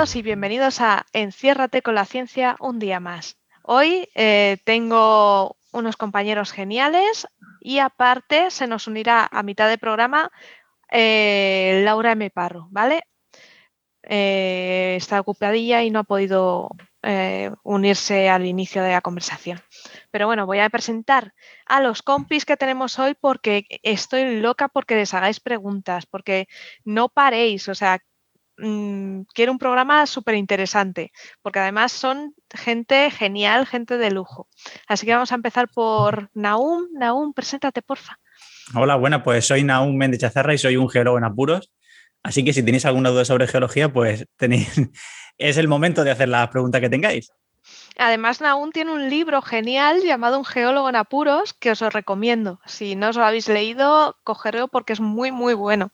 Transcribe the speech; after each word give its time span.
Y 0.00 0.22
bienvenidos 0.22 0.80
a 0.80 1.04
Enciérrate 1.12 1.82
con 1.82 1.94
la 1.94 2.06
ciencia 2.06 2.56
un 2.58 2.78
día 2.78 3.00
más. 3.00 3.36
Hoy 3.62 4.08
eh, 4.14 4.56
tengo 4.64 5.58
unos 5.72 5.98
compañeros 5.98 6.52
geniales 6.52 7.28
y 7.60 7.80
aparte 7.80 8.50
se 8.50 8.66
nos 8.66 8.86
unirá 8.86 9.28
a 9.30 9.42
mitad 9.42 9.68
de 9.68 9.76
programa 9.76 10.32
eh, 10.90 11.82
Laura 11.84 12.12
M. 12.12 12.30
Parro, 12.30 12.68
¿vale? 12.70 13.02
Eh, 14.02 14.94
está 14.96 15.20
ocupadilla 15.20 15.82
y 15.82 15.90
no 15.90 15.98
ha 15.98 16.04
podido 16.04 16.70
unirse 17.62 18.30
al 18.30 18.46
inicio 18.46 18.82
de 18.82 18.92
la 18.92 19.02
conversación. 19.02 19.60
Pero 20.10 20.26
bueno, 20.26 20.46
voy 20.46 20.60
a 20.60 20.70
presentar 20.70 21.34
a 21.66 21.82
los 21.82 22.02
compis 22.02 22.46
que 22.46 22.56
tenemos 22.56 22.98
hoy 22.98 23.14
porque 23.20 23.66
estoy 23.82 24.40
loca 24.40 24.68
porque 24.68 24.96
les 24.96 25.12
hagáis 25.12 25.40
preguntas, 25.40 26.06
porque 26.06 26.46
no 26.84 27.10
paréis, 27.10 27.68
o 27.68 27.74
sea, 27.74 28.00
Mm, 28.60 29.22
quiero 29.34 29.52
un 29.52 29.58
programa 29.58 30.06
súper 30.06 30.34
interesante, 30.34 31.12
porque 31.42 31.58
además 31.58 31.92
son 31.92 32.34
gente 32.54 33.10
genial, 33.10 33.66
gente 33.66 33.96
de 33.96 34.10
lujo. 34.10 34.48
Así 34.86 35.06
que 35.06 35.14
vamos 35.14 35.32
a 35.32 35.36
empezar 35.36 35.68
por 35.68 36.30
Naum. 36.34 36.88
Naum, 36.92 37.32
preséntate, 37.32 37.80
porfa. 37.82 38.18
Hola, 38.74 38.96
bueno, 38.96 39.22
pues 39.22 39.46
soy 39.46 39.64
Naum 39.64 39.96
Méndez 39.96 40.20
Chazarra 40.20 40.54
y 40.54 40.58
soy 40.58 40.76
un 40.76 40.88
geólogo 40.88 41.18
en 41.18 41.24
apuros. 41.24 41.72
Así 42.22 42.44
que 42.44 42.52
si 42.52 42.62
tenéis 42.62 42.84
alguna 42.84 43.10
duda 43.10 43.24
sobre 43.24 43.46
geología, 43.46 43.92
pues 43.92 44.26
tenéis, 44.36 44.68
es 45.38 45.56
el 45.56 45.68
momento 45.68 46.04
de 46.04 46.10
hacer 46.10 46.28
las 46.28 46.48
preguntas 46.48 46.80
que 46.80 46.90
tengáis. 46.90 47.32
Además, 47.98 48.40
Naum 48.40 48.70
tiene 48.70 48.92
un 48.92 49.10
libro 49.10 49.42
genial 49.42 50.00
llamado 50.02 50.38
Un 50.38 50.44
geólogo 50.44 50.88
en 50.88 50.96
apuros 50.96 51.54
que 51.54 51.70
os 51.70 51.80
lo 51.80 51.90
recomiendo. 51.90 52.60
Si 52.66 52.96
no 52.96 53.10
os 53.10 53.16
lo 53.16 53.24
habéis 53.24 53.48
leído, 53.48 54.16
cogerlo 54.24 54.68
porque 54.68 54.92
es 54.92 55.00
muy, 55.00 55.32
muy 55.32 55.54
bueno. 55.54 55.92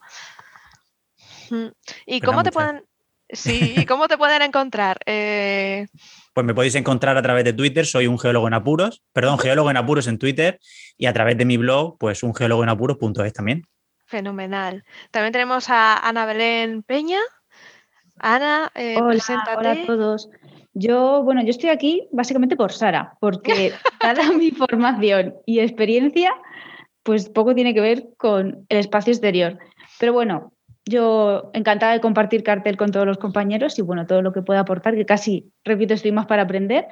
¿Y 2.07 2.21
cómo 2.21 2.43
te 2.43 2.53
pueden... 2.53 2.85
Sí, 3.29 3.85
cómo 3.89 4.07
te 4.07 4.17
pueden 4.17 4.43
encontrar? 4.43 4.99
Eh, 5.05 5.87
pues 6.33 6.47
me 6.47 6.55
podéis 6.55 6.75
encontrar 6.77 7.17
a 7.17 7.23
través 7.23 7.45
de 7.45 7.53
Twitter, 7.53 7.85
soy 7.85 8.07
un 8.07 8.19
geólogo 8.19 8.47
en 8.47 8.55
apuros, 8.55 9.03
perdón, 9.13 9.39
geólogo 9.39 9.71
en 9.71 9.77
apuros 9.77 10.07
en 10.07 10.19
Twitter 10.19 10.61
y 10.97 11.07
a 11.07 11.13
través 11.13 11.37
de 11.37 11.45
mi 11.45 11.57
blog, 11.57 11.99
pues 11.99 12.23
un 12.23 12.35
geólogo 12.35 12.63
en 12.63 12.69
apuros.es 12.69 13.33
también. 13.33 13.67
Fenomenal. 14.07 14.85
También 15.11 15.33
tenemos 15.33 15.69
a 15.69 15.97
Ana 15.97 16.27
Belén 16.27 16.83
Peña. 16.85 17.19
Ana, 18.19 18.71
eh, 18.75 18.97
hola, 19.01 19.23
Hola 19.57 19.73
a 19.73 19.87
todos. 19.87 20.31
Yo, 20.75 21.23
bueno, 21.23 21.43
yo 21.43 21.51
estoy 21.51 21.71
aquí 21.71 22.07
básicamente 22.13 22.55
por 22.55 22.73
Sara, 22.73 23.15
porque 23.19 23.73
dada 24.03 24.31
mi 24.33 24.53
formación 24.53 25.35
y 25.47 25.61
experiencia, 25.61 26.33
pues 27.03 27.29
poco 27.29 27.55
tiene 27.55 27.75
que 27.75 27.81
ver 27.81 28.09
con 28.17 28.67
el 28.69 28.79
espacio 28.79 29.13
exterior. 29.13 29.59
Pero 29.99 30.13
bueno, 30.13 30.53
yo 30.87 31.51
encantada 31.53 31.93
de 31.93 32.01
compartir 32.01 32.43
cartel 32.43 32.77
con 32.77 32.93
todos 32.93 33.07
los 33.07 33.19
compañeros 33.19 33.79
y 33.79 33.83
bueno, 33.83 34.07
todo 34.07 34.23
lo 34.23 34.33
que 34.33 34.43
pueda 34.43 34.61
aportar, 34.61 34.95
que 34.95 35.05
casi, 35.05 35.53
repito, 35.65 35.95
estoy 35.95 36.13
más 36.13 36.27
para 36.27 36.43
aprender, 36.43 36.87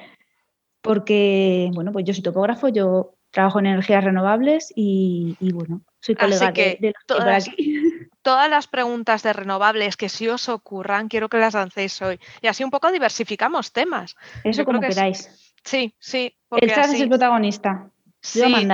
porque 0.82 1.70
bueno, 1.72 1.92
pues 1.92 2.04
yo 2.04 2.12
soy 2.12 2.22
topógrafo, 2.22 2.68
yo 2.68 3.14
trabajo 3.30 3.58
en 3.60 3.66
energías 3.66 4.04
renovables 4.04 4.72
y, 4.74 5.36
bueno, 5.52 5.82
soy 6.00 6.14
colega 6.14 6.50
de, 6.52 6.78
de, 6.80 6.92
todas, 7.06 7.48
todas 8.22 8.50
las 8.50 8.66
preguntas 8.66 9.22
de 9.22 9.32
renovables 9.32 9.96
que 9.96 10.08
si 10.08 10.28
os 10.28 10.48
ocurran, 10.48 11.08
quiero 11.08 11.28
que 11.28 11.38
las 11.38 11.54
lancéis 11.54 12.00
hoy. 12.02 12.18
Y 12.42 12.48
así 12.48 12.64
un 12.64 12.70
poco 12.70 12.92
diversificamos 12.92 13.72
temas. 13.72 14.16
Eso 14.42 14.64
como 14.64 14.80
queráis. 14.80 15.52
Sí, 15.64 15.94
sí. 15.98 16.36
El 16.50 16.70
chat 16.70 16.92
es 16.92 17.00
el 17.00 17.08
protagonista. 17.08 17.90
Yo 18.22 18.46
sí 18.46 18.68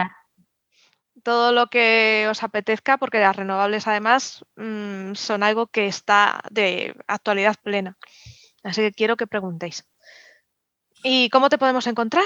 todo 1.20 1.52
lo 1.52 1.68
que 1.68 2.26
os 2.30 2.42
apetezca, 2.42 2.98
porque 2.98 3.20
las 3.20 3.36
renovables 3.36 3.86
además 3.86 4.44
mm, 4.56 5.14
son 5.14 5.42
algo 5.42 5.66
que 5.66 5.86
está 5.86 6.42
de 6.50 6.94
actualidad 7.06 7.56
plena. 7.62 7.96
Así 8.62 8.82
que 8.82 8.92
quiero 8.92 9.16
que 9.16 9.26
preguntéis. 9.26 9.86
¿Y 11.02 11.30
cómo 11.30 11.48
te 11.48 11.58
podemos 11.58 11.86
encontrar? 11.86 12.24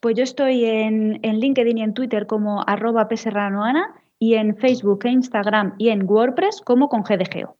Pues 0.00 0.16
yo 0.16 0.24
estoy 0.24 0.64
en, 0.64 1.20
LinkedIn 1.22 1.78
y 1.78 1.82
en 1.82 1.94
Twitter 1.94 2.26
como 2.26 2.62
arroba 2.66 3.08
pserranoana 3.08 3.94
y 4.18 4.34
en 4.34 4.56
Facebook, 4.56 5.04
e 5.04 5.10
Instagram 5.10 5.74
y 5.78 5.90
en 5.90 6.08
WordPress 6.08 6.62
como 6.62 6.88
con 6.88 7.02
GDGO. 7.02 7.56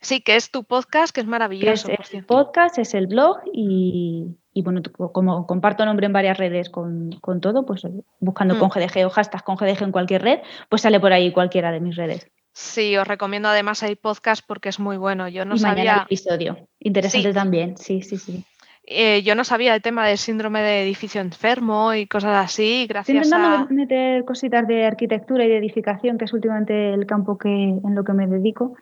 Sí, 0.00 0.20
que 0.20 0.36
es 0.36 0.50
tu 0.50 0.64
podcast, 0.64 1.14
que 1.14 1.20
es 1.20 1.26
maravilloso. 1.26 1.88
Es 1.88 2.12
el 2.12 2.24
podcast, 2.24 2.78
es 2.78 2.92
el 2.94 3.06
blog 3.06 3.38
y, 3.52 4.36
bueno, 4.60 4.82
como 5.12 5.46
comparto 5.46 5.86
nombre 5.86 6.06
en 6.06 6.12
varias 6.12 6.36
redes 6.36 6.68
con, 6.68 7.18
todo, 7.40 7.64
pues 7.64 7.86
buscando 8.20 8.58
con 8.58 8.68
mm. 8.68 8.72
GDG 8.72 9.06
o 9.06 9.10
hashtag 9.10 9.42
con 9.44 9.56
GDG 9.56 9.84
en 9.84 9.92
cualquier 9.92 10.22
red, 10.22 10.40
pues 10.68 10.82
sale 10.82 11.00
por 11.00 11.14
ahí 11.14 11.32
cualquiera 11.32 11.72
de 11.72 11.80
mis 11.80 11.96
redes. 11.96 12.30
Sí, 12.52 12.94
os 12.98 13.08
recomiendo 13.08 13.48
además 13.48 13.82
el 13.82 13.96
podcast 13.96 14.44
porque 14.46 14.68
es 14.68 14.78
muy 14.78 14.98
bueno. 14.98 15.26
Yo 15.28 15.46
no 15.46 15.54
y 15.54 15.58
sabía. 15.58 15.94
el 15.94 16.02
episodio. 16.02 16.68
Interesante 16.80 17.32
también, 17.32 17.78
sí, 17.78 18.02
sí, 18.02 18.18
sí. 18.18 18.44
Eh, 18.84 19.22
yo 19.22 19.34
no 19.34 19.44
sabía 19.44 19.74
el 19.74 19.80
tema 19.80 20.06
del 20.06 20.18
síndrome 20.18 20.60
de 20.60 20.82
edificio 20.82 21.20
enfermo 21.20 21.94
y 21.94 22.06
cosas 22.06 22.44
así, 22.44 22.86
gracias 22.88 23.16
Estoy 23.16 23.38
intentando 23.38 23.72
meter 23.72 24.24
cositas 24.24 24.66
de 24.66 24.84
arquitectura 24.84 25.44
y 25.44 25.48
de 25.48 25.58
edificación, 25.58 26.18
que 26.18 26.24
es 26.24 26.32
últimamente 26.32 26.92
el 26.92 27.06
campo 27.06 27.38
que, 27.38 27.48
en 27.48 27.94
lo 27.94 28.02
que 28.02 28.12
me 28.12 28.26
dedico 28.26 28.74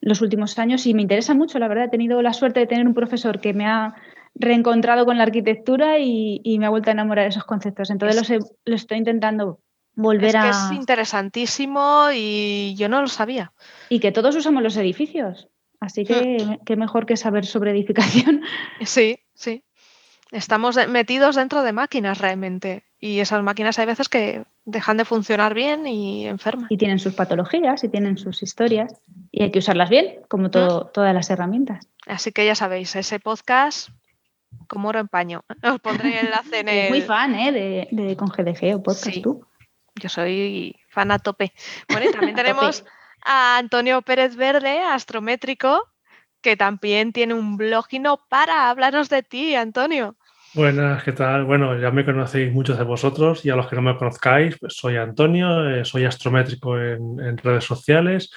los 0.00 0.20
últimos 0.20 0.58
años 0.58 0.86
y 0.86 0.94
me 0.94 1.02
interesa 1.02 1.34
mucho, 1.34 1.58
la 1.58 1.68
verdad. 1.68 1.86
He 1.86 1.90
tenido 1.90 2.22
la 2.22 2.32
suerte 2.32 2.60
de 2.60 2.66
tener 2.66 2.86
un 2.86 2.94
profesor 2.94 3.40
que 3.40 3.52
me 3.52 3.66
ha 3.66 3.94
reencontrado 4.34 5.04
con 5.04 5.18
la 5.18 5.24
arquitectura 5.24 5.98
y, 5.98 6.56
me 6.58 6.66
ha 6.66 6.70
vuelto 6.70 6.90
a 6.90 6.92
enamorar 6.92 7.24
de 7.24 7.30
esos 7.30 7.44
conceptos. 7.44 7.90
Entonces 7.90 8.40
los, 8.64 8.80
estoy 8.80 8.98
intentando 8.98 9.60
volver 9.94 10.36
a... 10.36 10.42
Que 10.42 10.50
es 10.50 10.72
interesantísimo 10.72 12.08
y 12.14 12.74
yo 12.76 12.88
no 12.88 13.00
lo 13.00 13.08
sabía. 13.08 13.52
Y 13.88 14.00
que 14.00 14.12
todos 14.12 14.36
usamos 14.36 14.62
los 14.62 14.76
edificios. 14.76 15.48
Así 15.80 16.04
que 16.04 16.38
hmm. 16.44 16.64
qué 16.64 16.76
mejor 16.76 17.06
que 17.06 17.16
saber 17.16 17.46
sobre 17.46 17.70
edificación. 17.70 18.42
Sí, 18.84 19.20
sí. 19.34 19.64
Estamos 20.30 20.76
metidos 20.88 21.36
dentro 21.36 21.62
de 21.62 21.72
máquinas 21.72 22.18
realmente. 22.18 22.84
Y 23.00 23.20
esas 23.20 23.42
máquinas 23.42 23.78
hay 23.78 23.86
veces 23.86 24.08
que 24.08 24.44
dejan 24.64 24.96
de 24.96 25.04
funcionar 25.04 25.54
bien 25.54 25.86
y 25.86 26.26
enferman. 26.26 26.66
Y 26.68 26.76
tienen 26.76 26.98
sus 26.98 27.14
patologías 27.14 27.82
y 27.84 27.88
tienen 27.88 28.18
sus 28.18 28.42
historias. 28.42 28.92
Y 29.30 29.42
hay 29.42 29.50
que 29.50 29.60
usarlas 29.60 29.88
bien, 29.88 30.20
como 30.28 30.50
todo, 30.50 30.86
todas 30.86 31.14
las 31.14 31.30
herramientas. 31.30 31.88
Así 32.06 32.32
que 32.32 32.44
ya 32.44 32.54
sabéis, 32.54 32.94
ese 32.96 33.20
podcast 33.20 33.90
como 34.66 34.88
oro 34.88 35.00
en 35.00 35.08
paño. 35.08 35.44
Os 35.62 35.80
pondré 35.80 36.18
el 36.20 36.26
enlace 36.26 36.60
en 36.60 36.68
el... 36.68 36.90
Muy 36.90 37.02
fan, 37.02 37.34
¿eh? 37.34 37.52
De, 37.52 37.88
de 37.90 38.16
con 38.16 38.28
GDG 38.28 38.76
o 38.76 38.82
podcast 38.82 39.22
tú. 39.22 39.46
Yo 39.96 40.08
soy 40.08 40.76
fan 40.88 41.10
a 41.10 41.18
tope. 41.18 41.52
Bueno, 41.88 42.08
y 42.08 42.12
también 42.12 42.34
tenemos 42.36 42.84
a 43.24 43.58
Antonio 43.58 44.02
Pérez 44.02 44.36
Verde, 44.36 44.80
astrométrico, 44.80 45.88
que 46.40 46.56
también 46.56 47.12
tiene 47.12 47.34
un 47.34 47.56
blog 47.56 47.86
y 47.90 47.98
no 47.98 48.20
para 48.28 48.70
hablaros 48.70 49.08
de 49.08 49.22
ti, 49.22 49.54
Antonio. 49.54 50.16
Buenas, 50.54 51.04
¿qué 51.04 51.12
tal? 51.12 51.44
Bueno, 51.44 51.78
ya 51.78 51.90
me 51.90 52.06
conocéis 52.06 52.52
muchos 52.52 52.78
de 52.78 52.84
vosotros 52.84 53.44
y 53.44 53.50
a 53.50 53.56
los 53.56 53.68
que 53.68 53.76
no 53.76 53.82
me 53.82 53.96
conozcáis, 53.96 54.56
pues 54.58 54.74
soy 54.74 54.96
Antonio, 54.96 55.68
eh, 55.68 55.84
soy 55.84 56.06
astrométrico 56.06 56.78
en, 56.78 57.36
redes 57.36 57.64
sociales. 57.64 58.30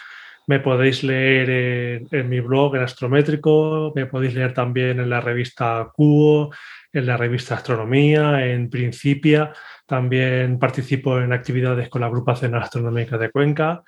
Me 0.48 0.60
podéis 0.60 1.04
leer 1.04 2.08
en, 2.12 2.30
mi 2.30 2.40
blog 2.40 2.76
en 2.76 2.84
Astrométrico, 2.84 3.94
me 3.96 4.06
podéis 4.06 4.34
leer 4.34 4.54
también 4.54 5.00
en 5.00 5.10
la 5.10 5.22
revista 5.22 5.90
Cubo, 5.94 6.52
en 6.92 7.06
la 7.06 7.18
revista 7.18 7.56
Astronomía, 7.56 8.46
en 8.46 8.70
Principia. 8.70 9.54
También 9.86 10.60
participo 10.60 11.20
en 11.20 11.34
actividades 11.34 11.90
con 11.90 12.02
la 12.02 12.08
Agrupación 12.08 12.56
Astronómica 12.56 13.18
de 13.18 13.32
Cuenca. 13.32 13.84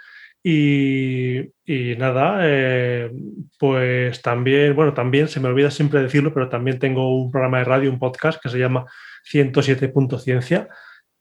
Y, 0.46 1.50
nada, 1.98 2.40
eh, 2.42 3.10
pues 3.58 4.22
también, 4.22 4.76
bueno, 4.76 4.94
también 4.94 5.30
se 5.30 5.40
me 5.40 5.48
olvida 5.48 5.72
siempre 5.72 6.02
decirlo, 6.02 6.34
pero 6.34 6.50
también 6.50 6.80
tengo 6.80 7.16
un 7.16 7.32
programa 7.32 7.60
de 7.60 7.64
radio, 7.64 7.90
un 7.90 8.00
podcast 8.00 8.42
que 8.42 8.50
se 8.50 8.60
llama 8.60 8.86
107.ciencia 9.32 10.68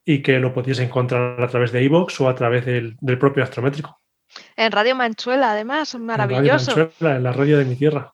y 0.05 0.21
que 0.21 0.39
lo 0.39 0.53
podéis 0.53 0.79
encontrar 0.79 1.41
a 1.41 1.47
través 1.47 1.71
de 1.71 1.83
iVoox 1.83 2.19
o 2.21 2.29
a 2.29 2.35
través 2.35 2.65
del, 2.65 2.97
propio 3.17 3.43
astrométrico. 3.43 4.02
En 4.55 4.71
Radio 4.71 4.95
Manchuela, 4.95 5.51
además, 5.51 5.95
maravilloso. 5.95 6.71
En 6.71 6.77
Radio 6.77 6.85
Manchuela, 6.85 7.15
en 7.17 7.23
la 7.23 7.33
radio 7.33 7.57
de 7.57 7.65
mi 7.65 7.75
tierra. 7.75 8.13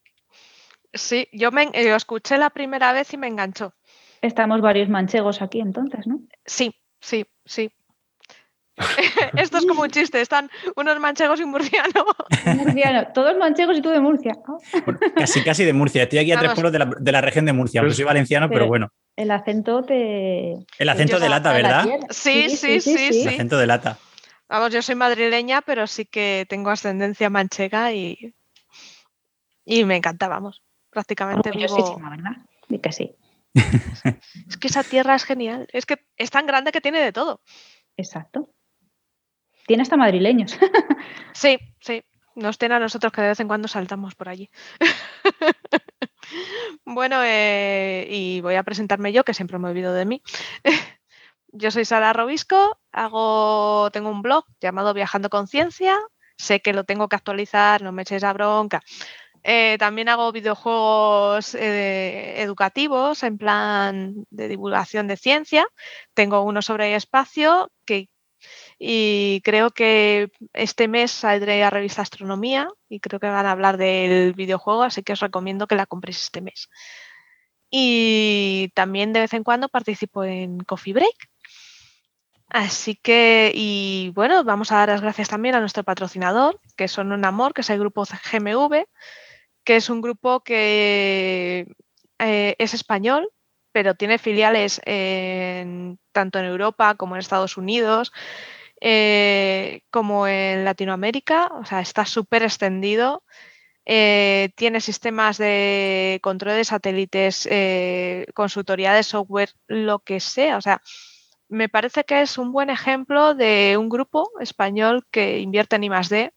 Sí, 0.93 1.27
yo 1.31 1.51
me, 1.51 1.65
lo 1.65 1.95
escuché 1.95 2.37
la 2.37 2.49
primera 2.49 2.93
vez 2.93 3.13
y 3.13 3.17
me 3.17 3.27
enganchó. 3.27 3.73
Estamos 4.21 4.61
varios 4.61 4.89
manchegos 4.89 5.41
aquí 5.41 5.59
entonces, 5.61 6.07
¿no? 6.07 6.19
Sí, 6.45 6.75
sí, 6.99 7.25
sí. 7.45 7.71
Esto 9.35 9.57
es 9.57 9.65
como 9.65 9.81
un 9.81 9.89
chiste, 9.89 10.21
están 10.21 10.49
unos 10.75 10.99
manchegos 10.99 11.39
y 11.39 11.43
un 11.43 11.51
murciano. 11.51 12.05
murciano, 12.45 13.07
todos 13.13 13.37
manchegos 13.37 13.77
y 13.77 13.81
tú 13.81 13.89
de 13.89 13.99
Murcia. 13.99 14.37
Casi, 15.15 15.43
casi 15.43 15.65
de 15.65 15.73
Murcia. 15.73 16.03
Estoy 16.03 16.19
aquí 16.19 16.31
a 16.31 16.39
tres 16.39 16.53
pueblos 16.53 16.71
de 16.71 17.11
la, 17.11 17.21
región 17.21 17.45
de 17.45 17.53
Murcia, 17.53 17.81
aunque 17.81 17.95
soy 17.95 18.05
valenciano, 18.05 18.49
pero, 18.49 18.67
bueno. 18.67 18.89
El 19.15 19.31
acento 19.31 19.83
te. 19.83 20.53
El 20.77 20.89
acento 20.89 21.19
de 21.19 21.29
lata, 21.29 21.51
¿verdad? 21.51 21.85
Sí 22.09 22.49
sí 22.49 22.79
sí, 22.79 23.11
sí, 23.11 23.21
El 23.21 23.27
acento 23.29 23.57
de 23.57 23.67
lata. 23.67 23.97
Vamos, 24.49 24.73
yo 24.73 24.81
soy 24.81 24.95
madrileña, 24.95 25.61
pero 25.61 25.85
sí 25.85 26.05
que 26.05 26.47
tengo 26.49 26.71
ascendencia 26.71 27.29
manchega 27.29 27.93
y, 27.93 28.33
y 29.63 29.85
me 29.85 29.95
encanta, 29.95 30.27
vamos. 30.27 30.63
Prácticamente 30.89 31.51
vivo... 31.51 31.99
¿verdad? 31.99 32.37
que 32.81 32.91
sí. 32.91 33.15
Es 33.53 34.57
que 34.57 34.67
esa 34.67 34.83
tierra 34.83 35.15
es 35.15 35.23
genial. 35.23 35.67
Es 35.71 35.85
que 35.85 36.03
es 36.17 36.31
tan 36.31 36.47
grande 36.47 36.71
que 36.71 36.81
tiene 36.81 36.99
de 36.99 37.11
todo. 37.11 37.41
Exacto. 37.95 38.49
Tiene 39.67 39.83
hasta 39.83 39.97
madrileños. 39.97 40.57
Sí, 41.33 41.57
sí. 41.79 42.03
Nos 42.35 42.57
tiene 42.57 42.75
a 42.75 42.79
nosotros 42.79 43.13
que 43.13 43.21
de 43.21 43.29
vez 43.29 43.39
en 43.39 43.47
cuando 43.47 43.67
saltamos 43.67 44.15
por 44.15 44.29
allí. 44.29 44.49
bueno, 46.85 47.21
eh, 47.23 48.07
y 48.09 48.41
voy 48.41 48.55
a 48.55 48.63
presentarme 48.63 49.13
yo, 49.13 49.23
que 49.23 49.33
siempre 49.33 49.57
me 49.57 49.69
olvido 49.69 49.93
de 49.93 50.05
mí. 50.05 50.21
yo 51.51 51.71
soy 51.71 51.85
Sara 51.85 52.13
Robisco, 52.13 52.79
tengo 52.91 54.09
un 54.09 54.21
blog 54.21 54.45
llamado 54.59 54.93
Viajando 54.93 55.29
Conciencia. 55.29 55.97
Sé 56.37 56.61
que 56.61 56.73
lo 56.73 56.85
tengo 56.85 57.09
que 57.09 57.15
actualizar, 57.17 57.81
no 57.81 57.91
me 57.91 58.03
eches 58.03 58.23
a 58.23 58.33
bronca. 58.33 58.81
Eh, 59.43 59.77
también 59.79 60.09
hago 60.09 60.31
videojuegos 60.31 61.55
eh, 61.55 62.41
educativos 62.41 63.23
en 63.23 63.37
plan 63.37 64.25
de 64.29 64.47
divulgación 64.47 65.07
de 65.07 65.17
ciencia. 65.17 65.67
Tengo 66.13 66.41
uno 66.41 66.61
sobre 66.61 66.95
espacio 66.95 67.71
que, 67.85 68.09
y 68.77 69.41
creo 69.43 69.71
que 69.71 70.31
este 70.53 70.87
mes 70.87 71.11
saldré 71.11 71.63
a 71.63 71.69
revista 71.69 72.01
Astronomía 72.01 72.69
y 72.89 72.99
creo 72.99 73.19
que 73.19 73.27
van 73.27 73.45
a 73.45 73.51
hablar 73.51 73.77
del 73.77 74.33
videojuego, 74.33 74.83
así 74.83 75.03
que 75.03 75.13
os 75.13 75.19
recomiendo 75.19 75.67
que 75.67 75.75
la 75.75 75.85
compréis 75.85 76.21
este 76.21 76.41
mes. 76.41 76.69
Y 77.69 78.71
también 78.75 79.13
de 79.13 79.21
vez 79.21 79.33
en 79.33 79.43
cuando 79.43 79.69
participo 79.69 80.23
en 80.23 80.59
Coffee 80.59 80.93
Break. 80.93 81.29
Así 82.49 82.95
que, 82.95 83.51
y 83.53 84.11
bueno, 84.15 84.43
vamos 84.43 84.71
a 84.71 84.77
dar 84.77 84.89
las 84.89 85.01
gracias 85.01 85.29
también 85.29 85.53
a 85.53 85.59
nuestro 85.59 85.83
patrocinador, 85.83 86.59
que 86.75 86.87
son 86.87 87.11
un 87.11 87.23
amor, 87.23 87.53
que 87.53 87.61
es 87.61 87.69
el 87.69 87.79
grupo 87.79 88.05
GMV, 88.05 88.85
que 89.63 89.75
es 89.75 89.89
un 89.89 90.01
grupo 90.01 90.41
que 90.41 91.67
eh, 92.17 92.55
es 92.57 92.73
español, 92.73 93.29
pero 93.71 93.93
tiene 93.93 94.17
filiales 94.17 94.81
tanto 96.11 96.39
en 96.39 96.45
Europa 96.45 96.95
como 96.95 97.15
en 97.15 97.19
Estados 97.19 97.55
Unidos, 97.55 98.11
eh, 98.81 99.81
como 99.91 100.27
en 100.27 100.65
Latinoamérica, 100.65 101.51
o 101.53 101.65
sea, 101.65 101.81
está 101.81 102.05
súper 102.05 102.41
extendido. 102.43 103.23
Eh, 103.85 104.49
tiene 104.55 104.81
sistemas 104.81 105.37
de 105.37 106.19
control 106.23 106.55
de 106.55 106.63
satélites, 106.63 107.47
consultoría 108.33 108.93
de 108.93 109.03
software, 109.03 109.51
lo 109.67 109.99
que 109.99 110.19
sea. 110.19 110.57
O 110.57 110.61
sea, 110.61 110.81
me 111.49 111.67
parece 111.67 112.03
que 112.03 112.21
es 112.21 112.37
un 112.37 112.51
buen 112.51 112.69
ejemplo 112.69 113.33
de 113.33 113.75
un 113.77 113.89
grupo 113.89 114.31
español 114.39 115.05
que 115.11 115.39
invierte 115.39 115.75
en 115.75 115.83
I+D 115.83 116.33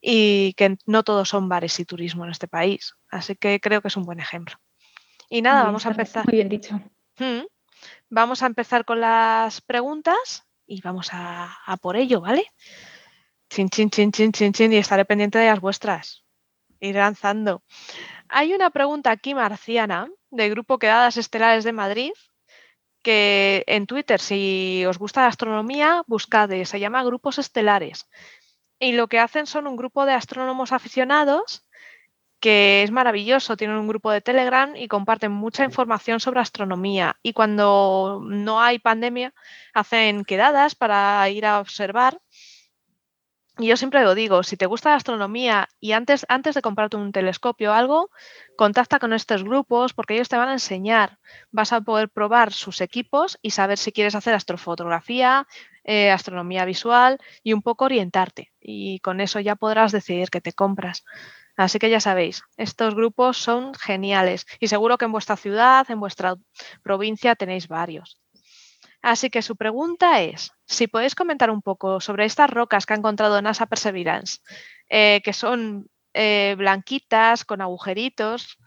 y 0.00 0.54
que 0.54 0.76
no 0.86 1.02
todos 1.02 1.28
son 1.28 1.48
bares 1.48 1.78
y 1.78 1.84
turismo 1.84 2.24
en 2.24 2.30
este 2.30 2.48
país. 2.48 2.94
Así 3.10 3.36
que 3.36 3.60
creo 3.60 3.82
que 3.82 3.88
es 3.88 3.96
un 3.96 4.04
buen 4.04 4.18
ejemplo. 4.18 4.56
Y 5.28 5.42
nada, 5.42 5.64
vamos 5.64 5.84
a 5.86 5.90
empezar. 5.90 6.24
Muy 6.24 6.36
bien 6.36 6.48
dicho. 6.48 6.80
Mm. 7.18 7.44
Vamos 8.08 8.42
a 8.42 8.46
empezar 8.46 8.84
con 8.84 9.00
las 9.00 9.60
preguntas 9.60 10.44
y 10.66 10.80
vamos 10.80 11.10
a, 11.12 11.76
por 11.80 11.96
ello, 11.96 12.20
¿vale? 12.20 12.46
Chin, 13.50 13.68
chin, 13.68 13.90
chin, 13.90 14.12
chin, 14.12 14.32
chin, 14.32 14.52
chin, 14.52 14.72
y 14.72 14.76
estaré 14.76 15.04
pendiente 15.04 15.38
de 15.38 15.46
las 15.46 15.60
vuestras. 15.60 16.24
Ir 16.80 16.96
lanzando. 16.96 17.62
Hay 18.28 18.54
una 18.54 18.70
pregunta 18.70 19.10
aquí 19.10 19.34
marciana 19.34 20.08
del 20.30 20.50
grupo 20.50 20.78
Quedadas 20.78 21.16
Estelares 21.16 21.64
de 21.64 21.72
Madrid 21.72 22.12
que 23.06 23.62
en 23.68 23.86
Twitter, 23.86 24.18
si 24.18 24.84
os 24.84 24.98
gusta 24.98 25.22
la 25.22 25.28
astronomía, 25.28 26.02
buscad, 26.08 26.50
se 26.64 26.80
llama 26.80 27.04
Grupos 27.04 27.38
Estelares. 27.38 28.08
Y 28.80 28.94
lo 28.94 29.06
que 29.06 29.20
hacen 29.20 29.46
son 29.46 29.68
un 29.68 29.76
grupo 29.76 30.06
de 30.06 30.12
astrónomos 30.12 30.72
aficionados 30.72 31.62
que 32.40 32.82
es 32.82 32.90
maravilloso. 32.90 33.56
Tienen 33.56 33.76
un 33.76 33.86
grupo 33.86 34.10
de 34.10 34.22
Telegram 34.22 34.74
y 34.74 34.88
comparten 34.88 35.30
mucha 35.30 35.62
información 35.62 36.18
sobre 36.18 36.40
astronomía. 36.40 37.16
Y 37.22 37.32
cuando 37.32 38.20
no 38.24 38.60
hay 38.60 38.80
pandemia, 38.80 39.32
hacen 39.72 40.24
quedadas 40.24 40.74
para 40.74 41.28
ir 41.30 41.46
a 41.46 41.60
observar 41.60 42.20
y 43.58 43.68
yo 43.68 43.76
siempre 43.76 44.02
lo 44.02 44.14
digo, 44.14 44.42
si 44.42 44.56
te 44.56 44.66
gusta 44.66 44.90
la 44.90 44.96
astronomía 44.96 45.68
y 45.80 45.92
antes, 45.92 46.26
antes 46.28 46.54
de 46.54 46.62
comprarte 46.62 46.96
un 46.96 47.12
telescopio 47.12 47.70
o 47.70 47.74
algo, 47.74 48.10
contacta 48.56 48.98
con 48.98 49.14
estos 49.14 49.44
grupos 49.44 49.94
porque 49.94 50.14
ellos 50.14 50.28
te 50.28 50.36
van 50.36 50.50
a 50.50 50.52
enseñar. 50.52 51.18
Vas 51.50 51.72
a 51.72 51.80
poder 51.80 52.10
probar 52.10 52.52
sus 52.52 52.80
equipos 52.82 53.38
y 53.40 53.50
saber 53.52 53.78
si 53.78 53.92
quieres 53.92 54.14
hacer 54.14 54.34
astrofotografía, 54.34 55.46
eh, 55.84 56.10
astronomía 56.10 56.66
visual 56.66 57.18
y 57.42 57.54
un 57.54 57.62
poco 57.62 57.86
orientarte. 57.86 58.52
Y 58.60 59.00
con 59.00 59.20
eso 59.20 59.40
ya 59.40 59.56
podrás 59.56 59.92
decidir 59.92 60.28
qué 60.28 60.40
te 60.42 60.52
compras. 60.52 61.04
Así 61.56 61.78
que 61.78 61.88
ya 61.88 62.00
sabéis, 62.00 62.42
estos 62.58 62.94
grupos 62.94 63.38
son 63.38 63.72
geniales 63.74 64.46
y 64.60 64.68
seguro 64.68 64.98
que 64.98 65.06
en 65.06 65.12
vuestra 65.12 65.36
ciudad, 65.36 65.90
en 65.90 66.00
vuestra 66.00 66.36
provincia 66.82 67.34
tenéis 67.34 67.68
varios. 67.68 68.20
Así 69.02 69.30
que 69.30 69.42
su 69.42 69.56
pregunta 69.56 70.22
es, 70.22 70.52
si 70.66 70.86
podéis 70.86 71.14
comentar 71.14 71.50
un 71.50 71.62
poco 71.62 72.00
sobre 72.00 72.24
estas 72.24 72.50
rocas 72.50 72.86
que 72.86 72.94
ha 72.94 72.96
encontrado 72.96 73.40
NASA 73.40 73.66
Perseverance, 73.66 74.40
eh, 74.88 75.20
que 75.24 75.32
son 75.32 75.88
eh, 76.14 76.54
blanquitas, 76.56 77.44
con 77.44 77.60
agujeritos. 77.60 78.58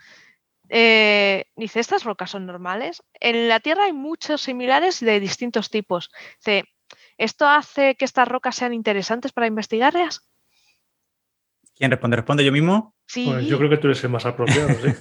Eh, 0.70 1.46
dice, 1.56 1.80
¿estas 1.80 2.04
rocas 2.04 2.30
son 2.30 2.46
normales? 2.46 3.02
En 3.20 3.48
la 3.48 3.60
Tierra 3.60 3.86
hay 3.86 3.94
muchos 3.94 4.42
similares 4.42 5.00
de 5.00 5.20
distintos 5.20 5.70
tipos. 5.70 6.12
¿esto 7.18 7.48
hace 7.48 7.96
que 7.96 8.06
estas 8.06 8.28
rocas 8.28 8.56
sean 8.56 8.74
interesantes 8.74 9.32
para 9.32 9.48
investigarlas? 9.48 10.22
¿Quién 11.76 11.92
responde? 11.92 12.18
¿Responde 12.18 12.46
yo 12.46 12.52
mismo? 12.52 12.94
Sí. 13.08 13.26
Pues 13.26 13.48
yo 13.48 13.58
creo 13.58 13.70
que 13.70 13.78
tú 13.78 13.88
eres 13.88 14.04
el 14.04 14.10
más 14.10 14.26
apropiado, 14.26 14.70
sí. 14.70 14.94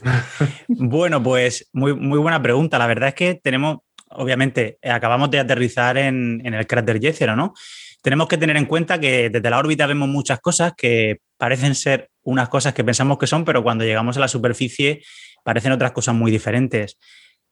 bueno, 0.69 1.23
pues 1.23 1.69
muy, 1.73 1.95
muy 1.95 2.19
buena 2.19 2.41
pregunta. 2.41 2.79
La 2.79 2.87
verdad 2.87 3.09
es 3.09 3.15
que 3.15 3.35
tenemos 3.35 3.79
obviamente, 4.11 4.79
eh, 4.83 4.91
acabamos 4.91 5.31
de 5.31 5.41
aterrizar 5.41 5.97
en, 5.99 6.43
el 6.45 6.67
cráter 6.67 7.01
Jezero, 7.01 7.37
¿no? 7.37 7.55
Tenemos 8.03 8.29
que 8.29 8.39
tener 8.39 8.57
en 8.57 8.67
cuenta 8.67 9.01
que 9.01 9.29
desde 9.29 9.51
la 9.51 9.59
órbita 9.59 9.87
vemos 9.87 10.09
muchas 10.09 10.41
cosas 10.41 10.73
que 10.77 11.19
parecen 11.37 11.75
ser 11.75 12.11
unas 12.23 12.49
cosas 12.49 12.75
que 12.75 12.85
pensamos 12.85 13.19
que 13.19 13.27
son, 13.27 13.45
pero 13.45 13.63
cuando 13.63 13.85
llegamos 13.85 14.17
a 14.17 14.21
la 14.21 14.29
superficie 14.29 15.03
parecen 15.43 15.73
otras 15.73 15.93
cosas 15.93 16.15
muy 16.15 16.31
diferentes. 16.31 16.99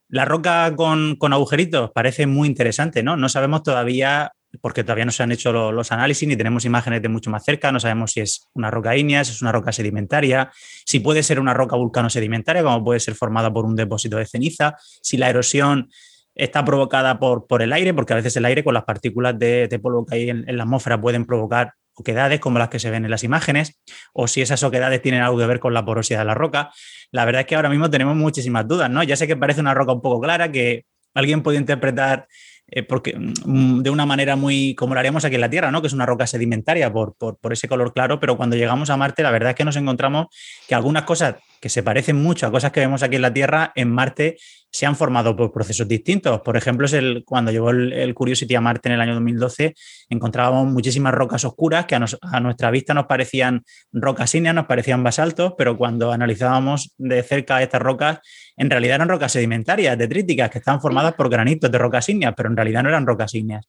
La 0.08 0.24
roca 0.24 0.72
con, 0.76 1.16
agujeritos 1.20 1.90
parece 1.92 2.26
muy 2.26 2.46
interesante, 2.46 3.02
¿no? 3.02 3.16
No 3.16 3.28
sabemos 3.28 3.64
todavía, 3.64 4.32
porque 4.60 4.84
todavía 4.84 5.04
no 5.04 5.10
se 5.10 5.24
han 5.24 5.32
hecho 5.32 5.50
los, 5.72 5.90
análisis 5.90 6.28
ni 6.28 6.36
tenemos 6.36 6.64
imágenes 6.64 7.02
de 7.02 7.08
mucho 7.08 7.28
más 7.28 7.44
cerca, 7.44 7.72
no 7.72 7.80
sabemos 7.80 8.12
si 8.12 8.20
es 8.20 8.46
una 8.54 8.70
roca 8.70 8.96
ígnea, 8.96 9.24
si 9.24 9.32
es 9.32 9.42
una 9.42 9.50
roca 9.50 9.72
sedimentaria, 9.72 10.52
si 10.84 11.00
puede 11.00 11.24
ser 11.24 11.40
una 11.40 11.54
roca 11.54 11.74
vulcano-sedimentaria, 11.74 12.62
como 12.62 12.84
puede 12.84 13.00
ser 13.00 13.16
formada 13.16 13.52
por 13.52 13.64
un 13.64 13.74
depósito 13.74 14.16
de 14.16 14.26
ceniza, 14.26 14.76
si 14.78 15.16
la 15.16 15.28
erosión 15.28 15.88
está 16.36 16.64
provocada 16.64 17.18
por, 17.18 17.46
por 17.46 17.62
el 17.62 17.72
aire, 17.72 17.92
porque 17.94 18.12
a 18.12 18.16
veces 18.16 18.36
el 18.36 18.44
aire 18.44 18.62
con 18.62 18.74
las 18.74 18.84
partículas 18.84 19.38
de, 19.38 19.80
polvo 19.82 20.06
que 20.06 20.14
hay 20.14 20.30
en, 20.30 20.44
la 20.56 20.62
atmósfera 20.62 21.00
pueden 21.00 21.24
provocar 21.24 21.72
oquedades 21.94 22.40
como 22.40 22.58
las 22.58 22.68
que 22.68 22.78
se 22.78 22.90
ven 22.90 23.06
en 23.06 23.10
las 23.10 23.24
imágenes, 23.24 23.80
o 24.12 24.28
si 24.28 24.42
esas 24.42 24.62
oquedades 24.62 25.00
tienen 25.00 25.22
algo 25.22 25.38
que 25.38 25.46
ver 25.46 25.58
con 25.58 25.72
la 25.72 25.84
porosidad 25.84 26.20
de 26.20 26.26
la 26.26 26.34
roca. 26.34 26.70
La 27.10 27.24
verdad 27.24 27.40
es 27.40 27.46
que 27.46 27.56
ahora 27.56 27.70
mismo 27.70 27.90
tenemos 27.90 28.14
muchísimas 28.14 28.68
dudas, 28.68 28.90
¿no? 28.90 29.02
Ya 29.02 29.16
sé 29.16 29.26
que 29.26 29.36
parece 29.36 29.62
una 29.62 29.72
roca 29.72 29.92
un 29.92 30.02
poco 30.02 30.20
clara, 30.20 30.52
que 30.52 30.84
alguien 31.14 31.42
puede 31.42 31.56
interpretar 31.56 32.28
eh, 32.68 32.82
porque, 32.82 33.16
mm, 33.16 33.82
de 33.82 33.90
una 33.90 34.06
manera 34.06 34.34
muy 34.34 34.74
como 34.74 34.94
lo 34.94 35.00
haríamos 35.00 35.24
aquí 35.24 35.36
en 35.36 35.40
la 35.40 35.48
Tierra, 35.48 35.70
¿no? 35.70 35.80
que 35.80 35.86
es 35.86 35.92
una 35.92 36.04
roca 36.04 36.26
sedimentaria 36.26 36.92
por, 36.92 37.14
por, 37.14 37.38
por, 37.38 37.52
ese 37.52 37.68
color 37.68 37.92
claro, 37.92 38.18
pero 38.18 38.36
cuando 38.36 38.56
llegamos 38.56 38.90
a 38.90 38.96
Marte 38.96 39.22
la 39.22 39.30
verdad 39.30 39.50
es 39.50 39.56
que 39.56 39.64
nos 39.64 39.76
encontramos 39.76 40.26
que 40.66 40.74
algunas 40.74 41.04
cosas 41.04 41.36
que 41.66 41.70
se 41.70 41.82
parecen 41.82 42.14
mucho 42.14 42.46
a 42.46 42.52
cosas 42.52 42.70
que 42.70 42.78
vemos 42.78 43.02
aquí 43.02 43.16
en 43.16 43.22
la 43.22 43.34
Tierra, 43.34 43.72
en 43.74 43.90
Marte 43.90 44.36
se 44.70 44.86
han 44.86 44.94
formado 44.94 45.34
por 45.34 45.50
procesos 45.50 45.88
distintos. 45.88 46.40
Por 46.42 46.56
ejemplo, 46.56 46.86
es 46.86 46.92
el, 46.92 47.24
cuando 47.26 47.50
llegó 47.50 47.70
el, 47.70 48.14
Curiosity 48.14 48.54
a 48.54 48.60
Marte 48.60 48.88
en 48.88 48.94
el 48.94 49.00
año 49.00 49.14
2012, 49.14 49.74
encontrábamos 50.08 50.72
muchísimas 50.72 51.12
rocas 51.12 51.44
oscuras 51.44 51.86
que 51.86 51.96
a, 51.96 52.40
nuestra 52.40 52.70
vista 52.70 52.94
nos 52.94 53.06
parecían 53.06 53.64
rocas 53.92 54.32
ígneas, 54.32 54.54
nos 54.54 54.66
parecían 54.66 55.02
basaltos, 55.02 55.54
pero 55.58 55.76
cuando 55.76 56.12
analizábamos 56.12 56.94
de 56.98 57.20
cerca 57.24 57.60
estas 57.60 57.82
rocas, 57.82 58.20
en 58.56 58.70
realidad 58.70 58.94
eran 58.94 59.08
rocas 59.08 59.32
sedimentarias, 59.32 59.98
detríticas, 59.98 60.50
que 60.50 60.58
estaban 60.58 60.80
formadas 60.80 61.14
por 61.14 61.28
granitos 61.28 61.68
de 61.72 61.78
rocas 61.78 62.08
ígneas, 62.08 62.32
pero 62.36 62.48
en 62.48 62.56
realidad 62.56 62.84
no 62.84 62.90
eran 62.90 63.08
rocas 63.08 63.34
ígneas. 63.34 63.66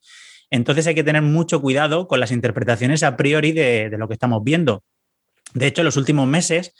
Entonces 0.51 0.85
hay 0.85 0.93
que 0.93 1.03
tener 1.03 1.23
mucho 1.23 1.61
cuidado 1.61 2.07
con 2.07 2.19
las 2.19 2.31
interpretaciones 2.31 3.01
a 3.01 3.17
priori 3.17 3.53
de, 3.53 3.89
de 3.89 3.97
lo 3.97 4.07
que 4.07 4.13
estamos 4.13 4.43
viendo. 4.43 4.83
De 5.55 5.65
hecho, 5.65 5.81
en 5.81 5.85
los 5.85 5.97
últimos 5.97 6.27
meses 6.27 6.75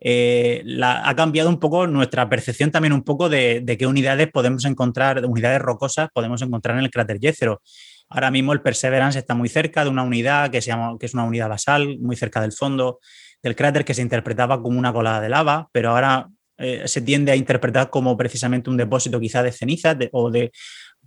eh, 0.00 0.64
ha 0.82 1.14
cambiado 1.16 1.48
un 1.48 1.58
poco 1.58 1.86
nuestra 1.86 2.28
percepción 2.28 2.70
también 2.70 2.92
un 2.92 3.02
poco 3.02 3.28
de, 3.28 3.64
qué 3.78 3.86
unidades 3.86 4.28
podemos 4.30 4.64
encontrar, 4.64 5.24
unidades 5.24 5.60
rocosas 5.60 6.08
podemos 6.12 6.40
encontrar 6.42 6.76
en 6.78 6.84
el 6.84 6.90
cráter 6.90 7.18
Jezero. 7.20 7.62
Ahora 8.08 8.30
mismo 8.30 8.52
el 8.52 8.62
Perseverance 8.62 9.18
está 9.18 9.34
muy 9.34 9.48
cerca 9.48 9.84
de 9.84 9.90
una 9.90 10.02
unidad 10.02 10.50
que, 10.50 10.62
se 10.62 10.72
que 10.98 11.06
es 11.06 11.14
una 11.14 11.24
unidad 11.24 11.48
basal, 11.48 11.98
muy 11.98 12.16
cerca 12.16 12.40
del 12.40 12.52
fondo 12.52 13.00
del 13.42 13.54
cráter 13.54 13.84
que 13.84 13.94
se 13.94 14.02
interpretaba 14.02 14.60
como 14.60 14.78
una 14.78 14.92
colada 14.92 15.20
de 15.20 15.28
lava, 15.28 15.68
pero 15.72 15.90
ahora 15.90 16.28
eh, 16.56 16.82
se 16.86 17.00
tiende 17.00 17.30
a 17.30 17.36
interpretar 17.36 17.88
como 17.88 18.16
precisamente 18.16 18.68
un 18.68 18.76
depósito 18.76 19.20
quizá 19.20 19.42
de 19.42 19.52
cenizas 19.52 19.96
o 20.12 20.30
de 20.30 20.50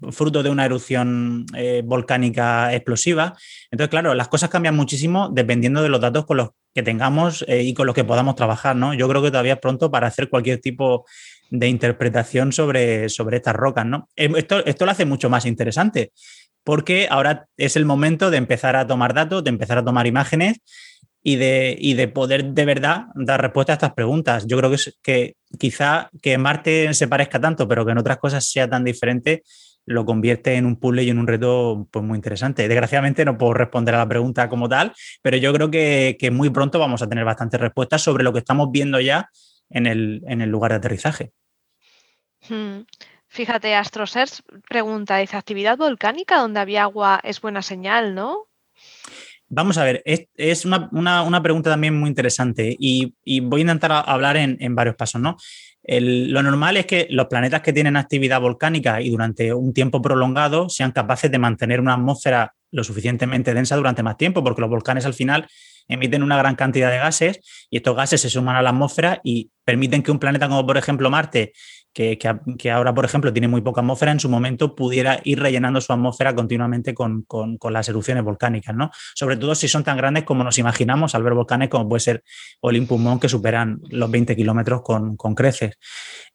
fruto 0.09 0.43
de 0.43 0.49
una 0.49 0.65
erupción 0.65 1.45
eh, 1.55 1.81
volcánica 1.85 2.73
explosiva. 2.73 3.35
Entonces, 3.69 3.89
claro, 3.89 4.13
las 4.13 4.27
cosas 4.27 4.49
cambian 4.49 4.75
muchísimo 4.75 5.29
dependiendo 5.29 5.81
de 5.81 5.89
los 5.89 6.01
datos 6.01 6.25
con 6.25 6.37
los 6.37 6.49
que 6.73 6.83
tengamos 6.83 7.43
eh, 7.47 7.63
y 7.63 7.73
con 7.73 7.85
los 7.85 7.95
que 7.95 8.03
podamos 8.03 8.35
trabajar, 8.35 8.75
¿no? 8.75 8.93
Yo 8.93 9.07
creo 9.07 9.21
que 9.21 9.31
todavía 9.31 9.53
es 9.53 9.59
pronto 9.59 9.91
para 9.91 10.07
hacer 10.07 10.29
cualquier 10.29 10.59
tipo 10.59 11.05
de 11.49 11.67
interpretación 11.67 12.53
sobre, 12.53 13.09
sobre 13.09 13.37
estas 13.37 13.55
rocas, 13.55 13.85
¿no? 13.85 14.07
Eh, 14.15 14.31
esto, 14.37 14.65
esto 14.65 14.85
lo 14.85 14.91
hace 14.91 15.05
mucho 15.05 15.29
más 15.29 15.45
interesante 15.45 16.11
porque 16.63 17.07
ahora 17.09 17.47
es 17.57 17.75
el 17.75 17.85
momento 17.85 18.29
de 18.29 18.37
empezar 18.37 18.75
a 18.75 18.87
tomar 18.87 19.13
datos, 19.13 19.43
de 19.43 19.49
empezar 19.49 19.77
a 19.77 19.83
tomar 19.83 20.07
imágenes 20.07 20.59
y 21.23 21.35
de, 21.35 21.75
y 21.79 21.93
de 21.93 22.07
poder 22.07 22.45
de 22.45 22.65
verdad 22.65 23.05
dar 23.15 23.41
respuesta 23.41 23.73
a 23.73 23.75
estas 23.75 23.93
preguntas. 23.93 24.45
Yo 24.47 24.57
creo 24.57 24.71
que, 24.71 24.77
que 25.01 25.35
quizá 25.59 26.09
que 26.21 26.37
Marte 26.37 26.93
se 26.93 27.07
parezca 27.07 27.39
tanto, 27.39 27.67
pero 27.67 27.85
que 27.85 27.91
en 27.91 27.97
otras 27.97 28.17
cosas 28.17 28.49
sea 28.49 28.69
tan 28.69 28.83
diferente, 28.83 29.43
lo 29.85 30.05
convierte 30.05 30.55
en 30.55 30.65
un 30.65 30.75
puzzle 30.75 31.03
y 31.03 31.09
en 31.09 31.19
un 31.19 31.27
reto 31.27 31.87
pues, 31.91 32.03
muy 32.05 32.15
interesante. 32.15 32.67
Desgraciadamente 32.67 33.25
no 33.25 33.37
puedo 33.37 33.53
responder 33.53 33.95
a 33.95 33.99
la 33.99 34.07
pregunta 34.07 34.49
como 34.49 34.69
tal, 34.69 34.93
pero 35.21 35.37
yo 35.37 35.53
creo 35.53 35.71
que, 35.71 36.17
que 36.19 36.31
muy 36.31 36.49
pronto 36.49 36.79
vamos 36.79 37.01
a 37.01 37.07
tener 37.07 37.25
bastantes 37.25 37.59
respuestas 37.59 38.01
sobre 38.01 38.23
lo 38.23 38.33
que 38.33 38.39
estamos 38.39 38.69
viendo 38.71 38.99
ya 38.99 39.29
en 39.69 39.87
el, 39.87 40.21
en 40.27 40.41
el 40.41 40.49
lugar 40.49 40.71
de 40.71 40.77
aterrizaje. 40.77 41.31
Hmm. 42.47 42.81
Fíjate, 43.27 43.75
AstroSearch 43.75 44.41
pregunta, 44.67 45.17
¿dice 45.17 45.37
actividad 45.37 45.77
volcánica 45.77 46.37
donde 46.37 46.59
había 46.59 46.83
agua 46.83 47.21
es 47.23 47.39
buena 47.39 47.61
señal, 47.61 48.13
no? 48.13 48.47
Vamos 49.53 49.77
a 49.77 49.83
ver, 49.83 50.01
es, 50.05 50.63
una, 50.63 51.43
pregunta 51.43 51.69
también 51.69 51.99
muy 51.99 52.07
interesante 52.07 52.73
y, 52.79 53.13
voy 53.41 53.59
a 53.59 53.63
intentar 53.63 53.91
hablar 53.91 54.37
en, 54.37 54.75
varios 54.75 54.95
pasos, 54.95 55.19
¿no? 55.19 55.35
lo 55.83 56.41
normal 56.41 56.77
es 56.77 56.85
que 56.85 57.07
los 57.09 57.25
planetas 57.25 57.59
que 57.61 57.73
tienen 57.73 57.97
actividad 57.97 58.39
volcánica 58.39 59.01
y 59.01 59.09
durante 59.09 59.53
un 59.53 59.73
tiempo 59.73 60.01
prolongado 60.01 60.69
sean 60.69 60.93
capaces 60.93 61.29
de 61.29 61.37
mantener 61.37 61.81
una 61.81 61.95
atmósfera 61.95 62.53
lo 62.71 62.85
suficientemente 62.85 63.53
densa 63.53 63.75
durante 63.75 64.03
más 64.03 64.15
tiempo, 64.15 64.41
porque 64.41 64.61
los 64.61 64.69
volcanes 64.69 65.05
al 65.05 65.13
final 65.13 65.45
emiten 65.89 66.23
una 66.23 66.37
gran 66.37 66.55
cantidad 66.55 66.89
de 66.89 66.99
gases 66.99 67.41
y 67.69 67.75
estos 67.75 67.97
gases 67.97 68.21
se 68.21 68.29
suman 68.29 68.55
a 68.55 68.61
la 68.61 68.69
atmósfera 68.69 69.19
y 69.21 69.51
permiten 69.65 70.01
que 70.01 70.11
un 70.11 70.19
planeta 70.19 70.47
como 70.47 70.65
por 70.65 70.77
ejemplo 70.77 71.09
Marte, 71.09 71.51
que, 71.93 72.71
ahora, 72.71 72.93
por 72.93 73.03
ejemplo, 73.03 73.33
tiene 73.33 73.47
muy 73.47 73.61
poca 73.61 73.81
atmósfera, 73.81 74.11
en 74.11 74.19
su 74.19 74.29
momento 74.29 74.75
pudiera 74.75 75.19
ir 75.23 75.39
rellenando 75.39 75.81
su 75.81 75.91
atmósfera 75.91 76.33
continuamente 76.33 76.93
con, 76.93 77.25
las 77.69 77.89
erupciones 77.89 78.23
volcánicas, 78.23 78.75
¿no? 78.75 78.91
Sobre 79.13 79.35
todo 79.35 79.55
si 79.55 79.67
son 79.67 79.83
tan 79.83 79.97
grandes 79.97 80.23
como 80.23 80.43
nos 80.43 80.57
imaginamos 80.57 81.15
al 81.15 81.23
ver 81.23 81.33
volcanes 81.33 81.69
como 81.69 81.89
puede 81.89 81.99
ser 81.99 82.23
Olympus 82.61 82.99
Mons, 82.99 83.19
que 83.19 83.29
superan 83.29 83.81
los 83.89 84.09
20 84.09 84.35
kilómetros 84.35 84.81
con, 84.83 85.17
creces. 85.35 85.77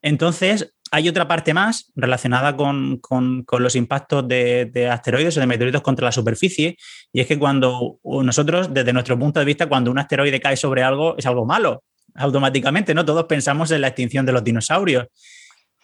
Entonces, 0.02 0.74
hay 0.90 1.08
otra 1.08 1.26
parte 1.26 1.54
más 1.54 1.90
relacionada 1.94 2.56
con, 2.56 3.00
los 3.58 3.76
impactos 3.76 4.28
de, 4.28 4.66
de, 4.66 4.88
asteroides 4.90 5.36
o 5.36 5.40
de 5.40 5.46
meteoritos 5.46 5.82
contra 5.82 6.04
la 6.04 6.12
superficie, 6.12 6.76
y 7.12 7.20
es 7.20 7.26
que 7.26 7.38
cuando 7.38 7.98
nosotros, 8.04 8.72
desde 8.72 8.92
nuestro 8.92 9.18
punto 9.18 9.40
de 9.40 9.46
vista, 9.46 9.66
cuando 9.66 9.90
un 9.90 9.98
asteroide 9.98 10.38
cae 10.38 10.56
sobre 10.56 10.82
algo, 10.82 11.16
es 11.16 11.24
algo 11.24 11.46
malo, 11.46 11.82
automáticamente, 12.14 12.94
¿no? 12.94 13.04
Todos 13.04 13.24
pensamos 13.24 13.70
en 13.70 13.80
la 13.80 13.88
extinción 13.88 14.26
de 14.26 14.32
los 14.32 14.44
dinosaurios 14.44 15.06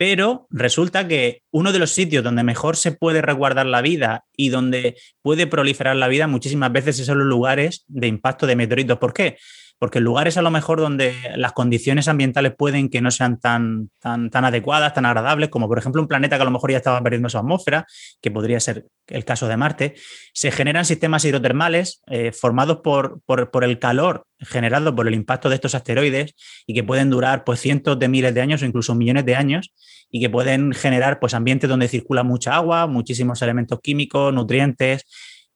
pero 0.04 0.49
resulta 0.50 1.06
que 1.06 1.42
uno 1.52 1.71
de 1.71 1.78
los 1.78 1.92
sitios 1.92 2.25
donde 2.25 2.42
mejor 2.42 2.76
se 2.76 2.90
puede 2.90 3.23
resguardar 3.23 3.66
la 3.66 3.82
vida 3.82 4.25
y 4.37 4.49
donde 4.49 4.97
puede 5.23 5.47
proliferar 5.47 5.94
la 5.94 6.09
vida 6.09 6.26
muchísimas 6.26 6.73
veces 6.73 6.97
son 7.06 7.18
los 7.18 7.28
lugares 7.28 7.85
de 7.87 8.09
impacto 8.09 8.49
de 8.49 8.56
meteoritos. 8.56 8.99
¿Por 8.99 9.14
qué? 9.14 9.38
Porque 9.82 9.98
lugares 9.98 10.36
a 10.36 10.42
lo 10.42 10.52
mejor 10.52 10.78
donde 10.78 11.12
las 11.34 11.54
condiciones 11.54 12.06
ambientales 12.06 12.54
pueden 12.56 12.88
que 12.88 13.00
no 13.00 13.10
sean 13.10 13.40
tan, 13.40 13.90
tan, 13.98 14.30
tan 14.30 14.44
adecuadas, 14.44 14.94
tan 14.94 15.06
agradables, 15.06 15.48
como 15.48 15.66
por 15.66 15.76
ejemplo 15.76 16.00
un 16.00 16.06
planeta 16.06 16.36
que 16.36 16.42
a 16.42 16.44
lo 16.44 16.52
mejor 16.52 16.70
ya 16.70 16.76
estaba 16.76 17.02
perdiendo 17.02 17.28
su 17.28 17.36
atmósfera, 17.36 17.84
que 18.20 18.30
podría 18.30 18.60
ser 18.60 18.86
el 19.08 19.24
caso 19.24 19.48
de 19.48 19.56
Marte, 19.56 19.94
se 20.34 20.52
generan 20.52 20.84
sistemas 20.84 21.24
hidrotermales 21.24 22.00
eh, 22.06 22.30
formados 22.30 22.76
por, 22.76 23.22
por, 23.26 23.64
el 23.64 23.80
calor 23.80 24.24
generado 24.38 24.94
por 24.94 25.08
el 25.08 25.14
impacto 25.14 25.48
de 25.48 25.56
estos 25.56 25.74
asteroides 25.74 26.36
y 26.64 26.74
que 26.74 26.84
pueden 26.84 27.10
durar 27.10 27.42
pues 27.42 27.58
cientos 27.58 27.98
de 27.98 28.06
miles 28.06 28.32
de 28.34 28.40
años 28.40 28.62
o 28.62 28.66
incluso 28.66 28.94
millones 28.94 29.26
de 29.26 29.34
años 29.34 29.72
y 30.12 30.20
que 30.20 30.30
pueden 30.30 30.74
generar 30.74 31.18
pues 31.18 31.34
ambientes 31.34 31.68
donde 31.68 31.88
circula 31.88 32.22
mucha 32.22 32.54
agua, 32.54 32.86
muchísimos 32.86 33.42
elementos 33.42 33.80
químicos, 33.82 34.32
nutrientes 34.32 35.06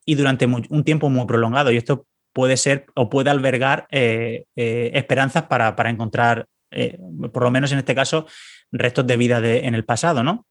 y 0.04 0.16
durante 0.16 0.46
un 0.46 0.82
tiempo 0.82 1.10
muy 1.10 1.26
prolongado. 1.26 1.70
Y 1.70 1.76
esto 1.76 2.06
puede 2.36 2.58
ser 2.58 2.84
o 2.94 3.08
puede 3.08 3.30
albergar 3.30 3.86
eh, 3.90 4.44
eh, 4.56 4.90
esperanzas 4.92 5.44
para, 5.44 5.74
encontrar, 5.88 6.46
eh, 6.70 6.98
por 7.32 7.44
lo 7.44 7.50
menos 7.50 7.72
en 7.72 7.78
este 7.78 7.94
caso, 7.94 8.26
restos 8.70 9.06
de 9.06 9.16
vida 9.16 9.38
en 9.38 9.74
el 9.74 9.86
pasado, 9.86 10.22
¿no? 10.22 10.44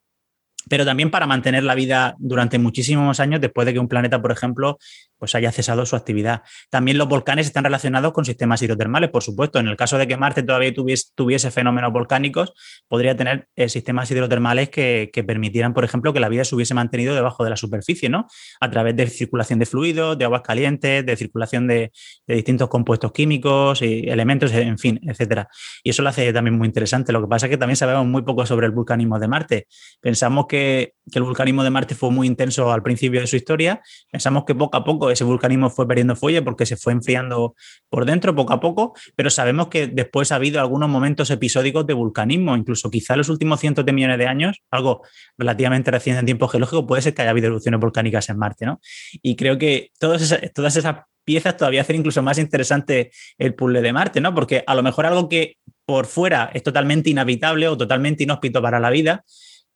pero 0.68 0.84
también 0.84 1.12
para 1.12 1.28
mantener 1.28 1.64
la 1.64 1.76
vida 1.76 2.16
durante 2.18 2.58
muchísimos 2.58 3.20
años 3.20 3.40
después 3.40 3.68
de 3.68 3.74
que 3.74 3.80
un 3.80 3.88
planeta, 3.88 4.20
por 4.20 4.32
ejemplo, 4.32 4.80
pues 5.18 5.36
haya 5.36 5.52
cesado 5.52 5.86
su 5.86 5.96
actividad. 5.96 6.42
También 6.70 6.98
los 6.98 7.08
volcanes 7.08 7.48
están 7.48 7.64
relacionados 7.64 8.14
con 8.14 8.26
sistemas 8.26 8.62
hidrotermales, 8.62 9.10
por 9.10 9.24
supuesto. 9.24 9.60
En 9.60 9.68
el 9.68 9.78
caso 9.78 9.98
de 9.98 10.08
que 10.08 10.18
Marte 10.18 10.44
todavía 10.44 10.74
tuviese, 10.74 11.52
fenómenos 11.52 11.94
volcánicos, 11.94 12.54
podría 12.88 13.16
tener 13.16 13.48
eh, 13.56 13.70
sistemas 13.70 14.10
hidrotermales 14.12 14.70
que, 14.70 15.12
permitieran, 15.26 15.74
por 15.74 15.84
ejemplo, 15.84 16.14
que 16.14 16.20
la 16.20 16.30
vida 16.30 16.44
se 16.44 16.56
hubiese 16.56 16.74
mantenido 16.74 17.16
debajo 17.16 17.44
de 17.44 17.50
la 17.50 17.58
superficie, 17.58 18.10
¿no? 18.10 18.28
A 18.60 18.70
través 18.70 18.96
de 18.96 19.08
circulación 19.08 19.60
de 19.60 19.66
fluidos, 19.66 20.18
de 20.18 20.26
aguas 20.26 20.42
calientes, 20.42 21.06
de 21.06 21.16
circulación 21.16 21.68
de, 21.68 21.92
distintos 22.28 22.70
compuestos 22.70 23.12
químicos 23.12 23.82
y 23.82 24.10
elementos, 24.10 24.52
en 24.52 24.78
fin, 24.78 25.00
etcétera. 25.04 25.48
Y 25.84 25.92
eso 25.92 26.02
lo 26.02 26.10
hace 26.10 26.32
también 26.34 26.58
muy 26.58 26.68
interesante. 26.68 27.12
Lo 27.12 27.22
que 27.22 27.28
pasa 27.28 27.46
es 27.46 27.50
que 27.50 27.58
también 27.58 27.78
sabemos 27.78 28.06
muy 28.06 28.24
poco 28.24 28.46
sobre 28.46 28.68
el 28.68 28.72
vulcanismo 28.72 29.20
de 29.20 29.28
Marte. 29.28 29.68
Pensamos 30.02 30.46
que 30.48 30.56
que, 30.56 30.94
el 31.14 31.24
vulcanismo 31.24 31.64
de 31.64 31.70
Marte 31.70 31.96
fue 31.96 32.12
muy 32.12 32.28
intenso 32.28 32.72
al 32.72 32.82
principio 32.82 33.22
de 33.22 33.28
su 33.28 33.36
historia. 33.36 33.82
Pensamos 34.12 34.44
que 34.46 34.56
poco 34.56 34.78
a 34.78 34.84
poco 34.84 35.05
ese 35.12 35.24
vulcanismo 35.24 35.70
fue 35.70 35.88
perdiendo 35.88 36.16
fuelle 36.16 36.42
porque 36.42 36.66
se 36.66 36.78
fue 36.78 36.94
enfriando 36.94 37.56
por 37.90 38.06
dentro 38.06 38.36
poco 38.36 38.54
a 38.54 38.60
poco, 38.60 38.94
pero 39.16 39.30
sabemos 39.30 39.68
que 39.68 39.88
después 39.88 40.32
ha 40.32 40.36
habido 40.36 40.60
algunos 40.60 40.90
momentos 40.90 41.30
episódicos 41.30 41.86
de 41.86 41.94
vulcanismo, 41.94 42.56
incluso 42.56 42.90
quizá 42.90 43.14
en 43.14 43.20
los 43.20 43.30
últimos 43.30 43.60
cientos 43.60 43.86
de 43.86 43.94
millones 43.94 44.18
de 44.18 44.28
años, 44.28 44.62
algo 44.72 45.02
relativamente 45.38 45.92
reciente 45.92 46.20
en 46.20 46.26
tiempo 46.26 46.48
geológico, 46.48 46.86
puede 46.86 47.02
ser 47.02 47.14
que 47.14 47.22
haya 47.22 47.32
habido 47.32 47.48
erupciones 47.48 47.80
volcánicas 47.80 48.30
en 48.30 48.38
Marte, 48.38 48.66
¿no? 48.66 48.80
Y 49.22 49.36
creo 49.36 49.58
que 49.58 49.92
todas 50.00 50.22
esas, 50.22 50.42
todas 50.54 50.76
esas 50.76 50.98
piezas 51.26 51.58
todavía 51.58 51.82
hacen 51.82 51.98
incluso 51.98 52.22
más 52.22 52.38
interesante 52.38 53.12
el 53.38 53.56
puzzle 53.56 53.82
de 53.82 53.92
Marte, 53.92 54.22
¿no? 54.22 54.34
Porque 54.34 54.64
a 54.66 54.76
lo 54.76 54.84
mejor 54.84 55.06
algo 55.06 55.28
que 55.28 55.58
por 55.86 56.06
fuera 56.06 56.52
es 56.54 56.64
totalmente 56.64 57.10
inhabitable 57.10 57.68
o 57.68 57.78
totalmente 57.78 58.24
inhóspito 58.24 58.62
para 58.62 58.80
la 58.80 58.90
vida, 58.90 59.24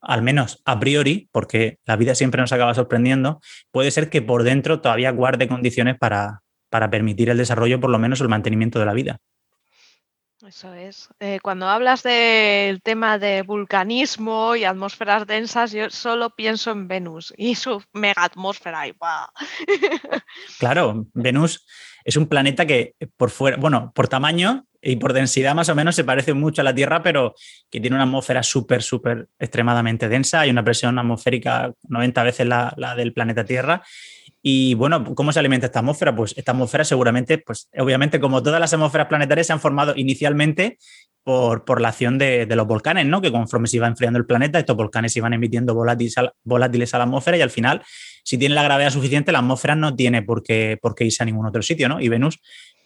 al 0.02 0.22
menos 0.22 0.62
a 0.66 0.80
priori, 0.80 1.30
porque 1.32 1.80
la 1.86 1.96
vida 1.96 2.16
siempre 2.16 2.42
nos 2.42 2.52
acaba 2.52 2.74
sorprendiendo, 2.74 3.42
puede 3.72 3.92
ser 3.92 4.10
que 4.10 4.22
por 4.22 4.44
dentro 4.44 4.82
todavía 4.82 5.12
guarde 5.12 5.48
condiciones 5.48 5.98
para, 5.98 6.42
permitir 6.70 7.30
el 7.30 7.38
desarrollo, 7.38 7.80
por 7.80 7.90
lo 7.90 8.00
menos 8.00 8.22
el 8.22 8.30
mantenimiento 8.30 8.80
de 8.80 8.86
la 8.86 8.94
vida. 8.94 9.20
Eso 10.48 10.74
es. 10.74 11.10
Eh, 11.20 11.40
cuando 11.42 11.68
hablas 11.68 12.02
del 12.02 12.82
tema 12.82 13.20
de 13.20 13.42
vulcanismo 13.42 14.56
y 14.56 14.64
atmósferas 14.64 15.28
densas, 15.28 15.74
yo 15.74 15.90
solo 15.90 16.30
pienso 16.30 16.72
en 16.72 16.88
Venus 16.88 17.34
y 17.36 17.56
su 17.56 17.84
mega 17.92 18.24
atmósfera. 18.24 18.88
Y, 18.88 18.94
Claro, 20.60 21.08
Venus 21.14 21.66
es 22.06 22.16
un 22.16 22.28
planeta 22.28 22.66
que 22.66 22.96
por 23.18 23.32
fuera, 23.32 23.58
bueno, 23.58 23.92
por 23.94 24.08
tamaño 24.08 24.66
y 24.82 24.96
por 24.96 25.14
densidad 25.14 25.56
más 25.56 25.70
o 25.70 25.76
menos 25.76 25.96
se 25.96 26.04
parece 26.04 26.34
mucho 26.34 26.62
a 26.62 26.64
la 26.64 26.74
Tierra, 26.74 27.04
pero 27.04 27.36
que 27.70 27.80
tiene 27.80 27.96
una 27.96 28.06
atmósfera 28.06 28.44
súper, 28.44 28.82
súper 28.82 29.28
extremadamente 29.38 30.08
densa. 30.08 30.42
Hay 30.42 30.50
una 30.50 30.64
presión 30.64 30.98
atmosférica 30.98 31.74
90 31.84 32.24
veces 32.24 32.48
la, 32.48 32.96
del 32.96 33.14
planeta 33.14 33.46
Tierra. 33.46 33.84
Y 34.42 34.74
bueno, 34.76 35.16
¿cómo 35.16 35.34
se 35.34 35.40
alimenta 35.40 35.66
esta 35.66 35.80
atmósfera? 35.80 36.16
Pues 36.16 36.34
esta 36.38 36.54
atmósfera 36.54 36.86
seguramente, 36.86 37.40
pues 37.40 37.70
obviamente 37.78 38.22
como 38.22 38.42
todas 38.42 38.62
las 38.62 38.74
atmósferas 38.74 39.08
planetarias 39.08 39.48
se 39.48 39.54
han 39.54 39.60
formado 39.60 39.94
inicialmente 39.98 40.78
por, 41.24 41.66
por 41.66 41.82
la 41.82 41.90
acción 41.90 42.18
de, 42.18 42.48
los 42.48 42.66
volcanes, 42.66 43.06
¿no? 43.06 43.22
Que 43.22 43.32
conforme 43.32 43.68
se 43.68 43.76
iba 43.76 43.88
enfriando 43.88 44.18
el 44.18 44.26
planeta, 44.26 44.58
estos 44.58 44.78
volcanes 44.78 45.16
iban 45.18 45.34
emitiendo 45.34 45.76
volátiles 45.76 46.18
a, 46.18 46.34
volátiles 46.44 46.94
a 46.94 47.00
la 47.00 47.04
atmósfera 47.04 47.38
y 47.38 47.42
al 47.42 47.50
final, 47.50 47.84
si 48.24 48.38
tiene 48.38 48.56
la 48.56 48.64
gravedad 48.64 48.92
suficiente, 48.92 49.34
la 49.34 49.40
atmósfera 49.40 49.76
no 49.76 49.94
tiene 49.94 50.24
por 50.24 50.42
qué, 50.42 50.80
por 50.82 50.96
qué 50.96 51.04
irse 51.04 51.22
a 51.22 51.26
ningún 51.26 51.46
otro 51.46 51.62
sitio, 51.62 51.90
¿no? 51.90 52.00
Y 52.00 52.08
Venus 52.08 52.40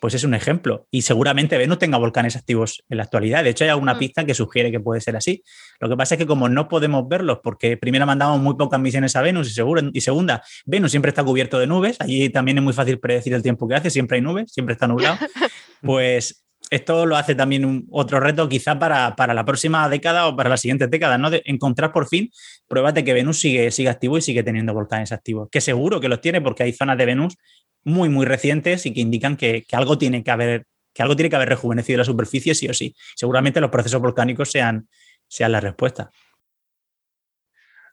pues 0.04 0.16
es 0.16 0.26
un 0.26 0.34
ejemplo. 0.34 0.86
Y 0.92 1.04
seguramente 1.04 1.58
Venus 1.58 1.80
tenga 1.80 1.98
volcanes 1.98 2.36
activos 2.36 2.84
en 2.90 2.98
la 2.98 3.04
actualidad. 3.04 3.42
De 3.42 3.52
hecho, 3.52 3.64
hay 3.64 3.70
alguna 3.70 3.94
mm. 3.94 4.00
pista 4.00 4.26
que 4.26 4.34
sugiere 4.34 4.70
que 4.70 4.82
puede 4.82 5.00
ser 5.00 5.16
así. 5.16 5.46
Lo 5.80 5.88
que 5.88 5.96
pasa 5.96 6.16
es 6.16 6.20
que 6.20 6.28
como 6.28 6.50
no 6.50 6.68
podemos 6.68 7.08
verlos, 7.08 7.40
porque 7.42 7.78
primero 7.78 8.06
mandamos 8.06 8.42
muy 8.42 8.56
pocas 8.56 8.82
misiones 8.82 9.16
a 9.16 9.22
Venus 9.22 9.50
y, 9.50 9.54
seguro, 9.54 9.82
y 9.94 10.02
segunda, 10.02 10.44
Venus 10.66 10.92
siempre 10.92 11.08
está 11.08 11.24
cubierto 11.24 11.58
de 11.58 11.68
nubes, 11.68 11.96
allí 12.02 12.28
también 12.28 12.58
es 12.58 12.64
muy 12.66 12.74
fácil 12.74 13.00
predecir 13.00 13.34
el 13.34 13.42
tiempo 13.42 13.66
que 13.66 13.76
hace, 13.76 13.90
siempre 13.90 14.18
hay 14.18 14.22
nubes, 14.22 14.52
siempre 14.52 14.74
está 14.74 14.88
nublado, 14.88 15.16
pues 15.82 16.44
esto 16.70 17.06
lo 17.06 17.16
hace 17.16 17.34
también 17.34 17.64
un, 17.64 17.88
otro 17.90 18.20
reto 18.20 18.50
quizá 18.50 18.78
para, 18.78 19.16
la 19.34 19.46
próxima 19.46 19.88
década 19.88 20.28
o 20.28 20.36
para 20.36 20.50
la 20.50 20.58
siguiente 20.58 20.88
década, 20.88 21.18
¿no? 21.18 21.30
De 21.30 21.44
encontrar 21.46 21.94
por 21.94 22.10
fin 22.10 22.30
pruebas 22.68 22.94
de 22.94 23.06
que 23.06 23.14
Venus 23.14 23.40
sigue, 23.40 23.72
sigue 23.72 23.88
activo 23.88 24.18
y 24.18 24.22
sigue 24.22 24.44
teniendo 24.44 24.74
volcanes 24.74 25.14
activos, 25.14 25.48
que 25.50 25.62
seguro 25.62 26.02
que 26.02 26.10
los 26.10 26.20
tiene 26.20 26.42
porque 26.42 26.64
hay 26.64 26.74
zonas 26.74 26.98
de 26.98 27.06
Venus 27.06 27.38
muy, 27.84 28.10
muy 28.10 28.26
recientes 28.26 28.86
y 28.86 28.94
que 28.94 29.02
indican 29.02 29.38
que, 29.38 29.66
algo 29.72 29.98
tiene 29.98 30.24
que 30.24 30.32
haber 30.32 30.66
que 30.94 31.02
algo 31.02 31.16
tiene 31.16 31.32
que 31.32 31.36
haber 31.38 31.50
rejuvenecido 31.50 31.98
la 31.98 32.06
superficie 32.06 32.54
sí 32.54 32.68
o 32.70 32.74
sí. 32.74 32.96
Seguramente 33.16 33.60
los 33.60 33.72
procesos 33.72 34.00
volcánicos 34.00 34.52
sean, 34.52 34.88
sean 35.28 35.52
la 35.52 35.60
respuesta. 35.60 36.12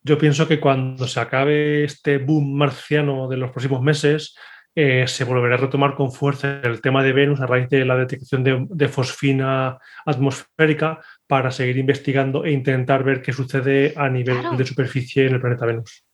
Yo 0.03 0.19
pienso 0.19 0.47
que 0.47 0.61
cuando 0.61 1.07
se 1.07 1.19
acabe 1.19 1.85
este 1.85 2.19
boom 2.19 2.55
marciano 2.55 3.27
de 3.27 3.39
los 3.39 3.53
próximos 3.53 3.81
meses, 3.81 4.35
eh, 4.75 5.07
se 5.09 5.25
volverá 5.25 5.57
a 5.57 5.59
retomar 5.59 5.95
con 5.95 6.13
fuerza 6.13 6.61
el 6.63 6.81
tema 6.81 7.03
de 7.03 7.13
Venus 7.13 7.41
a 7.41 7.47
raíz 7.47 7.69
de 7.69 7.85
la 7.85 7.97
detección 7.97 8.45
de, 8.45 8.89
fosfina 8.89 9.79
atmosférica 10.07 11.01
para 11.27 11.51
seguir 11.51 11.77
investigando 11.79 12.45
e 12.45 12.53
intentar 12.53 13.03
ver 13.03 13.21
qué 13.21 13.33
sucede 13.33 13.93
a 13.97 14.09
nivel 14.09 14.57
de 14.57 14.65
superficie 14.65 15.27
en 15.27 15.35
el 15.35 15.41
planeta 15.41 15.67
Venus. 15.67 16.05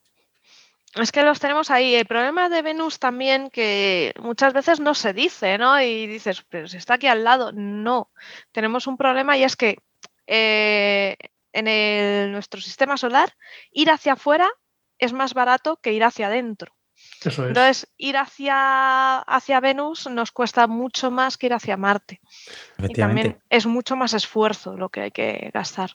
Es 0.96 1.12
que 1.12 1.22
los 1.22 1.40
tenemos 1.40 1.70
ahí. 1.70 1.94
El 1.94 2.06
problema 2.06 2.48
de 2.48 2.62
Venus 2.62 2.98
también 2.98 3.50
que 3.50 4.14
muchas 4.18 4.52
veces 4.52 4.80
no 4.80 4.94
se 4.94 5.12
dice, 5.12 5.58
¿no? 5.58 5.80
Y 5.80 6.06
dices, 6.06 6.42
pero 6.48 6.68
si 6.68 6.78
está 6.78 6.94
aquí 6.94 7.06
al 7.06 7.22
lado. 7.22 7.52
No, 7.52 8.10
tenemos 8.52 8.86
un 8.86 8.96
problema 8.96 9.36
y 9.36 9.44
es 9.44 9.56
que 9.56 9.76
eh, 10.26 11.16
en 11.52 12.32
nuestro 12.32 12.60
sistema 12.60 12.96
solar 12.96 13.34
ir 13.70 13.90
hacia 13.90 14.14
afuera 14.14 14.48
es 14.98 15.12
más 15.12 15.34
barato 15.34 15.76
que 15.76 15.92
ir 15.92 16.04
hacia 16.04 16.28
adentro. 16.28 16.74
Entonces, 17.24 17.88
ir 17.98 18.16
hacia, 18.16 19.18
hacia 19.18 19.60
Venus 19.60 20.08
nos 20.08 20.32
cuesta 20.32 20.66
mucho 20.66 21.10
más 21.10 21.36
que 21.36 21.46
ir 21.46 21.54
hacia 21.54 21.76
Marte. 21.76 22.20
Y 22.78 22.94
también 22.94 23.38
es 23.50 23.66
mucho 23.66 23.96
más 23.96 24.14
esfuerzo 24.14 24.76
lo 24.76 24.88
que 24.88 25.00
hay 25.02 25.10
que 25.10 25.50
gastar. 25.52 25.90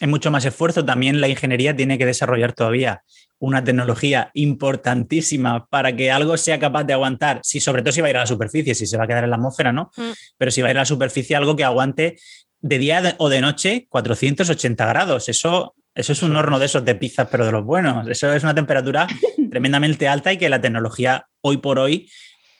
Es 0.00 0.08
mucho 0.08 0.30
más 0.30 0.44
esfuerzo. 0.44 0.84
También 0.84 1.20
la 1.20 1.28
ingeniería 1.28 1.74
tiene 1.74 1.96
que 1.96 2.06
desarrollar 2.06 2.52
todavía 2.52 3.02
una 3.38 3.62
tecnología 3.62 4.30
importantísima 4.34 5.66
para 5.66 5.94
que 5.94 6.10
algo 6.10 6.36
sea 6.36 6.58
capaz 6.58 6.84
de 6.84 6.94
aguantar, 6.94 7.40
si 7.42 7.60
sobre 7.60 7.82
todo 7.82 7.92
si 7.92 8.00
va 8.00 8.06
a 8.06 8.10
ir 8.10 8.16
a 8.16 8.20
la 8.20 8.26
superficie, 8.26 8.74
si 8.74 8.86
se 8.86 8.96
va 8.96 9.04
a 9.04 9.06
quedar 9.06 9.24
en 9.24 9.30
la 9.30 9.36
atmósfera, 9.36 9.72
¿no? 9.72 9.90
Mm. 9.96 10.12
Pero 10.38 10.50
si 10.50 10.62
va 10.62 10.68
a 10.68 10.70
ir 10.70 10.78
a 10.78 10.82
la 10.82 10.86
superficie, 10.86 11.36
algo 11.36 11.54
que 11.56 11.64
aguante 11.64 12.16
de 12.60 12.78
día 12.78 13.14
o 13.18 13.28
de 13.28 13.40
noche 13.40 13.86
480 13.88 14.86
grados. 14.86 15.28
Eso, 15.28 15.74
eso 15.94 16.12
es 16.12 16.22
un 16.22 16.34
horno 16.36 16.58
de 16.58 16.66
esos 16.66 16.84
de 16.84 16.94
pizzas, 16.94 17.28
pero 17.30 17.44
de 17.44 17.52
los 17.52 17.64
buenos. 17.64 18.08
Eso 18.08 18.32
es 18.32 18.42
una 18.42 18.54
temperatura 18.54 19.06
tremendamente 19.50 20.08
alta 20.08 20.32
y 20.32 20.38
que 20.38 20.48
la 20.48 20.60
tecnología 20.60 21.26
hoy 21.42 21.58
por 21.58 21.78
hoy, 21.78 22.10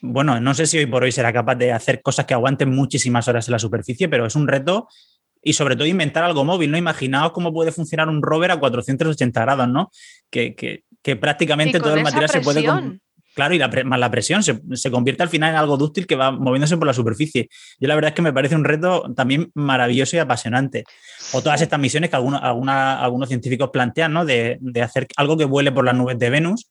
bueno, 0.01 0.39
no 0.41 0.55
sé 0.55 0.67
si 0.67 0.79
hoy 0.79 0.87
por 0.87 1.05
hoy 1.05 1.13
será 1.13 1.33
capaz 1.33 1.57
de 1.57 1.73
hacer 1.73 2.03
cosas 2.03 2.27
que 2.27 2.35
aguanten 2.35 2.71
muchísimas 2.71 3.27
horas 3.29 3.49
en 3.49 3.53
la 3.53 3.59
superficie, 3.59 4.09
pero 4.09 4.27
es 4.27 4.37
un 4.37 4.47
reto 4.47 4.89
y 5.47 5.53
sobre 5.53 5.77
todo 5.77 5.87
inventar 5.87 6.25
algo 6.25 6.45
móvil, 6.45 6.73
¿no? 6.73 6.77
Imaginaos 6.77 7.31
cómo 7.31 7.53
puede 7.53 7.71
funcionar 7.71 8.09
un 8.09 8.21
rover 8.21 8.51
a 8.51 8.59
480 8.59 9.41
grados, 9.41 9.69
¿no? 9.69 9.93
Que, 10.29 10.57
que, 10.57 10.83
que 11.03 11.15
prácticamente 11.15 11.79
todo 11.79 11.95
el 11.95 12.03
material 12.03 12.29
se 12.29 12.41
puede... 12.41 12.67
Claro, 13.33 13.55
y 13.55 13.59
la, 13.59 13.69
más 13.85 14.01
la 14.01 14.11
presión 14.11 14.43
se, 14.43 14.61
se, 14.73 14.91
convierte 14.91 15.23
al 15.23 15.29
final 15.29 15.51
en 15.51 15.57
algo 15.57 15.77
dúctil 15.77 16.07
que 16.07 16.17
va 16.17 16.33
moviéndose 16.33 16.77
por 16.79 16.87
la 16.87 16.95
superficie. 16.95 17.49
Yo 17.79 17.87
la 17.87 17.95
verdad 17.95 18.09
es 18.09 18.15
que 18.15 18.23
me 18.23 18.33
parece 18.33 18.57
un 18.57 18.65
reto 18.65 19.13
también 19.15 19.53
maravilloso 19.55 20.17
y 20.17 20.19
apasionante. 20.19 20.85
O 21.33 21.43
todas 21.43 21.61
estas 21.61 21.79
misiones 21.79 22.11
que 22.11 22.17
algunos, 22.17 22.41
algunos 22.43 23.29
científicos 23.29 23.71
plantean, 23.71 24.15
¿no? 24.15 24.25
De, 24.25 24.57
de, 24.61 24.83
hacer 24.83 25.07
algo 25.17 25.37
que 25.37 25.45
vuele 25.45 25.71
por 25.71 25.85
las 25.85 25.95
nubes 25.95 26.19
de 26.19 26.31
Venus, 26.31 26.71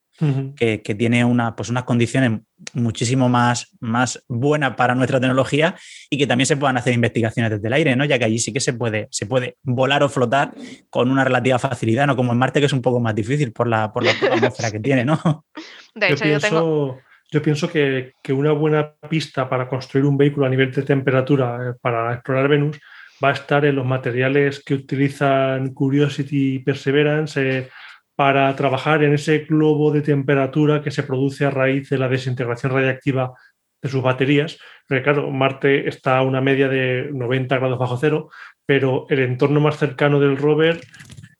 que, 0.55 0.81
que, 0.81 0.95
tiene 0.95 1.25
una, 1.25 1.55
pues 1.55 1.69
unas 1.69 1.84
condiciones 1.84 2.39
muchísimo 2.74 3.27
más, 3.27 3.75
más 3.79 4.24
buenas 4.27 4.75
para 4.75 4.95
nuestra 4.95 5.19
tecnología 5.19 5.75
y 6.10 6.17
que 6.17 6.25
también 6.27 6.45
se 6.45 6.57
puedan 6.57 6.77
hacer 6.77 6.93
investigaciones 6.93 7.51
desde 7.51 7.67
el 7.67 7.74
aire, 7.74 7.95
¿no? 7.95 8.05
Ya 8.05 8.17
que 8.17 8.25
allí 8.25 8.39
sí 8.39 8.53
que 8.53 8.62
se 8.62 8.74
puede, 8.74 9.07
se 9.12 9.25
puede 9.25 9.57
volar 9.63 10.03
o 10.03 10.10
flotar 10.10 10.53
con 10.89 11.12
una 11.12 11.24
relativa 11.24 11.60
facilidad, 11.60 12.07
no 12.07 12.15
como 12.15 12.31
en 12.31 12.38
Marte, 12.38 12.60
que 12.60 12.67
es 12.67 12.74
un 12.74 12.81
poco 12.81 13.00
más 13.00 13.13
difícil 13.13 13.51
por 13.51 13.67
la, 13.67 13.91
por 13.91 14.03
la 14.03 14.12
atmósfera 14.31 14.72
que 14.72 14.79
tiene, 14.79 15.03
¿no? 15.03 15.45
De 15.93 16.07
hecho, 16.07 16.25
yo, 16.25 16.39
pienso, 16.39 16.98
yo, 17.31 17.41
pienso 17.41 17.69
que, 17.69 18.13
que, 18.24 18.31
una 18.31 18.53
buena 18.53 18.93
pista 19.10 19.50
para 19.50 19.67
construir 19.67 20.05
un 20.05 20.17
vehículo 20.17 20.45
a 20.45 20.50
nivel 20.50 20.72
de 20.72 20.84
temperatura 20.84 21.60
eh, 21.69 21.74
para 21.81 22.13
explorar 22.13 22.48
Venus 22.48 22.79
va 23.24 23.29
a 23.29 23.34
estar 23.34 23.65
en 23.65 23.75
los 23.75 23.86
materiales 23.86 24.63
que 24.63 24.74
utilizan 24.74 25.74
Curiosity 25.74 26.55
y 26.55 26.60
Perseverance 26.60 27.57
eh, 27.60 27.69
para 28.15 28.55
trabajar 28.55 29.03
en 29.03 29.13
ese 29.13 29.39
globo 29.39 29.91
de 29.91 30.01
temperatura 30.01 30.81
que 30.81 30.91
se 30.91 31.03
produce 31.03 31.45
a 31.45 31.51
raíz 31.51 31.89
de 31.89 31.98
la 31.98 32.07
desintegración 32.07 32.72
radiactiva 32.72 33.34
de 33.81 33.89
sus 33.89 34.01
baterías. 34.01 34.57
Porque 34.88 35.03
claro, 35.03 35.29
Marte 35.31 35.88
está 35.88 36.17
a 36.17 36.22
una 36.22 36.41
media 36.41 36.69
de 36.69 37.10
90 37.12 37.57
grados 37.57 37.79
bajo 37.79 37.98
cero, 37.98 38.29
pero 38.65 39.05
el 39.10 39.19
entorno 39.19 39.60
más 39.60 39.77
cercano 39.77 40.19
del 40.19 40.38
rover 40.38 40.81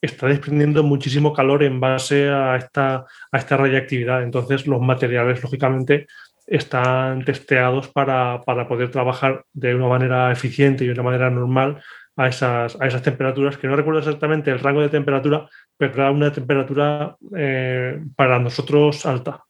está 0.02 0.28
desprendiendo 0.28 0.84
muchísimo 0.84 1.34
calor 1.34 1.64
en 1.64 1.80
base 1.80 2.30
a 2.30 2.56
esta, 2.58 3.06
a 3.32 3.38
esta 3.38 3.58
radiactividad. 3.58 4.24
Entonces, 4.24 4.68
los 4.68 4.82
materiales, 4.82 5.42
lógicamente, 5.42 6.08
están 6.46 7.26
testeados 7.26 7.88
para, 7.88 8.42
para, 8.46 8.68
poder 8.68 8.92
trabajar 8.92 9.46
de 9.54 9.74
una 9.74 9.88
manera 9.88 10.32
eficiente 10.32 10.84
y 10.84 10.88
de 10.88 10.94
una 10.94 11.04
manera 11.04 11.30
normal 11.30 11.82
a 12.16 12.28
esas, 12.28 12.78
a 12.80 12.88
esas 12.88 13.02
temperaturas, 13.02 13.58
que 13.58 13.68
no 13.68 13.76
recuerdo 13.76 14.00
exactamente 14.00 14.52
el 14.52 14.60
rango 14.60 14.82
de 14.82 14.90
temperatura, 14.90 15.50
pero 15.78 15.94
era 15.94 16.12
una 16.12 16.32
temperatura 16.32 17.18
eh, 17.36 18.02
para 18.16 18.40
nosotros 18.40 19.06
alta. 19.06 19.44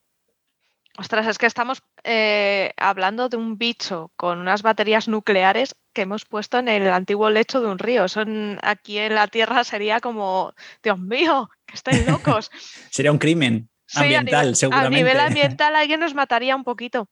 Ostras, 0.98 1.28
es 1.28 1.38
que 1.38 1.46
estamos 1.46 1.84
eh, 2.04 2.72
hablando 2.78 3.28
de 3.28 3.36
un 3.36 3.58
bicho 3.58 4.12
con 4.16 4.40
unas 4.40 4.62
baterías 4.62 5.10
nucleares 5.10 5.76
que 5.94 6.04
hemos 6.04 6.24
puesto 6.24 6.58
en 6.58 6.70
el 6.70 6.88
antiguo 6.88 7.30
lecho 7.30 7.60
de 7.60 7.68
un 7.68 7.80
río. 7.80 8.08
Son 8.08 8.58
aquí 8.64 8.98
en 8.98 9.16
la 9.16 9.28
Tierra 9.28 9.64
sería 9.66 10.00
como, 10.00 10.54
Dios 10.82 10.98
mío, 10.98 11.50
que 11.66 11.76
estáis 11.76 12.08
locos. 12.08 12.50
sería 12.92 13.12
un 13.12 13.18
crimen 13.18 13.70
ambiental, 13.94 14.56
seguramente. 14.56 14.96
A 14.96 14.98
nivel 14.98 15.20
ambiental 15.20 15.76
alguien 15.76 16.00
nos 16.00 16.14
mataría 16.14 16.56
un 16.56 16.64
poquito. 16.64 17.10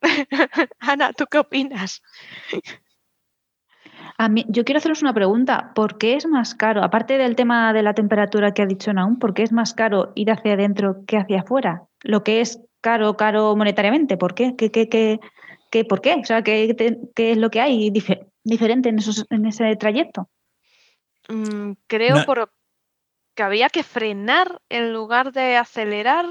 Ana, 0.78 1.12
¿tú 1.12 1.26
qué 1.26 1.38
opinas? 1.38 2.02
Yo 4.48 4.64
quiero 4.64 4.78
haceros 4.78 5.02
una 5.02 5.14
pregunta. 5.14 5.72
¿Por 5.74 5.98
qué 5.98 6.14
es 6.14 6.26
más 6.26 6.54
caro, 6.54 6.82
aparte 6.82 7.18
del 7.18 7.36
tema 7.36 7.72
de 7.72 7.82
la 7.82 7.94
temperatura 7.94 8.52
que 8.52 8.62
ha 8.62 8.66
dicho 8.66 8.92
Naum, 8.92 9.18
por 9.18 9.34
qué 9.34 9.42
es 9.42 9.52
más 9.52 9.74
caro 9.74 10.12
ir 10.14 10.30
hacia 10.30 10.54
adentro 10.54 11.04
que 11.06 11.18
hacia 11.18 11.40
afuera? 11.40 11.82
Lo 12.02 12.24
que 12.24 12.40
es 12.40 12.60
caro, 12.80 13.16
caro 13.16 13.56
monetariamente, 13.56 14.16
¿por 14.16 14.34
qué? 14.34 14.54
¿Qué, 14.56 14.70
qué, 14.70 14.88
qué, 14.88 15.20
qué 15.70 15.84
por 15.84 16.00
qué? 16.00 16.14
O 16.14 16.24
sea, 16.24 16.42
¿qué, 16.42 16.74
qué 17.14 17.32
es 17.32 17.38
lo 17.38 17.50
que 17.50 17.60
hay 17.60 17.90
diferente 18.44 18.88
en, 18.88 18.98
esos, 18.98 19.26
en 19.30 19.46
ese 19.46 19.76
trayecto? 19.76 20.28
Mm, 21.28 21.72
creo 21.86 22.24
por, 22.24 22.50
que 23.34 23.42
había 23.42 23.68
que 23.68 23.82
frenar 23.82 24.60
en 24.68 24.92
lugar 24.92 25.32
de 25.32 25.56
acelerar. 25.56 26.26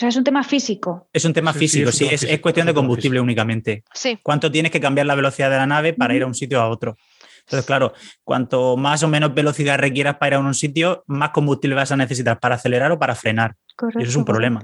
O 0.00 0.02
sea, 0.02 0.08
es 0.08 0.16
un 0.16 0.24
tema 0.24 0.42
físico. 0.42 1.10
Es 1.12 1.26
un 1.26 1.34
tema 1.34 1.52
físico, 1.52 1.92
sí, 1.92 2.06
es, 2.10 2.22
es, 2.22 2.40
cuestión 2.40 2.66
de 2.66 2.72
combustible 2.72 3.20
únicamente. 3.20 3.84
Sí. 3.92 4.18
¿Cuánto 4.22 4.50
tienes 4.50 4.72
que 4.72 4.80
cambiar 4.80 5.04
la 5.06 5.14
velocidad 5.14 5.50
de 5.50 5.58
la 5.58 5.66
nave 5.66 5.92
para 5.92 6.14
ir 6.14 6.22
a 6.22 6.26
un 6.26 6.34
sitio 6.34 6.58
a 6.58 6.70
otro? 6.70 6.96
Entonces, 7.40 7.66
claro, 7.66 7.92
cuanto 8.24 8.78
más 8.78 9.02
o 9.02 9.08
menos 9.08 9.34
velocidad 9.34 9.78
requieras 9.78 10.16
para 10.16 10.36
ir 10.36 10.42
a 10.42 10.46
un 10.46 10.54
sitio, 10.54 11.04
más 11.06 11.32
combustible 11.32 11.76
vas 11.76 11.92
a 11.92 11.98
necesitar 11.98 12.40
para 12.40 12.54
acelerar 12.54 12.90
o 12.92 12.98
para 12.98 13.14
frenar. 13.14 13.56
Correcto, 13.76 14.00
y 14.00 14.02
eso 14.04 14.12
es 14.12 14.16
un 14.16 14.24
problema. 14.24 14.62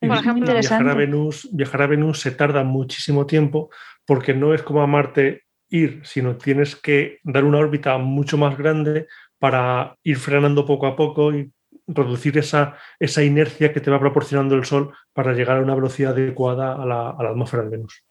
Por 0.00 0.16
ejemplo, 0.16 0.50
viajar 0.50 0.88
a, 0.88 0.94
Venus, 0.94 1.46
viajar 1.52 1.82
a 1.82 1.86
Venus 1.86 2.20
se 2.20 2.30
tarda 2.30 2.64
muchísimo 2.64 3.26
tiempo 3.26 3.68
porque 4.06 4.32
no 4.32 4.54
es 4.54 4.62
como 4.62 4.80
a 4.80 4.86
Marte 4.86 5.42
ir, 5.68 6.00
sino 6.02 6.36
tienes 6.36 6.76
que 6.76 7.18
dar 7.24 7.44
una 7.44 7.58
órbita 7.58 7.98
mucho 7.98 8.38
más 8.38 8.56
grande 8.56 9.06
para 9.38 9.98
ir 10.02 10.16
frenando 10.16 10.64
poco 10.64 10.86
a 10.86 10.96
poco 10.96 11.34
y 11.34 11.52
reducir 11.86 12.36
esa, 12.38 12.76
esa 12.98 13.22
inercia 13.22 13.72
que 13.72 13.80
te 13.80 13.90
va 13.90 14.00
proporcionando 14.00 14.54
el 14.54 14.64
Sol 14.64 14.94
para 15.12 15.32
llegar 15.32 15.58
a 15.58 15.62
una 15.62 15.74
velocidad 15.74 16.12
adecuada 16.12 16.74
a 16.74 16.84
la, 16.84 17.10
atmósfera 17.10 17.64
de 17.64 17.70
Venus. 17.70 18.04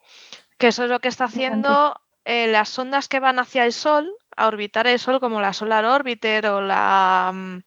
Que 0.57 0.67
eso 0.67 0.83
es 0.83 0.89
lo 0.89 0.99
que 0.99 1.09
está 1.09 1.25
haciendo 1.25 1.99
eh, 2.23 2.47
las 2.47 2.69
sondas 2.69 3.07
que 3.07 3.19
van 3.19 3.39
hacia 3.39 3.65
el 3.65 3.73
Sol, 3.73 4.11
a 4.35 4.47
orbitar 4.47 4.87
el 4.87 4.99
Sol, 4.99 5.19
como 5.19 5.41
la 5.41 5.53
Solar 5.53 5.85
Orbiter 5.85 6.47
o 6.47 6.61
la, 6.61 7.31
mm, 7.33 7.57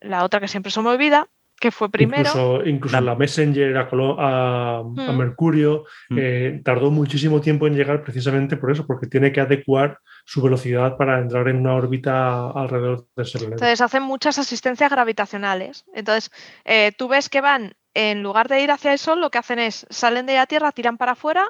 la 0.00 0.24
otra 0.24 0.40
que 0.40 0.48
siempre 0.48 0.70
se 0.70 0.82
me 0.82 0.90
olvida, 0.90 1.28
que 1.60 1.70
fue 1.70 1.90
primero. 1.90 2.62
Incluso, 2.64 3.00
la 3.00 3.14
Messenger 3.14 3.76
a, 3.76 4.82
mm. 4.82 5.16
Mercurio 5.16 5.84
mm. 6.08 6.18
eh, 6.18 6.60
tardó 6.64 6.90
muchísimo 6.90 7.40
tiempo 7.40 7.66
en 7.66 7.74
llegar 7.74 8.02
precisamente 8.02 8.56
por 8.56 8.72
eso, 8.72 8.86
porque 8.86 9.06
tiene 9.06 9.30
que 9.30 9.40
adecuar 9.40 10.00
su 10.24 10.40
velocidad 10.40 10.96
para 10.96 11.20
entrar 11.20 11.46
en 11.48 11.58
una 11.58 11.74
órbita 11.74 12.50
alrededor 12.50 13.06
del 13.14 13.26
Sol. 13.26 13.42
Entonces 13.44 13.80
hacen 13.80 14.02
muchas 14.02 14.38
asistencias 14.38 14.90
gravitacionales. 14.90 15.84
Entonces 15.94 16.32
eh, 16.64 16.92
tú 16.96 17.08
ves 17.08 17.28
que 17.28 17.42
van, 17.42 17.74
en 17.92 18.22
lugar 18.22 18.48
de 18.48 18.62
ir 18.62 18.70
hacia 18.70 18.92
el 18.92 18.98
Sol, 18.98 19.20
lo 19.20 19.30
que 19.30 19.38
hacen 19.38 19.58
es 19.58 19.86
salen 19.90 20.24
de 20.24 20.36
la 20.36 20.46
Tierra, 20.46 20.72
tiran 20.72 20.96
para 20.96 21.12
afuera, 21.12 21.44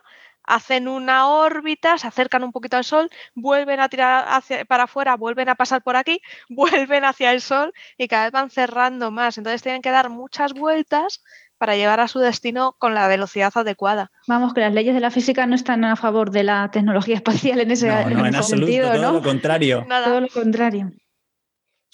hacen 0.44 0.88
una 0.88 1.28
órbita, 1.28 1.98
se 1.98 2.06
acercan 2.06 2.44
un 2.44 2.52
poquito 2.52 2.76
al 2.76 2.84
Sol, 2.84 3.10
vuelven 3.34 3.80
a 3.80 3.88
tirar 3.88 4.24
hacia, 4.28 4.64
para 4.64 4.84
afuera, 4.84 5.16
vuelven 5.16 5.48
a 5.48 5.54
pasar 5.54 5.82
por 5.82 5.96
aquí, 5.96 6.20
vuelven 6.48 7.04
hacia 7.04 7.32
el 7.32 7.40
Sol 7.40 7.72
y 7.96 8.08
cada 8.08 8.24
vez 8.24 8.32
van 8.32 8.50
cerrando 8.50 9.10
más. 9.10 9.38
Entonces 9.38 9.62
tienen 9.62 9.82
que 9.82 9.90
dar 9.90 10.10
muchas 10.10 10.52
vueltas 10.52 11.22
para 11.58 11.76
llegar 11.76 12.00
a 12.00 12.08
su 12.08 12.18
destino 12.20 12.74
con 12.78 12.94
la 12.94 13.06
velocidad 13.06 13.52
adecuada. 13.54 14.10
Vamos, 14.26 14.54
que 14.54 14.62
las 14.62 14.72
leyes 14.72 14.94
de 14.94 15.00
la 15.00 15.10
física 15.10 15.46
no 15.46 15.54
están 15.54 15.84
a 15.84 15.94
favor 15.94 16.30
de 16.30 16.42
la 16.42 16.70
tecnología 16.70 17.16
espacial 17.16 17.60
en 17.60 17.70
ese, 17.70 17.88
no, 17.88 18.24
en, 18.24 18.42
sentido, 18.42 18.90
todo 18.90 19.12
lo 19.12 19.22
contrario. 19.22 19.86
Todo 19.86 20.20
lo 20.22 20.28
contrario. 20.28 20.90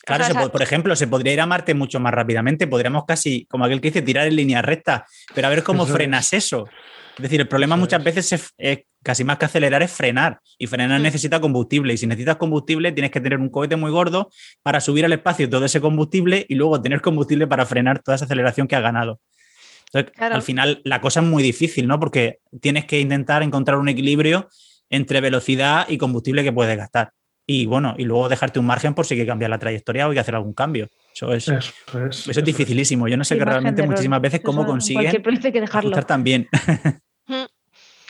Claro, 0.05 0.53
por 0.53 0.63
ejemplo, 0.63 0.95
se 0.95 1.09
podría 1.09 1.33
ir 1.33 1.41
a 1.41 1.47
Marte 1.47 1.75
mucho 1.75 1.99
más 1.99 2.15
rápidamente, 2.15 2.69
podríamos 2.69 3.07
casi, 3.07 3.45
como 3.47 3.65
aquel 3.65 3.81
que 3.81 3.89
dice, 3.89 4.03
tirar 4.03 4.29
en 4.29 4.37
línea 4.37 4.63
recta, 4.63 5.05
pero 5.35 5.49
a 5.49 5.51
ver 5.51 5.65
cómo 5.65 5.85
frenas 5.85 6.33
eso. 6.33 6.69
Es 7.17 7.23
decir, 7.23 7.41
el 7.41 7.49
problema 7.49 7.77
muchas 7.77 8.05
veces 8.05 8.53
es, 8.59 8.79
casi 9.03 9.25
más 9.25 9.39
que 9.39 9.47
acelerar 9.47 9.83
es 9.83 9.91
frenar. 9.91 10.41
Y 10.59 10.67
frenar 10.67 11.01
mm. 11.01 11.03
necesita 11.03 11.41
combustible. 11.41 11.95
Y 11.95 11.97
si 11.97 12.07
necesitas 12.07 12.37
combustible, 12.37 12.93
tienes 12.93 13.11
que 13.11 13.21
tener 13.21 13.39
un 13.39 13.49
cohete 13.49 13.77
muy 13.77 13.91
gordo 13.91 14.31
para 14.63 14.81
subir 14.81 15.05
al 15.05 15.13
espacio 15.13 15.49
todo 15.49 15.65
ese 15.65 15.81
combustible 15.81 16.45
y 16.49 16.55
luego 16.55 16.81
tener 16.83 17.01
combustible 17.01 17.47
para 17.47 17.65
frenar 17.65 18.03
toda 18.03 18.17
esa 18.17 18.27
aceleración 18.27 18.69
que 18.69 18.77
has 18.77 18.83
ganado. 18.83 19.21
Entonces, 19.93 20.13
al 20.21 20.43
final, 20.43 20.83
la 20.85 21.01
cosa 21.01 21.21
es 21.21 21.27
muy 21.27 21.43
difícil, 21.43 21.87
¿no? 21.87 21.99
Porque 21.99 22.41
tienes 22.61 22.85
que 22.85 23.01
intentar 23.01 23.43
encontrar 23.43 23.79
un 23.79 23.89
equilibrio 23.89 24.49
entre 24.91 25.21
velocidad 25.21 25.89
y 25.89 25.97
combustible 25.97 26.45
que 26.45 26.53
puedes 26.53 26.77
gastar. 26.77 27.13
Y 27.47 27.67
bueno, 27.67 27.95
y 27.97 28.05
luego 28.05 28.29
dejarte 28.29 28.59
un 28.59 28.67
margen 28.67 28.95
por 28.95 29.07
si 29.07 29.15
hay 29.15 29.21
que 29.21 29.27
cambiar 29.27 29.51
la 29.51 29.59
trayectoria 29.59 30.07
o 30.07 30.11
hay 30.11 30.15
que 30.15 30.21
hacer 30.21 30.35
algún 30.35 30.53
cambio. 30.53 30.89
Eso 31.15 31.33
es, 31.33 31.49
eso 31.49 32.07
es, 32.07 32.29
eso 32.29 32.41
es 32.41 32.45
dificilísimo. 32.45 33.07
Yo 33.07 33.17
no 33.17 33.25
sé 33.25 33.39
que 33.39 33.45
realmente 33.45 33.87
muchísimas 33.87 34.21
veces 34.21 34.41
cómo 34.43 34.67
consiguen 34.67 35.23
que 35.23 35.61
dejarlo. 35.61 36.03
también. 36.03 36.49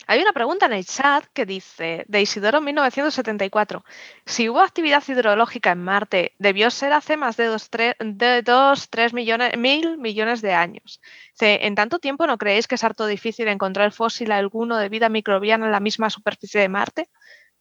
Hay 0.09 0.21
una 0.21 0.33
pregunta 0.33 0.67
en 0.67 0.73
el 0.73 0.87
chat 0.87 1.25
que 1.33 1.45
dice, 1.45 2.05
de 2.07 2.23
Isidoro 2.23 2.61
1974, 2.61 3.85
si 4.25 4.49
hubo 4.49 4.61
actividad 4.61 5.03
hidrológica 5.07 5.73
en 5.73 5.83
Marte, 5.83 6.33
debió 6.39 6.71
ser 6.71 6.93
hace 6.93 7.17
más 7.17 7.37
de 7.37 7.47
2, 7.47 8.89
3, 8.89 9.13
millones, 9.15 9.59
mil 9.59 9.99
millones 9.99 10.43
de 10.43 10.55
años. 10.55 11.01
¿En 11.41 11.75
tanto 11.75 11.99
tiempo 11.99 12.25
no 12.29 12.39
creéis 12.39 12.69
que 12.69 12.77
es 12.77 12.85
harto 12.85 13.07
difícil 13.07 13.49
encontrar 13.49 13.91
fósil 13.91 14.31
alguno 14.31 14.79
de 14.79 14.89
vida 14.89 15.09
microbiana 15.09 15.67
en 15.67 15.73
la 15.73 15.81
misma 15.81 16.09
superficie 16.09 16.61
de 16.61 16.69
Marte? 16.69 17.09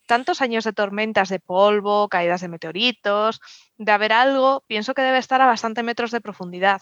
Tantos 0.05 0.41
años 0.41 0.63
de 0.63 0.73
tormentas 0.73 1.29
de 1.29 1.39
polvo, 1.39 2.09
caídas 2.09 2.41
de 2.41 2.47
meteoritos, 2.47 3.39
de 3.77 3.91
haber 3.91 4.13
algo, 4.13 4.63
pienso 4.67 4.93
que 4.93 5.01
debe 5.01 5.17
estar 5.17 5.41
a 5.41 5.47
bastante 5.47 5.83
metros 5.83 6.11
de 6.11 6.21
profundidad. 6.21 6.81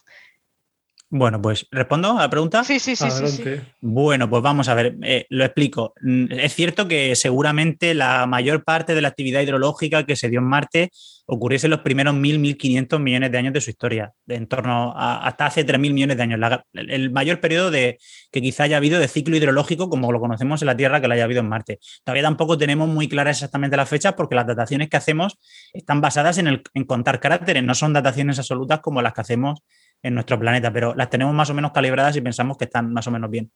Bueno, 1.16 1.40
pues 1.40 1.68
respondo 1.70 2.18
a 2.18 2.22
la 2.22 2.30
pregunta. 2.32 2.64
Sí, 2.64 2.80
sí, 2.80 2.96
sí. 2.96 3.06
sí, 3.12 3.44
Bueno, 3.82 4.28
pues 4.28 4.42
vamos 4.42 4.68
a 4.68 4.74
ver, 4.74 4.98
eh, 5.04 5.28
lo 5.30 5.46
explico. 5.46 5.94
Mm, 6.02 6.26
es 6.32 6.56
cierto 6.56 6.88
que 6.88 7.16
seguramente 7.16 7.94
la 7.94 8.26
mayor 8.26 8.64
parte 8.64 8.96
de 8.96 9.02
la 9.02 9.10
actividad 9.10 9.42
hidrológica 9.42 10.08
que 10.08 10.16
se 10.16 10.30
dio 10.30 10.40
en 10.40 10.48
Marte 10.48 10.90
ocurriese 11.28 11.68
en 11.68 11.72
los 11.72 11.82
primeros 11.82 12.16
1.000, 12.16 12.58
1.500 12.58 13.00
millones 13.00 13.32
de 13.32 13.38
años 13.38 13.54
de 13.54 13.62
su 13.62 13.70
historia, 13.70 14.12
de 14.26 14.36
en 14.36 14.48
torno 14.48 14.92
a 14.98 15.28
hasta 15.28 15.46
hace 15.46 15.64
3.000 15.64 15.94
millones 15.94 16.18
de 16.18 16.24
años. 16.24 16.40
el 16.74 17.12
mayor 17.12 17.40
periodo 17.40 17.70
de, 17.70 18.00
que 18.32 18.42
quizá 18.42 18.64
haya 18.64 18.78
habido 18.78 19.00
de 19.00 19.08
ciclo 19.08 19.38
hidrológico 19.38 19.90
como 19.90 20.12
lo 20.12 20.20
conocemos 20.20 20.64
en 20.64 20.66
la 20.66 20.76
Tierra 20.76 21.00
que 21.00 21.08
lo 21.08 21.14
haya 21.14 21.26
habido 21.26 21.42
en 21.42 21.48
Marte. 21.48 21.80
Todavía 22.04 22.24
tampoco 22.24 22.58
tenemos 22.58 22.90
muy 22.90 23.08
claras 23.08 23.38
exactamente 23.38 23.78
las 23.78 23.88
fechas 23.88 24.14
porque 24.14 24.34
las 24.34 24.48
dataciones 24.48 24.90
que 24.90 24.98
hacemos 24.98 25.38
están 25.74 26.02
basadas 26.02 26.40
en, 26.40 26.48
el, 26.48 26.64
en 26.74 26.86
contar 26.86 27.20
cráteres, 27.20 27.64
no 27.64 27.76
son 27.76 27.94
dataciones 27.94 28.40
absolutas 28.40 28.80
como 28.80 29.04
las 29.04 29.14
que 29.14 29.22
hacemos 29.22 29.60
en 30.04 30.14
nuestro 30.14 30.38
planeta, 30.40 30.72
pero 30.72 30.94
las 30.94 31.10
tenemos 31.10 31.34
más 31.34 31.50
o 31.50 31.54
menos 31.54 31.72
calibradas 31.72 32.16
y 32.16 32.22
pensamos 32.22 32.58
que 32.58 32.66
están 32.66 32.94
más 32.94 33.08
o 33.08 33.12
menos 33.12 33.32
bien. 33.32 33.52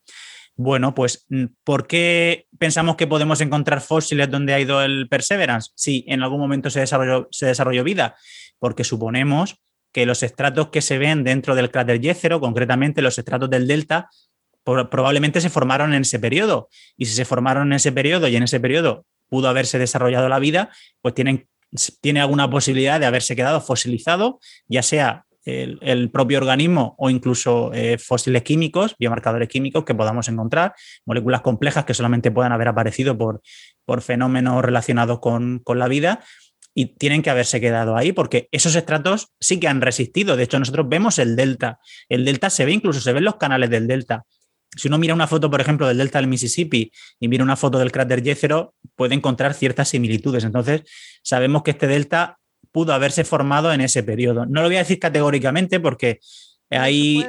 Bueno, 0.55 0.95
pues, 0.95 1.25
mm, 1.29 1.45
¿por 1.63 1.85
qué 1.85 2.47
pensamos 2.57 2.95
que 2.95 3.05
podemos 3.05 3.39
encontrar 3.41 3.79
fósiles 3.79 4.31
donde 4.31 4.55
ha 4.55 4.59
ido 4.59 4.81
el 4.81 5.07
Perseverance? 5.07 5.71
Si 5.75 6.03
en 6.07 6.23
algún 6.23 6.39
momento 6.39 6.71
se 6.71 6.79
desarrolló, 6.79 7.27
se 7.29 7.45
desarrolló 7.45 7.83
vida, 7.83 8.15
porque 8.57 8.83
suponemos 8.83 9.61
que 9.91 10.07
los 10.07 10.23
estratos 10.23 10.69
que 10.69 10.81
se 10.81 10.97
ven 10.97 11.23
dentro 11.23 11.53
del 11.53 11.69
cráter 11.69 12.01
Jezero, 12.01 12.39
concretamente 12.39 13.03
los 13.03 13.19
estratos 13.19 13.49
del 13.49 13.67
delta, 13.67 14.09
probablemente 14.63 15.39
se 15.41 15.49
formaron 15.49 15.93
en 15.93 16.01
ese 16.01 16.19
periodo. 16.19 16.69
Y 16.97 17.05
si 17.05 17.13
se 17.13 17.23
formaron 17.23 17.67
en 17.67 17.73
ese 17.73 17.91
periodo 17.91 18.27
y 18.27 18.35
en 18.35 18.43
ese 18.43 18.59
periodo 18.59 19.05
pudo 19.29 19.47
haberse 19.49 19.79
desarrollado 19.79 20.27
la 20.27 20.39
vida, 20.39 20.71
pues 21.01 21.13
tienen, 21.13 21.47
tiene 22.01 22.19
alguna 22.19 22.49
posibilidad 22.49 22.99
de 22.99 23.05
haberse 23.05 23.35
quedado 23.35 23.61
fosilizado, 23.61 24.39
ya 24.67 24.83
sea 24.83 25.25
el, 25.47 26.09
propio 26.11 26.39
organismo 26.39 26.95
o 26.97 27.09
incluso 27.09 27.71
eh, 27.73 27.97
fósiles 27.97 28.43
químicos, 28.43 28.95
biomarcadores 28.99 29.47
químicos 29.47 29.85
que 29.85 29.95
podamos 29.95 30.27
encontrar, 30.27 30.73
moléculas 31.05 31.41
complejas 31.41 31.85
que 31.85 31.93
solamente 31.93 32.31
puedan 32.31 32.51
haber 32.51 32.67
aparecido 32.67 33.17
por, 33.17 33.41
por 33.85 34.01
fenómenos 34.01 34.61
relacionados 34.61 35.19
con, 35.19 35.59
con 35.59 35.79
la 35.79 35.87
vida 35.87 36.23
y 36.73 36.97
tienen 36.97 37.21
que 37.21 37.29
haberse 37.29 37.61
quedado 37.61 37.95
ahí 37.95 38.11
porque 38.11 38.49
esos 38.51 38.75
estratos 38.75 39.29
sí 39.39 39.59
que 39.59 39.67
han 39.67 39.81
resistido. 39.81 40.35
De 40.35 40.43
hecho, 40.43 40.59
nosotros 40.59 40.87
vemos 40.89 41.17
el 41.17 41.35
delta. 41.35 41.79
El 42.09 42.25
delta 42.25 42.49
se 42.49 42.65
ve, 42.65 42.73
incluso 42.73 42.99
se 42.99 43.13
ven 43.13 43.23
los 43.23 43.37
canales 43.37 43.69
del 43.69 43.87
delta. 43.87 44.25
Si 44.75 44.87
uno 44.87 44.97
mira 44.97 45.13
una 45.13 45.27
foto, 45.27 45.49
por 45.49 45.61
ejemplo, 45.61 45.87
del 45.87 45.97
delta 45.97 46.19
del 46.19 46.27
Mississippi 46.27 46.91
y 47.19 47.27
mira 47.27 47.43
una 47.43 47.55
foto 47.55 47.79
del 47.79 47.91
cráter 47.91 48.23
Jezero, 48.23 48.75
puede 48.95 49.15
encontrar 49.15 49.53
ciertas 49.53 49.89
similitudes. 49.89 50.43
Entonces, 50.43 50.83
sabemos 51.23 51.63
que 51.63 51.71
este 51.71 51.87
delta 51.87 52.36
pudo 52.77 52.93
haberse 52.93 53.23
formado 53.23 53.73
en 53.73 53.81
ese 53.81 54.03
periodo. 54.03 54.45
No 54.45 54.61
lo 54.61 54.67
voy 54.67 54.75
a 54.75 54.85
decir 54.85 54.99
categóricamente 54.99 55.79
porque 55.79 56.19
hay, 56.69 57.25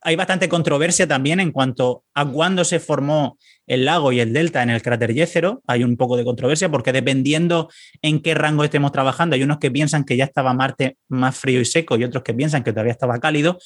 hay 0.00 0.16
bastante 0.16 0.48
controversia 0.48 1.06
también 1.06 1.38
en 1.38 1.52
cuanto 1.52 2.02
a 2.14 2.26
cuándo 2.26 2.64
se 2.64 2.80
formó 2.80 3.38
el 3.68 3.84
lago 3.84 4.10
y 4.10 4.18
el 4.18 4.32
delta 4.32 4.60
en 4.60 4.70
el 4.70 4.82
cráter 4.82 5.14
Jezero. 5.14 5.62
Hay 5.68 5.84
un 5.84 5.96
poco 5.96 6.16
de 6.16 6.24
controversia 6.24 6.68
porque 6.68 6.90
dependiendo 6.90 7.68
en 8.02 8.20
qué 8.20 8.34
rango 8.34 8.64
estemos 8.64 8.90
trabajando, 8.90 9.36
hay 9.36 9.44
unos 9.44 9.58
que 9.58 9.70
piensan 9.70 10.02
que 10.02 10.16
ya 10.16 10.24
estaba 10.24 10.52
Marte 10.52 10.96
más 11.06 11.36
frío 11.36 11.60
y 11.60 11.64
seco 11.64 11.96
y 11.96 12.02
otros 12.02 12.24
que 12.24 12.34
piensan 12.34 12.64
que 12.64 12.72
todavía 12.72 12.90
estaba 12.90 13.20
cálido. 13.20 13.56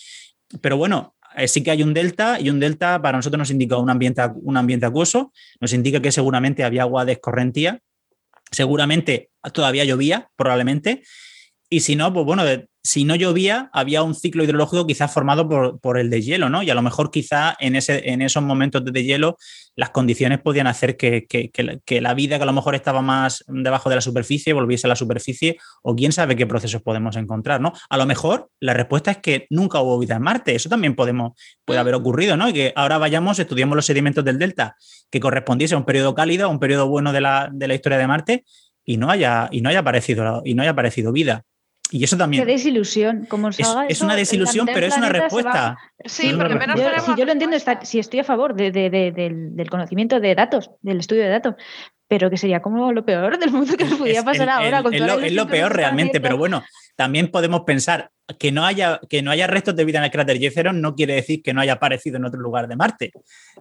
Pero 0.60 0.76
bueno, 0.76 1.14
eh, 1.34 1.48
sí 1.48 1.62
que 1.62 1.70
hay 1.70 1.82
un 1.82 1.94
delta 1.94 2.38
y 2.40 2.50
un 2.50 2.60
delta 2.60 3.00
para 3.00 3.16
nosotros 3.16 3.38
nos 3.38 3.50
indica 3.50 3.78
un 3.78 3.88
ambiente, 3.88 4.20
un 4.34 4.58
ambiente 4.58 4.84
acuoso, 4.84 5.32
nos 5.62 5.72
indica 5.72 6.02
que 6.02 6.12
seguramente 6.12 6.62
había 6.62 6.82
agua 6.82 7.06
de 7.06 7.12
escorrentía, 7.12 7.80
seguramente 8.52 9.30
todavía 9.52 9.84
llovía, 9.84 10.30
probablemente, 10.36 11.02
y 11.68 11.80
si 11.80 11.96
no, 11.96 12.12
pues 12.12 12.24
bueno, 12.26 12.44
si 12.84 13.04
no 13.04 13.14
llovía, 13.14 13.70
había 13.72 14.02
un 14.02 14.14
ciclo 14.14 14.42
hidrológico 14.42 14.86
quizás 14.86 15.12
formado 15.12 15.48
por, 15.48 15.78
por, 15.78 15.98
el 15.98 16.10
deshielo, 16.10 16.48
¿no? 16.48 16.64
Y 16.64 16.70
a 16.70 16.74
lo 16.74 16.82
mejor 16.82 17.12
quizá 17.12 17.54
en, 17.60 17.76
ese, 17.76 18.10
en 18.10 18.22
esos 18.22 18.42
momentos 18.42 18.84
de 18.84 18.90
deshielo 18.90 19.36
las 19.76 19.90
condiciones 19.90 20.40
podían 20.40 20.66
hacer 20.66 20.96
que, 20.96 21.26
que, 21.26 22.00
la 22.00 22.14
vida 22.14 22.36
que 22.36 22.42
a 22.42 22.46
lo 22.46 22.52
mejor 22.52 22.74
estaba 22.74 23.00
más 23.00 23.44
debajo 23.46 23.88
de 23.88 23.94
la 23.94 24.00
superficie 24.00 24.52
volviese 24.52 24.86
a 24.86 24.88
la 24.88 24.96
superficie 24.96 25.58
o 25.82 25.94
quién 25.94 26.12
sabe 26.12 26.34
qué 26.34 26.46
procesos 26.46 26.82
podemos 26.82 27.16
encontrar, 27.16 27.60
¿no? 27.60 27.72
A 27.88 27.96
lo 27.96 28.04
mejor 28.04 28.50
la 28.58 28.74
respuesta 28.74 29.12
es 29.12 29.18
que 29.18 29.46
nunca 29.48 29.80
hubo 29.80 29.98
vida 29.98 30.16
en 30.16 30.22
Marte, 30.22 30.54
eso 30.54 30.68
también 30.68 30.96
podemos, 30.96 31.32
puede 31.64 31.78
haber 31.78 31.94
ocurrido, 31.94 32.36
¿no? 32.36 32.48
Y 32.48 32.52
que 32.52 32.72
ahora 32.74 32.98
vayamos, 32.98 33.38
estudiamos 33.38 33.76
los 33.76 33.86
sedimentos 33.86 34.24
del 34.24 34.38
delta 34.38 34.76
que 35.10 35.20
correspondiese 35.20 35.74
a 35.74 35.78
un 35.78 35.84
periodo 35.84 36.14
cálido, 36.14 36.46
a 36.46 36.48
un 36.48 36.58
periodo 36.58 36.88
bueno 36.88 37.12
de 37.12 37.20
la, 37.20 37.48
de 37.52 37.68
la 37.68 37.74
historia 37.74 37.98
de 37.98 38.06
Marte 38.08 38.44
y 38.84 38.96
no 38.96 39.10
haya, 39.10 39.48
y 39.52 39.60
no 39.60 39.68
haya 39.68 39.78
aparecido, 39.80 40.42
y 40.44 40.54
no 40.54 40.62
haya 40.62 40.72
aparecido 40.72 41.12
vida. 41.12 41.44
Y 41.92 42.04
eso 42.04 42.16
también. 42.16 42.44
Qué 42.44 42.52
desilusión. 42.52 43.26
Como 43.26 43.50
es, 43.50 43.58
es 43.88 44.00
una 44.00 44.16
desilusión, 44.16 44.66
pero 44.72 44.86
es 44.86 44.96
una 44.96 45.10
respuesta. 45.10 45.76
Sí, 46.04 46.32
porque 46.36 46.54
menos 46.54 46.80
yo, 46.80 46.88
Si 47.04 47.14
yo 47.18 47.26
lo 47.26 47.32
entiendo, 47.32 47.56
si 47.82 47.98
estoy 47.98 48.20
a 48.20 48.24
favor 48.24 48.54
de, 48.54 48.70
del, 48.72 49.70
conocimiento 49.70 50.18
de 50.18 50.34
datos, 50.34 50.70
del 50.80 51.00
estudio 51.00 51.22
de 51.22 51.28
datos, 51.28 51.54
pero 52.08 52.30
que 52.30 52.38
sería 52.38 52.62
como 52.62 52.92
lo 52.92 53.04
peor 53.04 53.38
del 53.38 53.50
mundo 53.50 53.76
que 53.76 53.84
nos 53.84 53.98
pudiera 53.98 54.24
pasar 54.24 54.48
ahora. 54.48 54.82
con 54.82 54.94
es 54.94 55.32
lo 55.32 55.46
peor 55.46 55.76
realmente, 55.76 56.20
pero 56.20 56.38
bueno, 56.38 56.64
también 56.96 57.30
podemos 57.30 57.62
pensar 57.66 58.10
que 58.38 58.52
no 58.52 58.64
haya, 58.64 58.98
que 59.10 59.20
no 59.20 59.30
haya 59.30 59.46
restos 59.46 59.76
de 59.76 59.84
vida 59.84 59.98
en 59.98 60.04
el 60.04 60.10
cráter 60.10 60.38
Jezero 60.38 60.72
no 60.72 60.94
quiere 60.94 61.14
decir 61.14 61.42
que 61.42 61.52
no 61.52 61.60
haya 61.60 61.74
aparecido 61.74 62.16
en 62.16 62.24
otro 62.24 62.40
lugar 62.40 62.68
de 62.68 62.76
Marte. 62.76 63.12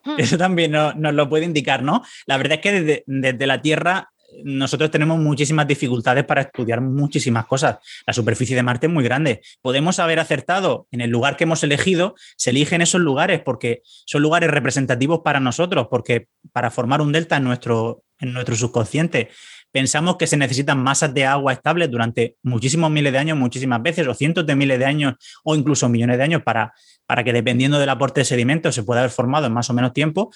Hmm. 0.05 0.15
Eso 0.17 0.37
también 0.37 0.71
nos, 0.71 0.95
lo 0.95 1.27
puede 1.27 1.45
indicar, 1.45 1.83
¿no? 1.83 2.01
La 2.27 2.37
verdad 2.37 2.53
es 2.53 2.61
que 2.61 2.71
desde, 2.71 3.03
desde 3.07 3.47
la 3.47 3.61
Tierra 3.61 4.09
nosotros 4.43 4.91
tenemos 4.91 5.19
muchísimas 5.19 5.67
dificultades 5.67 6.23
para 6.25 6.41
estudiar 6.41 6.81
muchísimas 6.81 7.45
cosas. 7.45 7.77
La 8.05 8.13
superficie 8.13 8.55
de 8.55 8.63
Marte 8.63 8.87
es 8.87 8.93
muy 8.93 9.03
grande. 9.03 9.41
Podemos 9.61 9.99
haber 9.99 10.19
acertado 10.19 10.87
en 10.91 11.01
el 11.01 11.09
lugar 11.09 11.37
que 11.37 11.43
hemos 11.43 11.63
elegido, 11.63 12.15
se 12.37 12.51
eligen 12.51 12.81
esos 12.81 13.01
lugares 13.01 13.41
porque 13.43 13.81
son 14.05 14.21
lugares 14.21 14.49
representativos 14.49 15.21
para 15.23 15.39
nosotros, 15.39 15.87
porque 15.89 16.27
para 16.51 16.71
formar 16.71 17.01
un 17.01 17.11
delta 17.11 17.37
en 17.37 17.43
nuestro, 17.43 18.03
en 18.19 18.33
nuestro 18.33 18.55
subconsciente 18.55 19.29
pensamos 19.71 20.17
que 20.17 20.27
se 20.27 20.37
necesitan 20.37 20.79
masas 20.79 21.13
de 21.13 21.25
agua 21.25 21.53
estables 21.53 21.89
durante 21.89 22.35
muchísimos 22.43 22.91
miles 22.91 23.13
de 23.13 23.19
años, 23.19 23.37
muchísimas 23.37 23.81
veces, 23.81 24.07
o 24.07 24.13
cientos 24.13 24.45
de 24.45 24.55
miles 24.55 24.77
de 24.77 24.85
años, 24.85 25.15
o 25.43 25.55
incluso 25.55 25.89
millones 25.89 26.17
de 26.17 26.23
años, 26.23 26.41
para, 26.43 26.73
para 27.05 27.23
que 27.23 27.33
dependiendo 27.33 27.79
del 27.79 27.89
aporte 27.89 28.21
de 28.21 28.25
sedimentos 28.25 28.75
se 28.75 28.83
pueda 28.83 28.99
haber 28.99 29.11
formado 29.11 29.47
en 29.47 29.53
más 29.53 29.69
o 29.69 29.73
menos 29.73 29.93
tiempo. 29.93 30.31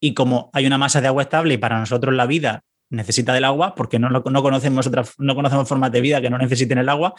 Y 0.00 0.14
como 0.14 0.50
hay 0.52 0.66
una 0.66 0.78
masa 0.78 1.00
de 1.00 1.08
agua 1.08 1.24
estable 1.24 1.54
y 1.54 1.58
para 1.58 1.78
nosotros 1.78 2.14
la 2.14 2.26
vida 2.26 2.64
necesita 2.90 3.32
del 3.34 3.44
agua, 3.44 3.74
porque 3.74 3.98
no, 3.98 4.08
no, 4.10 4.22
conocemos 4.22 4.86
otras, 4.86 5.14
no 5.18 5.34
conocemos 5.34 5.68
formas 5.68 5.92
de 5.92 6.00
vida 6.00 6.20
que 6.20 6.30
no 6.30 6.38
necesiten 6.38 6.78
el 6.78 6.88
agua, 6.88 7.14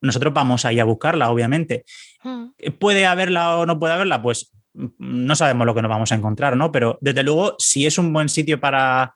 nosotros 0.00 0.32
vamos 0.34 0.64
ahí 0.64 0.78
a 0.78 0.84
buscarla, 0.84 1.30
obviamente. 1.30 1.84
Hmm. 2.22 2.48
¿Puede 2.78 3.06
haberla 3.06 3.56
o 3.56 3.66
no 3.66 3.78
puede 3.78 3.94
haberla? 3.94 4.20
Pues 4.20 4.52
mm, 4.74 4.86
no 4.98 5.36
sabemos 5.36 5.66
lo 5.66 5.74
que 5.74 5.82
nos 5.82 5.88
vamos 5.88 6.12
a 6.12 6.16
encontrar, 6.16 6.56
¿no? 6.56 6.70
Pero 6.70 6.98
desde 7.00 7.22
luego, 7.22 7.56
si 7.58 7.86
es 7.86 7.98
un 7.98 8.12
buen 8.12 8.28
sitio 8.28 8.60
para, 8.60 9.14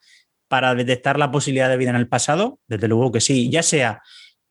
para 0.49 0.75
detectar 0.75 1.19
la 1.19 1.31
posibilidad 1.31 1.69
de 1.69 1.77
vida 1.77 1.91
en 1.91 1.97
el 1.97 2.09
pasado, 2.09 2.59
desde 2.67 2.89
luego 2.89 3.13
que 3.13 3.21
sí, 3.21 3.51
ya 3.51 3.63
sea 3.63 4.03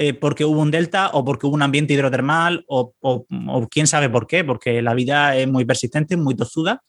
eh, 0.01 0.13
porque 0.13 0.45
hubo 0.45 0.61
un 0.61 0.71
delta 0.71 1.09
o 1.11 1.25
porque 1.25 1.45
hubo 1.45 1.55
un 1.55 1.61
ambiente 1.61 1.93
hidrotermal 1.93 2.63
o, 2.69 2.93
o, 3.01 3.27
quién 3.69 3.85
sabe 3.85 4.09
por 4.09 4.27
qué, 4.27 4.45
porque 4.45 4.81
la 4.81 4.93
vida 4.93 5.35
es 5.35 5.45
muy 5.45 5.65
persistente, 5.65 6.15
muy 6.15 6.37
tozuda 6.37 6.81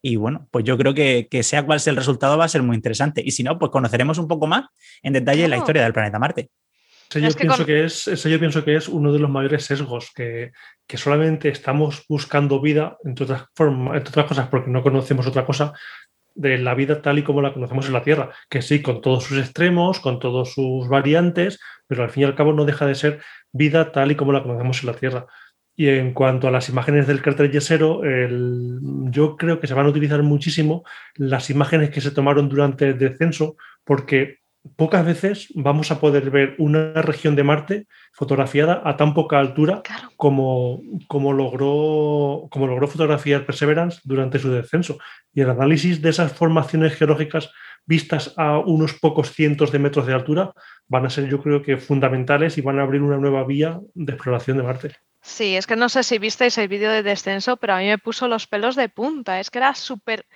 y 0.00 0.16
bueno, 0.16 0.48
pues 0.50 0.64
yo 0.64 0.78
creo 0.78 0.94
que, 0.94 1.28
sea 1.42 1.66
cual 1.66 1.80
sea 1.80 1.90
el 1.90 1.96
resultado 1.96 2.38
va 2.38 2.44
a 2.44 2.48
ser 2.48 2.62
muy 2.62 2.76
interesante. 2.76 3.22
Y 3.24 3.32
si 3.32 3.42
no, 3.42 3.58
pues 3.58 3.70
conoceremos 3.70 4.18
un 4.18 4.28
poco 4.28 4.46
más 4.46 4.66
en 5.02 5.12
detalle 5.12 5.48
la 5.48 5.56
historia 5.56 5.82
del 5.82 5.92
planeta 5.92 6.18
Marte. 6.18 6.50
Eso 7.10 7.20
yo, 7.20 7.30
pienso 7.30 7.64
que 7.64 7.84
es, 7.84 8.06
eso 8.06 8.28
yo 8.28 8.38
pienso 8.38 8.64
que 8.64 8.76
es 8.76 8.86
uno 8.86 9.12
de 9.12 9.18
los 9.18 9.30
mayores 9.30 9.64
sesgos, 9.64 10.10
que, 10.14 10.52
solamente 10.94 11.48
estamos 11.48 12.04
buscando 12.06 12.60
vida, 12.60 12.98
entre 13.02 13.24
otras, 13.24 13.44
formas, 13.54 13.96
entre 13.96 14.10
otras 14.10 14.26
cosas, 14.26 14.48
porque 14.48 14.70
no 14.70 14.82
conocemos 14.82 15.26
otra 15.26 15.46
cosa, 15.46 15.72
de 16.34 16.58
la 16.58 16.74
vida 16.74 17.02
tal 17.02 17.18
y 17.18 17.24
como 17.24 17.42
la 17.42 17.52
conocemos 17.52 17.86
en 17.86 17.94
la 17.94 18.02
Tierra, 18.02 18.30
que 18.48 18.62
sí, 18.62 18.82
con 18.82 19.00
todos 19.00 19.24
sus 19.24 19.38
extremos, 19.38 20.00
con 20.00 20.20
todas 20.20 20.52
sus 20.52 20.86
variantes, 20.88 21.58
pero 21.86 22.04
al 22.04 22.10
fin 22.10 22.22
y 22.22 22.26
al 22.26 22.36
cabo 22.36 22.52
no 22.52 22.64
deja 22.64 22.86
de 22.86 22.94
ser 22.94 23.20
vida 23.52 23.90
tal 23.90 24.12
y 24.12 24.14
como 24.14 24.32
la 24.32 24.42
conocemos 24.42 24.80
en 24.82 24.86
la 24.86 24.94
Tierra. 24.94 25.26
Y 25.80 25.88
en 25.90 26.12
cuanto 26.12 26.48
a 26.48 26.50
las 26.50 26.68
imágenes 26.68 27.06
del 27.06 27.22
cráter 27.22 27.52
Yesero, 27.52 28.02
yo 29.12 29.36
creo 29.36 29.60
que 29.60 29.68
se 29.68 29.74
van 29.74 29.86
a 29.86 29.90
utilizar 29.90 30.20
muchísimo 30.24 30.82
las 31.14 31.50
imágenes 31.50 31.90
que 31.90 32.00
se 32.00 32.10
tomaron 32.10 32.48
durante 32.48 32.88
el 32.88 32.98
descenso, 32.98 33.54
porque 33.84 34.40
pocas 34.74 35.06
veces 35.06 35.52
vamos 35.54 35.92
a 35.92 36.00
poder 36.00 36.32
ver 36.32 36.56
una 36.58 37.00
región 37.00 37.36
de 37.36 37.44
Marte 37.44 37.86
fotografiada 38.12 38.82
a 38.84 38.96
tan 38.96 39.14
poca 39.14 39.38
altura 39.38 39.82
como, 40.16 40.82
como, 41.06 41.32
logró, 41.32 42.48
como 42.50 42.66
logró 42.66 42.88
fotografiar 42.88 43.46
Perseverance 43.46 44.00
durante 44.02 44.40
su 44.40 44.50
descenso. 44.50 44.98
Y 45.32 45.42
el 45.42 45.50
análisis 45.50 46.02
de 46.02 46.10
esas 46.10 46.32
formaciones 46.32 46.96
geológicas 46.96 47.52
vistas 47.86 48.34
a 48.36 48.58
unos 48.58 48.94
pocos 48.94 49.30
cientos 49.30 49.70
de 49.70 49.78
metros 49.78 50.06
de 50.06 50.14
altura 50.14 50.52
van 50.88 51.06
a 51.06 51.10
ser 51.10 51.28
yo 51.28 51.40
creo 51.40 51.62
que 51.62 51.76
fundamentales 51.76 52.58
y 52.58 52.62
van 52.62 52.80
a 52.80 52.82
abrir 52.82 53.00
una 53.00 53.16
nueva 53.16 53.44
vía 53.44 53.78
de 53.94 54.12
exploración 54.12 54.56
de 54.56 54.64
Marte. 54.64 54.96
Sí, 55.28 55.56
es 55.56 55.66
que 55.66 55.76
no 55.76 55.90
sé 55.90 56.02
si 56.04 56.18
visteis 56.18 56.56
el 56.56 56.68
vídeo 56.68 56.90
de 56.90 57.02
descenso, 57.02 57.58
pero 57.58 57.74
a 57.74 57.78
mí 57.78 57.86
me 57.86 57.98
puso 57.98 58.28
los 58.28 58.46
pelos 58.46 58.76
de 58.76 58.88
punta. 58.88 59.38
Es 59.38 59.50
que 59.50 59.58
era 59.58 59.74
súper 59.74 60.26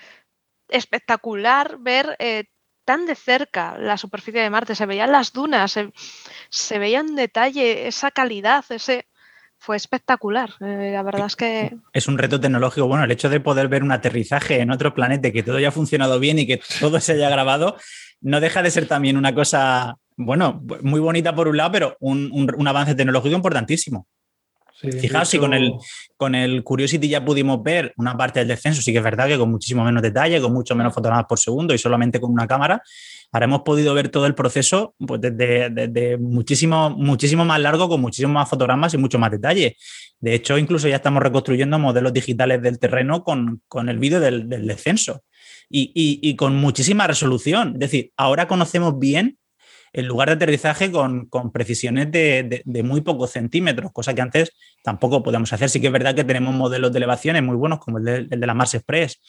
espectacular 0.68 1.78
ver 1.80 2.14
eh, 2.18 2.44
tan 2.84 3.06
de 3.06 3.14
cerca 3.14 3.78
la 3.78 3.96
superficie 3.96 4.42
de 4.42 4.50
Marte. 4.50 4.74
Se 4.74 4.84
veían 4.84 5.10
las 5.10 5.32
dunas, 5.32 5.78
se, 6.50 6.78
veía 6.78 7.00
en 7.00 7.16
detalle 7.16 7.88
esa 7.88 8.10
calidad, 8.10 8.66
ese, 8.68 9.06
fue 9.56 9.76
espectacular. 9.76 10.50
Eh, 10.60 10.90
la 10.92 11.02
verdad 11.02 11.26
es 11.26 11.36
que. 11.36 11.74
Es 11.94 12.06
un 12.06 12.18
reto 12.18 12.38
tecnológico. 12.38 12.86
Bueno, 12.86 13.04
el 13.04 13.10
hecho 13.10 13.30
de 13.30 13.40
poder 13.40 13.68
ver 13.68 13.82
un 13.82 13.92
aterrizaje 13.92 14.60
en 14.60 14.70
otro 14.70 14.92
planeta, 14.92 15.32
que 15.32 15.42
todo 15.42 15.56
haya 15.56 15.72
funcionado 15.72 16.20
bien 16.20 16.38
y 16.38 16.46
que 16.46 16.60
todo 16.80 17.00
se 17.00 17.12
haya 17.12 17.30
grabado, 17.30 17.78
no 18.20 18.40
deja 18.40 18.62
de 18.62 18.70
ser 18.70 18.86
también 18.86 19.16
una 19.16 19.34
cosa, 19.34 19.96
bueno, 20.16 20.62
muy 20.82 21.00
bonita 21.00 21.34
por 21.34 21.48
un 21.48 21.56
lado, 21.56 21.72
pero 21.72 21.96
un 22.00 22.68
avance 22.68 22.94
tecnológico 22.94 23.34
importantísimo. 23.34 24.06
Fijaos, 24.82 25.28
si 25.28 25.38
con 25.38 25.54
el, 25.54 25.74
con 26.16 26.34
el 26.34 26.64
Curiosity 26.64 27.08
ya 27.08 27.24
pudimos 27.24 27.62
ver 27.62 27.92
una 27.96 28.16
parte 28.16 28.40
del 28.40 28.48
descenso, 28.48 28.82
sí 28.82 28.90
que 28.90 28.98
es 28.98 29.04
verdad 29.04 29.28
que 29.28 29.38
con 29.38 29.50
muchísimo 29.50 29.84
menos 29.84 30.02
detalle, 30.02 30.40
con 30.40 30.52
mucho 30.52 30.74
menos 30.74 30.92
fotogramas 30.92 31.26
por 31.28 31.38
segundo 31.38 31.72
y 31.72 31.78
solamente 31.78 32.20
con 32.20 32.32
una 32.32 32.48
cámara, 32.48 32.82
ahora 33.30 33.44
hemos 33.44 33.62
podido 33.62 33.94
ver 33.94 34.08
todo 34.08 34.26
el 34.26 34.34
proceso 34.34 34.94
pues, 34.98 35.20
desde, 35.20 36.18
muchísimo, 36.18 36.90
muchísimo 36.90 37.44
más 37.44 37.60
largo, 37.60 37.88
con 37.88 38.00
muchísimos 38.00 38.34
más 38.34 38.48
fotogramas 38.48 38.92
y 38.94 38.98
mucho 38.98 39.18
más 39.18 39.30
detalle. 39.30 39.76
De 40.18 40.34
hecho, 40.34 40.58
incluso 40.58 40.88
ya 40.88 40.96
estamos 40.96 41.22
reconstruyendo 41.22 41.78
modelos 41.78 42.12
digitales 42.12 42.60
del 42.62 42.78
terreno 42.78 43.22
con, 43.22 43.88
el 43.88 43.98
vídeo 43.98 44.20
del, 44.20 44.48
descenso 44.48 45.22
y, 45.68 45.92
y 45.94 46.36
con 46.36 46.56
muchísima 46.56 47.06
resolución. 47.06 47.74
Es 47.74 47.80
decir, 47.80 48.12
ahora 48.16 48.48
conocemos 48.48 48.98
bien 48.98 49.38
el 49.92 50.06
lugar 50.06 50.28
de 50.28 50.34
aterrizaje 50.34 50.90
con, 50.90 51.28
precisiones 51.52 52.10
de, 52.10 52.82
muy 52.84 53.02
pocos 53.02 53.30
centímetros, 53.30 53.92
cosa 53.92 54.14
que 54.14 54.22
antes 54.22 54.52
tampoco 54.82 55.22
podemos 55.22 55.52
hacer. 55.52 55.68
Sí 55.68 55.80
que 55.80 55.88
es 55.88 55.92
verdad 55.92 56.14
que 56.14 56.24
tenemos 56.24 56.54
modelos 56.54 56.92
de 56.92 56.98
elevaciones 56.98 57.42
muy 57.42 57.56
buenos, 57.56 57.78
como 57.78 57.98
el 57.98 58.28
de, 58.28 58.36
la 58.46 58.54
Mars 58.54 58.74
Express 58.74 59.20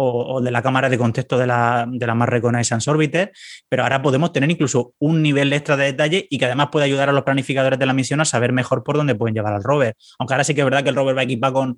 o, 0.00 0.40
de 0.40 0.52
la 0.52 0.62
cámara 0.62 0.88
de 0.88 0.96
contexto 0.96 1.38
de 1.38 1.46
la, 1.46 1.86
de 1.90 2.06
la 2.06 2.14
Mars 2.14 2.30
Reconnaissance 2.30 2.88
Orbiter, 2.88 3.32
pero 3.68 3.82
ahora 3.82 4.00
podemos 4.00 4.32
tener 4.32 4.48
incluso 4.50 4.94
un 5.00 5.22
nivel 5.22 5.52
extra 5.52 5.76
de 5.76 5.86
detalle 5.86 6.26
y 6.30 6.38
que 6.38 6.44
además 6.44 6.68
puede 6.70 6.86
ayudar 6.86 7.08
a 7.08 7.12
los 7.12 7.24
planificadores 7.24 7.78
de 7.78 7.86
la 7.86 7.92
misión 7.92 8.20
a 8.20 8.24
saber 8.24 8.52
mejor 8.52 8.84
por 8.84 8.96
dónde 8.96 9.16
pueden 9.16 9.34
llevar 9.34 9.54
al 9.54 9.64
rover. 9.64 9.96
Aunque 10.18 10.34
ahora 10.34 10.44
sí 10.44 10.54
que 10.54 10.60
es 10.60 10.64
verdad 10.64 10.84
que 10.84 10.90
el 10.90 10.94
rover 10.94 11.18
va 11.18 11.24
equipado 11.24 11.54
con 11.54 11.76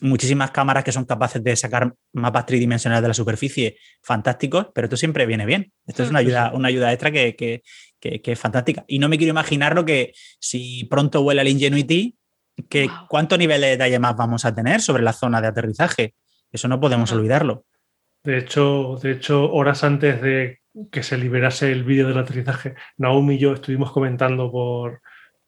muchísimas 0.00 0.50
cámaras 0.50 0.84
que 0.84 0.92
son 0.92 1.04
capaces 1.04 1.42
de 1.42 1.56
sacar 1.56 1.94
mapas 2.12 2.46
tridimensionales 2.46 3.02
de 3.02 3.08
la 3.08 3.14
superficie 3.14 3.78
fantásticos, 4.02 4.68
pero 4.74 4.86
esto 4.86 4.96
siempre 4.96 5.26
viene 5.26 5.46
bien. 5.46 5.72
Esto 5.86 6.02
es 6.02 6.10
una 6.10 6.20
ayuda, 6.20 6.52
una 6.54 6.68
ayuda 6.68 6.92
extra 6.92 7.10
que, 7.10 7.62
es 8.00 8.38
fantástica. 8.38 8.84
Y 8.86 8.98
no 8.98 9.08
me 9.08 9.18
quiero 9.18 9.30
imaginar 9.30 9.74
lo 9.74 9.84
que 9.84 10.12
si 10.38 10.84
pronto 10.84 11.22
vuela 11.22 11.42
el 11.42 11.48
Ingenuity, 11.48 12.16
que 12.68 12.88
cuánto 13.08 13.38
nivel 13.38 13.60
de 13.60 13.68
detalle 13.68 13.98
más 13.98 14.16
vamos 14.16 14.44
a 14.44 14.54
tener 14.54 14.80
sobre 14.80 15.02
la 15.02 15.12
zona 15.12 15.40
de 15.40 15.48
aterrizaje. 15.48 16.14
Eso 16.52 16.68
no 16.68 16.80
podemos 16.80 17.12
olvidarlo. 17.12 17.64
De 18.22 18.38
hecho, 18.38 18.98
de 19.02 19.12
hecho, 19.12 19.50
horas 19.50 19.82
antes 19.84 20.20
de 20.20 20.60
que 20.90 21.02
se 21.02 21.16
liberase 21.16 21.72
el 21.72 21.84
vídeo 21.84 22.08
del 22.08 22.18
aterrizaje, 22.18 22.74
Naomi 22.96 23.36
y 23.36 23.38
yo 23.38 23.54
estuvimos 23.54 23.92
comentando 23.92 24.50
por, 24.50 25.00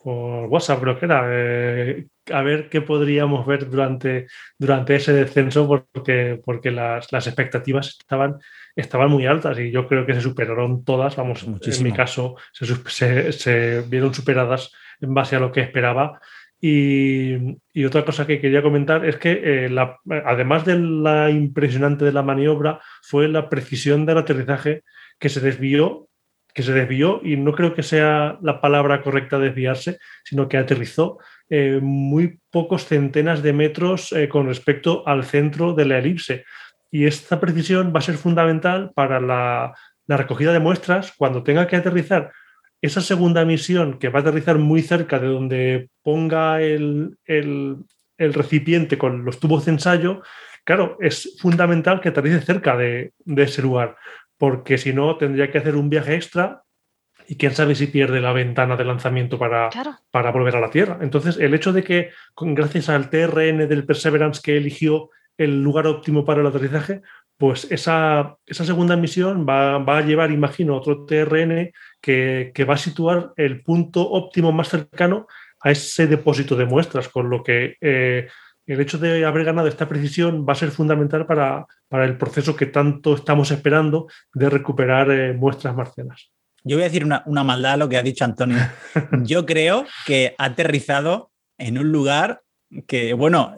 por 0.02 0.46
WhatsApp, 0.46 0.80
creo 0.80 0.98
que 0.98 1.04
era, 1.04 1.26
eh, 1.30 2.06
a 2.30 2.42
ver 2.42 2.68
qué 2.68 2.80
podríamos 2.80 3.46
ver 3.46 3.68
durante, 3.70 4.26
durante 4.58 4.96
ese 4.96 5.12
descenso, 5.12 5.68
porque, 5.92 6.40
porque 6.44 6.70
las, 6.70 7.06
expectativas 7.12 7.96
estaban, 8.00 8.38
estaban 8.74 9.10
muy 9.10 9.26
altas 9.26 9.58
y 9.58 9.70
yo 9.70 9.86
creo 9.86 10.04
que 10.04 10.14
se 10.14 10.20
superaron 10.20 10.84
todas, 10.84 11.16
vamos, 11.16 11.44
en 11.44 11.82
mi 11.82 11.92
caso 11.92 12.36
se, 12.52 13.84
vieron 13.88 14.12
superadas 14.14 14.72
en 15.00 15.14
base 15.14 15.36
a 15.36 15.40
lo 15.40 15.52
que 15.52 15.60
esperaba. 15.60 16.20
Y, 16.64 17.58
otra 17.84 18.04
cosa 18.04 18.24
que 18.24 18.40
quería 18.40 18.62
comentar 18.62 19.04
es 19.04 19.16
que, 19.16 19.66
eh, 19.66 19.76
además 20.24 20.64
de 20.64 20.78
la 20.78 21.28
impresionante 21.30 22.04
de 22.04 22.12
la 22.12 22.22
maniobra, 22.22 22.80
fue 23.02 23.26
la 23.26 23.48
precisión 23.48 24.06
del 24.06 24.18
aterrizaje 24.18 24.82
que 25.18 25.28
se 25.28 25.40
desvió 25.40 26.08
que 26.54 26.62
se 26.62 26.72
desvió, 26.72 27.20
y 27.24 27.36
no 27.36 27.52
creo 27.52 27.74
que 27.74 27.82
sea 27.82 28.38
la 28.42 28.60
palabra 28.60 29.02
correcta 29.02 29.38
desviarse, 29.38 29.98
sino 30.24 30.48
que 30.48 30.58
aterrizó 30.58 31.18
eh, 31.48 31.80
muy 31.82 32.40
pocos 32.50 32.86
centenas 32.86 33.42
de 33.42 33.52
metros 33.52 34.12
eh, 34.12 34.28
con 34.28 34.46
respecto 34.46 35.06
al 35.06 35.24
centro 35.24 35.74
de 35.74 35.84
la 35.86 35.98
elipse. 35.98 36.44
Y 36.90 37.06
esta 37.06 37.40
precisión 37.40 37.92
va 37.94 37.98
a 37.98 38.02
ser 38.02 38.16
fundamental 38.16 38.92
para 38.94 39.20
la, 39.20 39.74
recogida 40.08 40.52
de 40.52 40.60
muestras 40.60 41.12
cuando 41.16 41.42
tenga 41.42 41.66
que 41.66 41.76
aterrizar 41.76 42.32
esa 42.82 43.00
segunda 43.00 43.46
misión 43.46 43.98
que 43.98 44.10
va 44.10 44.18
a 44.18 44.22
aterrizar 44.22 44.58
muy 44.58 44.82
cerca 44.82 45.18
de 45.18 45.26
donde 45.26 45.88
ponga 46.02 46.60
el, 46.60 47.16
recipiente 48.18 48.98
con 48.98 49.24
los 49.24 49.40
tubos 49.40 49.64
de 49.64 49.72
ensayo, 49.72 50.22
claro, 50.64 50.98
es 51.00 51.38
fundamental 51.40 52.00
que 52.00 52.10
aterrice 52.10 52.42
cerca 52.42 52.76
de, 52.76 53.12
de 53.24 53.42
ese 53.42 53.62
lugar 53.62 53.96
porque 54.42 54.76
si 54.76 54.92
no 54.92 55.18
tendría 55.18 55.52
que 55.52 55.58
hacer 55.58 55.76
un 55.76 55.88
viaje 55.88 56.16
extra 56.16 56.64
y 57.28 57.36
quién 57.36 57.54
sabe 57.54 57.76
si 57.76 57.86
pierde 57.86 58.20
la 58.20 58.32
ventana 58.32 58.76
de 58.76 58.84
lanzamiento 58.84 59.38
para, 59.38 59.70
para 60.10 60.32
volver 60.32 60.56
a 60.56 60.60
la 60.60 60.68
Tierra. 60.68 60.98
Entonces, 61.00 61.36
el 61.36 61.54
hecho 61.54 61.72
de 61.72 61.84
que, 61.84 62.10
gracias 62.36 62.88
al 62.88 63.08
TRN 63.08 63.68
del 63.68 63.86
Perseverance 63.86 64.42
que 64.42 64.56
eligió 64.56 65.10
el 65.38 65.62
lugar 65.62 65.86
óptimo 65.86 66.24
para 66.24 66.40
el 66.40 66.48
aterrizaje, 66.48 67.02
pues 67.36 67.70
esa, 67.70 68.36
esa 68.44 68.64
segunda 68.64 68.96
misión 68.96 69.46
va, 69.48 69.76
a 69.76 70.00
llevar, 70.00 70.32
imagino, 70.32 70.76
otro 70.76 71.04
TRN 71.04 71.70
que, 72.00 72.66
va 72.68 72.74
a 72.74 72.78
situar 72.78 73.32
el 73.36 73.62
punto 73.62 74.10
óptimo 74.10 74.50
más 74.50 74.70
cercano 74.70 75.28
a 75.60 75.70
ese 75.70 76.08
depósito 76.08 76.56
de 76.56 76.66
muestras, 76.66 77.08
con 77.08 77.30
lo 77.30 77.44
que 77.44 77.76
eh, 77.80 78.26
el 78.66 78.80
hecho 78.80 78.98
de 78.98 79.24
haber 79.24 79.44
ganado 79.44 79.68
esta 79.68 79.88
precisión 79.88 80.46
va 80.48 80.52
a 80.52 80.56
ser 80.56 80.70
fundamental 80.70 81.26
para, 81.26 81.66
el 81.90 82.16
proceso 82.16 82.56
que 82.56 82.66
tanto 82.66 83.14
estamos 83.14 83.50
esperando 83.50 84.06
de 84.32 84.48
recuperar 84.48 85.10
eh, 85.10 85.32
muestras 85.32 85.74
marcianas. 85.74 86.30
Yo 86.64 86.76
voy 86.76 86.82
a 86.82 86.86
decir 86.86 87.04
una, 87.04 87.44
maldad 87.44 87.72
a 87.72 87.76
lo 87.76 87.88
que 87.88 87.96
ha 87.96 88.02
dicho 88.02 88.24
Antonio. 88.24 88.58
Yo 89.24 89.44
creo 89.46 89.84
que 90.06 90.34
ha 90.38 90.44
aterrizado 90.44 91.32
en 91.58 91.76
un 91.76 91.90
lugar 91.90 92.42
que, 92.86 93.14
bueno, 93.14 93.54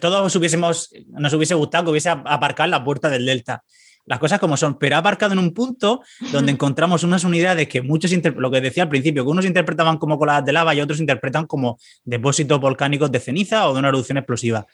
todos 0.00 0.36
hubiésemos, 0.36 0.90
nos 1.08 1.32
hubiese 1.32 1.54
gustado 1.54 1.84
que 1.84 1.90
hubiese 1.90 2.10
aparcado 2.10 2.66
en 2.66 2.70
la 2.72 2.84
puerta 2.84 3.08
del 3.08 3.26
Delta 3.26 3.64
las 4.06 4.18
cosas 4.18 4.38
como 4.38 4.56
son, 4.56 4.78
pero 4.78 4.96
ha 4.96 4.98
aparcado 4.98 5.32
en 5.32 5.38
un 5.38 5.54
punto 5.54 6.02
donde 6.32 6.52
encontramos 6.52 7.04
unas 7.04 7.24
unidades 7.24 7.68
que 7.68 7.82
muchos, 7.82 8.12
lo 8.36 8.50
que 8.50 8.60
decía 8.60 8.82
al 8.82 8.88
principio, 8.88 9.24
que 9.24 9.30
unos 9.30 9.44
interpretaban 9.44 9.98
como 9.98 10.18
coladas 10.18 10.44
de 10.44 10.52
lava 10.52 10.74
y 10.74 10.80
otros 10.80 11.00
interpretan 11.00 11.46
como 11.46 11.78
depósitos 12.04 12.60
volcánicos 12.60 13.10
de 13.10 13.20
ceniza 13.20 13.68
o 13.68 13.72
de 13.72 13.78
una 13.78 13.88
erupción 13.88 14.18
explosiva. 14.18 14.66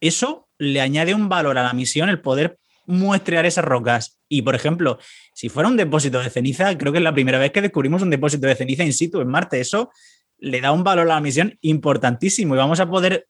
Eso 0.00 0.48
le 0.58 0.80
añade 0.80 1.14
un 1.14 1.28
valor 1.28 1.56
a 1.58 1.62
la 1.62 1.72
misión 1.72 2.08
el 2.08 2.20
poder 2.20 2.58
muestrear 2.86 3.46
esas 3.46 3.64
rocas. 3.64 4.18
Y, 4.28 4.42
por 4.42 4.54
ejemplo, 4.54 4.98
si 5.34 5.48
fuera 5.48 5.68
un 5.68 5.76
depósito 5.76 6.20
de 6.20 6.30
ceniza, 6.30 6.76
creo 6.78 6.92
que 6.92 6.98
es 6.98 7.04
la 7.04 7.14
primera 7.14 7.38
vez 7.38 7.52
que 7.52 7.62
descubrimos 7.62 8.02
un 8.02 8.10
depósito 8.10 8.46
de 8.46 8.54
ceniza 8.54 8.84
in 8.84 8.92
situ 8.92 9.20
en 9.20 9.28
Marte. 9.28 9.60
Eso 9.60 9.90
le 10.38 10.60
da 10.60 10.72
un 10.72 10.84
valor 10.84 11.10
a 11.10 11.14
la 11.14 11.20
misión 11.20 11.56
importantísimo 11.62 12.54
y 12.54 12.58
vamos 12.58 12.80
a 12.80 12.88
poder 12.88 13.26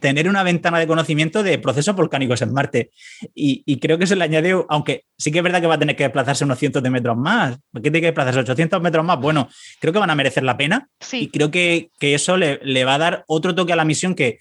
tener 0.00 0.28
una 0.28 0.42
ventana 0.42 0.78
de 0.78 0.86
conocimiento 0.86 1.42
de 1.42 1.58
procesos 1.58 1.94
volcánicos 1.94 2.42
en 2.42 2.52
Marte. 2.52 2.90
Y, 3.34 3.78
creo 3.78 3.98
que 3.98 4.06
se 4.06 4.16
le 4.16 4.24
añade, 4.24 4.54
aunque 4.68 5.04
sí 5.16 5.30
que 5.30 5.38
es 5.38 5.44
verdad 5.44 5.60
que 5.60 5.66
va 5.66 5.74
a 5.74 5.78
tener 5.78 5.96
que 5.96 6.04
desplazarse 6.04 6.44
unos 6.44 6.58
cientos 6.58 6.82
de 6.82 6.90
metros 6.90 7.16
más. 7.16 7.58
¿Por 7.70 7.82
qué 7.82 7.90
tiene 7.90 8.00
que 8.00 8.06
desplazarse 8.06 8.40
800 8.40 8.80
metros 8.80 9.04
más? 9.04 9.20
Bueno, 9.20 9.48
creo 9.80 9.92
que 9.92 9.98
van 9.98 10.10
a 10.10 10.14
merecer 10.14 10.42
la 10.42 10.56
pena. 10.56 10.88
Y 11.12 11.28
creo 11.28 11.50
que, 11.50 11.90
eso 12.00 12.36
le, 12.36 12.60
le, 12.62 12.84
va 12.84 12.94
a 12.94 12.98
dar 12.98 13.24
otro 13.26 13.54
toque 13.54 13.72
a 13.72 13.76
la 13.76 13.84
misión 13.84 14.14
que 14.14 14.38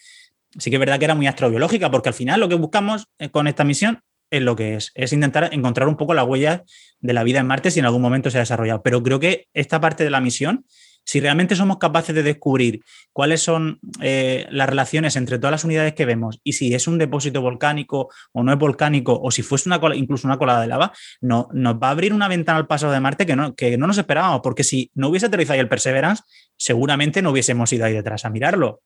sí 0.58 0.70
que 0.70 0.78
es 0.78 0.80
verdad 0.80 1.00
que 1.00 1.06
era 1.06 1.16
muy 1.16 1.28
astrobiológica, 1.28 1.92
porque 1.92 2.10
al 2.10 2.16
final 2.16 2.40
lo 2.40 2.50
que 2.50 2.56
buscamos 2.56 3.06
eh, 3.20 3.30
con 3.30 3.48
esta 3.48 3.64
misión 3.64 4.02
es 4.30 4.42
lo 4.42 4.56
que 4.56 4.76
es, 4.76 4.92
es 4.96 5.14
intentar 5.14 5.50
encontrar 5.54 5.88
un 5.88 5.96
poco 5.96 6.14
la 6.14 6.24
huella 6.24 6.64
de 7.00 7.14
la 7.14 7.24
vida 7.24 7.40
en 7.40 7.48
Marte 7.48 7.72
si 7.72 7.80
en 7.80 7.86
algún 7.86 8.02
momento 8.02 8.30
se 8.30 8.38
ha 8.38 8.42
desarrollado. 8.42 8.82
Pero 8.84 9.02
creo 9.04 9.20
que 9.20 9.48
esta 9.54 9.80
parte 9.80 10.04
de 10.04 10.10
la 10.10 10.20
misión 10.20 10.66
si 11.08 11.22
realmente 11.22 11.56
somos 11.56 11.78
capaces 11.78 12.14
de 12.14 12.22
descubrir 12.22 12.82
cuáles 13.14 13.42
son 13.42 13.80
eh, 14.02 14.46
las 14.52 14.68
relaciones 14.68 15.16
entre 15.16 15.40
todas 15.40 15.52
las 15.52 15.64
unidades 15.64 15.94
que 15.94 16.06
vemos 16.06 16.40
y 16.44 16.54
si 16.54 16.76
es 16.76 16.86
un 16.86 16.98
depósito 16.98 17.42
volcánico 17.42 18.10
o 18.34 18.44
no 18.44 18.52
es 18.52 18.60
volcánico 18.60 19.18
o 19.18 19.32
si 19.32 19.42
fuese 19.42 19.70
una 19.70 19.80
incluso 19.96 20.28
una 20.28 20.38
colada 20.38 20.62
de 20.62 20.68
lava, 20.68 20.92
no, 21.22 21.48
nos 21.54 21.76
va 21.76 21.88
a 21.88 21.92
abrir 21.92 22.14
una 22.14 22.28
ventana 22.28 22.60
al 22.60 22.68
paso 22.68 22.92
de 22.92 23.00
Marte 23.00 23.26
que 23.26 23.38
no, 23.38 23.56
que 23.56 23.78
no 23.78 23.88
nos 23.88 23.98
esperábamos, 23.98 24.42
porque 24.44 24.66
si 24.66 24.92
no 24.96 25.08
hubiese 25.08 25.28
aterrizado 25.28 25.54
ahí 25.54 25.62
el 25.62 25.70
Perseverance, 25.70 26.24
seguramente 26.58 27.22
no 27.22 27.32
hubiésemos 27.32 27.72
ido 27.72 27.86
ahí 27.86 27.94
detrás 27.94 28.26
a 28.26 28.30
mirarlo. 28.30 28.82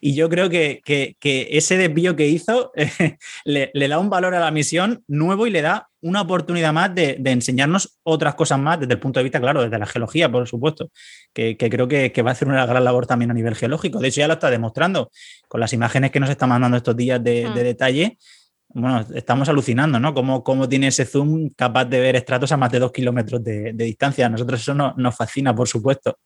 Y 0.00 0.14
yo 0.14 0.28
creo 0.28 0.48
que, 0.48 0.82
ese 1.22 1.76
desvío 1.76 2.16
que 2.16 2.28
hizo 2.28 2.72
le, 3.44 3.88
da 3.88 3.98
un 3.98 4.10
valor 4.10 4.34
a 4.34 4.40
la 4.40 4.50
misión 4.50 5.02
nuevo 5.08 5.46
y 5.46 5.50
le 5.50 5.62
da 5.62 5.88
una 6.00 6.20
oportunidad 6.20 6.72
más 6.72 6.94
de, 6.94 7.20
enseñarnos 7.24 7.98
otras 8.02 8.34
cosas 8.34 8.58
más 8.58 8.80
desde 8.80 8.94
el 8.94 9.00
punto 9.00 9.20
de 9.20 9.24
vista, 9.24 9.40
claro, 9.40 9.62
desde 9.62 9.78
la 9.78 9.86
geología, 9.86 10.30
por 10.30 10.46
supuesto, 10.46 10.90
que, 11.32 11.56
creo 11.56 11.88
que, 11.88 12.22
va 12.22 12.30
a 12.30 12.32
hacer 12.32 12.48
una 12.48 12.66
gran 12.66 12.84
labor 12.84 13.06
también 13.06 13.30
a 13.30 13.34
nivel 13.34 13.54
geológico. 13.54 13.98
De 13.98 14.08
hecho, 14.08 14.20
ya 14.20 14.28
lo 14.28 14.34
está 14.34 14.50
demostrando 14.50 15.10
con 15.48 15.60
las 15.60 15.72
imágenes 15.72 16.10
que 16.10 16.20
nos 16.20 16.30
está 16.30 16.46
mandando 16.46 16.76
estos 16.76 16.96
días 16.96 17.22
de, 17.22 17.48
hmm. 17.48 17.54
detalle. 17.54 18.18
Bueno, 18.68 19.06
estamos 19.14 19.48
alucinando, 19.48 20.00
¿no? 20.00 20.12
Cómo, 20.14 20.42
cómo, 20.42 20.68
tiene 20.68 20.88
ese 20.88 21.04
zoom 21.04 21.50
capaz 21.56 21.84
de 21.84 22.00
ver 22.00 22.16
estratos 22.16 22.50
a 22.50 22.56
más 22.56 22.72
de 22.72 22.80
dos 22.80 22.92
kilómetros 22.92 23.42
de, 23.44 23.72
distancia. 23.72 24.26
A 24.26 24.28
nosotros 24.28 24.60
eso 24.60 24.74
nos 24.74 25.16
fascina, 25.16 25.54
por 25.54 25.68
supuesto. 25.68 26.18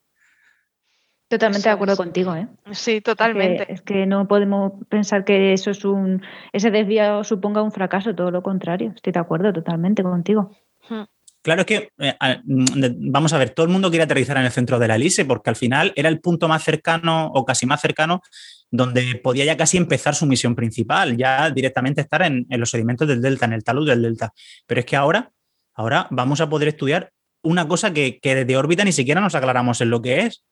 Totalmente 1.29 1.69
de 1.69 1.75
acuerdo 1.75 1.97
contigo, 1.97 2.35
¿eh? 2.35 2.49
Sí, 2.73 3.03
totalmente. 3.03 3.71
Es 3.71 3.83
que, 3.83 4.07
no 4.07 4.27
podemos 4.27 4.73
pensar 4.88 5.27
que 5.27 5.53
eso 5.53 5.71
es 5.71 5.85
un 5.85 6.23
ese 6.55 6.71
desvío 6.71 7.23
suponga 7.23 7.61
un 7.62 7.71
fracaso, 7.71 8.14
todo 8.14 8.31
lo 8.31 8.43
contrario. 8.43 8.93
Estoy 8.97 9.12
de 9.12 9.21
acuerdo 9.21 9.53
totalmente 9.53 10.03
contigo. 10.03 10.57
Hmm. 10.88 11.03
Claro, 11.43 11.61
es 11.61 11.67
que, 11.67 11.91
eh, 11.99 12.14
mm, 12.45 13.11
vamos 13.11 13.33
a 13.33 13.38
ver, 13.38 13.51
todo 13.51 13.67
el 13.67 13.73
mundo 13.73 13.91
quiere 13.91 14.05
aterrizar 14.05 14.38
en 14.38 14.45
el 14.45 14.51
centro 14.51 14.79
de 14.79 14.88
la 14.88 14.97
elise 14.97 15.27
porque 15.27 15.51
al 15.51 15.57
final 15.57 15.93
era 15.97 16.09
el 16.09 16.21
punto 16.21 16.49
más 16.49 16.64
cercano 16.64 17.27
o 17.27 17.45
casi 17.45 17.67
más 17.67 17.81
cercano 17.81 18.23
donde 18.71 19.21
podía 19.23 19.45
ya 19.45 19.57
casi 19.57 19.77
empezar 19.77 20.14
su 20.14 20.27
misión 20.27 20.55
principal, 20.55 21.17
ya 21.17 21.51
directamente 21.51 22.01
estar 22.01 22.23
en, 22.23 22.47
los 22.51 22.71
sedimentos 22.71 23.07
del 23.07 23.23
delta, 23.23 23.47
en 23.47 23.53
el 23.53 23.64
talud 23.64 23.87
del 23.87 24.03
delta. 24.03 24.33
Pero 24.67 24.81
es 24.81 24.87
que 24.87 24.97
ahora, 24.97 25.33
ahora 25.75 26.07
vamos 26.11 26.41
a 26.41 26.49
poder 26.49 26.69
estudiar 26.69 27.12
una 27.43 27.69
cosa 27.69 27.93
que, 27.93 28.19
que 28.19 28.35
desde 28.35 28.57
órbita 28.57 28.85
ni 28.85 28.93
siquiera 28.93 29.21
nos 29.21 29.35
aclaramos 29.35 29.81
en 29.81 29.91
lo 29.91 30.03
que 30.03 30.21
es, 30.23 30.43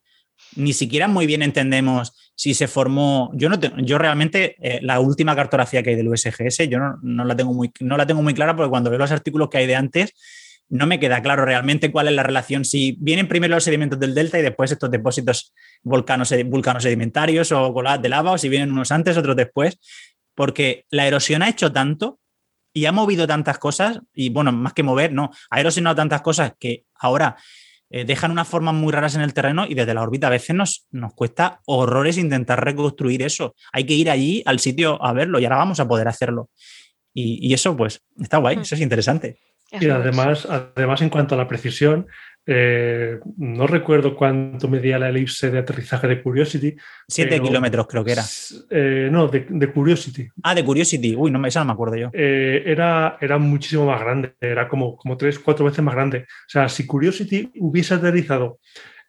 ni 0.54 0.72
siquiera 0.72 1.08
muy 1.08 1.26
bien 1.26 1.42
entendemos 1.42 2.12
si 2.34 2.54
se 2.54 2.68
formó. 2.68 3.30
Yo 3.34 3.48
no 3.48 3.58
yo 3.78 3.98
realmente 3.98 4.56
eh, 4.60 4.80
la 4.82 5.00
última 5.00 5.34
cartografía 5.34 5.82
que 5.82 5.90
hay 5.90 5.96
del 5.96 6.08
USGS, 6.08 6.68
yo 6.68 6.78
no, 7.02 7.24
la 7.24 7.36
tengo 7.36 7.52
muy, 7.52 7.72
no 7.80 7.96
la 7.96 8.06
tengo 8.06 8.22
muy 8.22 8.34
clara 8.34 8.54
porque 8.54 8.70
cuando 8.70 8.90
veo 8.90 8.98
los 8.98 9.10
artículos 9.10 9.48
que 9.48 9.58
hay 9.58 9.66
de 9.66 9.76
antes, 9.76 10.14
no 10.68 10.86
me 10.86 10.98
queda 10.98 11.22
claro 11.22 11.44
realmente 11.44 11.92
cuál 11.92 12.08
es 12.08 12.14
la 12.14 12.22
relación. 12.22 12.64
Si 12.64 12.96
vienen 13.00 13.28
primero 13.28 13.54
los 13.54 13.64
sedimentos 13.64 13.98
del 13.98 14.14
delta 14.14 14.38
y 14.38 14.42
después 14.42 14.72
estos 14.72 14.90
depósitos 14.90 15.54
volcanos, 15.82 16.34
vulcanos 16.46 16.82
sedimentarios 16.82 17.52
o 17.52 17.72
de 18.00 18.08
lava, 18.08 18.32
o 18.32 18.38
si 18.38 18.48
vienen 18.48 18.72
unos 18.72 18.90
antes, 18.90 19.16
otros 19.16 19.36
después, 19.36 19.78
porque 20.34 20.84
la 20.90 21.06
erosión 21.06 21.42
ha 21.42 21.48
hecho 21.48 21.72
tanto 21.72 22.18
y 22.72 22.84
ha 22.84 22.92
movido 22.92 23.26
tantas 23.26 23.58
cosas, 23.58 24.00
y 24.12 24.28
bueno, 24.28 24.52
más 24.52 24.74
que 24.74 24.82
mover, 24.82 25.12
no, 25.12 25.30
ha 25.48 25.60
erosionado 25.60 25.96
tantas 25.96 26.20
cosas 26.20 26.52
que 26.58 26.84
ahora 26.94 27.36
eh, 27.90 28.04
dejan 28.04 28.30
unas 28.32 28.48
formas 28.48 28.74
muy 28.74 28.92
raras 28.92 29.14
en 29.14 29.20
el 29.20 29.34
terreno 29.34 29.66
y 29.68 29.74
desde 29.74 29.94
la 29.94 30.02
órbita 30.02 30.26
a 30.26 30.30
veces 30.30 30.56
nos, 30.56 30.86
nos 30.90 31.14
cuesta 31.14 31.60
horrores 31.66 32.18
intentar 32.18 32.64
reconstruir 32.64 33.22
eso. 33.22 33.54
Hay 33.72 33.84
que 33.84 33.94
ir 33.94 34.10
allí 34.10 34.42
al 34.46 34.58
sitio 34.58 35.02
a 35.04 35.12
verlo 35.12 35.38
y 35.38 35.44
ahora 35.44 35.56
vamos 35.56 35.80
a 35.80 35.88
poder 35.88 36.08
hacerlo. 36.08 36.50
Y, 37.14 37.46
y 37.46 37.54
eso, 37.54 37.76
pues, 37.76 38.02
está 38.20 38.38
guay, 38.38 38.56
hmm. 38.56 38.60
eso 38.60 38.74
es 38.74 38.80
interesante. 38.80 39.38
Y 39.72 39.88
además, 39.88 40.46
además, 40.46 41.02
en 41.02 41.10
cuanto 41.10 41.34
a 41.34 41.38
la 41.38 41.48
precisión, 41.48 42.06
eh, 42.46 43.18
no 43.38 43.66
recuerdo 43.66 44.14
cuánto 44.14 44.68
medía 44.68 44.98
la 44.98 45.08
elipse 45.08 45.50
de 45.50 45.58
aterrizaje 45.58 46.06
de 46.06 46.22
Curiosity. 46.22 46.76
Siete 47.08 47.40
kilómetros 47.40 47.86
creo 47.88 48.04
que 48.04 48.12
era. 48.12 48.22
Eh, 48.70 49.08
no, 49.10 49.26
de, 49.28 49.72
Curiosity. 49.72 50.28
Ah, 50.42 50.54
de 50.54 50.64
Curiosity. 50.64 51.16
Uy, 51.16 51.30
no, 51.30 51.44
esa 51.44 51.60
no 51.60 51.66
me 51.66 51.72
acuerdo 51.72 51.96
yo. 51.96 52.10
Eh, 52.12 52.62
era, 52.64 53.18
era 53.20 53.38
muchísimo 53.38 53.86
más 53.86 54.00
grande, 54.00 54.34
era 54.40 54.68
como, 54.68 54.96
como 54.96 55.16
tres, 55.16 55.38
cuatro 55.38 55.64
veces 55.64 55.82
más 55.82 55.94
grande. 55.94 56.20
O 56.20 56.48
sea, 56.48 56.68
si 56.68 56.86
Curiosity 56.86 57.50
hubiese 57.58 57.94
aterrizado, 57.94 58.60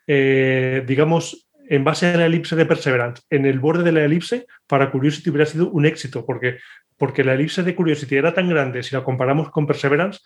digamos, 0.08 1.50
en 1.70 1.84
base 1.84 2.08
a 2.08 2.18
la 2.18 2.26
elipse 2.26 2.56
de 2.56 2.66
Perseverance, 2.66 3.24
en 3.30 3.46
el 3.46 3.60
borde 3.60 3.84
de 3.84 3.92
la 3.92 4.04
elipse, 4.04 4.48
para 4.66 4.90
Curiosity 4.90 5.30
hubiera 5.30 5.46
sido 5.46 5.70
un 5.70 5.86
éxito, 5.86 6.26
porque 6.26 6.58
porque 6.98 7.24
la 7.24 7.34
elipse 7.34 7.64
de 7.64 7.76
Curiosity 7.76 8.16
era 8.16 8.34
tan 8.34 8.50
grande 8.50 8.84
si 8.84 8.96
la 8.96 9.04
comparamos 9.04 9.52
con 9.52 9.68
Perseverance 9.68 10.20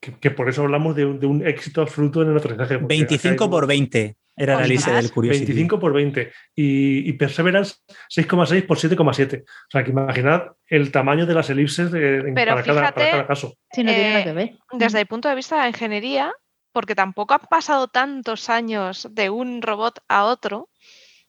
que, 0.00 0.30
por 0.30 0.48
eso 0.48 0.62
hablamos 0.62 0.94
de 0.94 1.04
un, 1.04 1.46
éxito 1.46 1.82
absoluto 1.82 2.22
en 2.22 2.30
el 2.30 2.36
aterrizaje. 2.36 2.76
25 2.76 3.50
por 3.50 3.66
20 3.66 4.16
era 4.36 4.56
la 4.56 4.64
elipse 4.64 4.92
del 4.92 5.10
Curiosity. 5.10 5.46
25 5.46 5.80
por 5.80 5.92
20 5.92 6.32
y, 6.54 7.12
Perseverance 7.14 7.76
6,6 8.14 8.66
por 8.66 8.78
7,7. 8.78 9.42
O 9.42 9.44
sea, 9.68 9.82
que 9.82 9.90
imaginad 9.90 10.42
el 10.66 10.92
tamaño 10.92 11.26
de 11.26 11.34
las 11.34 11.50
elipses 11.50 11.90
para, 12.34 12.62
cada, 12.62 13.26
caso. 13.26 13.48
no 13.48 13.54
tiene 13.72 14.10
nada 14.10 14.24
que 14.24 14.32
ver. 14.32 14.58
Desde 14.72 15.00
el 15.00 15.06
punto 15.06 15.28
de 15.28 15.34
vista 15.34 15.56
de 15.56 15.62
la 15.62 15.68
ingeniería, 15.68 16.32
porque 16.72 16.94
tampoco 16.94 17.34
han 17.34 17.46
pasado 17.50 17.88
tantos 17.88 18.48
años 18.48 19.08
de 19.10 19.30
un 19.30 19.60
robot 19.62 19.98
a 20.08 20.24
otro, 20.24 20.68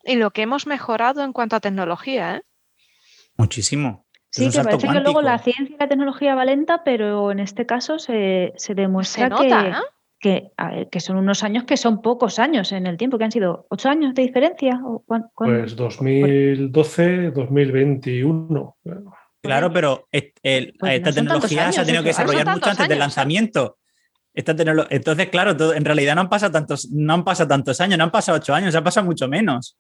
y 0.04 0.16
lo 0.16 0.32
que 0.32 0.44
hemos 0.44 0.68
mejorado 0.68 1.24
en 1.24 1.34
cuanto 1.34 1.56
a 1.56 1.60
tecnología. 1.60 2.36
¿eh? 2.36 2.42
Muchísimo. 3.38 4.06
Sí, 4.32 4.50
que 4.52 4.64
parece 4.64 4.88
que 4.88 5.00
luego 5.00 5.22
la 5.22 5.40
ciencia 5.40 5.76
y 5.76 5.80
la 5.80 5.88
tecnología 5.88 6.36
va 6.36 6.46
lenta, 6.46 6.84
pero 6.84 7.32
en 7.32 7.40
este 7.40 7.66
caso 7.66 7.98
se, 7.98 8.54
demuestra 8.76 9.30
que, 10.20 10.52
que, 10.92 11.00
son 11.00 11.18
unos 11.18 11.44
años 11.44 11.64
que 11.64 11.78
son 11.78 12.02
pocos 12.02 12.38
años 12.38 12.72
en 12.72 12.86
el 12.86 12.98
tiempo, 12.98 13.18
que 13.18 13.24
han 13.24 13.32
sido 13.32 13.66
ocho 13.70 13.90
años 13.90 14.14
de 14.14 14.22
diferencia. 14.22 14.80
Pues 15.36 15.76
2012, 15.76 17.32
2021. 17.32 18.78
Claro, 19.42 19.72
pero 19.72 20.08
pues 20.12 20.34
esta 20.82 21.12
tecnología 21.12 21.72
se 21.72 21.82
ha 21.82 21.86
tenido 21.86 22.04
que 22.04 22.10
desarrollar 22.10 22.48
mucho 22.48 22.70
antes 22.70 22.88
del 22.88 23.00
lanzamiento. 23.00 23.78
Esta 24.34 24.56
Entonces, 24.90 25.30
claro, 25.30 25.74
en 25.74 25.86
realidad 25.86 26.16
no 26.16 26.22
han, 26.22 26.30
pasado 26.30 26.52
tantos, 26.52 26.90
no 26.92 27.14
han 27.14 27.24
pasado 27.24 27.48
tantos 27.50 27.82
años, 27.82 27.98
no 27.98 28.04
han 28.04 28.12
pasado 28.12 28.38
ocho 28.38 28.54
años, 28.54 28.76
ha 28.76 28.84
pasado 28.84 29.06
mucho 29.06 29.28
menos. 29.28 29.78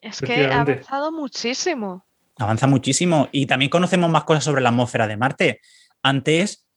Es 0.00 0.20
que 0.20 0.46
ha 0.46 0.60
avanzado 0.60 1.10
muchísimo. 1.10 2.07
Avanza 2.38 2.66
muchísimo 2.66 3.28
y 3.32 3.46
también 3.46 3.70
conocemos 3.70 4.10
más 4.10 4.24
cosas 4.24 4.44
sobre 4.44 4.62
la 4.62 4.68
atmósfera 4.68 5.06
de 5.06 5.16
Marte. 5.16 5.60
Antes, 6.02 6.68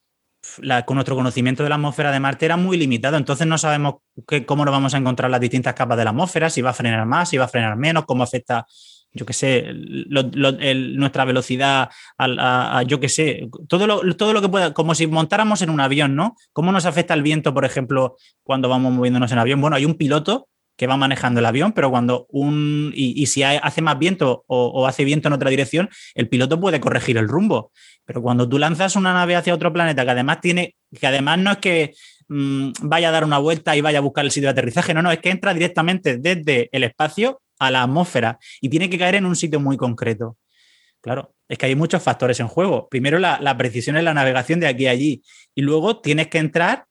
con 0.86 0.95
nuestro 0.95 1.15
conocimiento 1.15 1.62
de 1.62 1.69
la 1.69 1.76
atmósfera 1.76 2.12
de 2.12 2.19
Marte 2.19 2.45
era 2.45 2.58
muy 2.58 2.78
limitado, 2.78 3.17
entonces 3.17 3.45
no 3.45 3.58
sabemos 3.60 3.95
cómo 4.47 4.65
nos 4.65 4.71
vamos 4.71 4.93
a 4.93 4.97
encontrar 4.97 5.30
las 5.30 5.39
distintas 5.39 5.76
capas 5.76 5.97
de 5.97 6.04
la 6.04 6.10
atmósfera, 6.10 6.50
si 6.50 6.62
va 6.62 6.71
a 6.71 6.74
frenar 6.74 7.06
más, 7.06 7.30
si 7.30 7.38
va 7.38 7.45
a 7.45 7.47
frenar 7.47 7.78
menos, 7.78 8.06
cómo 8.06 8.24
afecta, 8.24 8.65
yo 9.13 9.24
qué 9.24 9.34
sé, 9.34 9.67
nuestra 9.74 11.26
velocidad, 11.26 11.89
a, 12.17 12.84
yo 12.88 13.00
qué 13.00 13.08
sé, 13.08 13.47
todo 13.67 13.86
lo, 13.86 14.15
todo 14.15 14.34
lo 14.34 14.41
que 14.41 14.50
pueda, 14.50 14.74
como 14.74 14.95
si 14.95 15.06
montáramos 15.06 15.62
en 15.62 15.69
un 15.69 15.80
avión, 15.80 16.15
¿no? 16.15 16.36
¿Cómo 16.54 16.71
nos 16.71 16.88
afecta 16.88 17.13
el 17.13 17.21
viento, 17.21 17.54
por 17.54 17.65
ejemplo, 17.65 18.15
cuando 18.43 18.67
vamos 18.67 18.93
moviéndonos 18.93 19.32
en 19.32 19.38
avión? 19.38 19.62
Bueno, 19.62 19.76
hay 19.76 19.86
un 19.86 19.93
piloto 19.93 20.47
que 20.82 20.88
va 20.88 20.98
manejando 20.98 21.39
el 21.39 21.46
avión, 21.46 21.74
pero 21.74 21.91
cuando 21.91 22.26
un. 22.32 22.91
Y, 22.96 23.28
si 23.28 23.44
hace 23.44 23.84
más 23.84 24.00
viento 24.00 24.46
o, 24.48 24.88
hace 24.88 25.04
viento 25.06 25.28
en 25.28 25.34
otra 25.36 25.52
dirección, 25.52 25.91
el 26.15 26.28
piloto 26.28 26.60
puede 26.60 26.80
corregir 26.80 27.20
el 27.20 27.28
rumbo. 27.28 27.72
Pero 28.04 28.24
cuando 28.24 28.50
tú 28.50 28.58
lanzas 28.58 28.96
una 28.96 29.13
nave 29.13 29.36
hacia 29.36 29.54
otro 29.54 29.72
planeta, 29.72 30.04
que 30.04 30.10
además 30.10 30.41
tiene. 30.41 30.74
que 31.00 31.06
además 31.06 31.38
no 31.38 31.52
es 31.52 31.58
que 31.60 31.94
mm, 32.30 32.72
vaya 32.82 33.10
a 33.10 33.12
dar 33.12 33.24
una 33.24 33.38
vuelta 33.38 33.76
y 33.76 33.82
vaya 33.82 34.00
a 34.00 34.02
buscar 34.02 34.26
el 34.26 34.32
sitio 34.32 34.48
de 34.48 34.54
aterrizaje, 34.54 34.96
no, 34.96 35.04
no, 35.04 35.12
es 35.12 35.20
que 35.20 35.30
entra 35.30 35.54
directamente 35.54 36.17
desde 36.17 36.67
el 36.72 36.84
espacio 36.84 37.44
a 37.60 37.70
la 37.70 37.84
atmósfera 37.84 38.39
y 38.60 38.70
tiene 38.70 38.89
que 38.89 38.98
caer 38.98 39.13
en 39.13 39.28
un 39.28 39.36
sitio 39.36 39.60
muy 39.60 39.78
concreto. 39.78 40.38
Claro, 41.00 41.36
es 41.48 41.60
que 41.60 41.67
hay 41.67 41.76
muchos 41.76 42.02
factores 42.02 42.39
en 42.39 42.48
juego. 42.48 42.89
Primero 42.89 43.20
la, 43.20 43.39
la 43.39 43.56
precisión 43.56 43.98
en 43.98 44.06
la 44.06 44.15
navegación 44.15 44.60
de 44.60 44.65
aquí 44.65 44.88
a 44.88 44.91
allí 44.91 45.22
y 45.54 45.62
luego 45.62 46.02
tienes 46.02 46.30
que 46.30 46.39
entrar 46.39 46.86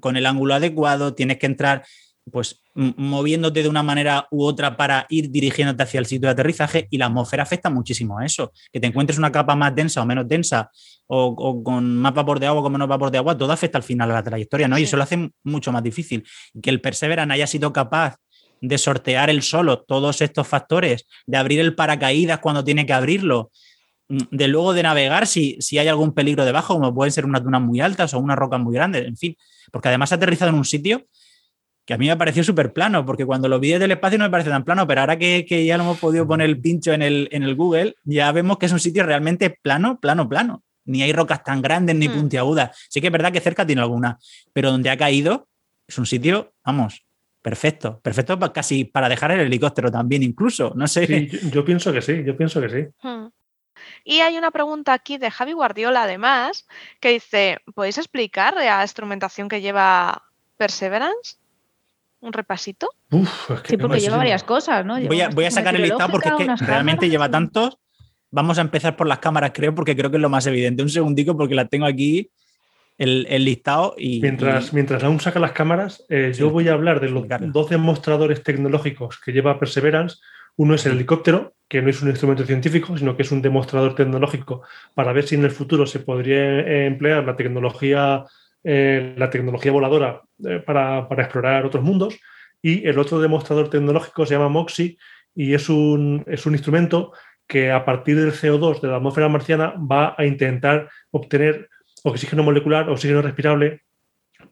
con 0.00 0.18
el 0.18 0.26
ángulo 0.26 0.52
adecuado, 0.52 1.14
tienes 1.14 1.38
que 1.38 1.46
entrar 1.46 1.82
pues 2.30 2.62
moviéndote 2.74 3.62
de 3.62 3.68
una 3.68 3.82
manera 3.82 4.26
u 4.30 4.44
otra 4.44 4.76
para 4.76 5.06
ir 5.08 5.30
dirigiéndote 5.30 5.82
hacia 5.84 6.00
el 6.00 6.06
sitio 6.06 6.26
de 6.26 6.32
aterrizaje 6.32 6.88
y 6.90 6.98
la 6.98 7.06
atmósfera 7.06 7.44
afecta 7.44 7.70
muchísimo 7.70 8.18
a 8.18 8.26
eso. 8.26 8.52
Que 8.72 8.80
te 8.80 8.88
encuentres 8.88 9.18
una 9.18 9.30
capa 9.30 9.54
más 9.54 9.74
densa 9.74 10.02
o 10.02 10.06
menos 10.06 10.26
densa 10.26 10.70
o, 11.06 11.62
con 11.62 11.96
más 11.96 12.14
vapor 12.14 12.40
de 12.40 12.46
agua 12.46 12.60
o 12.60 12.62
con 12.64 12.72
menos 12.72 12.88
vapor 12.88 13.12
de 13.12 13.18
agua, 13.18 13.38
todo 13.38 13.52
afecta 13.52 13.78
al 13.78 13.84
final 13.84 14.10
a 14.10 14.14
la 14.14 14.22
trayectoria, 14.22 14.66
¿no? 14.66 14.76
Y 14.76 14.82
eso 14.82 14.96
lo 14.96 15.04
hace 15.04 15.30
mucho 15.44 15.70
más 15.70 15.82
difícil. 15.82 16.24
Que 16.60 16.70
el 16.70 16.80
Perseverance 16.80 17.32
haya 17.32 17.46
sido 17.46 17.72
capaz 17.72 18.16
de 18.60 18.78
sortear 18.78 19.30
el 19.30 19.42
solo 19.42 19.82
todos 19.82 20.20
estos 20.20 20.48
factores, 20.48 21.06
de 21.26 21.36
abrir 21.36 21.60
el 21.60 21.74
paracaídas 21.74 22.40
cuando 22.40 22.64
tiene 22.64 22.86
que 22.86 22.92
abrirlo, 22.92 23.52
de 24.08 24.48
luego 24.48 24.72
de 24.72 24.82
navegar 24.82 25.26
si, 25.26 25.56
si 25.60 25.78
hay 25.78 25.88
algún 25.88 26.12
peligro 26.12 26.44
debajo, 26.44 26.74
como 26.74 26.94
pueden 26.94 27.12
ser 27.12 27.24
unas 27.24 27.44
dunas 27.44 27.60
muy 27.60 27.80
altas 27.80 28.14
o 28.14 28.18
unas 28.18 28.36
rocas 28.36 28.60
muy 28.60 28.74
grandes, 28.74 29.06
en 29.06 29.16
fin, 29.16 29.36
porque 29.70 29.88
además 29.88 30.10
ha 30.12 30.16
aterrizado 30.16 30.50
en 30.50 30.56
un 30.56 30.64
sitio 30.64 31.06
que 31.86 31.94
a 31.94 31.98
mí 31.98 32.08
me 32.08 32.16
pareció 32.16 32.42
súper 32.42 32.72
plano, 32.72 33.06
porque 33.06 33.24
cuando 33.24 33.48
lo 33.48 33.60
vi 33.60 33.70
desde 33.70 33.84
el 33.84 33.92
espacio 33.92 34.18
no 34.18 34.24
me 34.24 34.30
parece 34.30 34.50
tan 34.50 34.64
plano, 34.64 34.86
pero 34.88 35.02
ahora 35.02 35.16
que, 35.16 35.64
ya 35.64 35.76
lo 35.76 35.84
hemos 35.84 35.98
podido 35.98 36.26
poner 36.26 36.48
el 36.48 36.60
pincho 36.60 36.92
en 36.92 37.00
el, 37.00 37.28
en 37.30 37.44
el, 37.44 37.54
Google, 37.54 37.94
ya 38.02 38.32
vemos 38.32 38.58
que 38.58 38.66
es 38.66 38.72
un 38.72 38.80
sitio 38.80 39.04
realmente 39.04 39.50
plano, 39.50 40.00
plano, 40.00 40.28
plano. 40.28 40.64
Ni 40.84 41.02
hay 41.02 41.12
rocas 41.12 41.44
tan 41.44 41.62
grandes 41.62 41.94
ni 41.94 42.08
hmm. 42.08 42.14
puntiagudas. 42.14 42.76
Sí 42.90 43.00
que 43.00 43.06
es 43.06 43.12
verdad 43.12 43.32
que 43.32 43.40
cerca 43.40 43.64
tiene 43.64 43.82
alguna, 43.82 44.18
pero 44.52 44.72
donde 44.72 44.90
ha 44.90 44.96
caído 44.96 45.48
es 45.86 45.96
un 45.98 46.06
sitio, 46.06 46.54
vamos, 46.64 47.06
perfecto. 47.40 48.00
Perfecto 48.00 48.38
casi 48.52 48.84
para 48.84 49.08
dejar 49.08 49.30
el 49.30 49.40
helicóptero 49.40 49.90
también, 49.90 50.24
incluso. 50.24 50.72
No 50.74 50.88
sé. 50.88 51.06
Sí, 51.06 51.50
yo, 51.52 51.64
pienso 51.64 51.92
que 51.92 52.02
sí, 52.02 52.24
yo 52.24 52.36
pienso 52.36 52.60
que 52.60 52.68
sí. 52.68 53.06
Hmm. 53.06 53.28
Y 54.02 54.20
hay 54.20 54.36
una 54.36 54.50
pregunta 54.50 54.92
aquí 54.92 55.18
de 55.18 55.30
Javi 55.30 55.52
Guardiola, 55.52 56.02
además, 56.02 56.66
que 56.98 57.10
dice: 57.10 57.58
¿Podéis 57.76 57.98
explicar 57.98 58.54
la 58.54 58.82
instrumentación 58.82 59.48
que 59.48 59.60
lleva 59.60 60.24
Perseverance? 60.56 61.36
Un 62.26 62.32
repasito? 62.32 62.88
sí, 63.64 63.76
porque 63.76 64.00
lleva 64.00 64.16
varias 64.16 64.44
cosas, 64.44 64.84
¿no? 64.84 64.98
voy 65.00 65.20
a, 65.20 65.50
sacar 65.50 65.74
el 65.76 65.82
listado 65.82 66.10
porque 66.10 66.30
realmente 66.60 67.08
lleva 67.08 67.30
tantos. 67.30 67.78
Vamos 68.30 68.58
a 68.58 68.60
empezar 68.60 68.96
por 68.96 69.06
las 69.06 69.20
cámaras, 69.20 69.52
creo, 69.54 69.74
porque 69.74 69.96
creo 69.96 70.10
que 70.10 70.16
es 70.16 70.22
lo 70.22 70.28
más 70.28 70.46
evidente. 70.46 70.82
Un 70.82 70.90
segundico 70.90 71.36
porque 71.36 71.54
la 71.54 71.66
tengo 71.66 71.86
aquí 71.86 72.30
el, 72.98 73.44
listado 73.44 73.94
y 73.96 74.20
mientras, 74.20 74.72
mientras 74.72 75.04
aún 75.04 75.20
saca 75.20 75.38
las 75.38 75.52
cámaras, 75.52 76.04
eh, 76.08 76.32
yo 76.36 76.50
voy 76.50 76.68
a 76.68 76.72
hablar 76.72 77.00
de 77.00 77.10
los 77.10 77.26
dos 77.52 77.70
demostradores 77.70 78.42
tecnológicos 78.42 79.18
que 79.18 79.32
lleva 79.32 79.58
Perseverance. 79.58 80.18
Uno 80.56 80.74
es 80.74 80.86
el 80.86 80.92
helicóptero, 80.92 81.54
que 81.68 81.82
no 81.82 81.90
es 81.90 82.00
un 82.00 82.08
instrumento 82.08 82.44
científico, 82.44 82.96
sino 82.96 83.16
que 83.16 83.22
es 83.22 83.32
un 83.32 83.42
demostrador 83.42 83.94
tecnológico 83.94 84.62
para 84.94 85.12
ver 85.12 85.26
si 85.26 85.34
en 85.34 85.44
el 85.44 85.50
futuro 85.50 85.86
se 85.86 86.00
podría 86.00 86.60
eh, 86.60 86.86
emplear 86.86 87.24
la 87.24 87.36
tecnología, 87.36 88.24
eh, 88.68 89.14
la 89.16 89.30
tecnología 89.30 89.70
voladora 89.70 90.22
para, 90.66 91.08
para, 91.08 91.22
explorar 91.22 91.64
otros 91.64 91.84
mundos. 91.84 92.18
Y 92.60 92.84
el 92.86 92.98
otro 92.98 93.20
demostrador 93.20 93.70
tecnológico 93.70 94.26
se 94.26 94.34
llama 94.34 94.48
MOXIE 94.48 94.98
y 95.36 95.54
es 95.54 95.68
un, 95.68 96.24
es 96.26 96.46
un 96.46 96.54
instrumento 96.54 97.12
que 97.46 97.70
a 97.70 97.84
partir 97.84 98.16
del 98.16 98.32
CO2 98.32 98.80
de 98.80 98.88
la 98.88 98.96
atmósfera 98.96 99.28
marciana 99.28 99.74
va 99.78 100.16
a 100.18 100.24
intentar 100.26 100.88
obtener 101.12 101.68
oxígeno 102.02 102.42
molecular, 102.42 102.90
oxígeno 102.90 103.22
respirable 103.22 103.82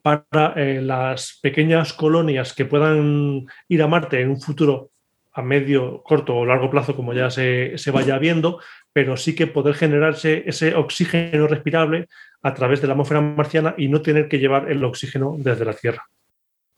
para 0.01 0.53
eh, 0.55 0.81
las 0.81 1.39
pequeñas 1.41 1.91
colonias 1.91 2.53
que 2.53 2.63
puedan 2.63 3.47
ir 3.67 3.81
a 3.81 3.87
Marte 3.87 4.21
en 4.21 4.29
un 4.29 4.39
futuro 4.39 4.91
a 5.33 5.41
medio, 5.41 6.01
corto 6.03 6.37
o 6.37 6.45
largo 6.45 6.69
plazo, 6.69 6.95
como 6.95 7.13
ya 7.13 7.29
se, 7.29 7.77
se, 7.77 7.91
vaya 7.91 8.17
viendo, 8.17 8.61
pero 8.95 9.17
sí 9.17 9.35
que 9.35 9.45
poder 9.45 9.75
generarse 9.75 10.45
ese 10.47 10.73
oxígeno 10.73 11.47
respirable 11.47 12.07
a 12.41 12.53
través 12.53 12.79
de 12.79 12.87
la 12.87 12.93
atmósfera 12.93 13.19
marciana 13.19 13.75
y 13.77 13.89
no 13.89 14.01
tener 14.01 14.29
que 14.29 14.39
llevar 14.39 14.71
el 14.71 14.81
oxígeno 14.85 15.35
desde 15.37 15.65
la 15.65 15.73
Tierra. 15.73 16.07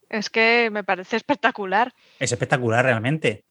Es 0.10 0.32
que 0.32 0.70
me 0.72 0.84
parece 0.84 1.16
espectacular. 1.16 1.94
Es 2.18 2.32
espectacular 2.32 2.84
realmente. 2.84 3.44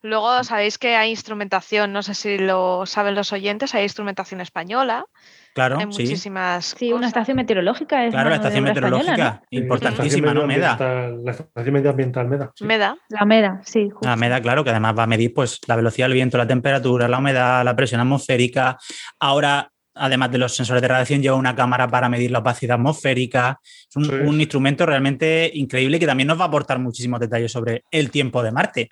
Luego 0.00 0.44
sabéis 0.44 0.78
que 0.78 0.94
hay 0.94 1.10
instrumentación, 1.10 1.92
no 1.92 2.04
sé 2.04 2.14
si 2.14 2.38
lo 2.38 2.86
saben 2.86 3.16
los 3.16 3.32
oyentes, 3.32 3.74
hay 3.74 3.82
instrumentación 3.82 4.40
española. 4.40 5.04
Claro, 5.58 5.78
hay 5.80 5.86
muchísimas. 5.86 6.76
Sí, 6.78 6.92
una 6.92 7.08
estación 7.08 7.36
meteorológica. 7.36 8.04
Es 8.04 8.12
claro, 8.12 8.30
la 8.30 8.36
estación 8.36 8.62
meteorológica, 8.62 9.42
importantísima, 9.50 10.32
¿no? 10.32 10.46
MEDA. 10.46 10.76
La 11.24 11.32
estación 11.32 11.72
medioambiental 11.74 12.28
MEDA. 12.28 12.52
MEDA. 12.60 12.96
La 13.08 13.24
MEDA, 13.24 13.60
sí. 13.64 13.88
La 14.02 14.14
MEDA, 14.14 14.40
claro, 14.40 14.62
que 14.62 14.70
además 14.70 14.94
va 14.96 15.02
a 15.02 15.06
medir 15.08 15.34
pues, 15.34 15.58
la 15.66 15.74
velocidad 15.74 16.06
del 16.06 16.14
viento, 16.14 16.38
la 16.38 16.46
temperatura, 16.46 17.08
la 17.08 17.18
humedad, 17.18 17.64
la 17.64 17.74
presión 17.74 18.00
atmosférica. 18.00 18.78
Ahora 19.18 19.72
además 19.98 20.30
de 20.30 20.38
los 20.38 20.54
sensores 20.54 20.80
de 20.82 20.88
radiación, 20.88 21.22
lleva 21.22 21.36
una 21.36 21.54
cámara 21.54 21.88
para 21.88 22.08
medir 22.08 22.30
la 22.30 22.38
opacidad 22.38 22.76
atmosférica. 22.76 23.60
Es 23.62 23.96
un, 23.96 24.40
instrumento 24.40 24.86
realmente 24.86 25.50
increíble 25.54 25.98
que 25.98 26.06
también 26.06 26.28
nos 26.28 26.38
va 26.38 26.44
a 26.44 26.48
aportar 26.48 26.78
muchísimos 26.78 27.20
detalles 27.20 27.52
sobre 27.52 27.84
el 27.90 28.10
tiempo 28.10 28.42
de 28.42 28.52
Marte. 28.52 28.88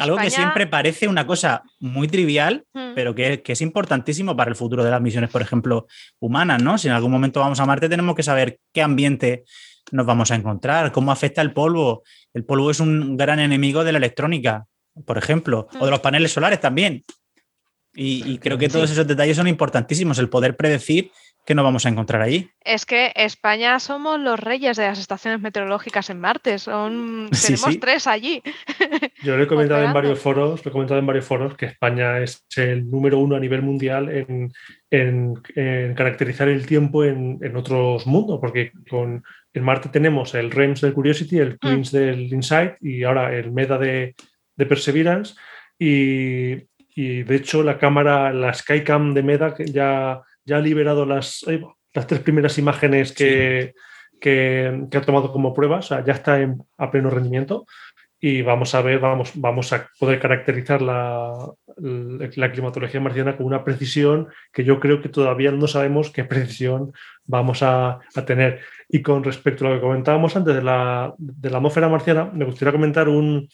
Algo 0.00 0.16
que 0.16 0.30
siempre 0.30 0.66
parece 0.66 1.08
una 1.08 1.26
cosa 1.26 1.62
muy 1.80 2.08
trivial, 2.08 2.64
hmm. 2.72 2.94
pero 2.94 3.14
que, 3.14 3.42
es 3.44 3.60
importantísimo 3.60 4.36
para 4.36 4.50
el 4.50 4.56
futuro 4.56 4.84
de 4.84 4.90
las 4.90 5.00
misiones, 5.00 5.30
por 5.30 5.42
ejemplo, 5.42 5.86
humanas, 6.20 6.62
¿no? 6.62 6.78
Si 6.78 6.88
en 6.88 6.94
algún 6.94 7.10
momento 7.10 7.40
vamos 7.40 7.60
a 7.60 7.66
Marte, 7.66 7.88
tenemos 7.88 8.14
que 8.14 8.22
saber 8.22 8.58
qué 8.72 8.82
ambiente 8.82 9.44
nos 9.90 10.06
vamos 10.06 10.30
a 10.30 10.36
encontrar, 10.36 10.92
cómo 10.92 11.12
afecta 11.12 11.42
el 11.42 11.52
polvo. 11.52 12.02
El 12.32 12.44
polvo 12.44 12.70
es 12.70 12.80
un 12.80 13.16
gran 13.16 13.40
enemigo 13.40 13.84
de 13.84 13.92
la 13.92 13.98
electrónica, 13.98 14.66
por 15.04 15.18
ejemplo, 15.18 15.68
o 15.78 15.84
de 15.84 15.86
hmm. 15.86 15.90
los 15.90 16.00
paneles 16.00 16.32
solares 16.32 16.60
también. 16.60 17.02
Y, 17.94 18.38
creo 18.38 18.56
que 18.56 18.68
todos 18.68 18.90
esos 18.90 19.06
detalles 19.06 19.36
son 19.36 19.48
importantísimos, 19.48 20.18
el 20.18 20.30
poder 20.30 20.56
predecir 20.56 21.10
qué 21.44 21.54
nos 21.54 21.64
vamos 21.64 21.84
a 21.84 21.88
encontrar 21.88 22.22
allí. 22.22 22.50
Es 22.64 22.86
que 22.86 23.12
España 23.14 23.78
somos 23.80 24.18
los 24.20 24.38
reyes 24.38 24.76
de 24.76 24.86
las 24.86 24.98
estaciones 24.98 25.40
meteorológicas 25.40 26.08
en 26.08 26.20
Marte, 26.20 26.58
son 26.58 27.28
tenemos 27.46 27.80
tres 27.80 28.06
allí. 28.06 28.42
Yo 29.22 29.36
lo 29.36 29.42
he 29.42 29.46
comentado 29.48 29.84
en 29.84 29.92
varios 29.92 30.18
foros, 30.18 30.64
lo 30.64 30.70
he 30.70 30.72
comentado 30.72 31.00
en 31.00 31.06
varios 31.06 31.24
foros 31.24 31.54
que 31.56 31.66
España 31.66 32.20
es 32.20 32.44
el 32.56 32.88
número 32.88 33.18
uno 33.18 33.36
a 33.36 33.40
nivel 33.40 33.62
mundial 33.62 34.08
en, 34.90 35.34
caracterizar 35.94 36.48
el 36.48 36.66
tiempo 36.66 37.04
en, 37.04 37.56
otros 37.56 38.06
mundos, 38.06 38.38
porque 38.40 38.72
con 38.88 39.22
en 39.54 39.64
Marte 39.64 39.90
tenemos 39.90 40.34
el 40.34 40.50
REMS 40.50 40.80
del 40.80 40.94
Curiosity, 40.94 41.38
el 41.38 41.58
CLINS 41.58 41.92
mm. 41.92 41.96
del 41.96 42.32
Insight 42.32 42.72
y 42.80 43.02
ahora 43.02 43.34
el 43.34 43.52
MEDA 43.52 43.76
de, 43.76 44.14
de 44.56 44.66
Perseverance. 44.66 45.34
Y, 45.78 46.54
y 46.94 47.22
de 47.22 47.36
hecho 47.36 47.62
la 47.62 47.78
cámara, 47.78 48.32
la 48.32 48.52
Skycam 48.52 49.14
de 49.14 49.22
Meda 49.22 49.54
ya, 49.58 50.20
ya 50.44 50.56
ha 50.56 50.60
liberado 50.60 51.06
las, 51.06 51.44
las 51.94 52.06
tres 52.06 52.20
primeras 52.20 52.58
imágenes 52.58 53.12
que, 53.12 53.74
que, 54.20 54.88
ha 54.92 55.00
tomado 55.00 55.32
como 55.32 55.54
prueba, 55.54 55.78
o 55.78 55.82
sea, 55.82 56.04
ya 56.04 56.12
está 56.12 56.38
a 56.78 56.90
pleno 56.90 57.10
rendimiento 57.10 57.66
y 58.24 58.42
vamos 58.42 58.72
a 58.76 58.82
ver, 58.82 59.00
vamos, 59.00 59.32
vamos 59.34 59.72
a 59.72 59.88
poder 59.98 60.20
caracterizar 60.20 60.80
la, 60.80 61.34
la, 61.76 62.52
climatología 62.52 63.00
marciana 63.00 63.36
con 63.36 63.46
una 63.46 63.64
precisión 63.64 64.28
que 64.52 64.62
yo 64.62 64.78
creo 64.78 65.02
que 65.02 65.08
todavía 65.08 65.50
no 65.50 65.66
sabemos 65.66 66.10
qué 66.10 66.22
precisión 66.24 66.92
vamos 67.24 67.64
a, 67.64 67.98
a 68.14 68.24
tener. 68.24 68.60
Y 68.88 69.02
con 69.02 69.24
respecto 69.24 69.66
a 69.66 69.70
lo 69.70 69.74
que 69.74 69.80
comentábamos 69.80 70.36
antes 70.36 70.54
de 70.54 70.62
la, 70.62 71.12
de 71.18 71.50
la 71.50 71.56
atmósfera 71.56 71.88
marciana, 71.88 72.30
me 72.32 72.44
gustaría 72.44 72.70
comentar 72.70 73.08
un, 73.08 73.48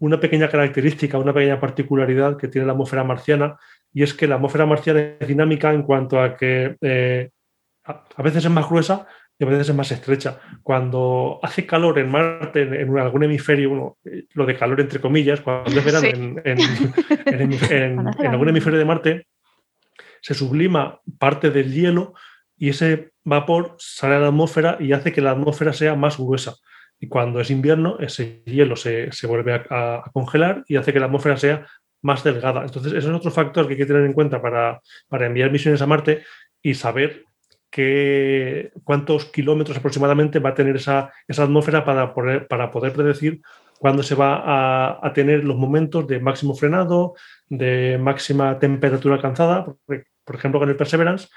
una 0.00 0.20
pequeña 0.20 0.48
característica, 0.48 1.18
una 1.18 1.32
pequeña 1.32 1.60
particularidad 1.60 2.36
que 2.36 2.48
tiene 2.48 2.66
la 2.66 2.72
atmósfera 2.72 3.04
marciana, 3.04 3.56
y 3.92 4.02
es 4.02 4.14
que 4.14 4.26
la 4.26 4.36
atmósfera 4.36 4.66
marciana 4.66 5.00
es 5.18 5.28
dinámica 5.28 5.72
en 5.72 5.82
cuanto 5.82 6.20
a 6.20 6.36
que 6.36 6.76
eh, 6.80 7.30
a 7.84 8.22
veces 8.22 8.44
es 8.44 8.50
más 8.50 8.68
gruesa 8.68 9.06
y 9.38 9.44
a 9.44 9.48
veces 9.48 9.68
es 9.68 9.74
más 9.74 9.90
estrecha. 9.92 10.40
Cuando 10.62 11.38
hace 11.42 11.64
calor 11.64 11.98
en 11.98 12.10
Marte, 12.10 12.62
en, 12.62 12.98
algún 12.98 13.24
hemisferio, 13.24 13.96
lo 14.34 14.46
de 14.46 14.56
calor 14.56 14.80
entre 14.80 15.00
comillas, 15.00 15.40
cuando 15.40 15.70
es 15.70 15.84
verano 15.84 16.08
en, 16.44 16.68
algún 18.26 18.48
hemisferio 18.48 18.78
de 18.78 18.84
Marte, 18.84 19.26
se 20.20 20.34
sublima 20.34 21.00
parte 21.18 21.50
del 21.50 21.72
hielo 21.72 22.14
y 22.56 22.70
ese 22.70 23.12
vapor 23.24 23.76
sale 23.78 24.16
a 24.16 24.20
la 24.20 24.28
atmósfera 24.28 24.76
y 24.80 24.92
hace 24.92 25.12
que 25.12 25.20
la 25.20 25.30
atmósfera 25.30 25.72
sea 25.72 25.94
más 25.94 26.18
gruesa. 26.18 26.56
Y 27.00 27.08
cuando 27.08 27.40
es 27.40 27.50
invierno, 27.50 27.96
ese 28.00 28.42
hielo 28.44 28.76
se, 28.76 29.10
vuelve 29.26 29.54
a, 29.54 30.02
congelar 30.12 30.64
y 30.66 30.76
hace 30.76 30.92
que 30.92 31.00
la 31.00 31.06
atmósfera 31.06 31.36
sea 31.36 31.66
más 32.02 32.24
delgada. 32.24 32.62
Entonces, 32.62 32.92
eso 32.92 33.10
es 33.10 33.16
otro 33.16 33.30
factor 33.30 33.66
que 33.66 33.74
hay 33.74 33.78
que 33.78 33.86
tener 33.86 34.04
en 34.04 34.12
cuenta 34.12 34.40
para, 34.42 34.80
enviar 35.10 35.50
misiones 35.50 35.82
a 35.82 35.86
Marte 35.86 36.24
y 36.62 36.74
saber 36.74 37.24
qué, 37.70 38.72
cuántos 38.84 39.26
kilómetros 39.26 39.78
aproximadamente 39.78 40.38
va 40.38 40.50
a 40.50 40.54
tener 40.54 40.76
esa, 40.76 41.12
atmósfera 41.28 41.84
para 41.84 42.14
poder, 42.14 42.48
para 42.48 42.70
poder 42.70 42.92
predecir 42.92 43.40
cuándo 43.78 44.02
se 44.02 44.16
va 44.16 44.98
a, 45.00 45.12
tener 45.12 45.44
los 45.44 45.56
momentos 45.56 46.06
de 46.06 46.18
máximo 46.18 46.54
frenado, 46.54 47.14
de 47.48 47.96
máxima 47.98 48.58
temperatura 48.58 49.14
alcanzada. 49.14 49.66
por 50.24 50.34
ejemplo, 50.34 50.60
con 50.60 50.68
el 50.68 50.76
Perseverance, 50.76 51.28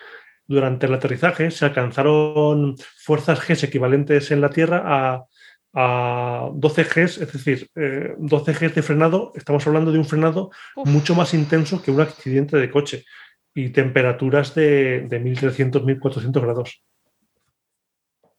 durante 0.47 0.85
el 0.85 0.93
aterrizaje 0.93 1.51
se 1.51 1.65
alcanzaron 1.65 2.75
fuerzas 2.97 3.39
G 3.39 3.63
equivalentes 3.63 4.31
en 4.31 4.41
la 4.41 4.49
Tierra 4.49 4.83
a 4.85 5.25
a 5.73 6.49
12 6.53 6.83
Gs, 6.83 7.17
es 7.17 7.33
decir, 7.33 7.69
12 7.73 8.51
eh, 8.51 8.53
Gs 8.53 8.75
de 8.75 8.81
frenado, 8.81 9.31
estamos 9.35 9.65
hablando 9.67 9.91
de 9.91 9.99
un 9.99 10.05
frenado 10.05 10.51
mucho 10.75 11.15
más 11.15 11.33
intenso 11.33 11.81
que 11.81 11.91
un 11.91 12.01
accidente 12.01 12.57
de 12.57 12.69
coche 12.69 13.05
y 13.53 13.69
temperaturas 13.69 14.53
de, 14.55 15.01
de 15.01 15.19
1300, 15.19 15.83
1400 15.83 16.43
grados. 16.43 16.83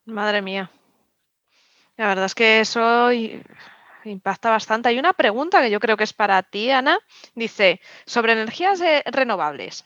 Madre 0.05 0.43
mía. 0.43 0.71
La 1.97 2.09
verdad 2.09 2.25
es 2.25 2.35
que 2.35 2.61
eso 2.61 3.11
impacta 4.05 4.51
bastante. 4.51 4.89
Hay 4.89 4.99
una 4.99 5.13
pregunta 5.13 5.63
que 5.63 5.71
yo 5.71 5.81
creo 5.81 5.97
que 5.97 6.05
es 6.05 6.13
para 6.13 6.43
ti, 6.43 6.71
Ana. 6.71 6.99
Dice, 7.35 7.81
sobre 8.07 8.33
energías 8.33 8.81
eh, 8.81 9.03
renovables. 9.07 9.85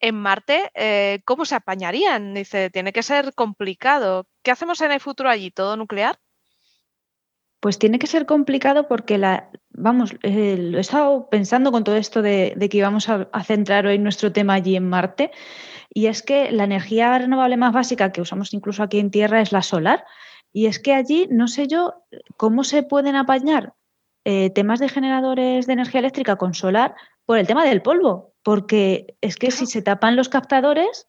En 0.00 0.16
Marte, 0.16 0.70
eh, 0.74 1.20
¿cómo 1.24 1.44
se 1.44 1.54
apañarían? 1.54 2.34
Dice, 2.34 2.70
tiene 2.70 2.92
que 2.92 3.02
ser 3.02 3.34
complicado. 3.34 4.26
¿Qué 4.42 4.50
hacemos 4.50 4.80
en 4.80 4.92
el 4.92 5.00
futuro 5.00 5.28
allí? 5.28 5.50
¿Todo 5.50 5.76
nuclear? 5.76 6.18
Pues 7.62 7.78
tiene 7.78 8.00
que 8.00 8.08
ser 8.08 8.26
complicado 8.26 8.88
porque 8.88 9.18
la, 9.18 9.48
vamos, 9.70 10.16
eh, 10.24 10.56
lo 10.58 10.78
he 10.78 10.80
estado 10.80 11.28
pensando 11.30 11.70
con 11.70 11.84
todo 11.84 11.94
esto 11.94 12.20
de, 12.20 12.56
que 12.68 12.76
íbamos 12.76 13.08
a, 13.08 13.28
centrar 13.44 13.86
hoy 13.86 14.00
nuestro 14.00 14.32
tema 14.32 14.54
allí 14.54 14.74
en 14.74 14.88
Marte, 14.88 15.30
y 15.94 16.06
es 16.06 16.24
que 16.24 16.50
la 16.50 16.64
energía 16.64 17.16
renovable 17.16 17.56
más 17.56 17.72
básica 17.72 18.10
que 18.10 18.20
usamos 18.20 18.52
incluso 18.52 18.82
aquí 18.82 18.98
en 18.98 19.12
Tierra 19.12 19.40
es 19.40 19.52
la 19.52 19.62
solar. 19.62 20.04
Y 20.52 20.66
es 20.66 20.80
que 20.80 20.92
allí 20.92 21.28
no 21.30 21.46
sé 21.46 21.68
yo 21.68 22.02
cómo 22.36 22.64
se 22.64 22.82
pueden 22.82 23.14
apañar 23.14 23.74
eh, 24.24 24.50
temas 24.50 24.80
de 24.80 24.88
generadores 24.88 25.68
de 25.68 25.74
energía 25.74 26.00
eléctrica 26.00 26.34
con 26.34 26.54
solar 26.54 26.96
por 27.26 27.38
el 27.38 27.46
tema 27.46 27.64
del 27.64 27.80
polvo, 27.80 28.34
porque 28.42 29.14
es 29.20 29.36
que 29.36 29.52
si 29.52 29.66
se 29.66 29.82
tapan 29.82 30.16
los 30.16 30.28
captadores, 30.28 31.06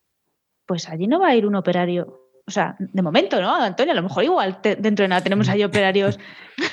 pues 0.68 0.88
allí 0.88 1.08
no 1.08 1.20
va 1.20 1.30
a 1.30 1.36
ir 1.36 1.48
un 1.48 1.56
operario 1.56 2.23
o 2.46 2.52
sea, 2.52 2.76
de 2.78 3.02
momento, 3.02 3.42
¿no, 3.42 3.56
Antonio? 3.56 3.94
A 3.94 3.96
lo 3.96 4.04
mejor 4.04 4.24
igual 4.24 4.60
dentro 4.62 5.04
de 5.04 5.08
nada 5.08 5.22
tenemos 5.22 5.48
ahí 5.50 5.64
operarios 5.64 6.20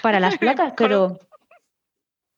para 0.03 0.21
las 0.21 0.37
placas, 0.39 0.75
pero... 0.77 1.19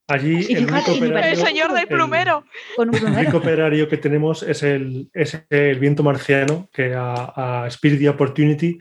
Allí 0.09 0.53
el, 0.53 0.69
único 0.69 0.93
operario, 0.93 1.31
el 1.31 1.37
señor 1.37 1.73
del 1.73 1.87
plumero. 1.87 2.45
El, 2.77 2.91
único 2.91 3.39
operario 3.39 3.89
que 3.89 3.97
tenemos 3.97 4.43
es 4.43 4.63
el, 4.63 5.09
es 5.15 5.43
el 5.49 5.79
viento 5.79 6.03
marciano, 6.03 6.69
que 6.73 6.93
a, 6.95 7.63
a 7.65 7.67
Spirit 7.69 8.09
Opportunity 8.09 8.79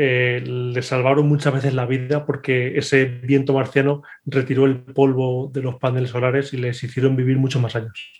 eh, 0.00 0.40
le 0.46 0.80
salvaron 0.82 1.26
muchas 1.26 1.52
veces 1.52 1.74
la 1.74 1.84
vida 1.84 2.24
porque 2.24 2.78
ese 2.78 3.04
viento 3.04 3.52
marciano 3.52 4.04
retiró 4.24 4.64
el 4.64 4.84
polvo 4.84 5.50
de 5.52 5.60
los 5.60 5.74
paneles 5.74 6.10
solares 6.10 6.52
y 6.52 6.58
les 6.58 6.84
hicieron 6.84 7.16
vivir 7.16 7.36
muchos 7.36 7.60
más 7.60 7.74
años. 7.74 8.17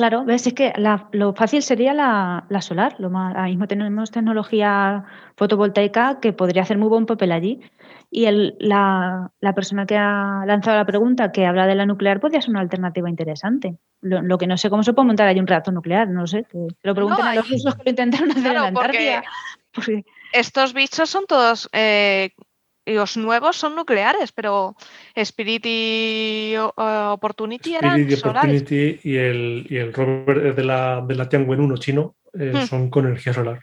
Claro, 0.00 0.24
ves, 0.24 0.46
es 0.46 0.54
que 0.54 0.72
lo 1.12 1.34
fácil 1.34 1.62
sería 1.62 1.92
la, 1.92 2.60
solar. 2.62 2.96
Lo 2.98 3.10
más, 3.10 3.36
ahora 3.36 3.48
mismo 3.48 3.66
tenemos 3.66 4.10
tecnología 4.10 5.04
fotovoltaica 5.36 6.20
que 6.20 6.32
podría 6.32 6.62
hacer 6.62 6.78
muy 6.78 6.88
buen 6.88 7.04
papel 7.04 7.32
allí. 7.32 7.60
Y 8.10 8.24
el, 8.24 8.56
la, 8.60 9.30
persona 9.54 9.84
que 9.84 9.98
ha 9.98 10.42
lanzado 10.46 10.78
la 10.78 10.86
pregunta, 10.86 11.32
que 11.32 11.44
habla 11.44 11.66
de 11.66 11.74
la 11.74 11.84
nuclear, 11.84 12.18
podría 12.18 12.40
ser 12.40 12.48
una 12.48 12.60
alternativa 12.60 13.10
interesante. 13.10 13.76
Lo, 14.00 14.38
que 14.38 14.46
no 14.46 14.56
sé 14.56 14.70
cómo 14.70 14.82
se 14.84 14.94
puede 14.94 15.08
montar 15.08 15.28
allí 15.28 15.38
un 15.38 15.46
reactor 15.46 15.74
nuclear, 15.74 16.08
no 16.08 16.26
sé. 16.26 16.46
Que 16.50 16.68
lo 16.82 16.94
pregunten 16.94 17.26
a 17.26 17.34
los 17.34 17.50
rusos 17.50 17.74
que 17.74 17.82
lo 17.84 17.90
intentaron 17.90 18.30
hacer 18.30 18.46
en 18.46 18.54
la 18.54 18.68
Antártida. 18.68 19.22
Estos 20.32 20.72
bichos 20.72 21.10
son 21.10 21.26
todos 21.26 21.68
eh, 21.74 22.30
los 22.86 23.16
nuevos 23.16 23.56
son 23.56 23.76
nucleares, 23.76 24.32
pero 24.32 24.76
Spirit 25.14 25.64
y 25.66 26.54
Opportunity 26.56 27.74
eran 27.76 28.00
Spirit 28.00 28.10
y 28.10 28.28
Opportunity 28.28 29.00
y 29.04 29.16
el, 29.16 29.66
y 29.68 29.76
el 29.76 29.92
rover 29.92 30.54
de 30.54 30.64
la, 30.64 31.04
de 31.06 31.14
la 31.14 31.28
Tianwen 31.28 31.60
1 31.60 31.76
chino 31.78 32.16
eh, 32.34 32.52
hmm. 32.54 32.66
son 32.66 32.90
con 32.90 33.06
energía 33.06 33.32
solar. 33.32 33.60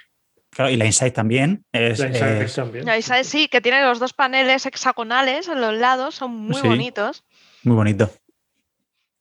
Claro, 0.49 0.71
y 0.71 0.77
la 0.77 0.85
Insight 0.85 1.13
también. 1.13 1.65
Es, 1.71 1.99
la 1.99 2.07
Insight 2.07 2.55
también. 2.55 2.85
La 2.85 2.95
Insight 2.95 3.25
sí, 3.25 3.47
que 3.47 3.61
tiene 3.61 3.81
los 3.83 3.99
dos 3.99 4.13
paneles 4.13 4.65
hexagonales 4.65 5.47
en 5.47 5.61
los 5.61 5.73
lados, 5.73 6.15
son 6.15 6.35
muy 6.35 6.61
bonitos. 6.61 7.25
Muy 7.63 7.75
bonito. 7.75 8.09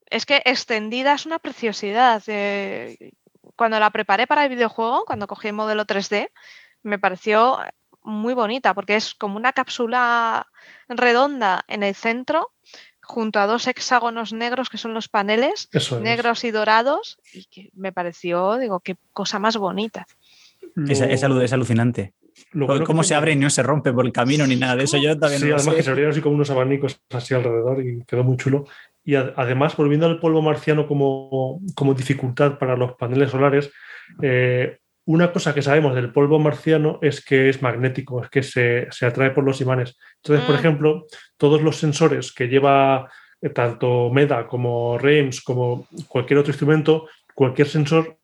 Es 0.09 0.25
que 0.25 0.41
extendida 0.45 1.15
es 1.15 1.27
una 1.27 1.39
preciosidad. 1.39 2.23
Eh, 2.29 3.13
cuando 3.57 3.81
la 3.81 3.91
preparé 3.91 4.27
para 4.27 4.45
el 4.45 4.51
videojuego, 4.51 5.05
cuando 5.05 5.27
cogí 5.27 5.49
el 5.49 5.55
modelo 5.55 5.85
3D, 5.85 6.31
me 6.83 6.99
pareció 6.99 7.59
muy 8.07 8.35
bonita 8.35 8.73
porque 8.73 8.97
es 8.97 9.15
como 9.15 9.37
una 9.37 9.53
cápsula 9.53 10.47
redonda 10.89 11.65
en 11.69 11.83
el 11.83 11.95
centro 11.95 12.53
junto 13.03 13.39
a 13.39 13.47
dos 13.47 13.67
hexágonos 13.67 14.33
negros 14.33 14.69
que 14.69 14.79
son 14.79 14.95
los 14.95 15.09
paneles, 15.09 15.69
negros 16.03 16.45
y 16.45 16.51
dorados, 16.51 17.19
y 17.33 17.45
que 17.45 17.71
me 17.75 17.93
pareció, 17.93 18.59
digo, 18.59 18.81
qué 18.81 18.97
cosa 19.13 19.39
más 19.39 19.57
bonita. 19.57 20.07
Es, 20.89 21.23
alucinante. 21.53 22.15
¿Cómo 22.85 23.05
se 23.05 23.15
abre 23.15 23.33
y 23.33 23.37
no 23.37 23.49
se 23.49 23.63
rompe 23.63 23.93
por 23.93 24.05
el 24.05 24.13
camino 24.13 24.47
ni 24.47 24.57
nada 24.57 24.77
de 24.77 24.85
eso? 24.85 24.99
Yo 24.99 25.17
también 25.19 25.41
sí, 25.41 25.51
además 25.53 25.75
que 25.75 25.83
se 25.83 25.91
abrieron 25.91 26.13
así 26.13 26.21
como 26.21 26.35
unos 26.35 26.51
abanicos 26.51 27.01
así 27.11 27.33
alrededor 27.33 27.85
y 27.85 28.03
quedó 28.05 28.25
muy 28.25 28.37
chulo. 28.37 28.67
Y 29.05 29.15
además, 29.15 29.77
volviendo 29.77 30.07
al 30.07 30.19
polvo 30.19 30.43
marciano 30.43 30.89
como, 30.89 31.61
como 31.77 31.95
dificultad 31.95 32.59
para 32.59 32.77
los 32.77 32.95
paneles 32.95 33.31
solares, 33.31 33.71
eh, 34.21 34.79
una 35.07 35.33
cosa 35.33 35.55
que 35.55 35.63
sabemos 35.63 35.95
del 35.95 36.13
polvo 36.13 36.39
marciano 36.39 36.99
es 37.01 37.25
que 37.25 37.49
es 37.49 37.63
magnético, 37.63 38.23
es 38.23 38.29
que 38.29 38.43
se, 38.43 38.89
atrae 39.07 39.31
por 39.31 39.45
los 39.45 39.61
imanes. 39.61 39.97
Entonces, 40.17 40.45
por 40.45 40.57
mm. 40.57 40.59
ejemplo, 40.59 41.07
todos 41.37 41.63
los 41.63 41.77
sensores 41.77 42.33
que 42.33 42.49
lleva 42.49 43.09
eh, 43.41 43.51
tanto 43.51 44.11
MEDA 44.11 44.49
como 44.49 44.99
REMS 44.99 45.43
como 45.43 45.87
cualquier 46.09 46.41
otro 46.41 46.51
instrumento, 46.51 47.09
cualquier 47.35 47.69
sensor 47.69 48.19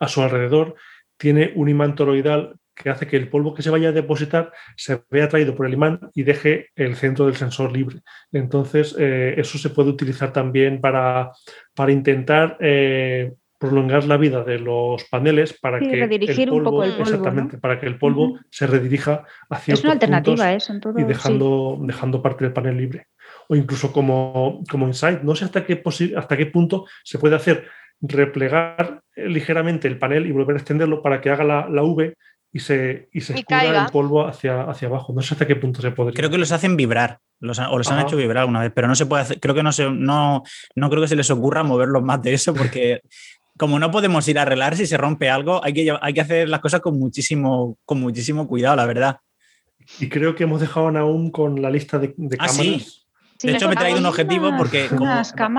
a 0.00 0.08
su 0.08 0.22
alrededor 0.22 0.74
tiene 1.16 1.52
un 1.54 1.68
imán 1.68 1.94
toroidal 1.94 2.56
que 2.74 2.90
hace 2.90 3.06
que 3.06 3.16
el 3.16 3.28
polvo 3.28 3.54
que 3.54 3.62
se 3.62 3.70
vaya 3.70 3.90
a 3.90 3.92
depositar 3.92 4.52
se 4.76 5.02
vea 5.08 5.26
atraído 5.26 5.54
por 5.54 5.66
el 5.66 5.74
imán 5.74 6.00
y 6.14 6.24
deje 6.24 6.70
el 6.74 6.96
centro 6.96 7.26
del 7.26 7.36
sensor 7.36 7.70
libre. 7.70 8.00
Entonces, 8.32 8.96
eh, 8.98 9.34
eso 9.36 9.56
se 9.58 9.70
puede 9.70 9.90
utilizar 9.90 10.32
también 10.32 10.80
para, 10.80 11.30
para 11.74 11.92
intentar 11.92 12.56
eh, 12.60 13.34
prolongar 13.62 14.04
la 14.06 14.16
vida 14.16 14.42
de 14.42 14.58
los 14.58 15.04
paneles 15.04 15.52
para 15.52 15.78
que 15.78 15.94
redirigir 15.94 16.50
un 16.50 16.64
poco 16.64 16.82
el 16.82 16.90
polvo, 16.90 17.02
exactamente 17.04 17.58
para 17.58 17.78
que 17.78 17.86
el 17.86 17.96
polvo 17.96 18.40
se 18.50 18.66
redirija 18.66 19.24
hacia 19.48 19.74
es 19.74 19.84
una 19.84 19.92
alternativa 19.92 20.52
eso 20.52 20.74
y 20.96 21.04
dejando 21.04 21.78
dejando 21.80 22.20
parte 22.20 22.42
del 22.42 22.52
panel 22.52 22.76
libre. 22.76 23.06
O 23.48 23.54
incluso 23.54 23.92
como 23.92 24.64
como 24.68 24.88
insight 24.88 25.22
no 25.22 25.36
sé 25.36 25.44
hasta 25.44 25.64
qué 25.64 25.80
hasta 26.16 26.36
qué 26.36 26.46
punto 26.46 26.86
se 27.04 27.20
puede 27.20 27.36
hacer 27.36 27.68
replegar 28.00 29.02
ligeramente 29.14 29.86
el 29.86 29.96
panel 29.96 30.26
y 30.26 30.32
volver 30.32 30.56
a 30.56 30.58
extenderlo 30.58 31.00
para 31.00 31.20
que 31.20 31.30
haga 31.30 31.44
la, 31.44 31.68
la 31.68 31.84
V 31.84 32.16
y 32.52 32.58
se, 32.58 33.08
y 33.12 33.20
se 33.22 33.34
el 33.34 33.44
polvo 33.90 34.26
hacia, 34.26 34.64
hacia 34.64 34.88
abajo. 34.88 35.12
No 35.14 35.22
sé 35.22 35.34
hasta 35.34 35.46
qué 35.46 35.56
punto 35.56 35.80
se 35.80 35.90
podría. 35.90 36.14
Creo 36.14 36.30
que 36.30 36.36
los 36.36 36.52
hacen 36.52 36.76
vibrar, 36.76 37.18
los, 37.40 37.58
o 37.58 37.78
los 37.78 37.90
han 37.90 38.00
hecho 38.00 38.16
vibrar 38.16 38.42
alguna 38.42 38.60
vez, 38.60 38.72
pero 38.74 38.88
no 38.88 38.94
se 38.94 39.06
puede 39.06 39.22
hacer, 39.22 39.40
creo 39.40 39.54
que 39.54 39.62
no 39.62 39.72
se, 39.72 39.90
no, 39.90 40.42
no 40.74 40.90
creo 40.90 41.00
que 41.00 41.08
se 41.08 41.16
les 41.16 41.30
ocurra 41.30 41.62
moverlos 41.62 42.02
más 42.02 42.20
de 42.20 42.34
eso 42.34 42.52
porque 42.52 43.00
como 43.62 43.78
no 43.78 43.92
podemos 43.92 44.26
ir 44.26 44.40
a 44.40 44.42
arreglar 44.42 44.76
si 44.76 44.88
se 44.88 44.96
rompe 44.96 45.30
algo, 45.30 45.64
hay 45.64 45.72
que, 45.72 45.96
hay 46.00 46.12
que 46.12 46.20
hacer 46.20 46.48
las 46.48 46.58
cosas 46.58 46.80
con 46.80 46.98
muchísimo, 46.98 47.78
con 47.84 48.00
muchísimo 48.00 48.48
cuidado, 48.48 48.74
la 48.74 48.86
verdad. 48.86 49.18
Y 50.00 50.08
creo 50.08 50.34
que 50.34 50.42
hemos 50.42 50.60
dejado 50.60 50.88
aún 50.98 51.30
con 51.30 51.62
la 51.62 51.70
lista 51.70 52.00
de, 52.00 52.12
ah, 52.40 52.48
cámaras. 52.48 53.06
de 53.40 53.52
hecho, 53.52 53.68
me 53.68 53.74
he 53.74 53.76
traído 53.76 54.00
un 54.00 54.06
objetivo 54.06 54.50
porque 54.58 54.88
como 54.88 55.04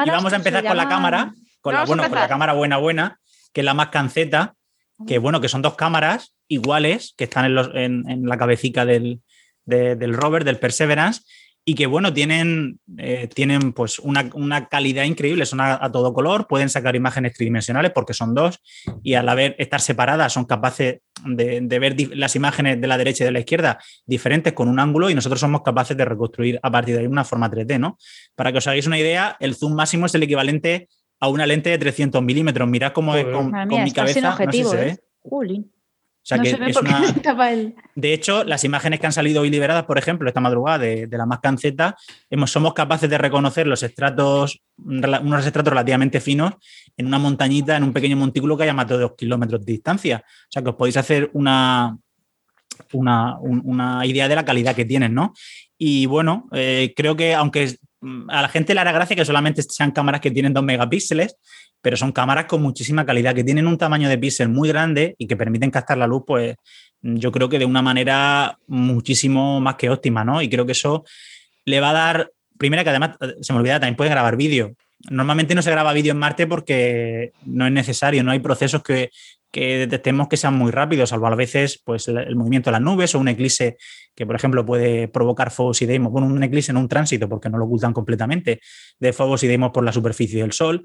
íbamos 0.06 0.34
a 0.34 0.36
empezar 0.36 0.66
con 0.66 0.76
la 0.76 0.89
cámara, 0.89 1.34
con 1.62 1.76
la, 1.76 1.86
bueno, 1.86 2.04
con 2.04 2.20
la 2.20 2.28
cámara 2.28 2.51
buena 2.51 2.76
buena, 2.76 3.22
que 3.54 3.62
es 3.62 3.66
la 3.66 3.74
más 3.74 3.88
canceta, 3.88 4.56
que 5.08 5.18
bueno, 5.18 5.39
que 5.39 5.47
son 5.47 5.62
dos 5.62 5.76
cámaras 5.76 6.36
iguales 6.49 7.14
que 7.16 7.24
están 7.24 7.45
en, 7.74 8.10
en, 8.10 8.26
la 8.26 8.38
cabecita 8.38 8.86
del, 8.86 9.22
del 9.64 10.14
rover, 10.14 10.43
del 10.43 10.60
Perseverance, 10.60 11.22
y 11.66 11.76
que 11.76 11.88
bueno, 11.88 12.14
tienen, 12.14 12.80
eh, 12.97 13.30
tienen 13.34 13.72
pues 13.72 13.99
una, 13.99 14.68
calidad 14.68 15.05
increíble, 15.05 15.45
son 15.45 15.61
a, 15.61 15.91
todo 15.91 16.14
color, 16.14 16.47
pueden 16.47 16.70
sacar 16.70 16.95
imágenes 16.95 17.34
tridimensionales 17.34 17.91
porque 17.91 18.14
son 18.14 18.36
dos 18.36 18.61
y 19.01 19.14
al 19.14 19.30
haber 19.30 19.55
estar 19.59 19.80
separadas 19.80 20.34
son 20.34 20.45
capaces 20.45 20.99
de, 21.26 21.61
ver 21.80 21.95
las 22.16 22.36
imágenes 22.36 22.82
de 22.82 22.88
la 22.88 22.97
derecha 22.97 23.24
y 23.24 23.26
de 23.26 23.32
la 23.32 23.39
izquierda 23.39 23.80
diferentes 24.05 24.53
con 24.53 24.68
un 24.68 24.80
ángulo 24.80 25.09
y 25.09 25.16
nosotros 25.16 25.39
somos 25.39 25.61
capaces 25.61 25.95
de 25.95 26.03
reconstruir 26.05 26.59
a 26.61 26.70
partir 26.70 26.95
de 26.95 27.01
ahí 27.01 27.07
una 27.07 27.24
forma 27.24 27.49
3D, 27.49 27.80
¿no? 27.80 27.97
Para 28.36 28.51
que 28.51 28.57
os 28.57 28.68
hagáis 28.68 28.88
una 28.88 28.99
idea, 28.99 29.38
el 29.39 29.55
zoom 29.55 29.74
máximo 29.74 30.05
es 30.05 30.16
el 30.16 30.24
equivalente 30.24 30.89
a 31.22 31.30
una 31.30 31.45
lente 31.45 31.70
de 31.70 31.78
300 31.78 32.22
milímetros. 32.22 32.68
Mirad 32.68 32.91
cómo 32.91 33.16
es 33.16 33.26
con, 33.26 33.51
mi 33.68 33.91
cabeza. 33.91 34.36
No 34.36 34.51
sé 34.51 34.64
se 34.64 34.76
ve. 34.76 34.99
O 36.24 36.26
sea 36.26 36.40
que 36.40 36.52
es 36.52 36.78
una... 36.78 37.02
De 37.96 38.14
hecho, 38.14 38.46
las 38.46 38.64
imágenes 38.64 39.02
que 39.02 39.06
han 39.06 39.12
salido 39.12 39.42
hoy 39.42 39.50
liberadas, 39.50 39.84
por 39.84 39.98
ejemplo, 39.98 40.30
esta 40.30 40.40
madrugada 40.40 40.80
de, 40.80 41.08
la 41.12 41.26
más 41.26 41.40
canceta, 41.40 41.98
hemos, 42.30 42.50
somos 42.50 42.74
capaces 42.74 43.10
de 43.10 43.18
reconocer 43.18 43.68
los 43.68 43.84
estratos, 43.84 44.62
unos 44.78 45.46
estratos 45.46 45.72
relativamente 45.72 46.22
finos 46.22 46.54
en 46.96 47.08
una 47.08 47.20
montañita, 47.20 47.76
en 47.76 47.84
un 47.84 47.92
pequeño 47.92 48.16
montículo 48.16 48.56
que 48.56 48.64
haya 48.64 48.74
más 48.74 48.88
de 48.88 49.00
dos 49.00 49.16
kilómetros 49.18 49.66
de 49.66 49.74
distancia. 49.74 50.24
O 50.26 50.52
sea 50.52 50.64
que 50.64 50.70
os 50.70 50.76
podéis 50.76 50.96
hacer 50.96 51.30
una, 51.34 51.98
una, 52.94 54.06
idea 54.06 54.30
de 54.30 54.36
la 54.36 54.46
calidad 54.46 54.76
que 54.76 54.86
tienen, 54.86 55.14
¿no? 55.14 55.34
Y 55.78 56.06
bueno, 56.06 56.48
eh, 56.54 56.94
creo 56.96 57.18
que 57.18 57.36
aunque 57.36 57.76
a 58.30 58.42
la 58.42 58.48
gente 58.48 58.74
le 58.74 58.80
hará 58.80 58.94
gracia 58.94 59.16
que 59.16 59.26
solamente 59.26 59.62
sean 59.64 59.92
cámaras 59.92 60.22
que 60.22 60.32
tienen 60.32 60.54
dos 60.54 60.64
megapíxeles, 60.64 61.36
pero 61.84 61.98
son 61.98 62.14
cámaras 62.14 62.46
con 62.46 62.62
muchísima 62.62 63.06
calidad, 63.06 63.36
que 63.36 63.44
tienen 63.44 63.68
un 63.68 63.78
tamaño 63.78 64.08
de 64.08 64.18
píxel 64.18 64.48
muy 64.48 64.70
grande 64.70 65.16
y 65.18 65.28
que 65.28 65.36
permiten 65.36 65.70
captar 65.70 65.98
la 65.98 66.08
luz, 66.08 66.24
pues 66.26 66.56
yo 67.02 67.30
creo 67.34 67.50
que 67.50 67.60
de 67.60 67.66
una 67.66 67.82
manera 67.82 68.58
muchísimo 68.68 69.60
más 69.60 69.76
que 69.76 69.90
óptima, 69.90 70.24
¿no? 70.24 70.42
Y 70.42 70.50
creo 70.50 70.66
que 70.66 70.72
eso 70.72 71.04
le 71.66 71.82
va 71.82 71.90
a 71.90 71.94
dar, 71.94 72.32
primero 72.58 72.86
que 72.86 72.90
además, 72.90 73.18
se 73.42 73.52
me 73.52 73.60
olvida, 73.60 73.82
también 73.82 73.98
puede 73.98 74.12
grabar 74.12 74.38
vídeo. 74.38 74.74
Normalmente 75.10 75.56
no 75.56 75.62
se 75.62 75.72
graba 75.72 75.92
vídeo 75.92 76.14
en 76.14 76.20
Marte 76.20 76.48
porque 76.48 77.34
no 77.46 77.68
es 77.68 77.74
necesario, 77.74 78.24
no 78.24 78.32
hay 78.32 78.40
procesos 78.40 78.82
que, 78.82 79.10
que 79.54 79.78
detectemos 79.80 80.30
que 80.30 80.38
sean 80.38 80.56
muy 80.56 80.72
rápidos, 80.72 81.10
salvo 81.10 81.28
a 81.28 81.36
veces 81.36 81.82
pues, 81.84 82.08
el, 82.08 82.36
movimiento 82.38 82.70
de 82.70 82.72
las 82.72 82.82
nubes 82.82 83.14
o 83.14 83.20
un 83.20 83.28
eclipse 83.28 83.76
que, 84.16 84.26
por 84.26 84.38
ejemplo, 84.38 84.66
puede 84.66 85.10
provocar 85.10 85.52
fuegos 85.52 85.82
y 85.82 85.86
deimos. 85.86 86.14
Bueno, 86.14 86.28
un 86.28 86.42
eclipse 86.42 86.72
en 86.72 86.78
un 86.78 86.88
tránsito, 86.88 87.28
porque 87.28 87.50
no 87.50 87.58
lo 87.58 87.66
ocultan 87.66 87.92
completamente, 87.92 88.62
de 89.00 89.14
fuegos 89.14 89.44
y 89.44 89.48
deimos 89.48 89.72
por 89.72 89.84
la 89.84 89.92
superficie 89.92 90.42
del 90.42 90.54
Sol. 90.54 90.84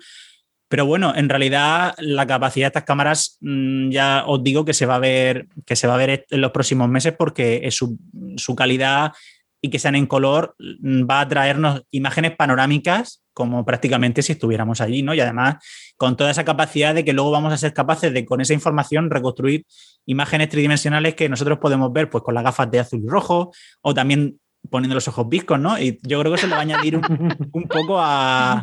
Pero 0.68 0.84
bueno, 0.84 1.14
en 1.16 1.28
realidad 1.28 1.94
la 1.98 2.26
capacidad 2.26 2.66
de 2.66 2.68
estas 2.68 2.84
cámaras 2.84 3.38
mm, 3.40 3.90
ya 3.90 4.24
os 4.26 4.42
digo 4.44 4.64
que 4.64 4.74
se 4.74 4.86
va 4.86 4.96
a 4.96 5.00
ver, 5.00 5.48
que 5.66 5.76
se 5.76 5.86
va 5.86 5.94
a 5.94 5.98
ver 5.98 6.26
en 6.28 6.40
los 6.40 6.52
próximos 6.52 6.88
meses 6.88 7.14
porque 7.18 7.68
su, 7.70 7.96
calidad 8.54 9.12
y 9.60 9.70
que 9.70 9.78
sean 9.78 9.96
en 9.96 10.06
color 10.06 10.54
mm, 10.58 11.08
va 11.08 11.20
a 11.20 11.28
traernos 11.28 11.82
imágenes 11.90 12.36
panorámicas 12.36 13.24
como 13.32 13.64
prácticamente 13.64 14.22
si 14.22 14.32
estuviéramos 14.32 14.80
allí, 14.80 15.02
¿no? 15.02 15.14
Y 15.14 15.20
además 15.20 15.56
con 15.96 16.16
toda 16.16 16.30
esa 16.30 16.44
capacidad 16.44 16.94
de 16.94 17.04
que 17.04 17.12
luego 17.12 17.30
vamos 17.30 17.52
a 17.52 17.56
ser 17.56 17.72
capaces 17.72 18.12
de 18.12 18.26
con 18.26 18.40
esa 18.40 18.52
información 18.52 19.10
reconstruir 19.10 19.64
imágenes 20.06 20.48
tridimensionales 20.50 21.14
que 21.14 21.28
nosotros 21.28 21.58
podemos 21.58 21.92
ver 21.92 22.10
pues 22.10 22.22
con 22.22 22.34
las 22.34 22.44
gafas 22.44 22.70
de 22.70 22.80
azul 22.80 23.02
y 23.02 23.08
rojo 23.08 23.52
o 23.80 23.94
también 23.94 24.38
poniendo 24.70 24.94
los 24.94 25.08
ojos 25.08 25.28
viscos, 25.28 25.58
¿no? 25.58 25.78
Y 25.78 25.98
yo 26.02 26.20
creo 26.20 26.32
que 26.32 26.38
eso 26.38 26.46
le 26.46 26.52
va 26.52 26.58
a 26.58 26.62
añadir 26.62 26.96
un 26.96 27.68
poco 27.68 27.98
a, 27.98 28.62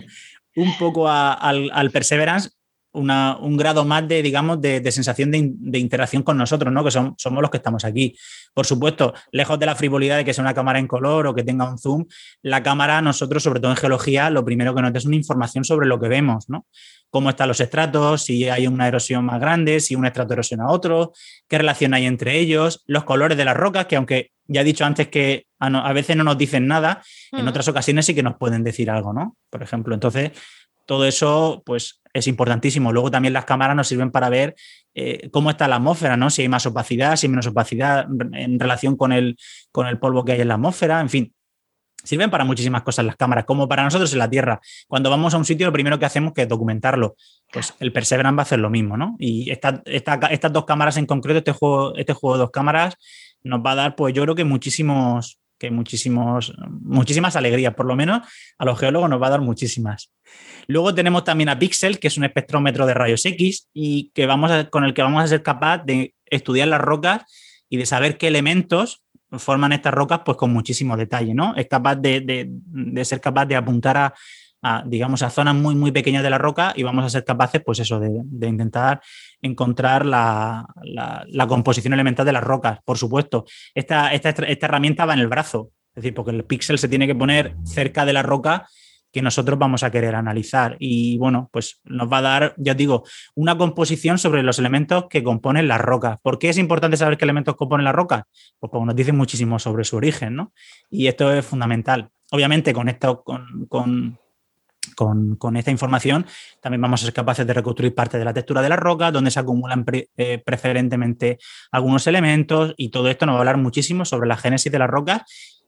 un 0.55 0.77
poco 0.77 1.09
al, 1.09 1.91
Perseverance 1.91 2.49
un 2.95 3.57
grado 3.57 3.83
más 3.83 4.07
de, 4.07 4.21
digamos, 4.21 4.61
de, 4.61 4.91
sensación 4.91 5.31
de, 5.31 5.79
interacción 5.79 6.23
con 6.23 6.37
nosotros, 6.37 6.71
¿no? 6.71 6.83
Que 6.83 6.91
son, 6.91 7.13
somos 7.17 7.41
los 7.41 7.51
que 7.51 7.57
estamos 7.57 7.83
aquí. 7.83 8.15
Por 8.53 8.65
supuesto, 8.65 9.13
lejos 9.31 9.59
de 9.59 9.65
la 9.65 9.75
frivolidad 9.75 10.17
de 10.17 10.25
que 10.25 10.33
sea 10.33 10.43
una 10.43 10.53
cámara 10.53 10.79
en 10.79 10.87
color 10.87 11.27
o 11.27 11.35
que 11.35 11.43
tenga 11.43 11.69
un 11.69 11.77
zoom, 11.77 12.05
la 12.41 12.63
cámara, 12.63 13.01
nosotros, 13.01 13.43
sobre 13.43 13.59
todo 13.59 13.71
en 13.71 13.77
geología, 13.77 14.29
lo 14.29 14.45
primero 14.45 14.73
que 14.73 14.81
nos 14.81 14.93
da 14.93 14.99
es 14.99 15.05
una 15.05 15.17
información 15.17 15.65
sobre 15.65 15.87
lo 15.87 15.99
que 15.99 16.07
vemos, 16.07 16.49
¿no? 16.49 16.65
Cómo 17.09 17.29
están 17.29 17.49
los 17.49 17.59
estratos, 17.59 18.23
si 18.23 18.47
hay 18.47 18.67
una 18.67 18.87
erosión 18.87 19.25
más 19.25 19.39
grande, 19.39 19.79
si 19.81 19.95
un 19.95 20.05
estrato 20.05 20.33
erosiona 20.33 20.65
a 20.65 20.71
otro, 20.71 21.11
qué 21.49 21.57
relación 21.57 21.93
hay 21.93 22.05
entre 22.05 22.39
ellos, 22.39 22.83
los 22.87 23.03
colores 23.03 23.37
de 23.37 23.45
las 23.45 23.57
rocas, 23.57 23.87
que 23.87 23.97
aunque 23.97 24.31
ya 24.47 24.61
he 24.61 24.63
dicho 24.63 24.85
antes 24.85 25.07
que 25.07 25.47
a, 25.59 25.93
veces 25.93 26.15
no 26.15 26.23
nos 26.23 26.37
dicen 26.37 26.67
nada, 26.67 27.01
en 27.31 27.45
mm. 27.45 27.47
otras 27.47 27.67
ocasiones 27.67 28.05
sí 28.05 28.13
que 28.13 28.23
nos 28.23 28.37
pueden 28.37 28.63
decir 28.63 28.89
algo, 28.89 29.13
¿no? 29.13 29.35
Por 29.49 29.63
ejemplo, 29.63 29.93
entonces 29.93 30.31
todo 30.85 31.05
eso 31.05 31.63
pues 31.65 32.01
es 32.13 32.27
importantísimo. 32.27 32.91
Luego 32.93 33.11
también 33.11 33.33
las 33.33 33.45
cámaras 33.45 33.75
nos 33.75 33.87
sirven 33.87 34.11
para 34.11 34.29
ver 34.29 34.55
eh, 34.93 35.29
cómo 35.31 35.49
está 35.49 35.67
la 35.67 35.77
atmósfera, 35.77 36.15
¿no? 36.15 36.29
Si 36.29 36.43
hay 36.43 36.49
más 36.49 36.65
opacidad, 36.65 37.15
si 37.15 37.25
hay 37.25 37.29
menos 37.29 37.47
opacidad 37.47 38.07
en 38.33 38.59
relación 38.59 38.95
con 38.95 39.11
el, 39.11 39.37
con 39.71 39.87
el 39.87 39.99
polvo 39.99 40.23
que 40.23 40.33
hay 40.33 40.41
en 40.41 40.47
la 40.47 40.53
atmósfera, 40.55 41.01
en 41.01 41.09
fin. 41.09 41.33
Sirven 42.03 42.29
para 42.29 42.45
muchísimas 42.45 42.83
cosas 42.83 43.03
las 43.03 43.15
cámaras, 43.15 43.45
como 43.45 43.67
para 43.67 43.83
nosotros 43.83 44.13
en 44.13 44.19
la 44.19 44.29
Tierra. 44.29 44.61
Cuando 44.87 45.09
vamos 45.09 45.33
a 45.33 45.37
un 45.37 45.45
sitio, 45.45 45.65
lo 45.65 45.73
primero 45.73 45.97
que 45.97 46.05
hacemos 46.05 46.33
es 46.35 46.47
documentarlo. 46.47 47.15
Pues 47.51 47.73
el 47.79 47.91
Perseverance 47.91 48.35
va 48.35 48.41
a 48.41 48.45
hacer 48.45 48.59
lo 48.59 48.69
mismo, 48.69 48.95
¿no? 48.95 49.15
Y 49.17 49.49
estas 49.49 50.53
dos 50.53 50.65
cámaras 50.65 50.97
en 50.97 51.07
concreto, 51.07 51.39
este 51.39 51.51
juego, 51.51 51.95
este 51.95 52.13
juego 52.13 52.35
de 52.35 52.39
dos 52.41 52.51
cámaras, 52.51 52.95
nos 53.45 53.61
va 53.61 53.71
a 53.71 53.75
dar, 53.75 53.95
pues 53.95 54.13
yo 54.13 54.23
creo 54.23 54.35
que 54.35 54.43
muchísimos, 54.43 55.39
que 55.57 55.71
muchísimos, 55.71 56.53
muchísimas 56.81 57.35
alegrías, 57.35 57.73
por 57.73 57.85
lo 57.85 57.95
menos 57.95 58.27
a 58.57 58.65
los 58.65 58.77
geólogos 58.79 59.09
nos 59.09 59.21
va 59.21 59.27
a 59.27 59.31
dar 59.31 59.41
muchísimas. 59.41 60.11
Luego 60.67 60.93
tenemos 60.93 61.23
también 61.23 61.49
a 61.49 61.59
Pixel, 61.59 61.99
que 61.99 62.07
es 62.07 62.17
un 62.17 62.25
espectrómetro 62.25 62.85
de 62.85 62.93
rayos 62.93 63.25
X 63.25 63.69
y 63.73 64.11
que 64.13 64.25
vamos 64.25 64.51
con 64.71 64.83
el 64.83 64.93
que 64.93 65.03
vamos 65.03 65.23
a 65.23 65.27
ser 65.27 65.43
capaz 65.43 65.79
de 65.85 66.15
estudiar 66.25 66.67
las 66.67 66.81
rocas 66.81 67.23
y 67.69 67.77
de 67.77 67.85
saber 67.85 68.17
qué 68.17 68.27
elementos 68.27 69.03
forman 69.37 69.73
estas 69.73 69.93
rocas 69.93 70.21
pues 70.25 70.37
con 70.37 70.51
muchísimo 70.51 70.97
detalle, 70.97 71.33
¿no? 71.33 71.55
Es 71.55 71.67
capaz 71.67 71.95
de, 71.95 72.49
ser 73.03 73.21
capaz 73.21 73.45
de 73.45 73.55
apuntar 73.55 73.97
a, 73.97 74.13
digamos, 74.85 75.21
a 75.21 75.29
zonas 75.29 75.55
muy, 75.55 75.75
muy 75.75 75.91
pequeñas 75.91 76.23
de 76.23 76.29
la 76.29 76.37
roca 76.37 76.73
y 76.75 76.83
vamos 76.83 77.05
a 77.05 77.09
ser 77.09 77.23
capaces, 77.23 77.61
pues 77.63 77.79
eso, 77.79 77.99
de, 77.99 78.47
intentar 78.47 79.01
encontrar 79.41 80.05
la, 80.05 80.65
composición 81.47 81.93
elemental 81.93 82.25
de 82.25 82.33
las 82.33 82.43
rocas. 82.43 82.79
Por 82.83 82.97
supuesto, 82.97 83.45
esta, 83.73 84.13
esta, 84.13 84.29
esta 84.29 84.65
herramienta 84.65 85.05
va 85.05 85.13
en 85.13 85.19
el 85.19 85.27
brazo, 85.27 85.71
es 85.89 86.03
decir, 86.03 86.13
porque 86.13 86.31
el 86.31 86.43
píxel 86.45 86.77
se 86.77 86.87
tiene 86.87 87.07
que 87.07 87.15
poner 87.15 87.55
cerca 87.63 88.05
de 88.05 88.13
la 88.13 88.23
roca 88.23 88.67
que 89.11 89.21
nosotros 89.21 89.57
vamos 89.57 89.83
a 89.83 89.91
querer 89.91 90.13
analizar. 90.13 90.75
Y 90.77 91.17
bueno, 91.17 91.49
pues 91.53 91.79
nos 91.85 92.11
va 92.11 92.17
a 92.17 92.21
dar, 92.21 92.55
ya 92.57 92.73
os 92.73 92.77
digo, 92.77 93.03
una 93.33 93.57
composición 93.57 94.17
sobre 94.17 94.43
los 94.43 94.59
elementos 94.59 95.05
que 95.09 95.23
componen 95.23 95.69
las 95.69 95.79
rocas. 95.79 96.19
¿Por 96.21 96.37
qué 96.37 96.49
es 96.49 96.57
importante 96.57 96.97
saber 96.97 97.17
qué 97.17 97.23
elementos 97.23 97.55
componen 97.55 97.85
las 97.85 97.95
rocas? 97.95 98.23
Pues 98.59 98.69
porque 98.71 98.85
nos 98.85 98.95
dicen 98.95 99.15
muchísimo 99.15 99.57
sobre 99.57 99.85
su 99.85 99.95
origen, 99.95 100.35
¿no? 100.35 100.51
Y 100.89 101.07
esto 101.07 101.31
es 101.31 101.45
fundamental. 101.45 102.09
Obviamente, 102.31 102.73
con 102.73 102.89
esto, 102.89 103.23
con 103.23 104.19
esta 105.55 105.71
información 105.71 106.25
también 106.61 106.81
vamos 106.81 107.01
a 107.01 107.05
ser 107.05 107.13
capaces 107.13 107.45
de 107.45 107.53
reconstruir 107.53 107.93
parte 107.93 108.17
de 108.17 108.25
la 108.25 108.33
textura 108.33 108.61
de 108.61 108.69
la 108.69 108.75
roca, 108.75 109.11
donde 109.11 109.31
se 109.31 109.39
acumulan 109.39 109.85
eh, 109.91 110.41
preferentemente 110.45 111.37
algunos 111.71 112.07
elementos 112.07 112.73
y 112.77 112.89
todo 112.89 113.09
esto 113.09 113.25
nos 113.25 113.33
va 113.33 113.37
a 113.37 113.41
hablar 113.41 113.57
muchísimo 113.57 114.05
sobre 114.05 114.27
la 114.27 114.37
génesis 114.37 114.71
de 114.71 114.79
las 114.79 114.89
rocas 114.89 115.23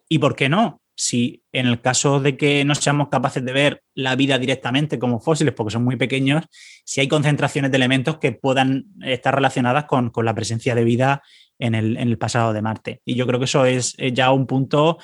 y, 0.09 0.20
¿por 0.20 0.36
qué 0.36 0.49
no? 0.49 0.82
si 0.99 1.43
en 1.51 1.68
el 1.68 1.80
caso 1.80 2.20
de 2.20 2.36
que 2.38 2.65
no 2.65 2.74
seamos 2.74 3.09
capaces 3.09 3.45
de 3.45 3.53
ver 3.53 3.84
la 3.93 4.15
vida 4.15 4.39
directamente 4.39 4.97
como 4.97 5.20
fósiles, 5.20 5.53
porque 5.53 5.72
son 5.72 5.84
muy 5.84 5.95
pequeños, 5.95 6.43
si 6.86 7.01
hay 7.01 7.07
concentraciones 7.07 7.70
de 7.70 7.78
elementos 7.78 8.18
que 8.18 8.32
puedan 8.32 8.86
estar 9.03 9.34
relacionadas 9.36 9.86
con, 9.86 10.11
la 10.24 10.34
presencia 10.34 10.74
de 10.74 10.84
vida 10.84 11.22
en 11.59 11.76
el, 11.76 12.18
pasado 12.18 12.51
de 12.51 12.63
Marte. 12.63 13.01
Y 13.05 13.13
yo 13.13 13.28
creo 13.28 13.39
que 13.39 13.45
eso 13.45 13.65
es 13.65 13.95
ya 14.13 14.32
un 14.32 14.47
punto, 14.47 14.97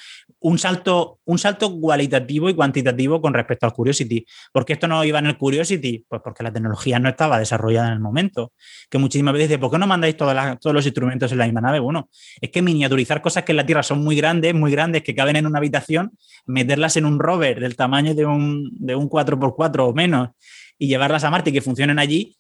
un 0.44 0.60
salto, 0.60 1.20
un 1.24 1.40
salto 1.40 1.80
cualitativo 1.80 2.50
y 2.50 2.54
cuantitativo 2.54 3.22
con 3.22 3.34
respecto 3.34 3.66
al 3.66 3.72
Curiosity. 3.72 4.26
¿Por 4.52 4.66
qué 4.66 4.74
esto 4.74 4.90
no 4.90 5.04
iba 5.06 5.20
en 5.20 5.28
el 5.28 5.38
Curiosity? 5.38 6.06
Pues 6.08 6.22
porque 6.22 6.44
la 6.44 6.52
tecnología 6.52 7.00
no 7.00 7.08
estaba 7.08 7.40
desarrollada 7.40 7.88
en 7.88 7.94
el 7.94 8.00
momento. 8.02 8.52
Que 8.90 8.98
muchísimas 8.98 9.34
veces 9.34 9.50
dicen, 9.50 9.62
¿por 9.62 9.72
qué 9.72 9.78
no 9.78 9.88
mandáis 9.88 10.18
todos 10.18 10.74
los 10.74 10.86
instrumentos 10.86 11.32
en 11.32 11.38
la 11.38 11.46
misma 11.46 11.62
nave? 11.62 11.80
Bueno, 11.80 12.10
es 12.42 12.52
que 12.52 12.62
miniaturizar 12.62 13.22
cosas 13.22 13.44
que 13.44 13.54
en 13.54 13.58
la 13.58 13.66
Tierra 13.66 13.84
son 13.84 14.04
muy 14.04 14.18
grandes, 14.18 14.54
muy 14.54 14.70
grandes, 14.70 15.02
que 15.02 15.16
caben 15.16 15.38
en 15.38 15.46
una 15.46 15.60
habitación, 15.60 16.12
meterlas 16.46 16.98
en 16.98 17.06
un 17.06 17.20
rover 17.20 17.62
del 17.62 17.78
tamaño 17.78 18.14
de 18.14 18.26
un, 18.26 18.70
de 18.74 18.96
un 18.96 19.10
4x4 19.10 19.80
o 19.88 19.94
menos 19.94 20.30
y 20.78 20.88
llevarlas 20.88 21.24
a 21.24 21.32
Marte 21.32 21.52
y 21.52 21.54
que 21.54 21.62
funcionen 21.62 22.00
allí, 22.00 22.36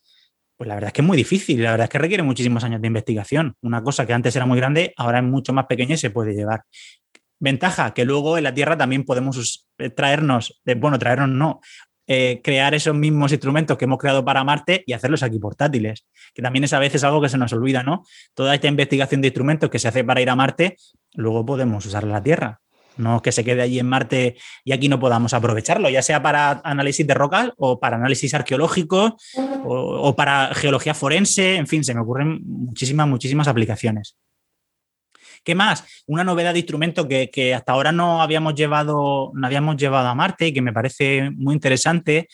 pues 0.57 0.67
la 0.67 0.75
verdad 0.75 0.89
es 0.89 0.93
que 0.93 1.01
es 1.01 1.07
muy 1.07 1.17
difícil, 1.17 1.63
la 1.63 1.71
verdad 1.71 1.85
es 1.85 1.89
que 1.89 1.99
requiere 1.99 2.21
muchísimos 2.21 2.63
años 2.63 2.81
de 2.81 2.87
investigación. 2.87 3.55
Una 3.61 3.81
cosa 3.81 4.05
que 4.05 4.13
antes 4.13 4.35
era 4.35 4.45
muy 4.45 4.57
grande, 4.57 4.93
ahora 4.97 5.19
es 5.19 5.23
mucho 5.23 5.53
más 5.53 5.67
pequeña 5.67 5.95
y 5.95 5.97
se 5.97 6.09
puede 6.09 6.33
llevar. 6.33 6.63
Ventaja, 7.43 7.93
que 7.93 8.05
luego 8.05 8.37
en 8.37 8.45
la 8.45 8.53
Tierra 8.53 8.77
también 8.77 9.03
podemos 9.03 9.67
eh, 9.77 9.89
traernos, 9.89 10.61
bueno, 10.77 10.97
traernos 10.97 11.27
no, 11.27 11.59
eh, 12.07 12.39
crear 12.41 12.73
esos 12.73 12.95
mismos 12.95 13.33
instrumentos 13.33 13.77
que 13.77 13.83
hemos 13.83 13.97
creado 13.97 14.23
para 14.23 14.45
Marte 14.45 14.81
y 14.87 14.93
hacerlos 14.93 15.23
aquí 15.23 15.39
portátiles, 15.39 16.05
que 16.33 16.41
también 16.41 16.63
es 16.63 16.71
a 16.71 16.79
veces 16.79 17.03
algo 17.03 17.21
que 17.21 17.27
se 17.27 17.37
nos 17.37 17.51
olvida, 17.51 17.83
¿no? 17.83 18.05
Toda 18.33 18.55
esta 18.55 18.69
investigación 18.69 19.19
de 19.19 19.27
instrumentos 19.27 19.69
que 19.69 19.77
se 19.77 19.89
hace 19.89 20.05
para 20.05 20.21
ir 20.21 20.29
a 20.29 20.37
Marte, 20.37 20.77
luego 21.15 21.45
podemos 21.45 21.85
usarla 21.85 22.11
en 22.11 22.13
la 22.13 22.23
Tierra. 22.23 22.61
No 22.95 23.21
que 23.21 23.33
se 23.33 23.43
quede 23.43 23.61
allí 23.61 23.77
en 23.77 23.87
Marte 23.87 24.37
y 24.63 24.71
aquí 24.71 24.87
no 24.87 25.01
podamos 25.01 25.33
aprovecharlo, 25.33 25.89
ya 25.89 26.01
sea 26.01 26.23
para 26.23 26.61
análisis 26.63 27.05
de 27.05 27.13
rocas 27.13 27.49
o 27.57 27.77
para 27.77 27.97
análisis 27.97 28.33
arqueológico 28.33 29.17
o, 29.65 30.15
para 30.15 30.53
geología 30.53 30.93
forense, 30.93 31.55
en 31.55 31.67
fin, 31.67 31.83
se 31.83 31.93
me 31.93 31.99
ocurren 31.99 32.39
muchísimas, 32.45 33.07
muchísimas 33.07 33.49
aplicaciones. 33.49 34.15
¿Qué 35.43 35.55
más? 35.55 36.03
Una 36.07 36.23
novedad 36.23 36.53
de 36.53 36.59
instrumento 36.59 37.07
que, 37.07 37.53
hasta 37.53 37.73
ahora 37.73 37.91
no 37.91 38.21
habíamos, 38.21 38.55
llevado, 38.55 39.31
no 39.33 39.45
habíamos 39.45 39.77
llevado 39.77 40.07
a 40.07 40.15
Marte 40.15 40.47
y 40.47 40.53
que 40.53 40.61
me 40.61 40.73
parece 40.73 41.31
muy 41.31 41.53
interesante 41.53 42.27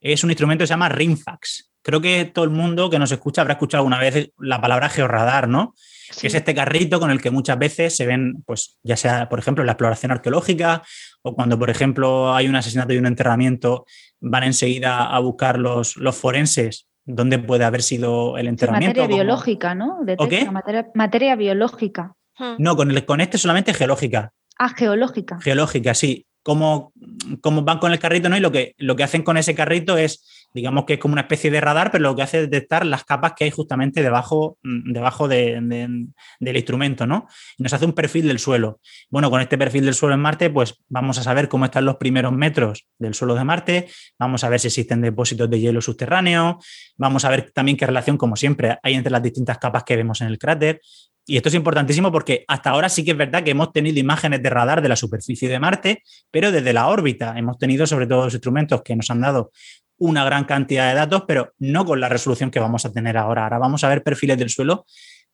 es 0.00 0.22
un 0.24 0.30
instrumento 0.30 0.62
que 0.62 0.66
se 0.66 0.72
llama 0.72 0.88
RIMFAX. 0.88 1.70
Creo 1.82 2.00
que 2.00 2.24
todo 2.24 2.44
el 2.44 2.50
mundo 2.50 2.90
que 2.90 2.98
nos 2.98 3.12
escucha 3.12 3.42
habrá 3.42 3.54
escuchado 3.54 3.82
alguna 3.82 4.00
vez 4.00 4.32
la 4.38 4.60
palabra 4.60 4.88
georradar, 4.88 5.48
¿no? 5.48 5.74
que 6.20 6.28
es 6.28 6.34
este 6.34 6.54
carrito 6.54 7.00
con 7.00 7.10
el 7.10 7.20
que 7.20 7.30
muchas 7.30 7.58
veces 7.58 7.96
se 7.96 8.06
ven, 8.06 8.42
pues 8.44 8.78
ya 8.82 8.96
sea, 8.96 9.28
por 9.28 9.38
ejemplo, 9.38 9.62
en 9.62 9.66
la 9.66 9.72
exploración 9.72 10.12
arqueológica 10.12 10.82
o 11.22 11.34
cuando, 11.34 11.58
por 11.58 11.70
ejemplo, 11.70 12.34
hay 12.34 12.48
un 12.48 12.56
asesinato 12.56 12.92
y 12.92 12.98
un 12.98 13.06
enterramiento, 13.06 13.86
van 14.20 14.44
enseguida 14.44 15.04
a 15.04 15.18
buscar 15.18 15.58
los, 15.58 15.96
los 15.96 16.16
forenses 16.16 16.88
dónde 17.06 17.38
puede 17.38 17.64
haber 17.64 17.82
sido 17.82 18.36
el 18.36 18.48
enterramiento. 18.48 19.00
materia 19.00 19.16
biológica, 19.16 19.74
¿no? 19.74 20.00
qué? 20.28 20.48
Materia, 20.94 21.36
biológica. 21.36 22.14
Hmm. 22.38 22.56
No, 22.58 22.76
con, 22.76 22.90
el, 22.90 23.04
con 23.04 23.20
este 23.20 23.38
solamente 23.38 23.74
geológica. 23.74 24.32
Ah, 24.58 24.70
geológica. 24.70 25.38
Geológica, 25.40 25.94
sí. 25.94 26.26
Como, 26.42 26.92
como 27.40 27.62
van 27.62 27.78
con 27.78 27.92
el 27.92 27.98
carrito, 27.98 28.28
¿no? 28.28 28.36
Y 28.36 28.40
lo 28.40 28.52
que, 28.52 28.74
lo 28.78 28.94
que 28.94 29.02
hacen 29.02 29.22
con 29.22 29.36
ese 29.36 29.54
carrito 29.54 29.96
es 29.96 30.22
digamos 30.56 30.86
que 30.86 30.94
es 30.94 30.98
como 30.98 31.12
una 31.12 31.22
especie 31.22 31.50
de 31.50 31.60
radar, 31.60 31.90
pero 31.90 32.02
lo 32.02 32.16
que 32.16 32.22
hace 32.22 32.42
es 32.42 32.50
detectar 32.50 32.86
las 32.86 33.04
capas 33.04 33.34
que 33.36 33.44
hay 33.44 33.50
justamente 33.50 34.02
debajo, 34.02 34.58
mm, 34.62 34.92
debajo 34.92 35.28
del 35.28 36.08
instrumento, 36.40 37.06
¿no? 37.06 37.28
Y 37.58 37.62
nos 37.62 37.74
hace 37.74 37.84
un 37.84 37.92
perfil 37.92 38.26
del 38.26 38.38
suelo. 38.38 38.80
Bueno, 39.10 39.30
con 39.30 39.42
este 39.42 39.58
perfil 39.58 39.84
del 39.84 39.94
suelo 39.94 40.14
en 40.14 40.22
Marte, 40.22 40.48
pues 40.48 40.82
vamos 40.88 41.18
a 41.18 41.22
saber 41.22 41.48
cómo 41.48 41.66
están 41.66 41.84
los 41.84 41.96
primeros 41.96 42.32
metros 42.32 42.86
del 42.98 43.12
suelo 43.12 43.34
de 43.34 43.44
Marte, 43.44 43.88
vamos 44.18 44.44
a 44.44 44.48
ver 44.48 44.58
si 44.58 44.68
existen 44.68 45.02
depósitos 45.02 45.48
de 45.50 45.60
hielo 45.60 45.82
subterráneo, 45.82 46.58
vamos 46.96 47.26
a 47.26 47.28
ver 47.28 47.52
también 47.52 47.76
qué 47.76 47.86
relación, 47.86 48.16
como 48.16 48.34
siempre, 48.36 48.78
hay 48.82 48.94
entre 48.94 49.12
las 49.12 49.22
distintas 49.22 49.58
capas 49.58 49.84
que 49.84 49.94
vemos 49.94 50.22
en 50.22 50.28
el 50.28 50.38
cráter. 50.38 50.80
Y 51.28 51.36
esto 51.36 51.48
es 51.48 51.54
importantísimo 51.56 52.12
porque 52.12 52.44
hasta 52.46 52.70
ahora 52.70 52.88
sí 52.88 53.04
que 53.04 53.10
es 53.10 53.16
verdad 53.16 53.42
que 53.42 53.50
hemos 53.50 53.72
tenido 53.72 53.98
imágenes 53.98 54.42
de 54.42 54.48
radar 54.48 54.80
de 54.80 54.88
la 54.88 54.96
superficie 54.96 55.48
de 55.48 55.58
Marte, 55.58 56.02
pero 56.30 56.52
desde 56.52 56.72
la 56.72 56.86
órbita 56.86 57.34
hemos 57.36 57.58
tenido 57.58 57.86
sobre 57.86 58.06
todo 58.06 58.26
los 58.26 58.34
instrumentos 58.34 58.82
que 58.82 58.94
nos 58.94 59.10
han 59.10 59.20
dado 59.20 59.50
una 59.98 60.24
gran 60.24 60.44
cantidad 60.44 60.88
de 60.88 60.94
datos, 60.94 61.24
pero 61.26 61.52
no 61.58 61.84
con 61.84 62.00
la 62.00 62.08
resolución 62.08 62.50
que 62.50 62.60
vamos 62.60 62.84
a 62.84 62.92
tener 62.92 63.16
ahora. 63.16 63.44
Ahora 63.44 63.58
vamos 63.58 63.82
a 63.82 63.88
ver 63.88 64.02
perfiles 64.02 64.38
del 64.38 64.50
suelo 64.50 64.86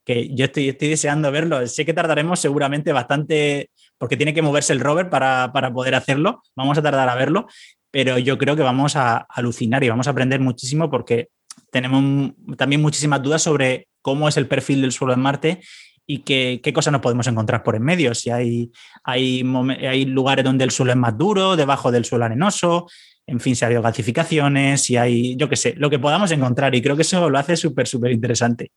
que 0.04 0.34
yo 0.34 0.46
estoy, 0.46 0.72
deseando 0.72 1.30
verlo. 1.30 1.66
Sé 1.66 1.84
que 1.84 1.92
tardaremos 1.92 2.40
seguramente 2.40 2.92
bastante, 2.92 3.70
porque 3.98 4.16
tiene 4.16 4.34
que 4.34 4.42
moverse 4.42 4.72
el 4.72 4.80
rover 4.80 5.10
para, 5.10 5.52
poder 5.74 5.94
hacerlo. 5.94 6.42
Vamos 6.56 6.78
a 6.78 6.82
tardar 6.82 7.08
a 7.08 7.14
verlo, 7.14 7.46
pero 7.90 8.18
yo 8.18 8.38
creo 8.38 8.56
que 8.56 8.62
vamos 8.62 8.96
a 8.96 9.18
alucinar 9.28 9.84
y 9.84 9.88
vamos 9.88 10.06
a 10.06 10.10
aprender 10.10 10.40
muchísimo 10.40 10.90
porque 10.90 11.28
tenemos 11.70 12.32
también 12.56 12.80
muchísimas 12.80 13.22
dudas 13.22 13.42
sobre 13.42 13.88
cómo 14.02 14.28
es 14.28 14.36
el 14.36 14.48
perfil 14.48 14.82
del 14.82 14.92
suelo 14.92 15.14
en 15.14 15.20
Marte 15.20 15.60
y 16.06 16.18
qué, 16.18 16.60
qué 16.62 16.72
cosas 16.72 16.92
nos 16.92 17.00
podemos 17.00 17.26
encontrar 17.26 17.62
por 17.62 17.76
en 17.76 17.82
medio. 17.82 18.14
Si 18.14 18.30
hay, 18.30 18.70
hay, 19.04 19.44
hay 19.80 20.04
lugares 20.04 20.44
donde 20.44 20.64
el 20.64 20.70
suelo 20.70 20.92
es 20.92 20.98
más 20.98 21.16
duro, 21.16 21.56
debajo 21.56 21.90
del 21.90 22.04
suelo 22.04 22.24
arenoso, 22.24 22.86
en 23.26 23.40
fin, 23.40 23.54
si 23.54 23.64
ha 23.64 23.66
habido 23.66 23.82
gasificaciones, 23.82 24.82
si 24.82 24.96
hay, 24.96 25.36
yo 25.36 25.48
qué 25.48 25.56
sé, 25.56 25.74
lo 25.76 25.88
que 25.88 25.98
podamos 25.98 26.30
encontrar. 26.32 26.74
Y 26.74 26.82
creo 26.82 26.96
que 26.96 27.02
eso 27.02 27.30
lo 27.30 27.38
hace 27.38 27.56
súper, 27.56 27.86
súper 27.86 28.12
interesante. 28.12 28.72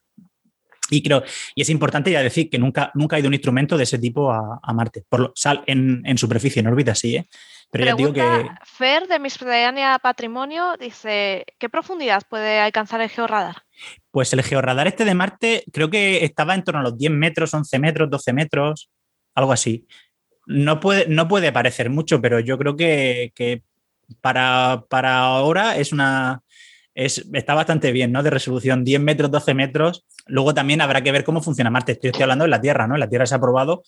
Y 0.92 1.02
creo, 1.02 1.24
y 1.56 1.64
es 1.64 1.70
importante 1.70 2.12
ya 2.12 2.22
decir 2.22 2.50
que 2.50 2.60
nunca, 2.60 2.92
nunca 2.94 3.16
ha 3.16 3.20
ido 3.20 3.28
un 3.28 3.34
instrumento 3.34 3.76
de 3.76 3.84
ese 3.84 3.98
tipo 3.98 4.32
a, 4.32 4.74
Marte. 4.74 5.04
Por 5.10 5.32
sal, 5.36 5.64
en, 5.66 6.18
superficie, 6.18 6.60
en 6.60 6.68
órbita, 6.68 6.94
sí, 6.94 7.16
¿eh? 7.16 7.26
Pero 7.72 7.86
ya 7.86 7.96
digo 7.96 8.14
que. 8.14 8.48
Fer 8.64 9.08
de 9.08 9.18
Miscelánea 9.18 9.98
Patrimonio 9.98 10.78
dice: 10.80 11.46
¿Qué 11.58 11.70
profundidad 11.70 12.22
puede 12.30 12.60
alcanzar 12.60 13.02
el 13.02 13.10
georradar? 13.10 13.65
Pues 14.12 14.34
el 14.34 14.44
georradar 14.44 14.88
este 14.88 15.06
de 15.06 15.16
Marte 15.16 15.64
creo 15.72 15.90
que 15.90 16.24
estaba 16.24 16.56
en 16.56 16.64
torno 16.64 16.82
a 16.82 16.84
los 16.84 16.98
10 16.98 17.12
metros, 17.12 17.54
11 17.54 17.80
metros, 17.80 18.10
12 18.10 18.34
metros, 18.34 18.90
algo 19.34 19.52
así. 19.52 19.88
No 20.48 20.80
puede, 20.80 21.08
no 21.08 21.28
puede 21.28 21.52
parecer 21.52 21.90
mucho, 21.90 22.22
pero 22.22 22.40
yo 22.40 22.58
creo 22.58 22.76
que, 22.76 23.32
que 23.36 23.64
para, 24.22 24.86
para 24.90 25.20
ahora 25.20 25.78
es 25.78 25.92
una, 25.92 26.42
es, 26.94 27.26
está 27.34 27.54
bastante 27.54 27.92
bien, 27.92 28.12
¿no? 28.12 28.24
De 28.24 28.30
resolución, 28.30 28.84
10 28.84 29.02
metros, 29.02 29.32
12 29.32 29.54
metros. 29.54 30.06
Luego 30.28 30.54
también 30.54 30.82
habrá 30.82 31.02
que 31.02 31.12
ver 31.12 31.24
cómo 31.24 31.42
funciona 31.42 31.70
Marte. 31.70 31.94
Estoy, 31.94 32.10
estoy 32.10 32.24
hablando 32.24 32.46
de 32.46 32.52
la 32.52 32.62
Tierra, 32.62 32.88
¿no? 32.88 32.98
La 32.98 33.10
Tierra 33.10 33.26
se 33.26 33.36
ha 33.36 33.40
probado 33.40 33.84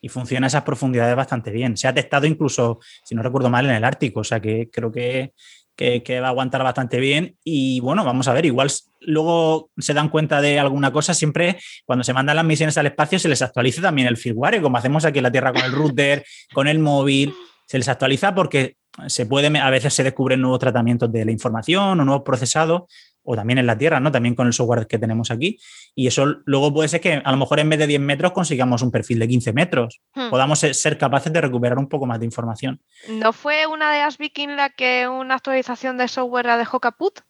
y 0.00 0.08
funciona 0.08 0.46
a 0.46 0.48
esas 0.48 0.62
profundidades 0.62 1.14
bastante 1.14 1.50
bien. 1.50 1.76
Se 1.76 1.88
ha 1.88 1.94
testado 1.94 2.26
incluso, 2.26 2.80
si 3.04 3.14
no 3.14 3.22
recuerdo 3.22 3.50
mal, 3.50 3.66
en 3.66 3.72
el 3.72 3.84
Ártico, 3.84 4.20
o 4.20 4.24
sea 4.24 4.40
que 4.40 4.68
creo 4.70 4.90
que, 4.90 5.32
que, 5.76 6.02
que 6.02 6.20
va 6.20 6.28
a 6.28 6.30
aguantar 6.30 6.62
bastante 6.62 7.00
bien. 7.00 7.36
Y 7.44 7.80
bueno, 7.80 8.04
vamos 8.04 8.28
a 8.28 8.32
ver, 8.32 8.46
igual 8.46 8.70
luego 9.00 9.70
se 9.78 9.94
dan 9.94 10.08
cuenta 10.08 10.40
de 10.40 10.58
alguna 10.58 10.92
cosa, 10.92 11.14
siempre 11.14 11.58
cuando 11.84 12.04
se 12.04 12.12
mandan 12.12 12.36
las 12.36 12.44
misiones 12.44 12.78
al 12.78 12.86
espacio 12.86 13.18
se 13.18 13.28
les 13.28 13.42
actualiza 13.42 13.82
también 13.82 14.08
el 14.08 14.16
firmware, 14.16 14.62
como 14.62 14.78
hacemos 14.78 15.04
aquí 15.04 15.18
en 15.18 15.24
la 15.24 15.32
Tierra 15.32 15.52
con 15.52 15.62
el 15.64 15.72
router, 15.72 16.24
con 16.52 16.68
el 16.68 16.78
móvil, 16.78 17.34
se 17.66 17.78
les 17.78 17.88
actualiza 17.88 18.34
porque 18.34 18.76
se 19.06 19.26
puede, 19.26 19.58
a 19.58 19.70
veces 19.70 19.94
se 19.94 20.04
descubren 20.04 20.40
nuevos 20.40 20.58
tratamientos 20.58 21.10
de 21.10 21.24
la 21.24 21.32
información 21.32 21.98
o 21.98 22.04
nuevos 22.04 22.24
procesados, 22.24 22.82
o 23.24 23.36
también 23.36 23.58
en 23.58 23.66
la 23.66 23.78
Tierra, 23.78 24.00
¿no? 24.00 24.10
También 24.10 24.34
con 24.34 24.46
el 24.46 24.52
software 24.52 24.86
que 24.86 24.98
tenemos 24.98 25.30
aquí. 25.30 25.58
Y 25.94 26.06
eso 26.06 26.26
luego 26.44 26.72
puede 26.72 26.88
ser 26.88 27.00
que 27.00 27.22
a 27.24 27.30
lo 27.30 27.36
mejor 27.36 27.60
en 27.60 27.68
vez 27.68 27.78
de 27.78 27.86
10 27.86 28.00
metros 28.00 28.32
consigamos 28.32 28.82
un 28.82 28.90
perfil 28.90 29.18
de 29.18 29.28
15 29.28 29.52
metros. 29.52 30.00
Hmm. 30.14 30.30
Podamos 30.30 30.58
ser 30.58 30.98
capaces 30.98 31.32
de 31.32 31.40
recuperar 31.40 31.78
un 31.78 31.88
poco 31.88 32.06
más 32.06 32.18
de 32.18 32.26
información. 32.26 32.80
¿No 33.08 33.32
fue 33.32 33.66
una 33.66 33.92
de 33.92 34.00
las 34.00 34.18
Viking 34.18 34.56
la 34.56 34.70
que 34.70 35.08
una 35.08 35.36
actualización 35.36 35.98
de 35.98 36.08
software 36.08 36.46
la 36.46 36.56
dejó 36.56 36.80
caput? 36.80 37.20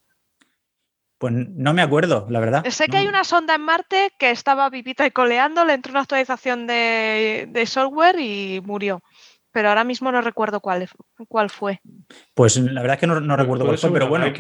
Pues 1.19 1.33
no 1.33 1.73
me 1.73 1.83
acuerdo, 1.83 2.27
la 2.31 2.41
verdad. 2.41 2.67
Sé 2.69 2.89
que 2.89 2.97
hay 2.97 3.07
una 3.07 3.23
sonda 3.23 3.55
en 3.55 3.61
Marte 3.61 4.11
que 4.19 4.33
estaba 4.33 4.69
vivita 4.71 5.07
y 5.07 5.13
coleando, 5.13 5.65
le 5.65 5.75
entró 5.75 5.93
una 5.93 6.01
actualización 6.01 6.67
de, 6.67 7.47
de 7.49 7.67
software 7.67 8.19
y 8.19 8.61
murió 8.65 9.01
pero 9.53 9.69
ahora 9.69 9.85
mismo 9.85 10.11
no 10.11 10.21
recuerdo 10.21 10.61
cuál, 10.61 10.89
cuál 11.29 11.51
fue. 11.51 11.81
Pues 12.35 12.57
la 12.57 12.81
verdad 12.81 12.95
es 12.95 13.01
que 13.01 13.07
no, 13.07 13.37
recuerdo 13.37 13.67
cuál 13.67 13.79
fue, 13.79 13.93
pero 13.93 14.09
bueno. 14.09 14.33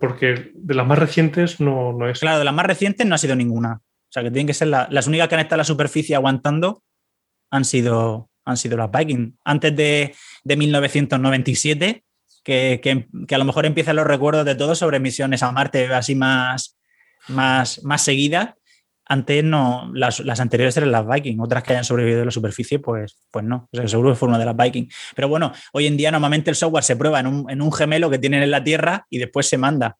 porque 0.00 0.52
de 0.54 0.74
las 0.74 0.86
más 0.86 0.98
recientes 0.98 1.60
no, 1.60 1.92
no, 1.92 2.08
es. 2.08 2.20
Claro, 2.20 2.38
de 2.38 2.44
las 2.44 2.54
más 2.54 2.66
recientes 2.66 3.06
no 3.06 3.14
ha 3.14 3.18
sido 3.18 3.36
ninguna. 3.36 3.74
O 3.74 4.10
sea, 4.10 4.22
que 4.22 4.30
tienen 4.30 4.46
que 4.46 4.54
ser 4.54 4.68
las 4.68 5.06
únicas 5.06 5.28
que 5.28 5.34
han 5.34 5.40
estado 5.42 5.56
en 5.56 5.58
la 5.58 5.64
superficie 5.64 6.16
aguantando 6.16 6.82
han 7.50 7.64
sido, 7.64 8.30
han 8.44 8.56
sido 8.56 8.78
las 8.78 8.90
Viking. 8.90 9.36
Antes 9.44 9.76
de, 9.76 10.14
de 10.44 10.56
1997, 10.56 12.04
que, 12.42 12.80
que, 12.82 13.34
a 13.34 13.38
lo 13.38 13.44
mejor 13.44 13.66
empiezan 13.66 13.96
los 13.96 14.06
recuerdos 14.06 14.46
de 14.46 14.54
todos 14.54 14.78
sobre 14.78 14.98
misiones 14.98 15.42
a 15.42 15.52
Marte 15.52 15.92
así 15.92 16.14
más, 16.14 16.78
más, 17.28 17.84
más 17.84 18.02
seguidas 18.02 18.54
antes 19.08 19.42
no, 19.42 19.90
las, 19.94 20.20
anteriores 20.38 20.76
eran 20.76 20.92
las 20.92 21.06
Viking, 21.08 21.40
otras 21.40 21.62
que 21.62 21.72
hayan 21.72 21.84
sobrevivido 21.84 22.20
en 22.20 22.26
la 22.26 22.30
superficie, 22.30 22.78
pues, 22.78 23.16
pues 23.30 23.44
no, 23.44 23.68
o 23.72 23.76
sea, 23.76 23.88
seguro 23.88 24.10
que 24.10 24.16
fue 24.16 24.28
una 24.28 24.38
de 24.38 24.44
las 24.44 24.56
Viking. 24.56 24.86
Pero 25.16 25.28
bueno, 25.28 25.52
hoy 25.72 25.86
en 25.86 25.96
día 25.96 26.10
normalmente 26.10 26.50
el 26.50 26.56
software 26.56 26.84
se 26.84 26.94
prueba 26.94 27.20
en 27.20 27.26
un, 27.26 27.72
gemelo 27.72 28.10
que 28.10 28.18
tienen 28.18 28.42
en 28.42 28.50
la 28.50 28.62
Tierra 28.62 29.06
y 29.08 29.18
después 29.18 29.48
se 29.48 29.56
manda. 29.56 29.96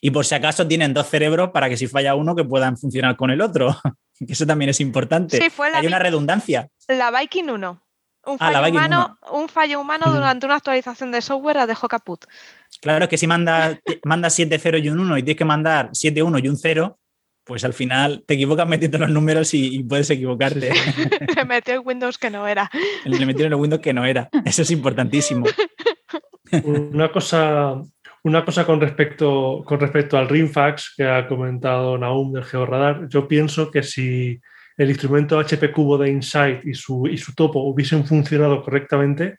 Y 0.00 0.10
por 0.10 0.26
si 0.26 0.34
acaso 0.34 0.66
tienen 0.66 0.92
dos 0.92 1.08
cerebros 1.08 1.50
para 1.50 1.68
que 1.68 1.76
si 1.76 1.86
falla 1.86 2.14
uno 2.16 2.34
que 2.34 2.44
puedan 2.44 2.76
funcionar 2.76 3.16
con 3.16 3.30
el 3.30 3.40
otro. 3.40 3.76
Eso 4.20 4.46
también 4.46 4.70
es 4.70 4.80
importante. 4.80 5.38
Sí, 5.38 5.50
fue 5.50 5.68
Hay 5.74 5.86
una 5.86 5.98
redundancia. 5.98 6.68
La 6.88 7.10
Viking 7.10 7.50
1. 7.50 7.82
Un 8.26 8.36
ah, 8.40 8.52
fallo, 8.52 8.70
humano, 8.70 9.18
un 9.32 9.48
fallo 9.48 9.80
humano 9.80 10.12
durante 10.12 10.44
una 10.44 10.56
actualización 10.56 11.12
de 11.12 11.22
software 11.22 11.56
la 11.56 11.66
dejó 11.66 11.88
caput. 11.88 12.26
Claro, 12.82 13.04
es 13.04 13.08
que 13.08 13.16
si 13.16 13.26
manda, 13.26 13.78
manda 14.04 14.28
7 14.28 14.58
0 14.58 14.78
y 14.78 14.90
un 14.90 15.00
1 15.00 15.18
y 15.18 15.22
tienes 15.22 15.38
que 15.38 15.44
mandar 15.44 15.90
7 15.92 16.22
1 16.22 16.38
y 16.40 16.48
un 16.48 16.56
0, 16.56 16.98
pues 17.48 17.64
al 17.64 17.72
final 17.72 18.22
te 18.26 18.34
equivocas 18.34 18.68
metiendo 18.68 18.98
los 18.98 19.08
números 19.08 19.54
y, 19.54 19.82
puedes 19.82 20.10
equivocarte. 20.10 20.70
Le 21.34 21.44
metió 21.46 21.74
el 21.74 21.80
Windows 21.80 22.18
que 22.18 22.28
no 22.28 22.46
era. 22.46 22.70
Le 23.06 23.24
metió 23.24 23.46
el 23.46 23.54
Windows 23.54 23.80
que 23.80 23.94
no 23.94 24.04
era. 24.04 24.28
Eso 24.44 24.62
es 24.62 24.70
importantísimo. 24.70 25.46
Una 26.64 27.10
cosa, 27.10 27.82
una 28.22 28.44
cosa 28.44 28.64
con 28.64 28.80
respecto, 28.80 29.62
con 29.66 29.80
respecto 29.80 30.16
al 30.16 30.28
RIMFAX 30.28 30.94
que 30.96 31.04
ha 31.04 31.26
comentado 31.26 31.98
Naum 31.98 32.32
del 32.32 32.44
Georradar, 32.44 33.06
yo 33.08 33.28
pienso 33.28 33.70
que 33.70 33.82
si 33.82 34.40
el 34.78 34.88
instrumento 34.88 35.38
HP 35.38 35.72
Cubo 35.72 35.98
de 35.98 36.10
Insight 36.10 36.64
y 36.64 36.72
su, 36.72 37.06
y 37.06 37.18
su 37.18 37.34
topo 37.34 37.60
hubiesen 37.60 38.06
funcionado 38.06 38.62
correctamente, 38.62 39.38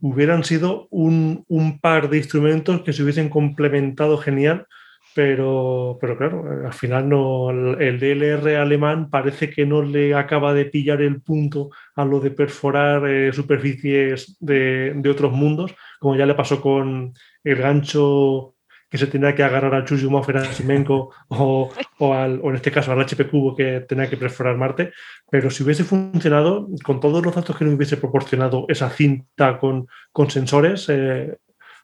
hubieran 0.00 0.44
sido 0.44 0.86
un, 0.90 1.44
un 1.48 1.80
par 1.80 2.10
de 2.10 2.18
instrumentos 2.18 2.82
que 2.82 2.92
se 2.92 3.02
hubiesen 3.02 3.30
complementado 3.30 4.18
genial 4.18 4.66
pero, 5.14 5.96
pero 6.00 6.18
claro, 6.18 6.44
al 6.66 6.72
final 6.72 7.08
no, 7.08 7.50
el 7.50 8.00
DLR 8.00 8.56
alemán 8.56 9.10
parece 9.10 9.48
que 9.48 9.64
no 9.64 9.82
le 9.82 10.14
acaba 10.14 10.52
de 10.52 10.64
pillar 10.64 11.00
el 11.02 11.22
punto 11.22 11.70
a 11.94 12.04
lo 12.04 12.18
de 12.18 12.32
perforar 12.32 13.08
eh, 13.08 13.32
superficies 13.32 14.36
de, 14.40 14.92
de, 14.96 15.10
otros 15.10 15.32
mundos, 15.32 15.74
como 16.00 16.16
ya 16.16 16.26
le 16.26 16.34
pasó 16.34 16.60
con 16.60 17.14
el 17.44 17.56
gancho 17.56 18.54
que 18.90 18.98
se 18.98 19.06
tenía 19.06 19.34
que 19.34 19.42
agarrar 19.42 19.74
al 19.74 19.84
Churyumov 19.84 20.26
Simenko 20.52 21.12
o, 21.28 21.70
o, 21.98 22.14
al, 22.14 22.40
o 22.42 22.50
en 22.50 22.56
este 22.56 22.70
caso 22.70 22.92
al 22.92 23.00
HP 23.00 23.28
Cubo 23.28 23.56
que 23.56 23.80
tenía 23.80 24.08
que 24.08 24.16
perforar 24.16 24.56
Marte. 24.56 24.92
Pero 25.30 25.50
si 25.50 25.64
hubiese 25.64 25.84
funcionado, 25.84 26.68
con 26.84 27.00
todos 27.00 27.24
los 27.24 27.34
datos 27.34 27.56
que 27.56 27.64
nos 27.64 27.74
hubiese 27.74 27.96
proporcionado 27.96 28.66
esa 28.68 28.90
cinta 28.90 29.58
con, 29.58 29.88
con 30.12 30.30
sensores, 30.30 30.88
eh, 30.90 31.36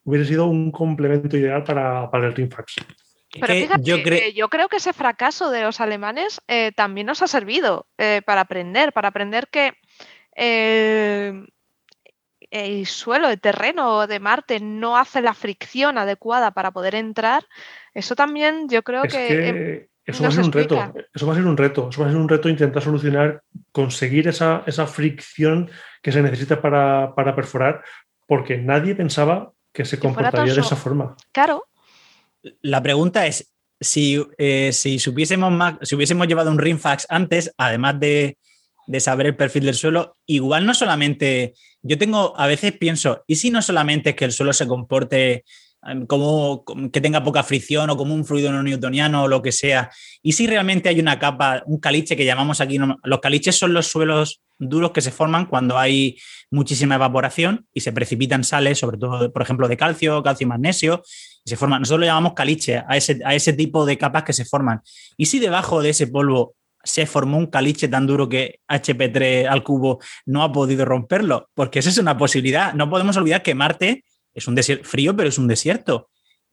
hubiese 0.05 0.27
sido 0.27 0.47
un 0.47 0.71
complemento 0.71 1.37
ideal 1.37 1.65
para, 1.65 2.09
para 2.11 2.29
el 2.29 2.35
RIMFAX. 2.35 2.77
Pero 3.33 3.55
fíjate, 3.55 3.85
yo, 3.85 3.97
yo, 4.35 4.49
creo 4.49 4.69
que 4.69 4.79
ese 4.79 4.93
fracaso 4.93 5.51
de 5.51 5.63
los 5.63 5.81
alemanes 5.81 6.41
eh, 6.49 6.73
también 6.75 7.07
nos 7.07 7.23
ha 7.23 7.29
servido 7.29 7.87
eh, 7.97 8.23
para 8.25 8.43
aprender, 8.43 8.93
para 8.93 9.09
aprender 9.09 9.49
que 9.49 9.75
eh, 10.35 11.47
el 12.51 12.87
suelo, 12.87 13.29
el 13.29 13.41
terreno 13.41 14.07
de 14.09 14.19
Marte 14.19 14.59
no 14.59 14.97
hace 14.97 15.21
la 15.21 15.35
fricción 15.35 15.97
adecuada 15.97 16.51
para 16.51 16.73
poder 16.73 16.97
entrar. 16.97 17.47
Eso 17.95 18.17
también 18.17 18.69
yo 18.69 18.83
creo 18.83 19.03
que, 19.03 19.89
eso 20.05 20.23
va 20.25 20.29
a 20.29 20.33
ser 20.33 20.45
un 20.45 20.53
reto. 20.53 20.95
Eso 21.15 21.27
va 21.27 21.33
a 21.33 21.37
ser 21.37 21.47
un 21.47 21.57
reto. 21.57 21.89
Eso 21.91 22.01
va 22.01 22.09
a 22.09 22.11
ser 22.11 22.19
un 22.19 22.29
reto 22.29 22.49
intentar 22.49 22.83
solucionar, 22.83 23.43
conseguir 23.71 24.27
esa, 24.27 24.65
esa 24.67 24.89
fricción 24.89 25.71
que 26.03 26.11
se 26.11 26.23
necesita 26.23 26.61
para, 26.61 27.15
para 27.15 27.37
perforar, 27.37 27.85
porque 28.27 28.59
nadie 28.59 28.97
pensaba 28.97 29.53
que 29.73 29.85
se 29.85 30.01
comportaría 30.01 30.53
de 30.55 30.61
esa 30.61 30.75
forma. 30.75 31.15
Claro, 31.31 31.65
la 32.63 32.83
pregunta 32.83 33.27
es, 33.27 33.53
si, 33.81 34.23
eh, 34.39 34.73
si, 34.73 34.99
supiésemos 34.99 35.51
más, 35.53 35.77
si 35.83 35.95
hubiésemos 35.95 36.27
llevado 36.27 36.51
un 36.51 36.59
ringfax 36.59 37.07
antes, 37.09 37.53
además 37.57 37.99
de, 37.99 38.37
saber 38.99 39.27
el 39.27 39.37
perfil 39.37 39.67
del 39.67 39.75
suelo, 39.75 40.17
igual 40.27 40.67
no 40.67 40.75
solamente, 40.75 41.55
yo 41.81 41.97
tengo, 41.97 42.35
a 42.37 42.47
veces 42.47 42.73
pienso, 42.73 43.23
¿y 43.27 43.37
si 43.37 43.51
no 43.51 43.63
solamente 43.63 44.11
es 44.11 44.17
que 44.17 44.25
el 44.25 44.33
suelo 44.33 44.53
se 44.53 44.67
comporte 44.67 45.45
como 46.07 46.65
que 46.93 47.01
tenga 47.01 47.25
poca 47.25 47.43
fricción 47.43 47.89
o 47.91 47.97
como 47.97 48.15
un 48.15 48.25
fluido 48.25 48.53
no 48.53 48.63
newtoniano 48.63 49.25
o 49.25 49.29
lo 49.29 49.41
que 49.41 49.53
sea. 49.53 49.91
Y 50.23 50.33
si 50.33 50.47
realmente 50.47 50.89
hay 50.89 51.01
una 51.01 51.19
capa, 51.19 51.63
un 51.67 51.79
caliche 51.81 52.17
que 52.17 52.25
llamamos 52.25 52.61
aquí, 52.61 52.79
los 53.03 53.21
caliches 53.21 53.59
son 53.59 53.73
los 53.73 53.87
suelos 53.87 54.43
duros 54.59 54.91
que 54.91 55.01
se 55.01 55.11
forman 55.11 55.47
cuando 55.47 55.79
hay 55.79 56.19
muchísima 56.51 56.97
evaporación 56.97 57.67
y 57.73 57.81
se 57.81 57.93
precipitan 57.93 58.45
sales, 58.45 58.79
sobre 58.79 58.99
todo, 58.99 59.33
por 59.33 59.43
ejemplo, 59.43 59.69
de 59.69 59.77
calcio, 59.79 60.23
calcio 60.23 60.45
y 60.45 60.49
magnesio, 60.49 61.03
se 61.45 61.57
forman. 61.57 61.81
Nosotros 61.81 62.01
lo 62.01 62.07
llamamos 62.07 62.35
caliche 62.35 62.83
a 62.87 62.97
ese, 62.97 63.21
a 63.25 63.35
ese 63.35 63.55
tipo 63.55 63.87
de 63.87 63.97
capas 63.97 64.25
que 64.25 64.35
se 64.35 64.45
forman. 64.45 64.83
Y 65.17 65.27
si 65.27 65.39
debajo 65.39 65.81
de 65.81 65.91
ese 65.91 66.07
polvo 66.07 66.55
se 66.83 67.07
formó 67.07 67.39
un 67.39 67.47
caliche 67.47 67.89
tan 67.89 68.07
duro 68.07 68.29
que 68.29 68.61
HP3 68.69 69.47
al 69.47 69.63
cubo 69.63 69.99
no 70.27 70.43
ha 70.43 70.53
podido 70.53 70.85
romperlo, 70.85 71.49
porque 71.55 71.79
esa 71.79 71.91
es 71.91 71.99
una 71.99 72.17
posibilidad. 72.17 72.75
No 72.75 72.89
podemos 72.89 73.17
olvidar 73.17 73.43
que 73.43 73.55
Marte 73.55 74.05
es 74.41 74.49
un 74.49 74.55
desierto 74.55 74.89
frío, 74.89 75.15
pero 75.17 75.29
es 75.29 75.39
un 75.39 75.47
desierto. 75.47 76.09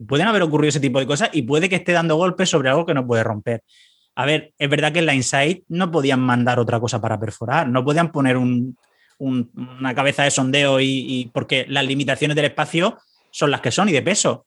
Pueden 0.06 0.28
haber 0.28 0.44
ocurrido 0.44 0.70
ese 0.70 0.80
tipo 0.80 1.00
de 1.00 1.08
cosas 1.08 1.30
y 1.34 1.42
puede 1.42 1.70
que 1.70 1.76
esté 1.76 1.92
dando 1.92 2.16
golpes 2.16 2.50
sobre 2.50 2.70
algo 2.70 2.86
que 2.86 2.94
no 2.94 3.08
puede 3.08 3.24
romper. 3.24 3.64
A 4.16 4.26
ver, 4.26 4.54
es 4.58 4.70
verdad 4.70 4.92
que 4.92 5.00
en 5.00 5.06
la 5.06 5.16
Insight 5.16 5.64
no 5.70 5.92
podían 5.92 6.20
mandar 6.20 6.60
otra 6.60 6.80
cosa 6.80 7.00
para 7.00 7.20
perforar, 7.20 7.70
no 7.70 7.84
podían 7.84 8.12
poner 8.12 8.38
una 8.38 9.96
cabeza 9.96 10.24
de 10.24 10.32
sondeo 10.32 10.80
y, 10.80 11.30
porque 11.34 11.66
las 11.70 11.86
limitaciones 11.86 12.36
del 12.36 12.46
espacio 12.46 12.98
son 13.32 13.52
las 13.52 13.62
que 13.62 13.72
son 13.72 13.90
y 13.90 13.92
de 13.92 14.02
peso. 14.02 14.46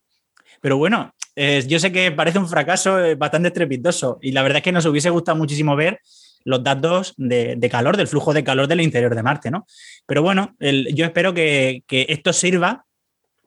Pero 0.61 0.77
bueno, 0.77 1.15
yo 1.37 1.79
sé 1.79 1.93
que 1.93 2.11
parece 2.13 2.39
un 2.39 2.49
fracaso 2.49 2.99
bastante 3.17 3.49
estrepitoso 3.49 4.19
y 4.21 4.33
la 4.33 4.43
verdad 4.43 4.59
es 4.59 4.65
que 4.65 4.73
nos 4.73 4.87
hubiese 4.87 5.11
gustado 5.11 5.39
muchísimo 5.39 5.75
ver 5.77 6.01
los 6.45 6.63
datos 6.63 7.15
de, 7.17 7.69
calor, 7.71 7.97
del 7.97 8.09
flujo 8.09 8.33
de 8.33 8.45
calor 8.45 8.67
del 8.67 8.81
interior 8.81 9.15
de 9.15 9.23
Marte, 9.23 9.51
¿no? 9.51 9.67
Pero 10.07 10.23
bueno, 10.23 10.57
yo 10.59 11.05
espero 11.05 11.35
que, 11.35 11.85
esto 11.89 12.33
sirva 12.33 12.85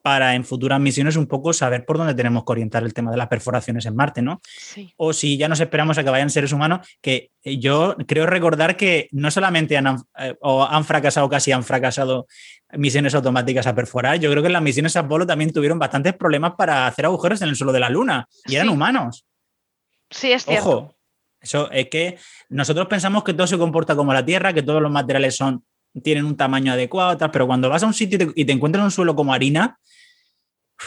para 0.04 0.36
en 0.36 0.44
futuras 0.44 0.80
misiones 0.82 1.16
un 1.16 1.28
poco 1.28 1.54
saber 1.54 1.86
por 1.86 1.98
dónde 1.98 2.14
tenemos 2.14 2.44
que 2.44 2.52
orientar 2.52 2.84
el 2.84 2.94
tema 2.94 3.10
de 3.10 3.16
las 3.18 3.30
perforaciones 3.30 3.86
en 3.86 3.96
Marte, 3.96 4.22
¿no? 4.22 4.42
Sí. 4.44 4.94
O 4.98 5.14
si 5.14 5.38
ya 5.38 5.48
nos 5.48 5.62
esperamos 5.62 5.98
a 5.98 6.04
que 6.04 6.10
vayan 6.10 6.30
seres 6.30 6.52
humanos, 6.52 6.86
que 7.02 7.32
eh, 7.42 7.58
yo 7.58 7.96
creo 8.06 8.26
recordar 8.26 8.76
que 8.76 9.08
no 9.12 9.32
solamente 9.32 9.78
han, 9.78 9.98
eh, 10.20 10.36
o 10.42 10.64
han 10.66 10.84
fracasado, 10.84 11.30
casi 11.30 11.54
han 11.54 11.64
fracasado 11.64 12.28
misiones 12.74 13.16
automáticas 13.16 13.66
a 13.66 13.74
perforar, 13.74 14.20
yo 14.20 14.30
creo 14.30 14.44
que 14.44 14.48
en 14.48 14.54
las 14.54 14.62
misiones 14.62 14.96
Apolo 14.98 15.26
también 15.26 15.54
tuvieron 15.54 15.80
bastantes 15.80 16.14
problemas 16.14 16.54
para 16.58 16.86
hacer 16.86 17.06
agujeros 17.06 17.42
en 17.42 17.48
el 17.50 17.56
suelo 17.56 17.72
de 17.72 17.80
la 17.80 17.90
Luna 17.90 18.28
y 18.46 18.56
eran 18.56 18.68
Sí. 18.68 18.74
humanos. 18.74 19.26
Sí, 20.10 20.32
es 20.34 20.44
cierto. 20.44 20.70
Ojo, 20.70 20.96
eso 21.40 21.72
es 21.72 21.88
que 21.88 22.18
nosotros 22.50 22.88
pensamos 22.88 23.24
que 23.24 23.34
todo 23.34 23.48
se 23.48 23.58
comporta 23.58 23.96
como 23.96 24.14
la 24.14 24.26
Tierra, 24.26 24.54
que 24.54 24.64
todos 24.64 24.82
los 24.82 24.92
materiales 24.92 25.36
son, 25.36 25.64
tienen 26.02 26.26
un 26.26 26.36
tamaño 26.38 26.74
adecuado, 26.74 27.18
tal, 27.18 27.30
pero 27.32 27.46
cuando 27.48 27.70
vas 27.70 27.84
a 27.84 27.88
un 27.88 27.94
sitio 27.94 28.16
y 28.16 28.26
te, 28.26 28.32
y 28.42 28.46
te 28.46 28.54
encuentras 28.54 28.84
un 28.84 28.92
suelo 28.92 29.16
como 29.16 29.34
harina, 29.34 29.78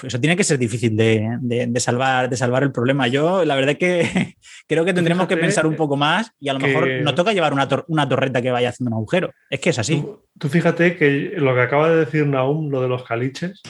eso 0.03 0.21
tiene 0.21 0.37
que 0.37 0.45
ser 0.45 0.59
difícil 0.59 0.95
de, 0.97 1.39
de- 1.41 1.67
de 1.69 1.81
salvar, 1.81 2.29
de 2.29 2.37
salvar 2.37 2.63
el 2.63 2.73
problema. 2.73 3.07
Yo, 3.09 3.45
la 3.45 3.55
verdad 3.55 3.71
es 3.73 3.79
que 3.79 4.35
creo 4.69 4.85
que 4.85 4.93
tendremos 4.93 5.27
que 5.29 5.37
pensar 5.47 5.65
un 5.67 5.73
poco 5.77 5.97
más 5.97 6.33
y 6.39 6.49
a 6.49 6.53
lo 6.53 6.59
mejor 6.61 6.85
nos 7.03 7.15
toca 7.15 7.33
llevar 7.33 7.53
una, 7.55 7.69
tor- 7.69 7.85
una 7.89 8.07
torreta 8.09 8.43
que 8.43 8.51
vaya 8.51 8.69
haciendo 8.71 8.91
un 8.91 8.99
agujero. 9.01 9.31
Es 9.49 9.61
que 9.61 9.71
es 9.71 9.79
así. 9.79 10.01
Tú, 10.03 10.23
tú 10.39 10.49
fíjate 10.49 10.97
que 10.97 11.33
lo 11.37 11.55
que 11.55 11.61
acaba 11.63 11.89
de 11.89 11.97
decir 12.05 12.27
Naum, 12.27 12.69
lo 12.71 12.83
de 12.83 12.89
los 12.89 13.05
caliches, 13.05 13.63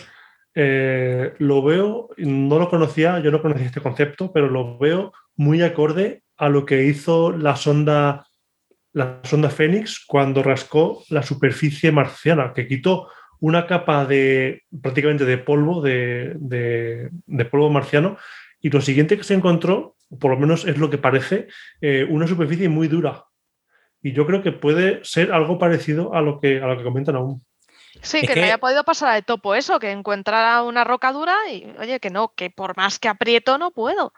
eh, 0.55 1.35
lo 1.39 1.63
veo, 1.63 2.09
no 2.17 2.59
lo 2.59 2.69
conocía, 2.71 3.21
yo 3.21 3.31
no 3.31 3.43
conocía 3.43 3.67
este 3.67 3.81
concepto, 3.83 4.33
pero 4.33 4.49
lo 4.49 4.79
veo 4.79 5.13
muy 5.37 5.63
acorde 5.63 6.23
a 6.39 6.49
lo 6.49 6.65
que 6.65 6.85
hizo 6.87 7.31
la 7.31 7.57
sonda, 7.57 8.27
la 8.97 9.21
sonda 9.25 9.51
Fénix 9.51 10.03
cuando 10.07 10.43
rascó 10.43 11.05
la 11.11 11.23
superficie 11.23 11.93
marciana, 11.93 12.55
que 12.55 12.67
quitó 12.67 13.09
una 13.41 13.67
capa 13.67 14.07
de 14.07 14.63
prácticamente 14.81 15.27
de 15.27 15.37
polvo, 15.37 15.83
de, 15.83 16.33
de- 16.37 17.11
de 17.27 17.45
polvo 17.45 17.69
marciano, 17.69 18.17
y 18.59 18.71
lo 18.71 18.81
siguiente 18.81 19.19
que 19.19 19.25
se 19.25 19.35
encontró, 19.35 19.97
por 20.19 20.31
lo 20.31 20.39
menos 20.39 20.65
es 20.65 20.79
lo 20.79 20.89
que 20.89 20.97
parece, 20.97 21.47
eh, 21.83 22.07
una 22.09 22.27
superficie 22.27 22.71
muy 22.71 22.89
dura. 22.89 23.25
Y 24.03 24.13
yo 24.15 24.25
creo 24.27 24.43
que 24.43 24.53
puede 24.53 25.05
ser 25.05 25.31
algo 25.31 25.59
parecido 25.59 26.15
a 26.15 26.23
lo 26.23 26.41
que, 26.41 26.63
a 26.63 26.67
lo 26.67 26.79
que 26.79 26.85
comentan 26.85 27.17
aún. 27.17 27.45
Sí, 28.01 28.19
Es 28.19 28.29
que, 28.29 28.33
que- 28.35 28.41
no 28.41 28.47
haya 28.47 28.59
podido 28.59 28.83
pasar 28.85 29.15
de 29.15 29.21
topo 29.21 29.55
eso, 29.55 29.79
que 29.79 29.91
encuentra 29.91 30.63
una 30.63 30.85
roca 30.85 31.13
dura 31.13 31.37
y, 31.53 31.67
oye, 31.79 32.01
que 32.01 32.09
no, 32.09 32.33
que 32.35 32.49
por 32.49 32.79
más 32.79 32.99
que 32.99 33.09
aprieto 33.09 33.59
no 33.59 33.73
puedo. 33.73 34.15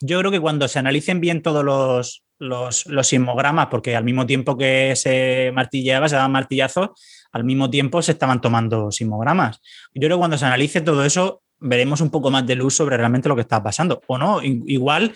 Yo 0.00 0.18
creo 0.18 0.32
que 0.32 0.40
cuando 0.40 0.66
se 0.66 0.80
analicen 0.80 1.20
bien 1.20 1.42
todos 1.42 1.64
los, 1.64 2.24
los, 2.38 2.86
los 2.86 3.06
sismogramas, 3.06 3.66
porque 3.66 3.96
al 3.96 4.04
mismo 4.04 4.26
tiempo 4.26 4.56
que 4.56 4.94
se 4.96 5.50
martilleaba, 5.54 6.08
se 6.08 6.16
daban 6.16 6.32
martillazos, 6.32 6.90
al 7.32 7.44
mismo 7.44 7.68
tiempo 7.70 8.02
se 8.02 8.12
estaban 8.12 8.40
tomando 8.40 8.90
sismogramas. 8.90 9.60
Yo 9.94 10.00
creo 10.00 10.16
que 10.16 10.20
cuando 10.20 10.38
se 10.38 10.46
analice 10.46 10.80
todo 10.80 11.04
eso, 11.04 11.42
veremos 11.58 12.00
un 12.00 12.10
poco 12.10 12.30
más 12.30 12.46
de 12.46 12.54
luz 12.54 12.74
sobre 12.74 12.96
realmente 12.96 13.28
lo 13.28 13.34
que 13.34 13.42
está 13.42 13.62
pasando. 13.62 14.02
O 14.06 14.18
no, 14.18 14.42
igual 14.42 15.12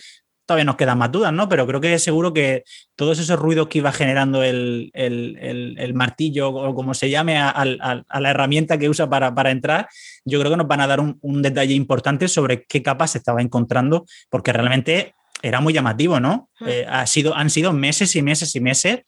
todavía 0.46 0.64
nos 0.64 0.74
quedan 0.76 0.98
más 0.98 1.12
dudas, 1.12 1.32
¿no? 1.32 1.48
Pero 1.48 1.64
creo 1.64 1.80
que 1.80 1.96
seguro 2.00 2.32
que 2.32 2.64
todos 2.96 3.20
esos 3.20 3.38
ruidos 3.38 3.68
que 3.68 3.78
iba 3.78 3.92
generando 3.92 4.42
el, 4.42 4.90
el- 4.94 5.36
el- 5.78 5.94
martillo 5.94 6.48
o 6.48 6.74
como 6.74 6.92
se 6.92 7.08
llame 7.08 7.38
a, 7.38 7.50
a 7.50 8.20
la 8.20 8.30
herramienta 8.30 8.76
que 8.76 8.88
usa 8.88 9.08
para, 9.08 9.32
para 9.32 9.52
entrar, 9.52 9.88
yo 10.24 10.40
creo 10.40 10.50
que 10.50 10.56
nos 10.56 10.66
van 10.66 10.80
a 10.80 10.88
dar 10.88 10.98
un, 10.98 11.18
un 11.22 11.40
detalle 11.40 11.74
importante 11.74 12.26
sobre 12.26 12.64
qué 12.64 12.82
capas 12.82 13.12
se 13.12 13.18
estaba 13.18 13.42
encontrando, 13.42 14.06
porque 14.28 14.52
realmente 14.52 15.14
era 15.42 15.60
muy 15.60 15.72
llamativo, 15.72 16.20
¿no? 16.20 16.48
Mm. 16.60 16.68
Eh, 16.68 16.86
ha 16.88 17.06
sido, 17.06 17.34
han 17.34 17.50
sido 17.50 17.72
meses 17.72 18.14
y 18.16 18.22
meses 18.22 18.54
y 18.54 18.60
meses 18.60 19.00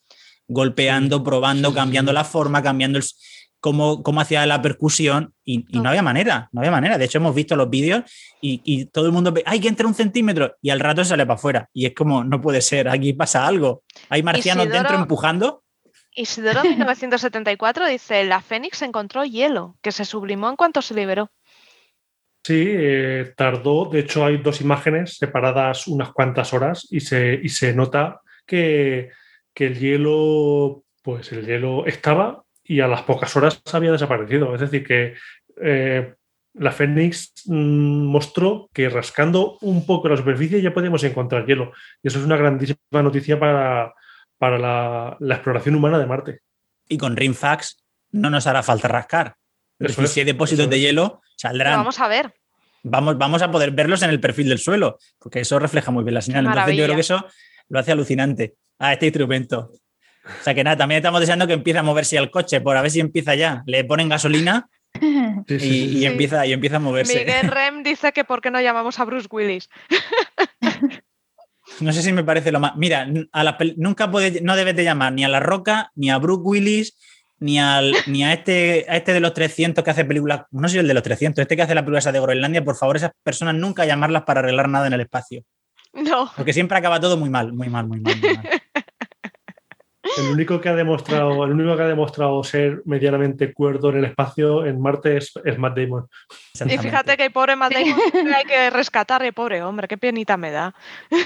golpeando, 0.48 1.22
probando, 1.22 1.72
cambiando 1.72 2.12
la 2.12 2.24
forma, 2.24 2.62
cambiando 2.62 2.98
el, 2.98 3.04
cómo, 3.60 4.02
cómo 4.02 4.20
hacía 4.20 4.44
la 4.44 4.60
percusión 4.60 5.32
y, 5.44 5.64
y 5.68 5.80
no 5.80 5.88
había 5.88 6.02
manera, 6.02 6.48
no 6.52 6.60
había 6.60 6.72
manera. 6.72 6.98
De 6.98 7.04
hecho, 7.04 7.18
hemos 7.18 7.34
visto 7.34 7.54
los 7.54 7.70
vídeos 7.70 8.02
y, 8.40 8.60
y 8.64 8.86
todo 8.86 9.06
el 9.06 9.12
mundo 9.12 9.32
ve, 9.32 9.44
hay 9.46 9.60
que 9.60 9.68
entrar 9.68 9.86
un 9.86 9.94
centímetro 9.94 10.56
y 10.60 10.70
al 10.70 10.80
rato 10.80 11.04
sale 11.04 11.24
para 11.24 11.36
afuera. 11.36 11.68
Y 11.72 11.86
es 11.86 11.94
como, 11.94 12.24
no 12.24 12.40
puede 12.40 12.60
ser, 12.60 12.88
aquí 12.88 13.12
pasa 13.12 13.46
algo. 13.46 13.84
Hay 14.08 14.22
marcianos 14.22 14.66
Isidoro- 14.66 14.72
dentro 14.72 14.96
empujando. 14.96 15.62
Isidoro 16.14 16.62
1974 16.64 17.86
dice, 17.86 18.24
la 18.24 18.42
Fénix 18.42 18.82
encontró 18.82 19.24
hielo, 19.24 19.76
que 19.80 19.92
se 19.92 20.04
sublimó 20.04 20.50
en 20.50 20.56
cuanto 20.56 20.82
se 20.82 20.94
liberó. 20.94 21.30
Sí, 22.44 22.64
eh, 22.66 23.32
tardó. 23.36 23.86
De 23.86 24.00
hecho, 24.00 24.24
hay 24.24 24.38
dos 24.38 24.60
imágenes 24.60 25.16
separadas 25.16 25.86
unas 25.86 26.10
cuantas 26.10 26.52
horas 26.52 26.88
y 26.90 27.00
se, 27.00 27.38
y 27.40 27.48
se 27.48 27.72
nota 27.72 28.20
que, 28.46 29.10
que 29.54 29.66
el 29.66 29.78
hielo, 29.78 30.84
pues 31.02 31.30
el 31.32 31.46
hielo 31.46 31.86
estaba 31.86 32.42
y 32.64 32.80
a 32.80 32.88
las 32.88 33.02
pocas 33.02 33.34
horas 33.36 33.62
había 33.72 33.92
desaparecido. 33.92 34.54
Es 34.54 34.60
decir, 34.60 34.84
que 34.84 35.14
eh, 35.62 36.14
la 36.54 36.72
Fénix 36.72 37.32
mm, 37.46 38.04
mostró 38.06 38.68
que 38.72 38.88
rascando 38.88 39.58
un 39.60 39.86
poco 39.86 40.08
la 40.08 40.16
superficie 40.16 40.60
ya 40.60 40.74
podíamos 40.74 41.04
encontrar 41.04 41.46
hielo. 41.46 41.72
Y 42.02 42.08
eso 42.08 42.18
es 42.18 42.24
una 42.24 42.36
grandísima 42.36 43.02
noticia 43.02 43.38
para, 43.38 43.94
para 44.36 44.58
la, 44.58 45.16
la 45.20 45.34
exploración 45.36 45.76
humana 45.76 45.98
de 45.98 46.06
Marte. 46.06 46.40
Y 46.88 46.98
con 46.98 47.16
Rimfax 47.16 47.84
no 48.10 48.30
nos 48.30 48.46
hará 48.48 48.62
falta 48.62 48.88
rascar. 48.88 49.36
Es 49.78 49.96
decir, 49.96 50.08
si 50.08 50.20
hay 50.20 50.26
depósitos 50.26 50.68
de 50.68 50.88
es. 50.88 51.20
Pero 51.42 51.70
vamos 51.70 51.98
a 52.00 52.08
ver. 52.08 52.32
vamos, 52.82 53.18
vamos 53.18 53.42
a 53.42 53.50
poder 53.50 53.70
verlos 53.72 54.02
en 54.02 54.10
el 54.10 54.20
perfil 54.20 54.48
del 54.48 54.58
suelo, 54.58 54.98
porque 55.18 55.40
eso 55.40 55.58
refleja 55.58 55.90
muy 55.90 56.04
bien 56.04 56.14
la 56.14 56.22
señal. 56.22 56.46
Entonces 56.46 56.76
yo 56.76 56.84
creo 56.84 56.94
que 56.94 57.00
eso 57.02 57.26
lo 57.68 57.78
hace 57.78 57.92
alucinante. 57.92 58.54
Ah, 58.78 58.92
este 58.92 59.06
instrumento. 59.06 59.70
O 60.24 60.42
sea 60.44 60.54
que 60.54 60.62
nada, 60.62 60.76
también 60.76 60.98
estamos 60.98 61.20
deseando 61.20 61.46
que 61.46 61.52
empiece 61.54 61.78
a 61.78 61.82
moverse 61.82 62.16
el 62.16 62.30
coche, 62.30 62.60
por 62.60 62.76
a 62.76 62.82
ver 62.82 62.90
si 62.90 63.00
empieza 63.00 63.34
ya. 63.34 63.62
Le 63.66 63.84
ponen 63.84 64.08
gasolina 64.08 64.68
y, 65.00 65.00
sí, 65.48 65.58
sí, 65.58 65.84
y 65.84 65.98
sí. 65.98 66.06
empieza, 66.06 66.46
y 66.46 66.52
empieza 66.52 66.76
a 66.76 66.80
moverse. 66.80 67.18
Miguel 67.18 67.48
Rem 67.48 67.82
dice 67.82 68.12
que 68.12 68.24
por 68.24 68.40
qué 68.40 68.50
no 68.50 68.60
llamamos 68.60 68.98
a 69.00 69.04
Bruce 69.04 69.28
Willis. 69.30 69.68
No 71.80 71.92
sé 71.92 72.02
si 72.02 72.12
me 72.12 72.24
parece 72.24 72.52
lo 72.52 72.60
más. 72.60 72.76
Mira, 72.76 73.06
a 73.32 73.44
la 73.44 73.56
pel- 73.56 73.74
nunca 73.76 74.10
puede, 74.10 74.40
no 74.42 74.56
debes 74.56 74.76
de 74.76 74.84
llamar 74.84 75.12
ni 75.12 75.24
a 75.24 75.28
La 75.28 75.40
Roca, 75.40 75.90
ni 75.94 76.10
a 76.10 76.18
Brooke 76.18 76.42
Willis, 76.44 76.98
ni, 77.42 77.58
al, 77.58 77.92
ni 78.06 78.24
a, 78.24 78.32
este, 78.32 78.86
a 78.88 78.96
este 78.96 79.12
de 79.12 79.20
los 79.20 79.34
300 79.34 79.84
que 79.84 79.90
hace 79.90 80.04
películas. 80.04 80.42
No 80.52 80.68
soy 80.68 80.78
el 80.78 80.88
de 80.88 80.94
los 80.94 81.02
300, 81.02 81.42
este 81.42 81.56
que 81.56 81.62
hace 81.62 81.74
la 81.74 81.82
película 81.82 81.98
esa 81.98 82.12
de 82.12 82.20
Groenlandia. 82.20 82.64
Por 82.64 82.76
favor, 82.76 82.96
esas 82.96 83.10
personas 83.22 83.56
nunca 83.56 83.84
llamarlas 83.84 84.22
para 84.22 84.40
arreglar 84.40 84.68
nada 84.68 84.86
en 84.86 84.92
el 84.92 85.00
espacio. 85.00 85.42
No. 85.92 86.30
Porque 86.36 86.52
siempre 86.52 86.78
acaba 86.78 87.00
todo 87.00 87.16
muy 87.16 87.28
mal, 87.28 87.52
muy 87.52 87.68
mal, 87.68 87.86
muy 87.86 88.00
mal. 88.00 88.14
Muy 88.16 88.36
mal. 88.36 88.62
El 90.18 90.32
único 90.32 90.60
que 90.60 90.68
ha 90.68 90.74
demostrado, 90.74 91.44
el 91.44 91.52
único 91.52 91.74
que 91.74 91.84
ha 91.84 91.86
demostrado 91.86 92.42
ser 92.44 92.82
medianamente 92.84 93.54
cuerdo 93.54 93.90
en 93.90 93.98
el 93.98 94.04
espacio 94.04 94.66
en 94.66 94.78
Marte 94.78 95.16
es, 95.16 95.32
es 95.42 95.58
Matt 95.58 95.78
Damon. 95.78 96.06
Y 96.66 96.76
fíjate 96.76 97.16
que 97.16 97.24
el 97.24 97.32
pobre 97.32 97.56
Matt 97.56 97.72
Damon 97.72 97.98
hay 98.34 98.44
que 98.44 98.68
rescatar, 98.70 99.22
el 99.22 99.32
pobre 99.32 99.62
hombre, 99.62 99.88
qué 99.88 99.96
penita 99.96 100.36
me 100.36 100.50
da. 100.50 100.74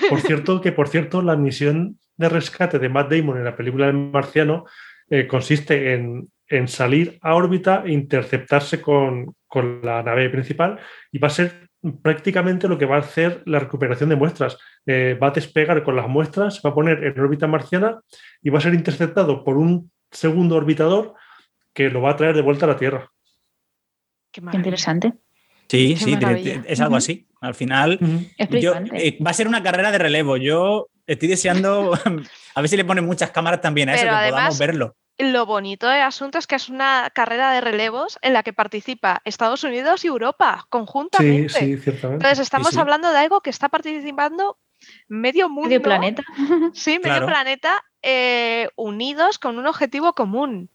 Por 0.08 0.20
cierto, 0.20 0.60
que 0.60 0.70
por 0.70 0.88
cierto, 0.88 1.20
la 1.22 1.36
misión 1.36 1.98
de 2.16 2.28
rescate 2.28 2.78
de 2.78 2.88
Matt 2.88 3.10
Damon 3.10 3.38
en 3.38 3.44
la 3.44 3.56
película 3.56 3.88
El 3.88 3.94
Marciano 3.94 4.66
eh, 5.10 5.26
consiste 5.26 5.94
en, 5.94 6.28
en 6.48 6.68
salir 6.68 7.18
a 7.22 7.34
órbita 7.34 7.82
e 7.84 7.92
interceptarse 7.92 8.80
con, 8.80 9.34
con 9.46 9.80
la 9.82 10.02
nave 10.02 10.28
principal 10.30 10.78
y 11.12 11.18
va 11.18 11.28
a 11.28 11.30
ser 11.30 11.68
prácticamente 12.02 12.68
lo 12.68 12.78
que 12.78 12.86
va 12.86 12.96
a 12.96 13.00
hacer 13.00 13.42
la 13.46 13.58
recuperación 13.58 14.08
de 14.08 14.16
muestras. 14.16 14.58
Eh, 14.86 15.18
va 15.20 15.28
a 15.28 15.32
despegar 15.32 15.82
con 15.82 15.96
las 15.96 16.08
muestras, 16.08 16.60
va 16.64 16.70
a 16.70 16.74
poner 16.74 17.04
en 17.04 17.20
órbita 17.20 17.46
marciana 17.46 18.00
y 18.42 18.50
va 18.50 18.58
a 18.58 18.62
ser 18.62 18.74
interceptado 18.74 19.44
por 19.44 19.56
un 19.56 19.90
segundo 20.10 20.56
orbitador 20.56 21.14
que 21.72 21.90
lo 21.90 22.00
va 22.00 22.12
a 22.12 22.16
traer 22.16 22.34
de 22.34 22.42
vuelta 22.42 22.64
a 22.64 22.68
la 22.68 22.76
Tierra. 22.76 23.10
Qué 24.32 24.40
interesante. 24.52 25.12
Sí, 25.68 25.94
Qué 25.94 25.96
sí, 25.96 26.12
maravilla. 26.12 26.62
es 26.66 26.80
algo 26.80 26.96
así. 26.96 27.26
Al 27.40 27.54
final, 27.54 27.98
yo, 28.50 28.74
eh, 28.92 29.18
va 29.24 29.30
a 29.30 29.34
ser 29.34 29.46
una 29.48 29.62
carrera 29.62 29.90
de 29.90 29.98
relevo. 29.98 30.36
Yo 30.36 30.88
estoy 31.06 31.28
deseando 31.28 31.92
a 32.54 32.60
ver 32.60 32.68
si 32.68 32.76
le 32.76 32.84
ponen 32.84 33.04
muchas 33.06 33.30
cámaras 33.30 33.60
también 33.60 33.88
a 33.88 33.94
eso, 33.94 34.04
que 34.04 34.08
además- 34.10 34.30
podamos 34.32 34.58
verlo. 34.58 34.96
Lo 35.18 35.46
bonito 35.46 35.88
del 35.88 36.02
asunto 36.02 36.36
es 36.36 36.46
que 36.46 36.56
es 36.56 36.68
una 36.68 37.10
carrera 37.14 37.50
de 37.52 37.62
relevos 37.62 38.18
en 38.20 38.34
la 38.34 38.42
que 38.42 38.52
participa 38.52 39.22
Estados 39.24 39.64
Unidos 39.64 40.04
y 40.04 40.08
Europa 40.08 40.58
Sí, 40.60 40.66
conjuntamente. 40.68 41.48
sí, 41.48 41.76
ciertamente. 41.78 42.16
Entonces 42.26 42.40
estamos 42.40 42.72
sí. 42.72 42.78
hablando 42.78 43.10
de 43.10 43.18
algo 43.20 43.40
que 43.40 43.48
está 43.48 43.70
participando 43.70 44.58
medio 45.08 45.48
mundo, 45.48 45.68
Medio 45.70 45.80
planeta. 45.80 46.22
sí, 46.74 46.98
medio 46.98 47.02
Claro. 47.16 47.26
planeta, 47.28 47.82
eh, 48.02 48.68
unidos 48.76 49.38
con 49.38 49.58
un 49.58 49.66
objetivo 49.66 50.12
común. 50.12 50.68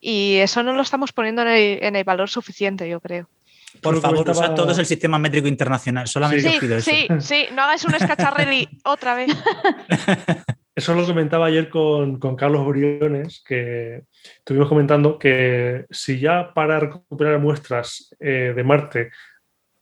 Y 0.00 0.36
eso 0.36 0.62
no 0.62 0.74
lo 0.74 0.82
estamos 0.82 1.10
poniendo 1.12 1.42
en 1.42 1.48
el, 1.48 1.78
en 1.82 1.96
el 1.96 2.04
valor 2.04 2.28
suficiente, 2.30 2.88
yo 2.88 3.00
creo. 3.00 3.28
Por 3.82 4.00
favor, 4.00 4.18
comentaba- 4.18 4.46
usad 4.46 4.54
todos 4.54 4.78
el 4.78 4.86
sistema 4.86 5.18
métrico 5.18 5.48
internacional. 5.48 6.06
Solamente 6.06 6.48
Sí, 6.48 6.54
os 6.54 6.60
pido 6.60 6.76
eso. 6.76 6.90
sí, 6.90 7.06
sí, 7.20 7.46
no 7.54 7.62
hagáis 7.62 7.84
un 7.84 7.94
escacharreli 7.94 8.68
otra 8.84 9.14
vez. 9.14 9.30
Eso 10.74 10.94
lo 10.94 11.04
comentaba 11.04 11.46
ayer 11.46 11.68
con, 11.68 12.18
con 12.20 12.36
Carlos 12.36 12.64
Briones, 12.66 13.42
que 13.44 14.04
estuvimos 14.38 14.68
comentando 14.68 15.18
que 15.18 15.86
si 15.90 16.20
ya 16.20 16.52
para 16.54 16.78
recuperar 16.78 17.40
muestras 17.40 18.14
eh, 18.20 18.52
de 18.54 18.64
Marte 18.64 19.10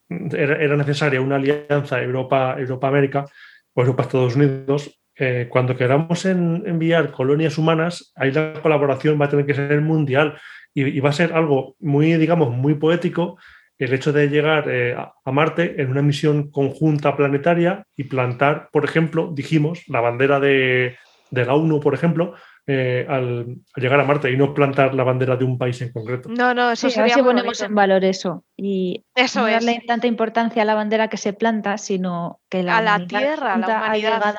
era, 0.08 0.56
era 0.56 0.76
necesaria 0.76 1.20
una 1.20 1.36
alianza 1.36 2.00
Europa- 2.00 2.56
Europa-América 2.58 3.26
o 3.74 3.80
Europa-Estados 3.82 4.36
Unidos, 4.36 4.98
eh, 5.18 5.48
cuando 5.50 5.76
queramos 5.76 6.24
en- 6.24 6.62
enviar 6.66 7.10
colonias 7.12 7.58
humanas, 7.58 8.12
ahí 8.16 8.30
la 8.32 8.54
colaboración 8.62 9.20
va 9.20 9.26
a 9.26 9.28
tener 9.28 9.44
que 9.44 9.54
ser 9.54 9.78
mundial 9.82 10.38
y, 10.72 10.84
y 10.86 11.00
va 11.00 11.10
a 11.10 11.12
ser 11.12 11.34
algo 11.34 11.76
muy, 11.80 12.14
digamos, 12.14 12.50
muy 12.54 12.74
poético 12.74 13.36
el 13.78 13.92
hecho 13.92 14.12
de 14.12 14.28
llegar 14.28 14.68
eh, 14.68 14.96
a 14.96 15.32
Marte 15.32 15.80
en 15.80 15.90
una 15.90 16.02
misión 16.02 16.50
conjunta 16.50 17.16
planetaria 17.16 17.86
y 17.96 18.04
plantar, 18.04 18.70
por 18.72 18.84
ejemplo, 18.84 19.30
dijimos, 19.34 19.82
la 19.88 20.00
bandera 20.00 20.40
de, 20.40 20.96
la 21.30 21.54
ONU, 21.54 21.80
por 21.80 21.92
ejemplo, 21.92 22.34
eh, 22.66 23.06
al, 23.08 23.58
llegar 23.76 24.00
a 24.00 24.04
Marte 24.04 24.30
y 24.30 24.36
no 24.36 24.54
plantar 24.54 24.94
la 24.94 25.04
bandera 25.04 25.36
de 25.36 25.44
un 25.44 25.58
país 25.58 25.80
en 25.82 25.92
concreto. 25.92 26.28
No, 26.30 26.54
no, 26.54 26.70
eso 26.72 26.88
sí, 26.88 27.00
si 27.08 27.22
ponemos 27.22 27.60
en 27.60 27.74
valor 27.74 28.04
eso 28.04 28.44
y 28.56 29.04
eso 29.14 29.42
no 29.42 29.48
es. 29.48 29.54
darle 29.54 29.82
tanta 29.86 30.06
importancia 30.06 30.62
a 30.62 30.64
la 30.64 30.74
bandera 30.74 31.08
que 31.08 31.18
se 31.18 31.32
planta, 31.32 31.76
sino 31.78 32.40
que 32.48 32.62
la 32.62 32.78
a 32.78 32.82
la 32.82 33.06
tierra, 33.06 33.54
a 33.54 33.58
la 33.58 33.66
humanidad. 33.66 34.36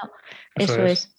Eso, 0.55 0.83
es. 0.83 1.15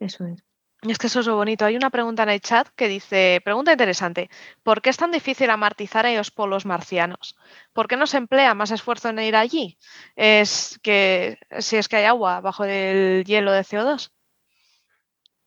Eso 0.00 0.26
es. 0.26 0.42
Es 0.88 0.98
que 0.98 1.06
eso 1.06 1.20
es 1.20 1.26
lo 1.26 1.36
bonito. 1.36 1.64
Hay 1.64 1.76
una 1.76 1.90
pregunta 1.90 2.24
en 2.24 2.30
el 2.30 2.40
chat 2.40 2.68
que 2.74 2.88
dice, 2.88 3.40
pregunta 3.44 3.70
interesante, 3.70 4.28
¿por 4.64 4.82
qué 4.82 4.90
es 4.90 4.96
tan 4.96 5.12
difícil 5.12 5.48
amartizar 5.50 6.06
a 6.06 6.12
los 6.12 6.32
polos 6.32 6.66
marcianos? 6.66 7.36
¿Por 7.72 7.86
qué 7.86 7.96
no 7.96 8.08
se 8.08 8.16
emplea 8.16 8.54
más 8.54 8.72
esfuerzo 8.72 9.08
en 9.08 9.20
ir 9.20 9.36
allí? 9.36 9.78
Es 10.16 10.80
que 10.82 11.38
si 11.58 11.76
es 11.76 11.88
que 11.88 11.96
hay 11.96 12.04
agua 12.06 12.40
bajo 12.40 12.64
el 12.64 13.24
hielo 13.24 13.52
de 13.52 13.60
CO2. 13.60 14.10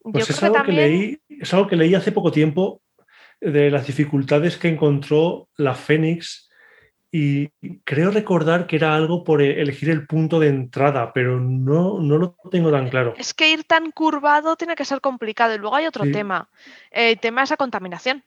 Pues 0.04 0.30
es, 0.30 0.42
algo 0.44 0.64
que 0.64 0.72
leí, 0.72 1.20
es 1.28 1.54
algo 1.54 1.68
que 1.68 1.76
leí 1.76 1.96
hace 1.96 2.14
poco 2.14 2.32
tiempo 2.32 2.82
de 3.42 3.70
las 3.72 3.88
dificultades 3.88 4.56
que 4.56 4.70
encontró 4.70 5.50
la 5.58 5.76
Fénix 5.76 6.45
y 7.18 7.50
creo 7.86 8.12
recordar 8.12 8.68
que 8.68 8.76
era 8.76 8.94
algo 8.94 9.24
por 9.24 9.42
e-, 9.42 9.62
elegir 9.62 9.90
el 9.90 10.06
punto 10.06 10.38
de 10.38 10.50
entrada, 10.50 11.14
pero 11.14 11.40
no, 11.40 11.98
no 12.02 12.18
lo 12.18 12.36
tengo 12.52 12.72
tan 12.72 12.90
claro. 12.90 13.14
Es 13.18 13.34
que 13.34 13.54
ir 13.54 13.64
tan 13.64 13.92
curvado 13.92 14.58
tiene 14.58 14.76
que 14.76 14.84
ser 14.84 15.00
complicado. 15.00 15.56
Y 15.56 15.58
luego 15.58 15.78
hay 15.78 15.86
otro 15.86 16.04
tema. 16.12 16.50
El 16.92 17.18
tema 17.22 17.44
es 17.44 17.52
la 17.52 17.56
contaminación. 17.56 18.26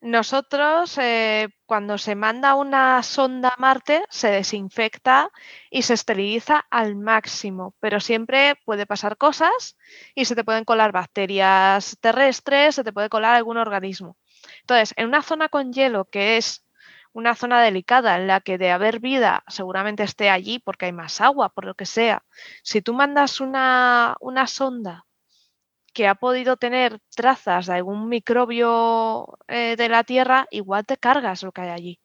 Nosotros, 0.00 0.98
eh, 0.98 1.48
cuando 1.64 1.96
se 1.96 2.16
manda 2.16 2.56
una 2.56 3.04
sonda 3.04 3.50
a 3.50 3.60
Marte, 3.60 4.02
se 4.10 4.32
desinfecta 4.32 5.30
y 5.70 5.82
se 5.82 5.94
esteriliza 5.94 6.66
al 6.70 6.96
máximo, 6.96 7.76
pero 7.78 8.00
siempre 8.00 8.56
puede 8.64 8.86
pasar 8.86 9.16
cosas 9.16 9.76
y 10.14 10.24
se 10.24 10.34
te 10.34 10.42
pueden 10.42 10.64
colar 10.64 10.90
bacterias 10.90 11.96
terrestres, 12.00 12.74
se 12.74 12.82
te 12.82 12.92
puede 12.92 13.08
colar 13.08 13.36
algún 13.36 13.58
organismo. 13.58 14.16
Entonces, 14.62 14.92
en 14.96 15.06
una 15.06 15.22
zona 15.22 15.48
con 15.48 15.72
hielo 15.72 16.06
que 16.06 16.36
es 16.36 16.65
una 17.16 17.34
zona 17.34 17.62
delicada 17.62 18.16
en 18.16 18.26
la 18.26 18.40
que 18.40 18.58
de 18.58 18.70
haber 18.70 19.00
vida 19.00 19.42
seguramente 19.48 20.02
esté 20.02 20.28
allí 20.28 20.58
porque 20.58 20.84
hay 20.84 20.92
más 20.92 21.22
agua, 21.22 21.48
por 21.48 21.64
lo 21.64 21.74
que 21.74 21.86
sea. 21.86 22.22
Si 22.62 22.82
tú 22.82 22.92
mandas 22.92 23.40
una, 23.40 24.16
una 24.20 24.46
sonda 24.46 25.06
que 25.94 26.06
ha 26.06 26.14
podido 26.14 26.58
tener 26.58 26.98
trazas 27.14 27.66
de 27.66 27.72
algún 27.72 28.10
microbio 28.10 29.38
eh, 29.48 29.76
de 29.78 29.88
la 29.88 30.04
Tierra, 30.04 30.46
igual 30.50 30.84
te 30.84 30.98
cargas 30.98 31.42
lo 31.42 31.52
que 31.52 31.62
hay 31.62 31.70
allí. 31.70 32.00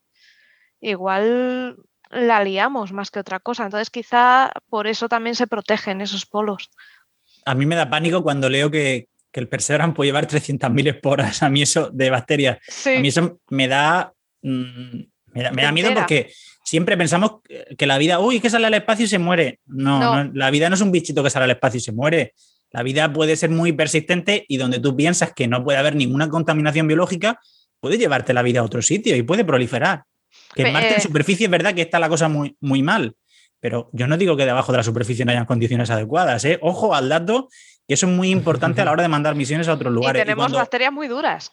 Igual 0.80 1.76
la 2.10 2.42
liamos 2.42 2.94
más 2.94 3.12
que 3.12 3.20
otra 3.20 3.42
cosa. 3.42 3.66
Entonces 3.66 3.90
quizá 3.90 4.50
por 4.70 4.88
eso 4.88 5.10
también 5.10 5.36
se 5.36 5.46
protegen 5.46 6.00
esos 6.00 6.26
polos. 6.26 6.72
A 7.44 7.54
mí 7.54 7.66
me 7.66 7.76
da 7.76 7.90
pánico 7.90 8.24
cuando 8.24 8.50
leo 8.50 8.72
que, 8.72 9.10
el 9.34 9.48
Perseverance 9.48 9.96
puede 9.96 10.10
llevar 10.10 10.28
300.000 10.28 10.88
esporas. 10.90 11.44
A 11.44 11.50
mí 11.50 11.62
eso 11.62 11.90
de 11.90 12.10
bacterias. 12.10 12.60
A 12.86 13.00
mí 13.00 13.10
eso 13.10 13.40
me 13.50 13.68
da 13.68 14.14
Mm, 14.42 15.04
me, 15.34 15.44
da, 15.44 15.72
miedo 15.72 15.94
porque 15.94 16.32
siempre 16.64 16.98
pensamos 16.98 17.42
que 17.78 17.86
la 17.86 17.98
vida, 17.98 18.20
uy, 18.20 18.40
que 18.40 18.50
sale 18.50 18.68
al 18.68 18.74
espacio 18.74 19.06
y 19.06 19.08
se 19.08 19.20
muere. 19.20 19.60
No, 19.66 20.30
la 20.34 20.52
vida 20.52 20.70
no 20.70 20.76
es 20.76 20.82
un 20.82 20.92
bichito 20.92 21.24
que 21.24 21.30
sale 21.30 21.46
al 21.46 21.52
espacio 21.52 21.78
y 21.78 21.82
se 21.82 21.92
muere. 21.92 22.34
La 22.72 22.84
vida 22.84 23.12
puede 23.12 23.36
ser 23.36 23.50
muy 23.50 23.74
persistente 23.74 24.46
y 24.48 24.58
donde 24.58 24.80
tú 24.80 24.96
piensas 24.96 25.34
que 25.34 25.48
no 25.48 25.64
puede 25.64 25.78
haber 25.78 25.96
ninguna 25.96 26.30
contaminación 26.30 26.88
biológica, 26.88 27.40
puede 27.80 27.98
llevarte 27.98 28.34
la 28.34 28.42
vida 28.42 28.62
a 28.62 28.64
otro 28.64 28.82
sitio 28.82 29.16
y 29.16 29.24
puede 29.24 29.44
proliferar. 29.44 30.04
Que 30.54 30.64
en 30.64 30.74
Marte 30.74 30.96
en 30.96 31.02
superficie 31.02 31.46
es 31.46 31.52
verdad 31.52 31.74
que 31.74 31.82
está 31.82 32.00
la 32.00 32.08
cosa 32.08 32.30
muy, 32.30 32.56
muy 32.62 32.82
mal, 32.82 33.16
pero 33.60 33.90
yo 33.94 34.08
no 34.08 34.18
digo 34.18 34.38
que 34.38 34.46
debajo 34.46 34.72
de 34.72 34.78
la 34.78 34.84
superficie 34.84 35.26
no 35.26 35.32
hayan 35.32 35.46
condiciones 35.46 35.90
adecuadas. 35.90 36.46
¿eh? 36.46 36.60
Ojo 36.62 36.96
al 36.96 37.10
dato, 37.10 37.50
que 37.88 37.94
eso 37.94 38.08
es 38.08 38.14
muy 38.14 38.30
importante 38.32 38.82
a 38.82 38.86
la 38.86 38.92
hora 38.94 39.04
de 39.04 39.10
mandar 39.10 39.36
misiones 39.36 39.68
a 39.68 39.74
otros 39.74 39.94
lugares. 39.94 40.22
Y 40.22 40.26
tenemos 40.26 40.52
bacterias 40.52 40.94
muy 40.94 41.08
duras. 41.08 41.52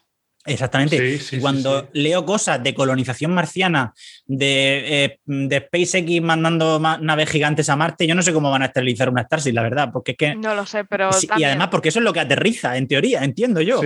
Exactamente. 0.48 1.20
y 1.32 1.38
cuando 1.38 1.88
leo 1.92 2.24
cosas 2.24 2.62
de 2.62 2.74
colonización 2.74 3.32
marciana, 3.32 3.92
de, 4.26 5.04
eh, 5.04 5.20
de 5.24 5.58
SpaceX 5.60 6.22
mandando 6.22 6.78
naves 6.78 7.30
gigantes 7.30 7.68
a 7.68 7.76
Marte, 7.76 8.06
yo 8.06 8.14
no 8.14 8.22
sé 8.22 8.32
cómo 8.32 8.50
van 8.50 8.62
a 8.62 8.66
esterilizar 8.66 9.08
una 9.10 9.22
Starship, 9.22 9.52
la 9.52 9.62
verdad, 9.62 9.90
porque 9.92 10.12
es 10.12 10.18
que... 10.18 10.34
No 10.34 10.54
lo 10.54 10.66
sé, 10.66 10.84
pero... 10.84 11.10
Y 11.36 11.44
además 11.44 11.68
porque 11.68 11.90
eso 11.90 11.98
es 11.98 12.04
lo 12.04 12.12
que 12.12 12.20
aterriza, 12.20 12.76
en 12.76 12.88
teoría, 12.88 13.24
entiendo 13.24 13.60
yo. 13.60 13.80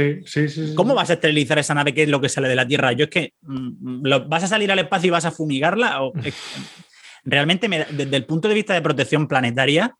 ¿Cómo 0.74 0.94
vas 0.94 1.10
a 1.10 1.14
esterilizar 1.14 1.58
esa 1.58 1.74
nave 1.74 1.94
que 1.94 2.04
es 2.04 2.08
lo 2.08 2.20
que 2.20 2.28
sale 2.28 2.48
de 2.48 2.56
la 2.56 2.66
Tierra? 2.66 2.92
Yo 2.92 3.04
es 3.04 3.10
que... 3.10 3.34
Mm, 3.42 4.02
¿Vas 4.28 4.44
a 4.44 4.48
salir 4.48 4.70
al 4.70 4.78
espacio 4.78 5.08
y 5.08 5.10
vas 5.10 5.24
a 5.24 5.30
fumigarla? 5.30 6.00
realmente, 7.24 7.68
desde 7.90 8.16
el 8.16 8.24
punto 8.24 8.48
de 8.48 8.54
vista 8.54 8.74
de 8.74 8.82
protección 8.82 9.28
planetaria, 9.28 9.96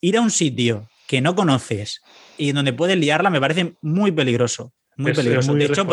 ir 0.00 0.16
a 0.16 0.20
un 0.20 0.30
sitio 0.30 0.88
que 1.06 1.20
no 1.20 1.34
conoces 1.34 2.02
y 2.36 2.52
donde 2.52 2.72
puedes 2.72 2.96
liarla 2.96 3.30
me 3.30 3.40
parece 3.40 3.74
muy 3.80 4.12
peligroso 4.12 4.72
muy 4.98 5.12
peligroso. 5.12 5.54
de 5.54 5.64
hecho, 5.64 5.86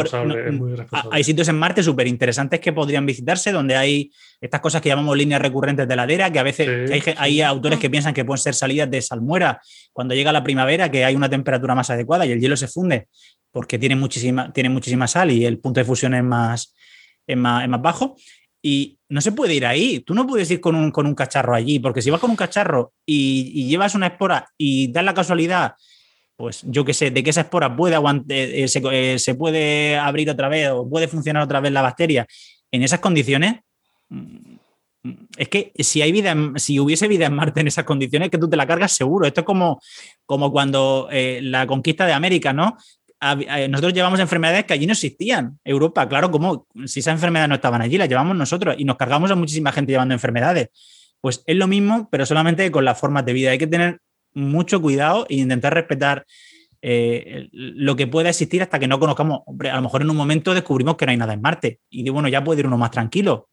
hay 1.11 1.23
sitios 1.23 1.47
en 1.47 1.57
Marte 1.57 1.83
súper 1.83 2.07
interesantes 2.07 2.59
que 2.59 2.73
podrían 2.73 3.05
visitarse, 3.05 3.51
donde 3.51 3.75
hay 3.75 4.11
estas 4.41 4.59
cosas 4.61 4.81
que 4.81 4.89
llamamos 4.89 5.15
líneas 5.15 5.39
recurrentes 5.39 5.87
de 5.87 5.95
ladera, 5.95 6.31
que 6.31 6.39
a 6.39 6.43
veces 6.43 6.91
hay, 7.17 7.41
autores 7.41 7.77
que 7.77 7.89
piensan 7.89 8.15
que 8.15 8.25
pueden 8.25 8.41
ser 8.41 8.55
salidas 8.55 8.89
de 8.89 9.01
salmuera 9.03 9.61
cuando 9.93 10.15
llega 10.15 10.31
la 10.31 10.43
primavera, 10.43 10.89
que 10.89 11.05
hay 11.05 11.15
una 11.15 11.29
temperatura 11.29 11.75
más 11.75 11.89
adecuada 11.91 12.25
y 12.25 12.31
el 12.31 12.39
hielo 12.39 12.57
se 12.57 12.67
funde 12.67 13.07
porque 13.51 13.77
tiene 13.77 13.95
muchísima, 13.95 14.51
tiene 14.51 14.69
muchísima 14.69 15.07
sal 15.07 15.31
y 15.31 15.45
el 15.45 15.59
punto 15.59 15.79
de 15.79 15.85
fusión 15.85 16.15
es 16.15 16.23
más, 16.23 16.73
es 17.27 17.37
más, 17.37 17.69
bajo. 17.81 18.15
Y 18.59 18.97
no 19.07 19.21
se 19.21 19.31
puede 19.31 19.53
ir 19.53 19.67
ahí. 19.67 19.99
Tú 19.99 20.15
no 20.15 20.25
puedes 20.25 20.49
ir 20.49 20.59
con 20.59 20.75
un, 20.75 20.89
con 20.89 21.05
un 21.05 21.13
cacharro 21.13 21.53
allí, 21.53 21.77
porque 21.77 22.01
si 22.01 22.09
vas 22.09 22.19
con 22.19 22.31
un 22.31 22.35
cacharro 22.35 22.93
y, 23.05 23.51
y 23.53 23.67
llevas 23.67 23.93
una 23.93 24.07
espora 24.07 24.47
y 24.57 24.91
das 24.91 25.05
la 25.05 25.13
casualidad 25.13 25.75
pues 26.35 26.63
yo 26.65 26.83
qué 26.83 26.93
sé, 26.93 27.11
de 27.11 27.23
que 27.23 27.29
esa 27.29 27.41
espora 27.41 27.75
puede 27.75 27.95
aguantar, 27.95 28.35
eh, 28.35 28.65
eh, 28.65 28.81
eh, 28.91 29.19
se, 29.19 29.35
puede 29.35 29.97
abrir 29.97 30.29
otra 30.29 30.49
vez 30.49 30.69
o 30.69 30.87
puede 30.89 31.07
funcionar 31.07 31.43
otra 31.43 31.61
vez 31.61 31.71
la 31.71 31.81
bacteria, 31.81 32.27
en 32.71 32.83
esas 32.83 32.99
condiciones, 32.99 33.61
mm, 34.09 34.55
es 35.37 35.49
que 35.49 35.71
si 35.77 36.01
hay 36.01 36.11
vida, 36.11 36.35
si 36.55 36.79
hubiese 36.79 37.07
vida 37.07 37.27
en 37.27 37.35
Marte 37.35 37.61
en 37.61 37.67
esas 37.67 37.85
condiciones, 37.85 38.31
que 38.31 38.39
tú 38.39 38.49
te 38.49 38.57
la 38.57 38.65
cargas 38.65 38.91
seguro. 38.91 39.27
Esto 39.27 39.41
es 39.41 39.45
como, 39.45 39.79
como 40.25 40.51
cuando 40.51 41.07
la 41.11 41.67
conquista 41.67 42.07
de 42.07 42.13
América, 42.13 42.53
¿no? 42.53 42.75
Nosotros 43.69 43.93
llevamos 43.93 44.19
enfermedades 44.19 44.65
que 44.65 44.73
allí 44.73 44.87
no 44.87 44.93
existían. 44.93 45.59
Europa, 45.63 46.09
claro, 46.09 46.31
como 46.31 46.65
si 46.85 47.01
esas 47.01 47.13
enfermedades 47.13 47.49
no 47.49 47.55
estaban 47.55 47.83
allí, 47.83 47.99
las 47.99 48.09
llevamos 48.09 48.35
nosotros 48.35 48.77
y 48.79 48.83
nos 48.83 48.97
cargamos 48.97 49.29
a 49.29 49.35
muchísima 49.35 49.71
gente 49.71 49.91
llevando 49.91 50.15
enfermedades. 50.15 50.69
Pues 51.21 51.43
es 51.45 51.55
lo 51.55 51.67
mismo, 51.67 52.09
pero 52.09 52.25
solamente 52.25 52.71
con 52.71 52.83
las 52.83 52.99
formas 52.99 53.27
de 53.27 53.33
vida. 53.33 53.51
Hay 53.51 53.59
que 53.59 53.67
tener 53.67 53.99
mucho 54.35 54.81
cuidado 54.81 55.25
e 55.29 55.35
intentar 55.35 55.73
respetar 55.73 56.25
eh, 56.81 57.49
lo 57.51 57.95
que 57.95 58.05
pueda 58.05 58.29
existir 58.29 58.61
hasta 58.61 58.77
que 58.77 58.87
no 58.87 58.99
conozcamos. 58.99 59.41
a 59.47 59.75
lo 59.75 59.81
mejor 59.81 60.03
en 60.03 60.09
un 60.11 60.17
momento 60.17 60.53
descubrimos 60.53 60.95
que 60.95 61.05
no 61.05 61.11
hay 61.11 61.17
nada 61.17 61.33
en 61.33 61.41
Marte 61.41 61.79
y 61.89 62.07
bueno, 62.09 62.27
ya 62.27 62.43
puede 62.43 62.59
ir 62.59 62.67
uno 62.67 62.77
más 62.77 62.91
tranquilo. 62.91 63.49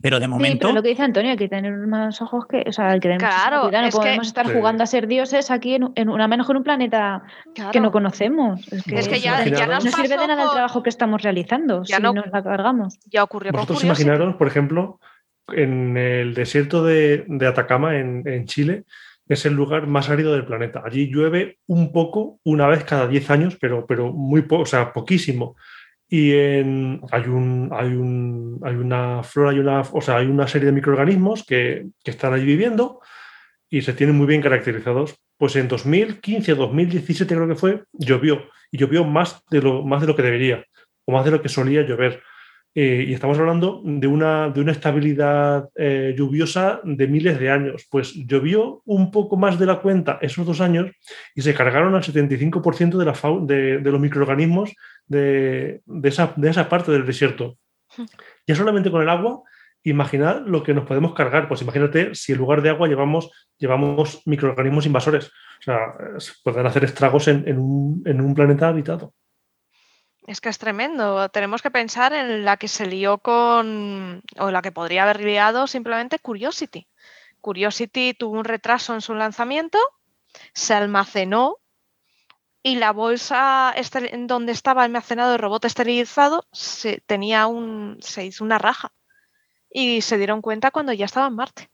Pero 0.00 0.20
de 0.20 0.28
momento. 0.28 0.72
lo 0.72 0.80
que 0.80 0.90
dice 0.90 1.02
Antonio, 1.02 1.32
hay 1.32 1.36
que 1.36 1.48
tener 1.48 1.76
más 1.76 2.22
ojos 2.22 2.46
que. 2.46 2.64
O 2.68 2.72
sea, 2.72 2.90
hay 2.90 3.00
que 3.00 3.08
tener 3.08 3.18
claro, 3.18 3.62
cuidado. 3.62 3.86
No 3.86 3.90
podemos 3.90 4.28
estar 4.28 4.52
jugando 4.52 4.84
a 4.84 4.86
ser 4.86 5.08
dioses 5.08 5.50
aquí 5.50 5.74
en, 5.74 5.90
en 5.96 6.08
una 6.08 6.28
menos 6.28 6.48
en 6.48 6.56
un 6.56 6.62
planeta 6.62 7.24
que 7.72 7.80
no 7.80 7.90
conocemos. 7.90 8.72
Es 8.72 9.08
que, 9.08 9.18
ya, 9.18 9.44
no 9.66 9.80
sirve 9.80 10.16
de 10.16 10.26
nada 10.28 10.44
el 10.44 10.50
trabajo 10.50 10.84
que 10.84 10.90
estamos 10.90 11.20
realizando 11.22 11.84
si 11.84 12.00
nos 12.00 12.14
la 12.14 12.42
cargamos. 12.44 13.00
Ya 13.10 13.24
ocurrió 13.24 13.50
Vosotros 13.50 13.82
imaginaros, 13.82 14.36
por 14.36 14.46
ejemplo, 14.46 15.00
en 15.48 15.96
el 15.96 16.32
desierto 16.32 16.84
de, 16.84 17.24
de 17.26 17.46
Atacama, 17.48 17.96
en, 17.96 18.22
en 18.26 18.46
Chile, 18.46 18.84
es 19.28 19.44
el 19.46 19.54
lugar 19.54 19.86
más 19.86 20.08
árido 20.08 20.32
del 20.32 20.46
planeta. 20.46 20.82
Allí 20.84 21.08
llueve 21.08 21.58
un 21.66 21.92
poco, 21.92 22.40
una 22.44 22.66
vez 22.66 22.84
cada 22.84 23.06
10 23.06 23.30
años, 23.30 23.56
pero, 23.60 23.86
pero 23.86 24.12
muy 24.12 24.42
poco, 24.42 24.62
o 24.62 24.66
sea, 24.66 24.92
poquísimo. 24.92 25.56
Y 26.08 26.32
en, 26.32 27.02
hay, 27.10 27.24
un, 27.24 27.68
hay, 27.72 27.88
un, 27.88 28.60
hay 28.64 28.74
una 28.74 29.22
flora, 29.22 29.50
hay 29.50 29.58
una, 29.58 29.80
o 29.80 30.00
sea, 30.00 30.16
hay 30.16 30.26
una 30.26 30.48
serie 30.48 30.66
de 30.66 30.72
microorganismos 30.72 31.44
que, 31.44 31.86
que 32.02 32.10
están 32.10 32.32
allí 32.32 32.46
viviendo 32.46 33.00
y 33.68 33.82
se 33.82 33.92
tienen 33.92 34.16
muy 34.16 34.26
bien 34.26 34.40
caracterizados. 34.40 35.16
Pues 35.36 35.54
en 35.56 35.68
2015 35.68 36.54
2017 36.54 37.34
creo 37.34 37.48
que 37.48 37.54
fue, 37.54 37.84
llovió. 37.92 38.42
Y 38.70 38.78
llovió 38.78 39.04
más 39.04 39.42
de 39.50 39.62
lo, 39.62 39.84
más 39.84 40.00
de 40.00 40.06
lo 40.06 40.16
que 40.16 40.22
debería, 40.22 40.64
o 41.04 41.12
más 41.12 41.24
de 41.24 41.30
lo 41.30 41.42
que 41.42 41.48
solía 41.48 41.82
llover. 41.82 42.22
Eh, 42.80 43.06
y 43.08 43.12
estamos 43.12 43.36
hablando 43.40 43.82
de 43.84 44.06
una, 44.06 44.50
de 44.50 44.60
una 44.60 44.70
estabilidad 44.70 45.68
eh, 45.74 46.14
lluviosa 46.16 46.80
de 46.84 47.08
miles 47.08 47.40
de 47.40 47.50
años. 47.50 47.88
Pues 47.90 48.14
llovió 48.14 48.82
un 48.84 49.10
poco 49.10 49.36
más 49.36 49.58
de 49.58 49.66
la 49.66 49.80
cuenta 49.80 50.20
esos 50.22 50.46
dos 50.46 50.60
años 50.60 50.86
y 51.34 51.42
se 51.42 51.54
cargaron 51.54 51.96
al 51.96 52.04
75% 52.04 52.96
de, 52.96 53.04
la 53.04 53.14
de, 53.44 53.78
de, 53.78 53.90
los 53.90 54.00
microorganismos 54.00 54.76
de, 55.08 55.80
de, 55.86 56.08
esa, 56.08 56.32
de 56.36 56.50
esa 56.50 56.68
parte 56.68 56.92
del 56.92 57.04
desierto. 57.04 57.58
Ya 58.46 58.54
solamente 58.54 58.92
con 58.92 59.02
el 59.02 59.08
agua, 59.08 59.42
imaginad 59.82 60.46
lo 60.46 60.62
que 60.62 60.72
nos 60.72 60.86
podemos 60.86 61.14
cargar. 61.14 61.48
Pues 61.48 61.60
imagínate 61.62 62.14
si 62.14 62.30
en 62.30 62.38
lugar 62.38 62.62
de 62.62 62.70
agua 62.70 62.86
llevamos, 62.86 63.28
llevamos 63.58 64.22
microorganismos 64.24 64.86
invasores. 64.86 65.26
O 65.26 65.62
sea, 65.62 65.78
pueden 66.44 66.64
hacer 66.64 66.84
estragos 66.84 67.26
en, 67.26 67.42
en, 67.48 67.58
un, 67.58 68.04
en 68.06 68.20
un 68.20 68.34
planeta 68.34 68.68
habitado. 68.68 69.14
Es 70.28 70.42
que 70.42 70.50
es 70.50 70.58
tremendo. 70.58 71.30
Tenemos 71.30 71.62
que 71.62 71.70
pensar 71.70 72.12
en 72.12 72.44
la 72.44 72.58
que 72.58 72.68
se 72.68 72.84
lió 72.84 73.16
con, 73.16 74.22
o 74.38 74.50
la 74.50 74.60
que 74.60 74.70
podría 74.70 75.04
haber 75.04 75.22
liado 75.24 75.66
simplemente 75.66 76.18
Curiosity. 76.18 76.86
Curiosity 77.40 78.12
tuvo 78.12 78.38
un 78.38 78.44
retraso 78.44 78.92
en 78.92 79.00
su 79.00 79.14
lanzamiento, 79.14 79.78
se 80.52 80.74
almacenó 80.74 81.56
y 82.62 82.76
la 82.76 82.92
bolsa 82.92 83.74
donde 84.26 84.52
estaba 84.52 84.82
almacenado 84.82 85.32
el 85.32 85.38
robot 85.38 85.64
esterilizado 85.64 86.46
se, 86.52 87.00
tenía 87.06 87.46
un, 87.46 87.96
se 88.02 88.26
hizo 88.26 88.44
una 88.44 88.58
raja 88.58 88.92
y 89.70 90.02
se 90.02 90.18
dieron 90.18 90.42
cuenta 90.42 90.70
cuando 90.70 90.92
ya 90.92 91.06
estaba 91.06 91.28
en 91.28 91.36
Marte. 91.36 91.70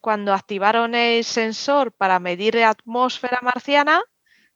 Cuando 0.00 0.34
activaron 0.34 0.96
el 0.96 1.22
sensor 1.22 1.92
para 1.92 2.18
medir 2.18 2.56
la 2.56 2.70
atmósfera 2.70 3.38
marciana, 3.40 4.02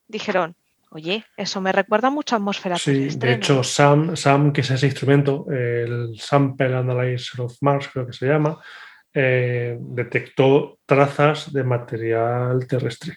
dijeron, 0.09 0.57
oye, 0.93 1.25
eso 1.37 1.61
me 1.61 1.73
recuerda 1.73 2.11
mucho 2.11 2.35
a 2.35 2.39
atmósfera 2.39 2.77
sí, 2.77 3.09
De 3.17 3.35
hecho, 3.35 3.65
SAM, 3.65 4.15
SAM, 4.15 4.53
que 4.53 4.61
es 4.61 4.71
ese 4.71 4.87
instrumento, 4.87 5.47
el 5.51 6.19
Sample 6.19 6.75
Analyzer 6.75 7.41
of 7.41 7.57
Mars, 7.63 7.89
creo 7.93 8.07
que 8.07 8.13
se 8.13 8.27
llama, 8.27 8.59
eh, 9.15 9.77
detectó 9.81 10.79
trazas 10.85 11.53
de 11.53 11.65
material 11.65 12.67
terrestre. 12.67 13.17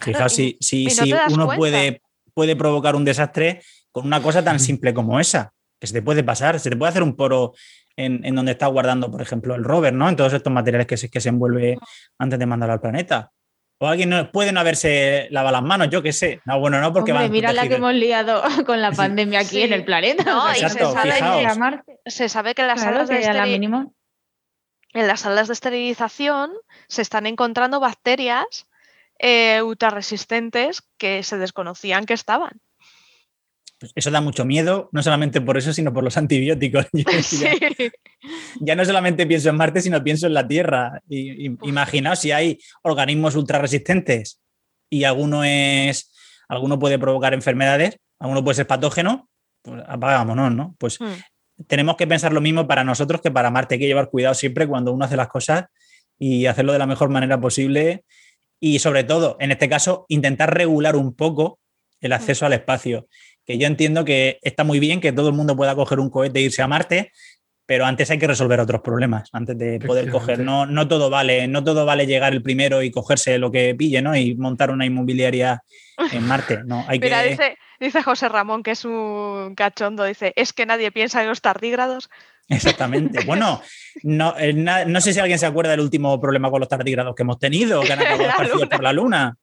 Fijaos, 0.00 0.32
si, 0.32 0.56
si, 0.60 0.86
uno 1.30 1.48
puede, 1.56 2.02
puede 2.32 2.56
provocar 2.56 2.94
un 2.94 3.04
desastre 3.04 3.60
con 3.90 4.06
una 4.06 4.22
cosa 4.22 4.42
tan 4.42 4.60
simple 4.60 4.94
como 4.94 5.18
esa, 5.18 5.52
que 5.80 5.86
se 5.86 5.92
te 5.92 6.02
puede 6.02 6.22
pasar, 6.22 6.58
se 6.60 6.70
te 6.70 6.76
puede 6.76 6.90
hacer 6.90 7.02
un 7.02 7.16
poro 7.16 7.52
en, 7.96 8.34
donde 8.34 8.52
está 8.52 8.66
guardando, 8.66 9.10
por 9.10 9.22
ejemplo, 9.22 9.54
el 9.54 9.64
rover, 9.64 9.92
¿no? 9.92 10.08
En 10.08 10.16
todos 10.16 10.32
estos 10.32 10.52
materiales 10.52 10.86
que 10.86 10.96
se, 10.96 11.10
que 11.10 11.20
se 11.20 11.28
envuelve 11.28 11.78
antes 12.18 12.38
de 12.38 12.46
mandarlo 12.46 12.74
al 12.74 12.80
planeta. 12.80 13.30
O 13.84 13.88
alguien 13.88 14.08
no, 14.08 14.32
puede 14.32 14.50
no 14.50 14.60
haberse 14.60 15.28
lavado 15.30 15.52
las 15.52 15.62
manos, 15.62 15.90
yo 15.90 16.00
qué 16.00 16.14
sé. 16.14 16.40
No, 16.46 16.58
bueno, 16.58 16.80
no, 16.80 16.90
porque 16.94 17.12
Hombre, 17.12 17.28
mira 17.28 17.52
la 17.52 17.68
que 17.68 17.74
hemos 17.74 17.92
liado 17.92 18.42
con 18.64 18.80
la 18.80 18.92
pandemia 18.92 19.40
aquí 19.40 19.60
en 19.60 19.74
el 19.74 19.84
planeta. 19.84 20.24
No, 20.24 20.50
y 20.52 20.54
se, 20.54 20.70
sabe 20.70 21.82
se 22.06 22.28
sabe 22.30 22.54
que 22.54 22.62
en 22.62 22.68
las 22.68 22.80
salas 22.80 23.08
de 23.10 23.22
en 24.94 25.06
las 25.06 25.20
salas 25.20 25.48
de 25.48 25.52
esterilización 25.52 26.52
se 26.88 27.02
están 27.02 27.26
encontrando 27.26 27.78
bacterias 27.78 28.66
eh, 29.18 29.60
ultrarresistentes 29.60 30.82
que 30.96 31.22
se 31.22 31.36
desconocían 31.36 32.06
que 32.06 32.14
estaban. 32.14 32.62
Pues 33.84 33.92
eso 33.96 34.10
da 34.10 34.22
mucho 34.22 34.46
miedo, 34.46 34.88
no 34.92 35.02
solamente 35.02 35.42
por 35.42 35.58
eso, 35.58 35.74
sino 35.74 35.92
por 35.92 36.04
los 36.04 36.16
antibióticos. 36.16 36.86
ya, 38.60 38.76
no 38.76 38.84
solamente 38.84 39.26
pienso 39.26 39.50
en 39.50 39.56
Marte, 39.56 39.82
sino 39.82 40.02
pienso 40.02 40.26
en 40.26 40.34
la 40.34 40.48
Tierra. 40.48 41.02
Y, 41.08 41.46
imaginaos 41.68 42.20
si 42.20 42.32
hay 42.32 42.58
organismos 42.82 43.36
ultrarresistentes 43.36 44.40
y 44.88 45.04
alguno 45.04 45.44
es, 45.44 46.12
alguno 46.48 46.78
puede 46.78 46.98
provocar 46.98 47.34
enfermedades, 47.34 47.98
alguno 48.18 48.42
puede 48.42 48.56
ser 48.56 48.66
patógeno, 48.66 49.28
pues 49.60 49.82
apagámonos, 49.86 50.54
¿no? 50.54 50.74
Pues 50.78 50.98
hmm. 50.98 51.64
tenemos 51.66 51.96
que 51.96 52.06
pensar 52.06 52.32
lo 52.32 52.40
mismo 52.40 52.66
para 52.66 52.84
nosotros 52.84 53.20
que 53.20 53.30
para 53.30 53.50
Marte. 53.50 53.74
Hay 53.74 53.80
que 53.80 53.86
llevar 53.86 54.08
cuidado 54.08 54.34
siempre 54.34 54.66
cuando 54.66 54.92
uno 54.92 55.04
hace 55.04 55.16
las 55.16 55.28
cosas 55.28 55.66
y 56.18 56.46
hacerlo 56.46 56.72
de 56.72 56.78
la 56.78 56.86
mejor 56.86 57.10
manera 57.10 57.38
posible. 57.38 58.04
Y 58.60 58.78
sobre 58.78 59.04
todo, 59.04 59.36
en 59.40 59.52
este 59.52 59.68
caso, 59.68 60.06
intentar 60.08 60.54
regular 60.54 60.96
un 60.96 61.14
poco 61.14 61.58
el 62.00 62.12
hmm. 62.12 62.14
acceso 62.14 62.46
al 62.46 62.54
espacio 62.54 63.08
que 63.44 63.58
yo 63.58 63.66
entiendo 63.66 64.04
que 64.04 64.38
está 64.42 64.64
muy 64.64 64.80
bien 64.80 65.00
que 65.00 65.12
todo 65.12 65.28
el 65.28 65.34
mundo 65.34 65.56
pueda 65.56 65.74
coger 65.74 66.00
un 66.00 66.10
cohete 66.10 66.40
e 66.40 66.42
irse 66.42 66.62
a 66.62 66.68
Marte, 66.68 67.12
pero 67.66 67.86
antes 67.86 68.10
hay 68.10 68.18
que 68.18 68.26
resolver 68.26 68.60
otros 68.60 68.82
problemas, 68.82 69.30
antes 69.32 69.56
de 69.56 69.80
poder 69.80 70.10
coger. 70.10 70.40
No, 70.40 70.66
no 70.66 70.86
todo 70.86 71.08
vale, 71.08 71.48
no 71.48 71.64
todo 71.64 71.86
vale 71.86 72.06
llegar 72.06 72.32
el 72.32 72.42
primero 72.42 72.82
y 72.82 72.90
cogerse 72.90 73.38
lo 73.38 73.50
que 73.50 73.74
pille, 73.74 74.02
¿no? 74.02 74.14
Y 74.16 74.34
montar 74.34 74.70
una 74.70 74.84
inmobiliaria 74.84 75.62
en 76.12 76.26
Marte. 76.26 76.60
No, 76.64 76.84
hay 76.86 76.98
Mira, 76.98 77.22
dice, 77.22 77.56
dice 77.80 78.02
José 78.02 78.28
Ramón, 78.28 78.62
que 78.62 78.72
es 78.72 78.84
un 78.84 79.54
cachondo, 79.56 80.04
dice, 80.04 80.34
es 80.36 80.52
que 80.52 80.66
nadie 80.66 80.92
piensa 80.92 81.22
en 81.22 81.28
los 81.28 81.40
tardígrados. 81.40 82.10
Exactamente. 82.48 83.20
Bueno, 83.26 83.62
no, 84.02 84.34
eh, 84.38 84.52
no, 84.52 85.00
sé 85.00 85.14
si 85.14 85.20
alguien 85.20 85.38
se 85.38 85.46
acuerda 85.46 85.70
del 85.70 85.80
último 85.80 86.20
problema 86.20 86.50
con 86.50 86.60
los 86.60 86.68
tardígrados 86.68 87.14
que 87.14 87.22
hemos 87.22 87.38
tenido, 87.38 87.80
que 87.80 87.92
han 87.92 88.00
acabado 88.00 88.68
por 88.68 88.82
la 88.82 88.92
Luna. 88.92 89.36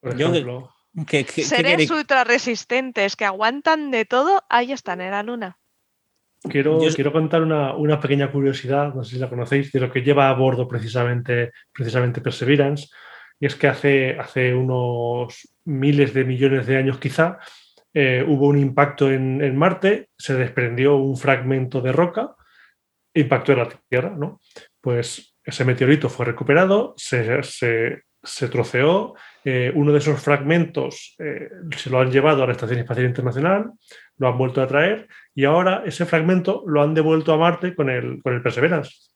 Por 0.00 0.20
ejemplo. 0.20 0.70
¿Qué, 1.06 1.24
Seres 1.24 1.90
ultra 1.90 2.24
resistentes 2.24 3.16
que 3.16 3.24
aguantan 3.24 3.90
de 3.90 4.04
todo, 4.04 4.42
ahí 4.50 4.72
están 4.72 5.00
en 5.00 5.12
la 5.12 5.22
luna. 5.22 5.58
Quiero, 6.42 6.80
quiero 6.94 7.12
contar 7.12 7.42
una, 7.42 8.00
pequeña 8.00 8.30
curiosidad, 8.30 8.94
no 8.94 9.04
sé 9.04 9.14
si 9.14 9.20
la 9.20 9.28
conocéis, 9.28 9.70
de 9.72 9.80
lo 9.80 9.90
que 9.90 10.02
lleva 10.02 10.28
a 10.28 10.34
bordo 10.34 10.66
precisamente, 10.68 11.52
precisamente 11.72 12.20
Perseverance. 12.20 12.88
Y 13.38 13.46
es 13.46 13.54
que 13.54 13.68
hace, 13.68 14.18
hace 14.18 14.54
unos 14.54 15.48
miles 15.64 16.12
de 16.12 16.24
millones 16.24 16.66
de 16.66 16.76
años 16.76 16.98
quizá, 16.98 17.38
eh, 17.94 18.24
hubo 18.26 18.48
un 18.48 18.58
impacto 18.58 19.10
en, 19.10 19.56
Marte, 19.56 20.08
se 20.18 20.34
desprendió 20.34 20.96
un 20.96 21.16
fragmento 21.16 21.80
de 21.80 21.92
roca, 21.92 22.34
impactó 23.14 23.52
en 23.52 23.58
la 23.58 23.68
Tierra, 23.88 24.14
¿no? 24.16 24.40
Pues 24.80 25.36
ese 25.44 25.64
meteorito 25.64 26.08
fue 26.08 26.26
recuperado, 26.26 26.94
se, 26.96 27.42
se, 27.42 28.02
se 28.22 28.48
troceó 28.48 29.14
eh, 29.44 29.72
uno 29.74 29.92
de 29.92 29.98
esos 29.98 30.20
fragmentos 30.20 31.16
eh, 31.18 31.48
se 31.76 31.90
lo 31.90 32.00
han 32.00 32.12
llevado 32.12 32.42
a 32.42 32.46
la 32.46 32.52
Estación 32.52 32.78
Espacial 32.78 33.06
Internacional, 33.06 33.72
lo 34.16 34.28
han 34.28 34.38
vuelto 34.38 34.62
a 34.62 34.68
traer 34.68 35.08
y 35.34 35.44
ahora 35.44 35.82
ese 35.84 36.06
fragmento 36.06 36.62
lo 36.66 36.82
han 36.82 36.94
devuelto 36.94 37.32
a 37.32 37.38
Marte 37.38 37.74
con 37.74 37.90
el, 37.90 38.22
con 38.22 38.34
el 38.34 38.42
Perseverance. 38.42 39.12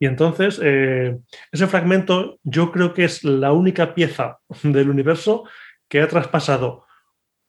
Y 0.00 0.06
entonces, 0.06 0.60
eh, 0.62 1.16
ese 1.52 1.66
fragmento 1.66 2.38
yo 2.42 2.72
creo 2.72 2.92
que 2.94 3.04
es 3.04 3.22
la 3.22 3.52
única 3.52 3.94
pieza 3.94 4.38
del 4.62 4.90
universo 4.90 5.44
que 5.88 6.00
ha 6.00 6.08
traspasado 6.08 6.86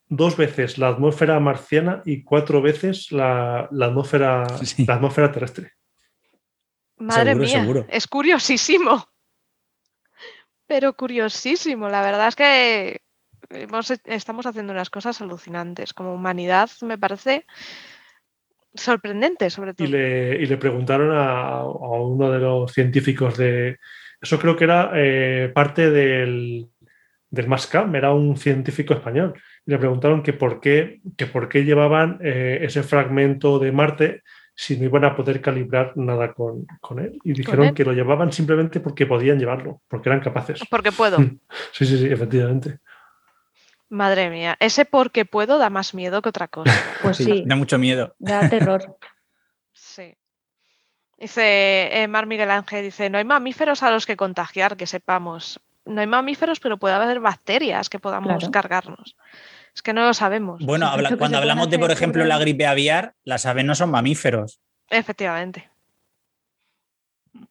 dos 0.07 0.35
veces 0.35 0.77
la 0.77 0.89
atmósfera 0.89 1.39
marciana 1.39 2.01
y 2.05 2.23
cuatro 2.23 2.61
veces 2.61 3.11
la, 3.11 3.61
atmósfera, 3.61 4.45
la 4.85 4.93
atmósfera 4.95 5.31
terrestre. 5.31 5.71
Madre 6.97 7.33
mía, 7.33 7.65
es 7.89 8.07
curiosísimo 8.07 9.10
pero 10.71 10.93
curiosísimo. 10.93 11.89
La 11.89 12.01
verdad 12.01 12.29
es 12.29 12.37
que 12.37 13.01
estamos 14.05 14.45
haciendo 14.45 14.71
unas 14.71 14.89
cosas 14.89 15.19
alucinantes. 15.19 15.93
Como 15.93 16.13
humanidad 16.13 16.69
me 16.83 16.97
parece 16.97 17.45
sorprendente, 18.73 19.49
sobre 19.49 19.73
todo. 19.73 19.85
Y 19.85 19.91
le, 19.91 20.55
preguntaron 20.55 21.11
a, 21.13 21.65
uno 21.65 22.31
de 22.31 22.39
los 22.39 22.71
científicos 22.71 23.37
de... 23.37 23.79
Eso 24.21 24.39
creo 24.39 24.55
que 24.55 24.63
era 24.63 24.91
eh, 24.95 25.51
parte 25.53 25.91
del, 25.91 26.69
del 27.29 27.47
MASCAM, 27.49 27.93
era 27.93 28.13
un 28.13 28.37
científico 28.37 28.93
español. 28.93 29.33
Y 29.65 29.71
le 29.71 29.77
preguntaron 29.77 30.23
que 30.23 30.31
por 30.31 30.61
qué, 30.61 31.01
que 31.17 31.25
por 31.25 31.49
qué 31.49 31.65
llevaban 31.65 32.17
eh, 32.23 32.59
ese 32.61 32.81
fragmento 32.81 33.59
de 33.59 33.73
Marte 33.73 34.23
si 34.55 34.77
no 34.77 34.85
iban 34.85 35.05
a 35.05 35.15
poder 35.15 35.41
calibrar 35.41 35.93
nada 35.95 36.33
con, 36.33 36.65
él. 36.99 37.19
Y 37.23 37.33
dijeron 37.33 37.73
que 37.73 37.85
lo 37.85 37.93
llevaban 37.93 38.31
simplemente 38.31 38.79
porque 38.79 39.05
podían 39.05 39.39
llevarlo, 39.39 39.81
porque 39.87 40.09
eran 40.09 40.21
capaces. 40.21 40.61
Porque 40.69 40.91
puedo. 40.91 41.17
Sí, 41.71 41.85
sí, 41.85 41.97
sí, 41.97 42.05
efectivamente. 42.07 42.79
Madre 43.89 44.29
mía, 44.29 44.55
ese 44.59 44.85
porque 44.85 45.25
puedo 45.25 45.57
da 45.57 45.69
más 45.69 45.93
miedo 45.93 46.21
que 46.21 46.29
otra 46.29 46.47
cosa. 46.47 46.71
Pues 47.01 47.17
sí. 47.17 47.43
Da 47.45 47.55
mucho 47.55 47.77
miedo. 47.77 48.15
Da 48.19 48.49
terror. 48.49 48.97
sí. 49.73 50.15
Dice 51.17 51.89
eh, 51.91 52.07
Mar 52.07 52.25
Miguel 52.25 52.51
Ángel, 52.51 52.83
dice, 52.83 53.09
no 53.09 53.17
hay 53.17 53.25
mamíferos 53.25 53.83
a 53.83 53.91
los 53.91 54.05
que 54.05 54.15
contagiar, 54.15 54.77
que 54.77 54.87
sepamos. 54.87 55.59
No 55.85 56.01
hay 56.01 56.07
mamíferos, 56.07 56.59
pero 56.59 56.77
puede 56.77 56.95
haber 56.95 57.19
bacterias 57.19 57.89
que 57.89 57.99
podamos 57.99 58.49
cargarnos. 58.49 59.15
Es 59.73 59.81
que 59.81 59.93
no 59.93 60.05
lo 60.05 60.13
sabemos. 60.13 60.63
Bueno, 60.63 60.91
cuando 61.17 61.37
hablamos 61.37 61.69
de, 61.69 61.79
por 61.79 61.91
ejemplo, 61.91 62.25
la 62.25 62.37
gripe 62.37 62.65
aviar, 62.65 63.13
las 63.23 63.45
aves 63.45 63.65
no 63.65 63.75
son 63.75 63.89
mamíferos. 63.89 64.59
Efectivamente. 64.89 65.69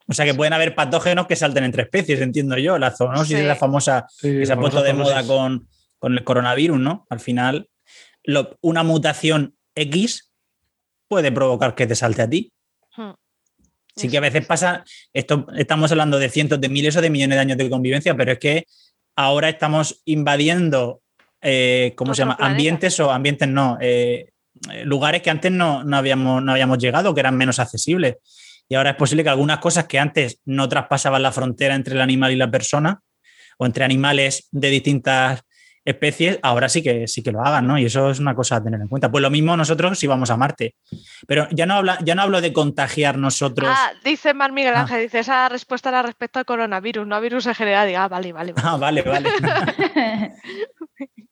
O 0.07 0.13
sea 0.13 0.27
que 0.27 0.35
pueden 0.35 0.53
haber 0.53 0.75
patógenos 0.75 1.27
que 1.27 1.37
salten 1.37 1.65
entre 1.65 1.85
especies, 1.85 2.21
entiendo 2.21 2.59
yo. 2.59 2.79
La 2.79 2.91
zoonosis 2.91 3.39
es 3.39 3.47
la 3.47 3.57
famosa 3.57 4.07
que 4.21 4.45
se 4.45 4.53
ha 4.53 4.59
puesto 4.59 4.83
de 4.83 4.93
moda 4.93 5.27
con, 5.27 5.69
el 6.03 6.25
coronavirus, 6.25 6.79
¿no? 6.79 7.07
Al 7.09 7.21
final, 7.21 7.69
una 8.61 8.83
mutación 8.83 9.57
X 9.75 10.31
puede 11.09 11.33
provocar 11.33 11.75
que 11.75 11.87
te 11.87 11.95
salte 11.95 12.23
a 12.23 12.29
ti. 12.29 12.53
Hmm. 12.97 13.13
Sí 13.97 14.09
que 14.09 14.19
a 14.19 14.21
veces 14.21 14.47
pasa, 14.47 14.85
esto, 15.13 15.47
estamos 15.57 15.91
hablando 15.91 16.19
de 16.19 16.29
cientos 16.29 16.61
de 16.61 16.69
miles 16.69 16.97
o 16.97 17.01
de 17.01 17.11
millones 17.11 17.37
de 17.37 17.41
años 17.41 17.59
de 17.59 17.71
convivencia, 17.71 18.17
pero 18.17 18.33
es 18.33 18.39
que 18.39 18.67
ahora 19.17 19.49
estamos 19.49 20.03
invadiendo 20.05 21.03
eh, 21.43 21.93
¿cómo 21.97 22.15
se 22.15 22.23
llama? 22.23 22.37
Ambientes 22.39 22.99
o 23.01 23.11
ambientes 23.11 23.49
no, 23.49 23.79
eh, 23.81 24.33
lugares 24.85 25.23
que 25.23 25.31
antes 25.31 25.51
no, 25.51 25.83
habíamos, 25.93 26.43
no 26.43 26.53
habíamos 26.53 26.79
llegado, 26.79 27.15
que 27.15 27.21
eran 27.21 27.37
menos 27.37 27.59
accesibles. 27.59 28.17
Y 28.69 28.75
ahora 28.75 28.91
es 28.91 28.97
posible 28.97 29.25
que 29.25 29.31
algunas 29.31 29.59
cosas 29.59 29.87
que 29.87 29.99
antes 29.99 30.41
no 30.45 30.69
traspasaban 30.69 31.23
la 31.23 31.33
frontera 31.33 31.75
entre 31.75 31.95
el 31.95 32.01
animal 32.01 32.33
y 32.33 32.37
la 32.37 32.51
persona, 32.51 33.01
o 33.59 33.67
entre 33.67 33.85
animales 33.85 34.49
de 34.53 34.71
distintas 34.71 35.43
especies, 35.85 36.39
ahora 36.43 36.69
sí 36.69 36.83
que 36.83 37.09
sí 37.09 37.23
que 37.23 37.33
lo 37.33 37.43
hagan, 37.43 37.67
¿no? 37.67 37.79
Y 37.79 37.87
eso 37.87 38.11
es 38.11 38.19
una 38.21 38.35
cosa 38.35 38.57
a 38.57 38.63
tener 38.63 38.81
en 38.81 38.89
cuenta. 38.89 39.11
Pues 39.11 39.23
lo 39.23 39.31
mismo 39.31 39.57
nosotros 39.57 39.99
si 39.99 40.07
vamos 40.07 40.31
a 40.31 40.37
Marte. 40.37 40.77
Pero 41.27 41.49
ya 41.51 41.67
no 41.67 41.75
habla, 41.75 41.99
ya 42.05 42.15
no 42.15 42.23
hablo 42.23 42.41
de 42.41 42.53
contagiar 42.53 43.19
nosotros. 43.19 43.71
Ah, 43.73 43.93
dice 44.05 44.35
Mar 44.35 44.53
Miguel 44.53 44.75
ah. 44.77 44.83
Ángel, 44.83 45.03
dice 45.03 45.21
esa 45.21 45.49
respuesta 45.49 45.89
era 45.89 46.03
respecto 46.03 46.39
al 46.39 46.45
coronavirus, 46.45 47.07
no 47.07 47.17
a 47.17 47.21
virus 47.21 47.47
en 47.47 47.55
general. 47.55 47.89
Diga, 47.89 48.05
ah, 48.05 48.09
vale, 48.09 48.33
vale. 48.33 48.55
Ah, 48.57 48.77
vale, 48.77 49.03
vale. 49.03 49.31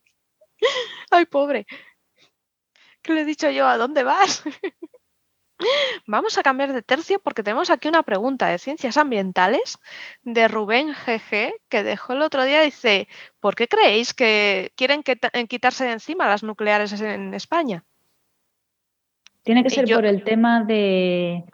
Ay, 1.10 1.26
pobre. 1.26 1.66
¿Qué 3.02 3.12
le 3.12 3.22
he 3.22 3.24
dicho 3.24 3.50
yo? 3.50 3.66
¿A 3.66 3.76
dónde 3.76 4.02
vas? 4.02 4.42
Vamos 6.06 6.38
a 6.38 6.42
cambiar 6.42 6.72
de 6.72 6.82
tercio 6.82 7.18
porque 7.20 7.42
tenemos 7.42 7.70
aquí 7.70 7.88
una 7.88 8.02
pregunta 8.02 8.46
de 8.46 8.58
ciencias 8.58 8.96
ambientales 8.96 9.78
de 10.22 10.46
Rubén 10.46 10.88
GG 10.88 11.52
que 11.68 11.82
dejó 11.82 12.12
el 12.12 12.22
otro 12.22 12.44
día. 12.44 12.60
Dice, 12.62 13.08
¿por 13.40 13.54
qué 13.54 13.66
creéis 13.66 14.14
que 14.14 14.72
quieren 14.76 15.02
quitarse 15.02 15.84
de 15.84 15.92
encima 15.92 16.28
las 16.28 16.42
nucleares 16.42 17.00
en 17.00 17.34
España? 17.34 17.84
Tiene 19.42 19.62
que 19.62 19.70
ser 19.70 19.88
por 19.92 20.04
el 20.04 20.22
tema 20.22 20.62
de, 20.62 21.44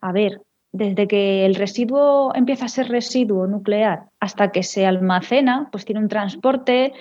a 0.00 0.12
ver, 0.12 0.42
desde 0.72 1.08
que 1.08 1.46
el 1.46 1.54
residuo 1.54 2.32
empieza 2.34 2.66
a 2.66 2.68
ser 2.68 2.88
residuo 2.88 3.46
nuclear 3.46 4.04
hasta 4.20 4.52
que 4.52 4.62
se 4.62 4.86
almacena, 4.86 5.68
pues 5.72 5.84
tiene 5.84 6.00
un 6.00 6.08
transporte, 6.08 6.92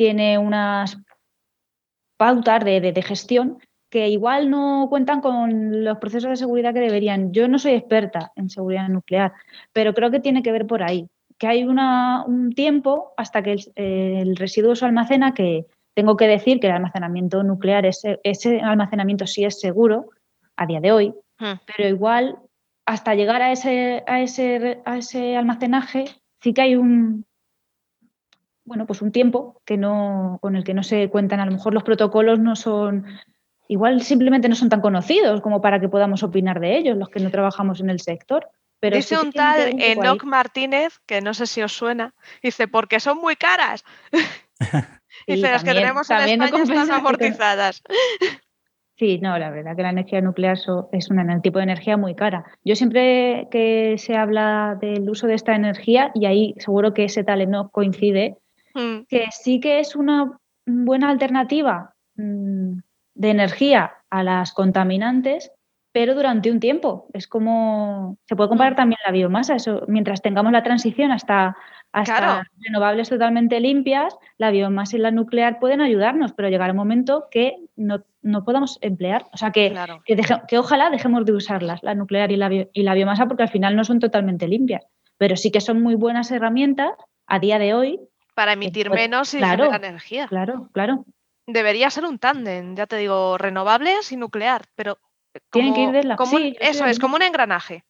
tiene 0.00 0.38
unas 0.38 0.96
pautas 2.16 2.64
de, 2.64 3.02
gestión 3.02 3.58
que 3.90 4.08
igual 4.08 4.48
no 4.48 4.86
cuentan 4.88 5.20
con 5.20 5.84
los 5.84 5.98
procesos 5.98 6.30
de 6.30 6.36
seguridad 6.36 6.72
que 6.72 6.80
deberían. 6.80 7.34
Yo 7.34 7.48
no 7.48 7.58
soy 7.58 7.72
experta 7.72 8.32
en 8.34 8.48
seguridad 8.48 8.88
nuclear, 8.88 9.34
pero 9.74 9.92
creo 9.92 10.10
que 10.10 10.20
tiene 10.20 10.42
que 10.42 10.52
ver 10.52 10.66
por 10.66 10.82
ahí, 10.82 11.06
que 11.36 11.48
hay 11.48 11.64
un 11.64 12.54
tiempo 12.56 13.12
hasta 13.18 13.42
que 13.42 13.56
el, 13.74 14.36
residuo 14.36 14.74
se 14.74 14.86
almacena 14.86 15.34
que 15.34 15.66
tengo 15.92 16.16
que 16.16 16.28
decir 16.28 16.60
que 16.60 16.68
el 16.68 16.72
almacenamiento 16.72 17.42
nuclear, 17.42 17.84
ese, 17.84 18.20
ese 18.22 18.62
almacenamiento 18.62 19.26
sí 19.26 19.44
es 19.44 19.60
seguro 19.60 20.06
a 20.56 20.64
día 20.64 20.80
de 20.80 20.92
hoy, 20.92 21.14
hmm. 21.38 21.60
pero 21.66 21.90
igual 21.90 22.38
hasta 22.86 23.14
llegar 23.14 23.42
a 23.42 23.52
ese, 23.52 24.02
a 24.06 24.22
ese, 24.22 24.80
a 24.86 24.96
ese 24.96 25.36
almacenaje 25.36 26.06
sí 26.40 26.54
que 26.54 26.62
hay 26.62 26.76
un, 26.76 27.26
bueno, 28.70 28.86
pues 28.86 29.02
un 29.02 29.10
tiempo 29.10 29.60
que 29.64 29.76
no, 29.76 30.38
con 30.40 30.54
el 30.54 30.62
que 30.62 30.74
no 30.74 30.84
se 30.84 31.10
cuentan. 31.10 31.40
A 31.40 31.44
lo 31.44 31.50
mejor 31.50 31.74
los 31.74 31.82
protocolos 31.82 32.38
no 32.38 32.54
son, 32.54 33.04
igual 33.66 34.00
simplemente 34.00 34.48
no 34.48 34.54
son 34.54 34.68
tan 34.68 34.80
conocidos 34.80 35.40
como 35.40 35.60
para 35.60 35.80
que 35.80 35.88
podamos 35.88 36.22
opinar 36.22 36.60
de 36.60 36.78
ellos, 36.78 36.96
los 36.96 37.08
que 37.08 37.18
no 37.18 37.32
trabajamos 37.32 37.80
en 37.80 37.90
el 37.90 37.98
sector. 37.98 38.48
Pero 38.78 38.94
dice 38.94 39.18
un 39.18 39.32
tal 39.32 39.74
Enoch 39.82 40.22
Martínez, 40.22 41.00
que 41.04 41.20
no 41.20 41.34
sé 41.34 41.48
si 41.48 41.60
os 41.62 41.72
suena, 41.72 42.14
dice, 42.44 42.68
porque 42.68 43.00
son 43.00 43.18
muy 43.18 43.34
caras. 43.34 43.84
dice, 45.26 45.50
las 45.50 45.64
que 45.64 45.74
tenemos 45.74 46.08
en 46.08 46.18
España 46.18 46.62
están 46.62 46.92
amortizadas. 46.92 47.82
Sí, 49.00 49.18
no, 49.18 49.38
la 49.38 49.48
verdad 49.48 49.74
que 49.74 49.82
la 49.82 49.88
energía 49.88 50.20
nuclear 50.20 50.58
es 50.92 51.08
un 51.08 51.40
tipo 51.40 51.58
de 51.58 51.62
energía 51.62 51.96
muy 51.96 52.14
cara. 52.14 52.44
Yo 52.66 52.76
siempre 52.76 53.48
que 53.50 53.94
se 53.96 54.14
habla 54.14 54.76
del 54.78 55.08
uso 55.08 55.26
de 55.26 55.32
esta 55.36 55.54
energía, 55.54 56.12
y 56.14 56.26
ahí 56.26 56.54
seguro 56.58 56.92
que 56.92 57.04
ese 57.04 57.24
tal 57.24 57.50
no 57.50 57.70
coincide, 57.70 58.36
mm. 58.74 59.06
que 59.08 59.28
sí 59.30 59.60
que 59.60 59.80
es 59.80 59.96
una 59.96 60.38
buena 60.66 61.10
alternativa 61.10 61.94
mm, 62.16 62.78
de 63.14 63.30
energía 63.30 63.92
a 64.10 64.22
las 64.22 64.52
contaminantes, 64.52 65.52
pero 65.92 66.14
durante 66.14 66.50
un 66.50 66.60
tiempo. 66.60 67.08
Es 67.12 67.26
como, 67.26 68.16
se 68.26 68.36
puede 68.36 68.48
comparar 68.48 68.74
mm. 68.74 68.76
también 68.76 69.00
la 69.04 69.12
biomasa, 69.12 69.56
eso, 69.56 69.84
mientras 69.88 70.22
tengamos 70.22 70.52
la 70.52 70.62
transición 70.62 71.10
hasta 71.10 71.56
hasta 71.92 72.44
renovables 72.60 73.08
totalmente 73.08 73.58
limpias, 73.60 74.16
la 74.38 74.50
biomasa 74.50 74.96
y 74.96 75.00
la 75.00 75.10
nuclear 75.10 75.58
pueden 75.58 75.80
ayudarnos, 75.80 76.32
pero 76.32 76.48
llegará 76.48 76.72
un 76.72 76.78
momento 76.78 77.26
que 77.30 77.56
no, 77.76 78.04
podamos 78.44 78.78
emplear. 78.80 79.26
O 79.32 79.36
sea, 79.36 79.50
que, 79.50 79.74
que, 80.48 80.58
ojalá 80.58 80.90
dejemos 80.90 81.24
de 81.24 81.32
usarlas, 81.32 81.82
la 81.82 81.94
nuclear 81.94 82.30
y 82.30 82.36
la, 82.36 82.50
y 82.52 82.82
la 82.82 82.94
biomasa, 82.94 83.26
porque 83.26 83.42
al 83.42 83.48
final 83.48 83.74
no 83.74 83.84
son 83.84 83.98
totalmente 83.98 84.46
limpias, 84.46 84.86
pero 85.18 85.36
sí 85.36 85.50
que 85.50 85.60
son 85.60 85.82
muy 85.82 85.96
buenas 85.96 86.30
herramientas 86.30 86.92
a 87.26 87.38
día 87.38 87.58
de 87.58 87.74
hoy. 87.74 88.00
Para 88.40 88.54
emitir 88.54 88.88
menos 88.88 89.34
y 89.34 89.36
claro, 89.36 89.70
energía. 89.70 90.26
Claro, 90.26 90.70
claro. 90.72 91.04
Debería 91.46 91.90
ser 91.90 92.06
un 92.06 92.18
tándem, 92.18 92.74
ya 92.74 92.86
te 92.86 92.96
digo, 92.96 93.36
renovables 93.36 94.12
y 94.12 94.16
nuclear, 94.16 94.64
pero 94.74 94.96
Tienen 95.50 95.74
que 95.74 95.82
ir 95.82 95.90
de 95.92 96.04
la... 96.04 96.16
eso 96.58 96.86
es, 96.86 96.98
como 96.98 97.16
un 97.16 97.22
engranaje. 97.22 97.84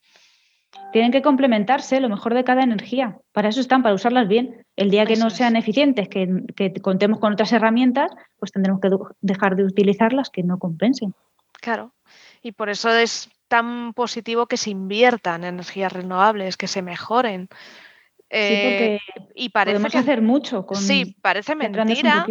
Tienen 0.91 1.13
que 1.13 1.23
complementarse 1.23 2.01
lo 2.01 2.09
mejor 2.09 2.35
de 2.35 2.43
cada 2.43 2.65
energía. 2.65 3.17
Para 3.31 3.51
eso 3.51 3.61
están, 3.61 3.85
para 3.85 3.95
usarlas 3.95 4.27
bien. 4.27 4.67
El 4.75 4.91
día 4.91 5.07
que 5.07 5.15
no 5.15 5.31
sean 5.31 5.55
eficientes, 5.55 6.09
que, 6.09 6.73
contemos 6.83 7.21
con 7.21 7.35
otras 7.35 7.53
herramientas, 7.53 8.11
pues 8.41 8.51
tendremos 8.51 8.81
que 8.81 8.89
dejar 9.21 9.55
de 9.55 9.63
utilizarlas 9.63 10.31
que 10.31 10.43
no 10.43 10.59
compensen. 10.59 11.15
Claro. 11.61 11.93
Y 12.43 12.51
por 12.51 12.71
eso 12.71 12.91
es 12.91 13.31
tan 13.47 13.95
positivo 13.95 14.47
que 14.47 14.57
se 14.57 14.71
inviertan 14.71 15.45
en 15.45 15.55
energías 15.55 15.93
renovables, 15.93 16.57
que 16.57 16.67
se 16.67 16.83
mejoren. 16.83 17.49
Sí, 18.31 18.59
porque 18.63 18.95
eh, 18.95 19.01
y 19.35 19.49
parece 19.49 19.75
podemos 19.75 19.95
hacer 19.95 20.23
mucho 20.23 20.67
con 20.67 20.77
Sí, 20.77 21.17
parece 21.21 21.55
mentira. 21.55 22.27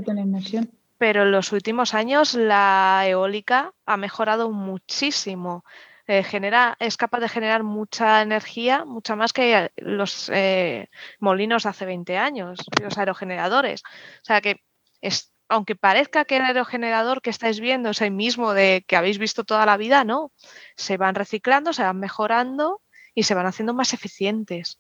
pero 0.98 1.24
en 1.24 1.32
los 1.32 1.54
últimos 1.54 1.94
años 1.94 2.36
la 2.36 3.04
eólica 3.08 3.74
ha 3.86 3.98
mejorado 3.98 4.52
muchísimo. 4.52 5.64
Eh, 6.08 6.24
genera, 6.24 6.76
es 6.80 6.98
capaz 6.98 7.20
de 7.20 7.30
generar 7.30 7.64
mucha 7.64 8.22
energía, 8.22 8.84
mucha 8.84 9.16
más 9.16 9.32
que 9.32 9.72
los 9.78 10.30
eh, 10.34 10.90
molinos 11.20 11.66
hace 11.66 11.86
20 11.86 12.18
años, 12.18 12.60
los 12.82 12.98
aerogeneradores. 12.98 13.84
O 13.86 14.26
sea 14.26 14.42
que 14.42 14.62
es, 15.02 15.32
aunque 15.48 15.76
parezca 15.76 16.26
que 16.26 16.38
el 16.38 16.44
aerogenerador 16.44 17.22
que 17.22 17.30
estáis 17.30 17.60
viendo 17.60 17.92
es 17.92 18.02
el 18.02 18.12
mismo 18.12 18.54
de 18.54 18.84
que 18.88 18.96
habéis 18.96 19.20
visto 19.20 19.44
toda 19.44 19.66
la 19.66 19.78
vida, 19.78 20.04
no. 20.04 20.32
Se 20.76 20.98
van 20.98 21.16
reciclando, 21.16 21.74
se 21.74 21.84
van 21.84 22.00
mejorando 22.00 22.82
y 23.14 23.24
se 23.24 23.36
van 23.36 23.46
haciendo 23.46 23.74
más 23.74 23.94
eficientes. 23.94 24.80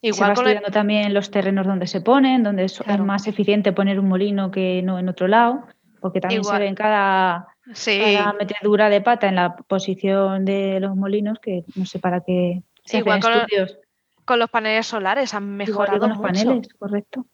Igual 0.00 0.16
se 0.16 0.24
va 0.24 0.32
estudiando 0.32 0.70
también 0.70 1.12
los 1.12 1.30
terrenos 1.30 1.66
donde 1.66 1.86
se 1.86 2.00
ponen, 2.00 2.44
donde 2.44 2.64
es 2.64 2.80
más 3.00 3.26
eficiente 3.26 3.72
poner 3.72 3.98
un 3.98 4.08
molino 4.08 4.50
que 4.50 4.80
no 4.82 4.98
en 4.98 5.08
otro 5.08 5.26
lado, 5.26 5.64
porque 6.00 6.20
también 6.20 6.44
se 6.44 6.58
ve 6.58 6.66
en 6.66 6.76
cada 6.76 7.48
sí. 7.72 8.00
metedura 8.38 8.90
de 8.90 9.00
pata 9.00 9.28
en 9.28 9.34
la 9.34 9.56
posición 9.56 10.44
de 10.44 10.78
los 10.80 10.94
molinos, 10.94 11.38
que 11.40 11.64
no 11.74 11.84
sé 11.84 11.98
para 11.98 12.20
qué 12.20 12.62
se 12.84 12.98
Igual 12.98 13.20
con, 13.20 13.32
estudios. 13.32 13.78
con 14.24 14.38
los 14.38 14.48
paneles 14.50 14.86
solares 14.86 15.34
han 15.34 15.56
mejorado 15.56 15.98
con 15.98 16.10
los 16.10 16.18
paneles, 16.18 16.68
correcto. 16.78 17.26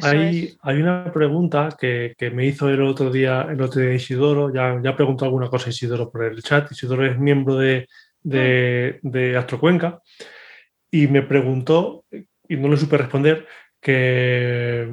Hay, 0.00 0.56
hay, 0.62 0.80
una 0.80 1.12
pregunta 1.12 1.76
que, 1.78 2.14
me 2.32 2.46
hizo 2.46 2.70
el 2.70 2.80
otro 2.82 3.10
día 3.10 3.46
el 3.50 3.60
otro 3.60 3.82
día 3.82 3.92
Isidoro, 3.92 4.52
ya, 4.52 4.80
ya 4.82 4.96
preguntó 4.96 5.26
alguna 5.26 5.50
cosa 5.50 5.70
Isidoro 5.70 6.10
por 6.10 6.24
el 6.24 6.42
chat, 6.42 6.70
Isidoro 6.72 7.04
es 7.04 7.18
miembro 7.18 7.56
de, 7.56 7.86
de, 8.22 8.98
de 9.02 9.36
Astrocuenca 9.36 10.00
y 10.94 11.08
me 11.08 11.22
preguntó, 11.22 12.04
y 12.48 12.56
no 12.56 12.68
le 12.68 12.76
supe 12.76 12.98
responder, 12.98 13.46
que 13.80 14.88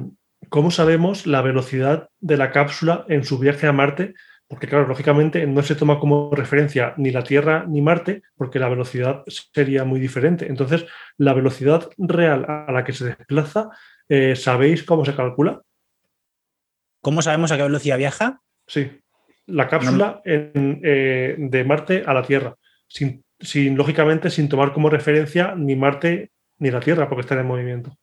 ¿Cómo 0.48 0.70
sabemos 0.70 1.26
la 1.26 1.40
velocidad 1.40 2.10
de 2.20 2.36
la 2.36 2.50
cápsula 2.50 3.06
en 3.08 3.24
su 3.24 3.38
viaje 3.38 3.66
a 3.66 3.72
Marte? 3.72 4.14
Porque, 4.48 4.66
claro, 4.66 4.86
lógicamente 4.86 5.46
no 5.46 5.62
se 5.62 5.74
toma 5.76 5.98
como 5.98 6.30
referencia 6.34 6.92
ni 6.98 7.10
la 7.10 7.24
Tierra 7.24 7.64
ni 7.66 7.80
Marte, 7.80 8.22
porque 8.36 8.58
la 8.58 8.68
velocidad 8.68 9.22
sería 9.26 9.84
muy 9.84 9.98
diferente. 9.98 10.46
Entonces, 10.46 10.84
la 11.16 11.32
velocidad 11.32 11.88
real 11.96 12.44
a 12.46 12.70
la 12.70 12.84
que 12.84 12.92
se 12.92 13.06
desplaza, 13.06 13.70
eh, 14.08 14.36
¿sabéis 14.36 14.82
cómo 14.82 15.06
se 15.06 15.14
calcula? 15.14 15.62
¿Cómo 17.00 17.22
sabemos 17.22 17.50
a 17.50 17.56
qué 17.56 17.62
velocidad 17.62 17.96
viaja? 17.96 18.42
Sí, 18.66 18.90
la 19.46 19.68
cápsula 19.68 20.20
eh, 20.24 21.34
de 21.38 21.64
Marte 21.64 22.02
a 22.06 22.12
la 22.12 22.22
Tierra, 22.22 22.54
sin, 22.88 23.24
lógicamente 23.70 24.30
sin 24.30 24.48
tomar 24.48 24.72
como 24.72 24.90
referencia 24.90 25.54
ni 25.56 25.76
Marte 25.76 26.30
ni 26.58 26.70
la 26.70 26.80
Tierra, 26.80 27.08
porque 27.08 27.22
está 27.22 27.38
en 27.38 27.46
movimiento 27.46 27.96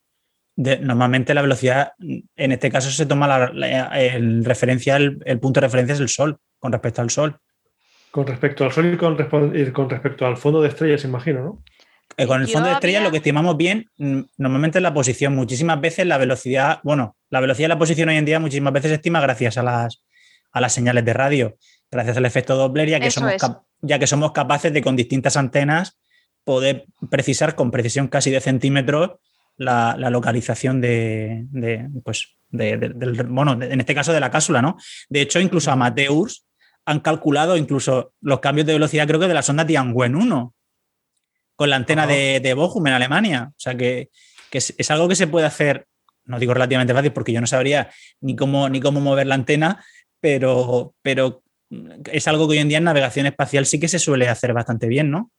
normalmente 0.82 1.34
la 1.34 1.42
velocidad, 1.42 1.94
en 2.00 2.52
este 2.52 2.70
caso 2.70 2.92
se 2.92 3.06
toma 3.06 3.28
la, 3.28 3.88
el, 3.98 4.44
referencia, 4.44 4.98
el, 4.98 5.40
punto 5.40 5.62
de 5.62 5.68
referencia 5.68 5.94
es 5.94 6.02
el 6.02 6.10
Sol, 6.10 6.38
con 6.60 6.72
respecto 6.72 7.02
al 7.02 7.10
Sol. 7.10 7.38
Con 8.12 8.28
respecto 8.28 8.66
al 8.66 8.72
Sol 8.72 8.94
y 8.94 8.98
con, 8.98 9.16
con 9.72 9.90
respecto 9.90 10.26
al 10.26 10.36
fondo 10.36 10.62
de 10.62 10.70
estrellas, 10.70 11.04
imagino, 11.06 11.44
¿no? 11.44 11.64
Eh, 12.18 12.28
con 12.28 12.42
el 12.42 12.48
fondo 12.48 12.68
de 12.68 12.74
estrellas 12.74 13.04
lo 13.04 13.12
que 13.12 13.18
estimamos 13.18 13.56
bien, 13.56 13.86
mm, 13.98 14.22
normalmente 14.38 14.80
es 14.80 14.82
la 14.82 14.94
posición. 14.94 15.34
Muchísimas 15.36 15.80
veces 15.80 16.06
la 16.06 16.18
velocidad, 16.18 16.80
bueno, 16.84 17.16
la 17.30 17.40
velocidad 17.40 17.66
de 17.66 17.76
la 17.76 17.80
posición 17.80 18.10
hoy 18.10 18.18
en 18.18 18.26
día 18.26 18.40
muchísimas 18.40 18.74
veces 18.74 18.90
se 18.90 18.96
estima 18.96 19.22
gracias 19.22 19.58
a 19.58 19.64
las, 19.64 20.04
a 20.52 20.60
las 20.60 20.74
señales 20.74 21.06
de 21.06 21.14
radio, 21.14 21.56
gracias 21.92 22.18
al 22.18 22.26
efecto 22.26 22.56
Doppler, 22.56 22.90
ya 22.90 23.00
que, 23.00 23.12
somos 23.12 23.34
ya 23.82 24.00
que 24.00 24.08
somos 24.08 24.32
capaces 24.32 24.74
de 24.74 24.82
con 24.82 24.96
distintas 24.96 25.38
antenas 25.38 25.98
poder 26.44 26.86
precisar 27.10 27.56
con 27.56 27.72
precisión 27.72 28.08
casi 28.08 28.32
de 28.32 28.42
centímetros 28.42 29.20
la, 29.58 30.10
localización 30.10 30.82
de, 30.82 31.46
pues, 32.04 32.38
del, 32.50 32.94
bueno, 33.28 33.62
en 33.62 33.80
este 33.80 33.94
caso 33.94 34.14
de 34.14 34.20
la 34.20 34.32
cápsula, 34.32 34.62
¿no? 34.62 34.78
De 35.10 35.22
hecho, 35.22 35.40
incluso 35.40 35.72
amateurs 35.72 36.46
han 36.86 37.02
calculado 37.02 37.58
incluso 37.58 38.14
los 38.22 38.40
cambios 38.40 38.66
de 38.66 38.74
velocidad, 38.74 39.06
creo 39.06 39.20
que 39.20 39.28
de 39.28 39.34
la 39.34 39.42
sonda 39.42 39.68
Tianwen 39.68 40.16
1, 40.16 40.56
con 41.56 41.70
la 41.70 41.76
antena 41.76 42.08
de, 42.08 42.40
de 42.40 42.54
Bochum 42.54 42.88
en 42.88 42.94
Alemania. 42.94 43.52
O 43.52 43.60
sea 43.60 43.76
que, 43.76 44.10
es, 44.52 44.92
algo 44.92 45.08
que 45.08 45.16
se 45.16 45.28
puede 45.28 45.46
hacer, 45.46 45.88
no 46.26 46.40
digo 46.40 46.54
relativamente 46.54 46.94
fácil, 46.94 47.12
porque 47.12 47.34
yo 47.34 47.42
no 47.42 47.48
sabría 47.48 47.92
ni 48.22 48.36
cómo, 48.36 48.70
ni 48.70 48.80
cómo 48.80 49.02
mover 49.02 49.28
la 49.28 49.36
antena, 49.36 49.84
pero, 50.22 50.96
pero 51.02 51.44
es 52.12 52.28
algo 52.28 52.48
que 52.48 52.54
hoy 52.54 52.58
en 52.60 52.70
día 52.70 52.80
en 52.80 52.84
navegación 52.84 53.26
espacial 53.26 53.66
sí 53.66 53.80
que 53.80 53.88
se 53.88 54.00
suele 54.00 54.28
hacer 54.28 54.54
bastante 54.54 54.88
bien, 54.88 55.12
¿no? 55.12 55.32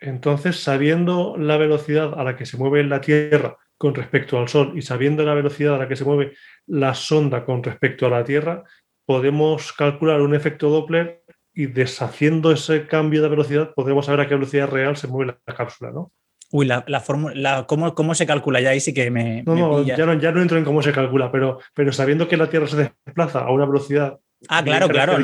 Entonces, 0.00 0.62
sabiendo 0.62 1.36
la 1.36 1.56
velocidad 1.58 2.18
a 2.18 2.24
la 2.24 2.36
que 2.36 2.46
se 2.46 2.56
mueve 2.56 2.82
la 2.84 3.00
Tierra 3.00 3.58
con 3.76 3.94
respecto 3.94 4.38
al 4.38 4.48
Sol 4.48 4.72
y 4.76 4.82
sabiendo 4.82 5.24
la 5.24 5.34
velocidad 5.34 5.74
a 5.74 5.78
la 5.78 5.88
que 5.88 5.96
se 5.96 6.04
mueve 6.04 6.34
la 6.66 6.94
sonda 6.94 7.44
con 7.44 7.62
respecto 7.62 8.06
a 8.06 8.10
la 8.10 8.24
Tierra, 8.24 8.64
podemos 9.04 9.72
calcular 9.72 10.22
un 10.22 10.34
efecto 10.34 10.70
Doppler 10.70 11.22
y 11.52 11.66
deshaciendo 11.66 12.52
ese 12.52 12.86
cambio 12.86 13.22
de 13.22 13.28
velocidad 13.28 13.74
podemos 13.74 14.06
saber 14.06 14.20
a 14.20 14.28
qué 14.28 14.34
velocidad 14.34 14.68
real 14.68 14.96
se 14.96 15.08
mueve 15.08 15.34
la 15.46 15.54
cápsula, 15.54 15.90
¿no? 15.90 16.12
Uy, 16.52 16.66
la, 16.66 16.84
la 16.88 17.00
fórmula, 17.00 17.64
¿cómo, 17.68 17.94
¿cómo, 17.94 18.14
se 18.14 18.26
calcula? 18.26 18.60
Ya 18.60 18.70
ahí 18.70 18.80
sí 18.80 18.92
que 18.92 19.10
me. 19.10 19.44
No, 19.44 19.54
no, 19.54 19.82
ya 19.84 19.96
no, 20.04 20.14
ya 20.14 20.32
no 20.32 20.42
entro 20.42 20.58
en 20.58 20.64
cómo 20.64 20.82
se 20.82 20.92
calcula, 20.92 21.30
pero, 21.30 21.60
pero 21.74 21.92
sabiendo 21.92 22.26
que 22.26 22.36
la 22.36 22.50
Tierra 22.50 22.66
se 22.66 22.92
desplaza 23.04 23.40
a 23.40 23.52
una 23.52 23.66
velocidad. 23.66 24.18
Ah, 24.48 24.62
claro, 24.62 24.88
claro. 24.88 25.16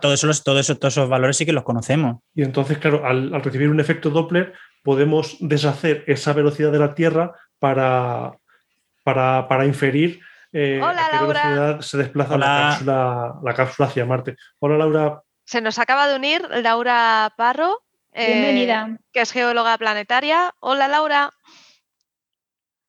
Todos 0.00 0.22
esos, 0.22 0.44
todo 0.44 0.58
eso, 0.58 0.76
todos 0.76 0.94
esos 0.94 1.08
valores 1.08 1.36
sí 1.36 1.46
que 1.46 1.52
los 1.52 1.64
conocemos. 1.64 2.18
Y 2.34 2.42
entonces, 2.42 2.78
claro, 2.78 3.06
al, 3.06 3.34
al, 3.34 3.42
recibir 3.42 3.70
un 3.70 3.80
efecto 3.80 4.10
Doppler, 4.10 4.52
podemos 4.82 5.36
deshacer 5.40 6.04
esa 6.06 6.32
velocidad 6.32 6.70
de 6.70 6.78
la 6.78 6.94
Tierra 6.94 7.32
para, 7.58 8.32
para, 9.04 9.48
para 9.48 9.66
inferir 9.66 10.20
eh, 10.52 10.80
Hola, 10.82 11.06
a 11.06 11.10
qué 11.10 11.16
Laura. 11.16 11.42
velocidad 11.42 11.80
se 11.80 11.98
desplaza 11.98 12.38
la 12.38 12.46
cápsula, 12.46 13.34
la 13.42 13.54
cápsula 13.54 13.88
hacia 13.88 14.06
Marte. 14.06 14.36
Hola, 14.58 14.78
Laura. 14.78 15.22
Se 15.44 15.60
nos 15.60 15.78
acaba 15.78 16.08
de 16.08 16.16
unir 16.16 16.46
Laura 16.62 17.32
Parro. 17.36 17.82
Bienvenida. 18.14 18.88
Eh, 18.90 18.98
que 19.12 19.20
es 19.20 19.32
geóloga 19.32 19.78
planetaria. 19.78 20.54
Hola, 20.60 20.88
Laura. 20.88 21.30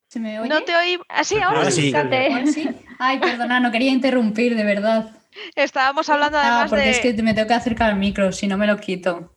¿Se 0.08 0.20
me 0.20 0.40
oye? 0.40 0.50
No 0.50 0.64
te 0.64 0.76
oí. 0.76 1.00
Ah, 1.08 1.24
sí, 1.24 1.36
ahora, 1.36 1.60
ahora 1.60 1.72
sí. 1.72 1.92
sí. 1.92 1.96
¿Ahora 1.96 2.46
sí? 2.48 2.70
Ay, 2.98 3.20
perdona, 3.20 3.60
no 3.60 3.72
quería 3.72 3.92
interrumpir, 3.92 4.56
de 4.56 4.64
verdad. 4.64 5.12
Estábamos 5.56 6.10
hablando 6.10 6.38
además 6.38 6.66
ah, 6.66 6.70
porque 6.70 6.86
de... 6.86 6.92
es 6.92 7.00
que 7.00 7.14
me 7.22 7.34
tengo 7.34 7.48
que 7.48 7.54
acercar 7.54 7.92
al 7.92 7.98
micro, 7.98 8.32
si 8.32 8.48
no 8.48 8.58
me 8.58 8.68
lo 8.68 8.78
quito. 8.78 9.36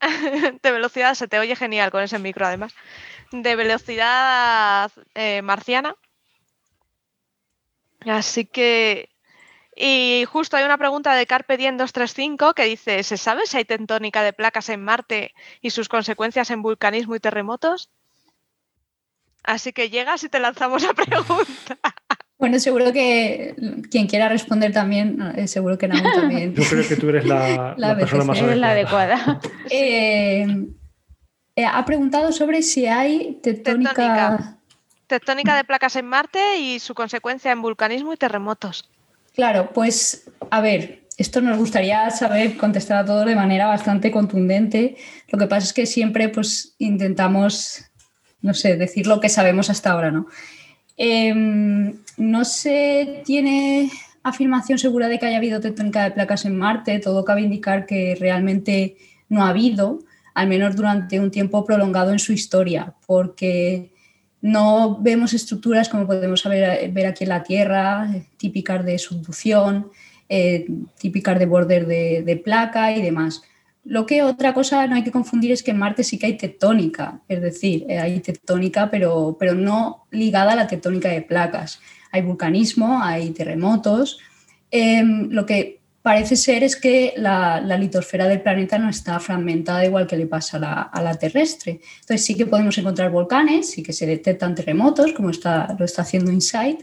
de 0.62 0.72
velocidad, 0.72 1.14
se 1.14 1.28
te 1.28 1.38
oye 1.38 1.56
genial 1.56 1.90
con 1.90 2.02
ese 2.02 2.18
micro 2.18 2.46
además. 2.46 2.74
De 3.32 3.56
velocidad 3.56 4.90
eh, 5.14 5.42
marciana. 5.42 5.94
Así 8.06 8.44
que. 8.44 9.10
Y 9.80 10.24
justo 10.28 10.56
hay 10.56 10.64
una 10.64 10.78
pregunta 10.78 11.14
de 11.14 11.26
Carpe 11.26 11.56
Diem 11.56 11.76
235 11.76 12.54
que 12.54 12.64
dice: 12.64 13.02
¿Se 13.02 13.16
sabe 13.16 13.46
si 13.46 13.58
hay 13.58 13.64
tectónica 13.64 14.22
de 14.22 14.32
placas 14.32 14.68
en 14.70 14.82
Marte 14.82 15.34
y 15.60 15.70
sus 15.70 15.88
consecuencias 15.88 16.50
en 16.50 16.62
vulcanismo 16.62 17.14
y 17.14 17.20
terremotos? 17.20 17.90
Así 19.44 19.72
que 19.72 19.88
llegas 19.88 20.24
y 20.24 20.28
te 20.28 20.40
lanzamos 20.40 20.82
la 20.82 20.94
pregunta. 20.94 21.78
Bueno, 22.38 22.60
seguro 22.60 22.92
que 22.92 23.56
quien 23.90 24.06
quiera 24.06 24.28
responder 24.28 24.72
también, 24.72 25.20
eh, 25.36 25.48
seguro 25.48 25.76
que 25.76 25.88
Naum 25.88 26.02
también. 26.14 26.54
Yo 26.54 26.62
creo 26.62 26.86
que 26.86 26.96
tú 26.96 27.08
eres 27.08 27.26
la, 27.26 27.74
La 27.76 27.88
la 27.88 27.96
persona 27.96 28.24
más 28.24 28.38
Eres 28.38 28.58
la 28.58 28.70
adecuada. 28.70 29.40
Eh, 29.70 30.46
eh, 31.56 31.64
ha 31.64 31.84
preguntado 31.84 32.32
sobre 32.32 32.62
si 32.62 32.86
hay 32.86 33.40
tectónica. 33.42 33.90
Tectónica. 33.90 34.58
Tectónica 35.08 35.56
de 35.56 35.64
placas 35.64 35.96
en 35.96 36.06
Marte 36.06 36.58
y 36.58 36.78
su 36.78 36.94
consecuencia 36.94 37.50
en 37.50 37.60
vulcanismo 37.60 38.12
y 38.12 38.16
terremotos. 38.16 38.88
Claro, 39.34 39.70
pues 39.72 40.30
a 40.50 40.60
ver, 40.60 41.02
esto 41.16 41.40
nos 41.40 41.58
gustaría 41.58 42.08
saber 42.10 42.56
contestar 42.56 42.98
a 42.98 43.04
todos 43.04 43.26
de 43.26 43.34
manera 43.34 43.66
bastante 43.66 44.12
contundente. 44.12 44.96
Lo 45.28 45.38
que 45.38 45.46
pasa 45.46 45.66
es 45.66 45.72
que 45.72 45.86
siempre 45.86 46.28
pues 46.28 46.76
intentamos, 46.78 47.84
no 48.40 48.54
sé, 48.54 48.76
decir 48.76 49.08
lo 49.08 49.18
que 49.18 49.28
sabemos 49.28 49.70
hasta 49.70 49.90
ahora, 49.90 50.12
¿no? 50.12 50.26
Eh, 50.98 51.32
no 52.16 52.44
se 52.44 53.22
tiene 53.24 53.90
afirmación 54.24 54.78
segura 54.78 55.08
de 55.08 55.18
que 55.18 55.26
haya 55.26 55.38
habido 55.38 55.60
tectónica 55.60 56.04
de 56.04 56.10
placas 56.10 56.44
en 56.44 56.58
Marte, 56.58 56.98
todo 56.98 57.24
cabe 57.24 57.42
indicar 57.42 57.86
que 57.86 58.16
realmente 58.18 58.96
no 59.28 59.44
ha 59.44 59.50
habido, 59.50 60.00
al 60.34 60.48
menos 60.48 60.76
durante 60.76 61.20
un 61.20 61.30
tiempo 61.30 61.64
prolongado 61.64 62.12
en 62.12 62.18
su 62.18 62.32
historia, 62.32 62.94
porque 63.06 63.92
no 64.40 64.98
vemos 65.00 65.32
estructuras 65.32 65.88
como 65.88 66.06
podemos 66.06 66.44
ver, 66.44 66.90
ver 66.92 67.06
aquí 67.06 67.24
en 67.24 67.30
la 67.30 67.42
Tierra, 67.42 68.08
típicas 68.36 68.84
de 68.84 68.98
subducción, 68.98 69.90
eh, 70.28 70.66
típicas 70.98 71.38
de 71.38 71.46
border 71.46 71.86
de, 71.86 72.22
de 72.22 72.36
placa 72.36 72.92
y 72.92 73.02
demás. 73.02 73.42
Lo 73.88 74.04
que 74.04 74.22
otra 74.22 74.52
cosa 74.52 74.86
no 74.86 74.96
hay 74.96 75.02
que 75.02 75.10
confundir 75.10 75.50
es 75.50 75.62
que 75.62 75.70
en 75.70 75.78
Marte 75.78 76.04
sí 76.04 76.18
que 76.18 76.26
hay 76.26 76.36
tectónica, 76.36 77.22
es 77.26 77.40
decir, 77.40 77.86
eh, 77.88 77.98
hay 77.98 78.20
tectónica, 78.20 78.90
pero, 78.90 79.38
pero 79.40 79.54
no 79.54 80.04
ligada 80.10 80.52
a 80.52 80.56
la 80.56 80.66
tectónica 80.66 81.08
de 81.08 81.22
placas. 81.22 81.80
Hay 82.12 82.20
vulcanismo, 82.20 83.02
hay 83.02 83.30
terremotos. 83.30 84.18
Eh, 84.70 85.02
lo 85.30 85.46
que 85.46 85.80
parece 86.02 86.36
ser 86.36 86.64
es 86.64 86.76
que 86.76 87.14
la, 87.16 87.62
la, 87.62 87.78
litosfera 87.78 88.28
del 88.28 88.42
planeta 88.42 88.78
no 88.78 88.90
está 88.90 89.18
fragmentada 89.20 89.86
igual 89.86 90.06
que 90.06 90.18
le 90.18 90.26
pasa 90.26 90.58
a 90.58 90.60
la, 90.60 90.82
a 90.82 91.02
la, 91.02 91.14
terrestre. 91.14 91.80
Entonces 92.00 92.26
sí 92.26 92.34
que 92.34 92.44
podemos 92.44 92.76
encontrar 92.76 93.10
volcanes, 93.10 93.70
sí 93.70 93.82
que 93.82 93.94
se 93.94 94.04
detectan 94.04 94.54
terremotos, 94.54 95.14
como 95.14 95.30
está, 95.30 95.74
lo 95.78 95.86
está 95.86 96.02
haciendo 96.02 96.30
InSight, 96.30 96.82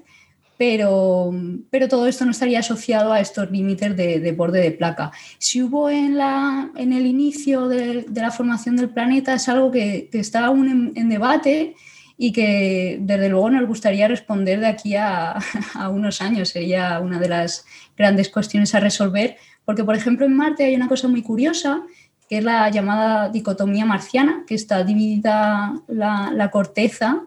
pero, 0.57 1.33
pero 1.69 1.87
todo 1.89 2.07
esto 2.07 2.25
no 2.25 2.31
estaría 2.31 2.59
asociado 2.59 3.11
a 3.11 3.19
estos 3.19 3.51
límites 3.51 3.95
de, 3.95 4.19
de, 4.19 4.31
borde 4.31 4.61
de 4.61 4.71
placa. 4.71 5.11
Si 5.37 5.61
hubo 5.61 5.89
en, 5.89 6.17
la, 6.17 6.71
en 6.75 6.93
el 6.93 7.05
inicio 7.05 7.67
de, 7.67 8.03
de, 8.07 8.21
la 8.21 8.31
formación 8.31 8.77
del 8.77 8.89
planeta 8.89 9.33
es 9.33 9.49
algo 9.49 9.71
que, 9.71 10.07
que 10.11 10.19
está 10.19 10.45
aún 10.45 10.69
en, 10.69 10.91
en, 10.95 11.09
debate 11.09 11.75
y 12.17 12.31
que 12.31 12.97
desde 13.01 13.27
luego 13.27 13.49
nos 13.49 13.67
gustaría 13.67 14.07
responder 14.07 14.61
de 14.61 14.67
aquí 14.67 14.95
a, 14.95 15.37
a, 15.73 15.89
unos 15.89 16.21
años. 16.21 16.49
Sería 16.49 16.99
una 16.99 17.19
de 17.19 17.29
las 17.29 17.65
grandes 17.97 18.29
cuestiones 18.29 18.73
a 18.75 18.79
resolver, 18.79 19.35
porque 19.65 19.83
por 19.83 19.95
ejemplo 19.95 20.25
en 20.25 20.35
Marte 20.35 20.63
hay 20.63 20.75
una 20.75 20.87
cosa 20.87 21.07
muy 21.07 21.21
curiosa 21.21 21.83
que 22.29 22.39
es 22.39 22.43
la 22.43 22.67
llamada 22.71 23.29
dicotomía 23.29 23.85
marciana, 23.85 24.45
que 24.47 24.55
está 24.55 24.83
dividida 24.83 25.73
la, 25.87 26.31
la 26.33 26.49
corteza 26.49 27.21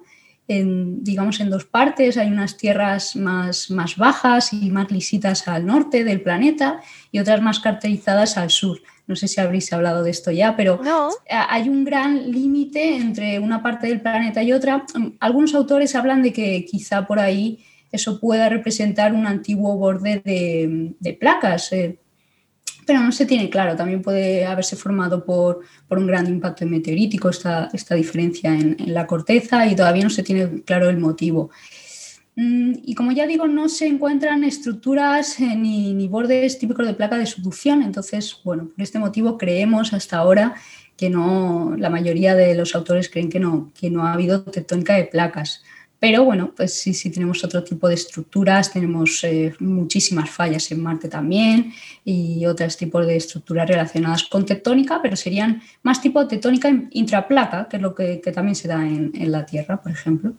en, 0.49 1.05
digamos, 1.05 1.41
en 1.41 1.51
dos 1.51 1.67
partes. 1.67 2.17
Hay 2.17 2.29
unas 2.29 2.57
tierras 2.57 3.15
más, 3.15 3.71
más 3.71 3.97
bajas 3.97 4.53
y 4.53 4.71
más 4.71 4.91
lisitas 4.91 5.47
al 5.47 5.67
norte 5.67 6.03
del 6.05 6.23
planeta 6.23 6.81
y 7.13 7.21
otras 7.21 7.41
más 7.43 7.61
caracterizadas 7.61 8.37
al 8.39 8.51
sur. 8.51 8.81
No 9.07 9.15
sé 9.15 9.29
si 9.29 9.41
habréis 9.41 9.73
hablado 9.73 10.03
de 10.03 10.11
esto 10.11 10.31
ya, 10.31 10.57
pero 10.57 10.81
no. 10.83 11.11
hay 11.31 11.69
un 11.69 11.85
gran 11.85 12.31
límite 12.31 12.97
entre 12.97 13.39
una 13.39 13.63
parte 13.63 13.87
del 13.87 14.01
planeta 14.01 14.43
y 14.43 14.53
otra. 14.53 14.85
Algunos 15.21 15.55
autores 15.55 15.95
hablan 15.95 16.23
de 16.23 16.33
que 16.33 16.65
quizá 16.65 17.07
por 17.07 17.19
ahí 17.19 17.65
eso 17.93 18.21
pueda 18.21 18.49
representar 18.49 19.15
un 19.15 19.27
antiguo 19.27 19.77
borde 19.77 20.21
de, 20.25 20.95
de 20.99 21.13
placas. 21.15 21.73
Eh, 21.73 21.99
pero 22.89 23.01
no 23.01 23.13
se 23.13 23.27
tiene 23.27 23.51
claro, 23.51 23.77
también 23.77 24.01
puede 24.01 24.47
haberse 24.47 24.75
formado 24.75 25.23
por, 25.23 25.61
por 25.87 25.99
un 25.99 26.07
gran 26.07 26.27
impacto 26.27 26.65
meteorítico 26.65 27.29
esta, 27.29 27.69
esta 27.75 27.95
diferencia 27.95 28.51
en, 28.55 28.79
la 28.87 29.07
corteza 29.07 29.67
y 29.67 29.77
todavía 29.77 30.05
no 30.05 30.09
se 30.09 30.23
tiene 30.23 30.63
claro 30.63 30.89
el 30.89 30.97
motivo. 30.97 31.51
Mm, 32.37 32.73
y 32.87 32.95
como 32.95 33.13
ya 33.13 33.27
digo, 33.27 33.47
no 33.47 33.69
se 33.69 33.87
encuentran 33.87 34.43
estructuras 34.43 35.39
eh, 35.39 35.55
ni, 35.55 35.93
ni, 35.93 36.09
bordes 36.09 36.59
típicos 36.59 36.87
de 36.87 36.95
placa 36.95 37.19
de 37.19 37.27
subducción, 37.27 37.83
entonces, 37.83 38.41
bueno, 38.43 38.71
por 38.75 38.83
este 38.83 38.99
motivo 38.99 39.37
creemos 39.37 39.93
hasta 39.93 40.17
ahora 40.17 40.55
que 40.97 41.11
no, 41.11 41.75
la 41.77 41.91
mayoría 41.91 42.35
de 42.35 42.55
los 42.55 42.75
autores 42.75 43.11
creen 43.11 43.29
que 43.29 43.39
no, 43.39 43.71
que 43.79 43.91
no 43.91 44.07
ha 44.07 44.15
habido 44.15 44.45
tectónica 44.45 44.95
de 44.95 45.05
placas. 45.05 45.63
Pero 46.01 46.25
bueno, 46.25 46.53
pues 46.57 46.75
sí, 46.75 46.95
sí 46.95 47.11
tenemos 47.11 47.43
otro 47.43 47.65
tipo 47.65 47.89
de 47.89 47.95
estructuras, 47.95 48.73
tenemos 48.73 49.25
eh, 49.25 49.53
muchísimas 49.59 50.31
fallas 50.31 50.71
en 50.71 50.81
Marte 50.81 51.09
también 51.09 51.73
y 52.05 52.47
otros 52.47 52.77
tipos 52.77 53.05
de 53.05 53.17
estructuras 53.17 53.69
relacionadas 53.69 54.23
con 54.25 54.47
tectónica, 54.47 55.01
pero 55.03 55.17
serían 55.17 55.61
más 55.83 56.01
tipo 56.01 56.27
tectónica 56.29 56.71
intraplaca, 56.93 57.69
que 57.69 57.77
es 57.79 57.83
lo 57.83 57.97
que, 57.97 58.21
que 58.21 58.31
también 58.31 58.55
se 58.55 58.69
da 58.69 58.87
en, 58.87 59.11
en, 59.15 59.33
la 59.33 59.45
Tierra, 59.45 59.83
por 59.83 59.91
ejemplo. 59.91 60.35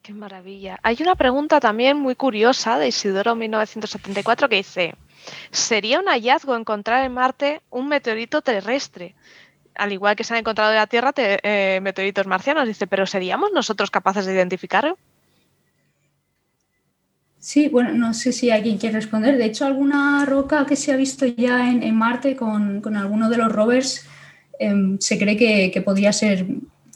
Qué 0.00 0.14
maravilla. 0.14 0.78
Hay 0.82 0.96
una 1.00 1.16
pregunta 1.16 1.60
también 1.60 1.98
muy 1.98 2.14
curiosa 2.14 2.78
de 2.78 2.88
Isidoro 2.88 3.34
1974 3.34 4.48
que 4.48 4.56
dice, 4.56 4.94
¿sería 5.50 6.00
un 6.00 6.06
hallazgo 6.06 6.56
encontrar 6.56 7.04
en 7.04 7.12
Marte 7.12 7.60
un 7.68 7.88
meteorito 7.88 8.40
terrestre? 8.40 9.14
Al 9.80 9.92
igual 9.92 10.14
que 10.14 10.24
se 10.24 10.34
han 10.34 10.40
encontrado 10.40 10.72
en 10.72 10.76
la 10.76 10.86
Tierra 10.86 11.12
eh, 11.16 11.80
meteoritos 11.82 12.26
marcianos. 12.26 12.68
Dice, 12.68 12.86
pero 12.86 13.06
¿seríamos 13.06 13.50
nosotros 13.52 13.90
capaces 13.90 14.26
de 14.26 14.34
identificarlo? 14.34 14.98
Sí, 17.38 17.68
bueno, 17.68 17.92
no 17.94 18.12
sé 18.12 18.32
si 18.32 18.50
alguien 18.50 18.76
quiere 18.76 18.96
responder. 18.96 19.38
De 19.38 19.46
hecho, 19.46 19.64
alguna 19.64 20.26
roca 20.26 20.66
que 20.66 20.76
se 20.76 20.92
ha 20.92 20.96
visto 20.96 21.24
ya 21.24 21.70
en, 21.70 21.96
Marte 21.96 22.36
con, 22.36 22.82
con, 22.82 22.94
alguno 22.94 23.30
de 23.30 23.38
los 23.38 23.50
rovers 23.50 24.06
eh, 24.58 24.96
se 24.98 25.18
cree 25.18 25.38
que, 25.38 25.70
que, 25.72 25.80
podría 25.80 26.12
ser, 26.12 26.46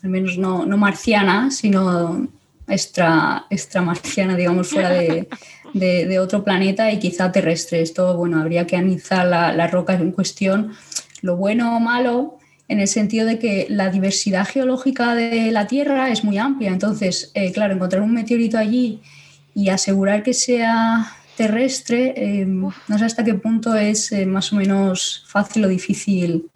al 0.02 0.10
menos 0.10 0.36
no, 0.36 0.66
no 0.66 0.76
marciana, 0.76 1.50
sino 1.50 2.28
extra, 2.68 3.46
extra 3.48 3.80
marciana, 3.80 4.36
digamos, 4.36 4.68
fuera 4.68 4.90
de, 4.90 5.26
de, 5.72 6.04
de, 6.04 6.18
otro 6.18 6.44
planeta 6.44 6.92
y 6.92 6.98
quizá 6.98 7.32
terrestre. 7.32 7.80
Esto, 7.80 8.14
bueno, 8.14 8.38
habría 8.42 8.66
que 8.66 8.76
analizar 8.76 9.26
la, 9.26 9.54
la 9.54 9.68
roca 9.68 9.94
en 9.94 10.12
cuestión. 10.12 10.74
Lo 11.22 11.36
bueno 11.36 11.74
o 11.78 11.80
malo 11.80 12.38
en 12.68 12.80
el 12.80 12.88
sentido 12.88 13.26
de 13.26 13.38
que 13.38 13.66
la 13.68 13.90
diversidad 13.90 14.46
geológica 14.46 15.14
de 15.14 15.50
la 15.52 15.66
Tierra 15.66 16.10
es 16.10 16.24
muy 16.24 16.38
amplia. 16.38 16.70
Entonces, 16.70 17.30
eh, 17.34 17.52
claro, 17.52 17.74
encontrar 17.74 18.02
un 18.02 18.14
meteorito 18.14 18.56
allí 18.56 19.00
y 19.54 19.68
asegurar 19.68 20.22
que 20.22 20.34
sea 20.34 21.06
terrestre, 21.36 22.14
eh, 22.16 22.46
no 22.46 22.98
sé 22.98 23.04
hasta 23.04 23.24
qué 23.24 23.34
punto 23.34 23.74
es 23.74 24.12
eh, 24.12 24.24
más 24.24 24.52
o 24.52 24.56
menos 24.56 25.24
fácil 25.28 25.64
o 25.64 25.68
difícil 25.68 26.46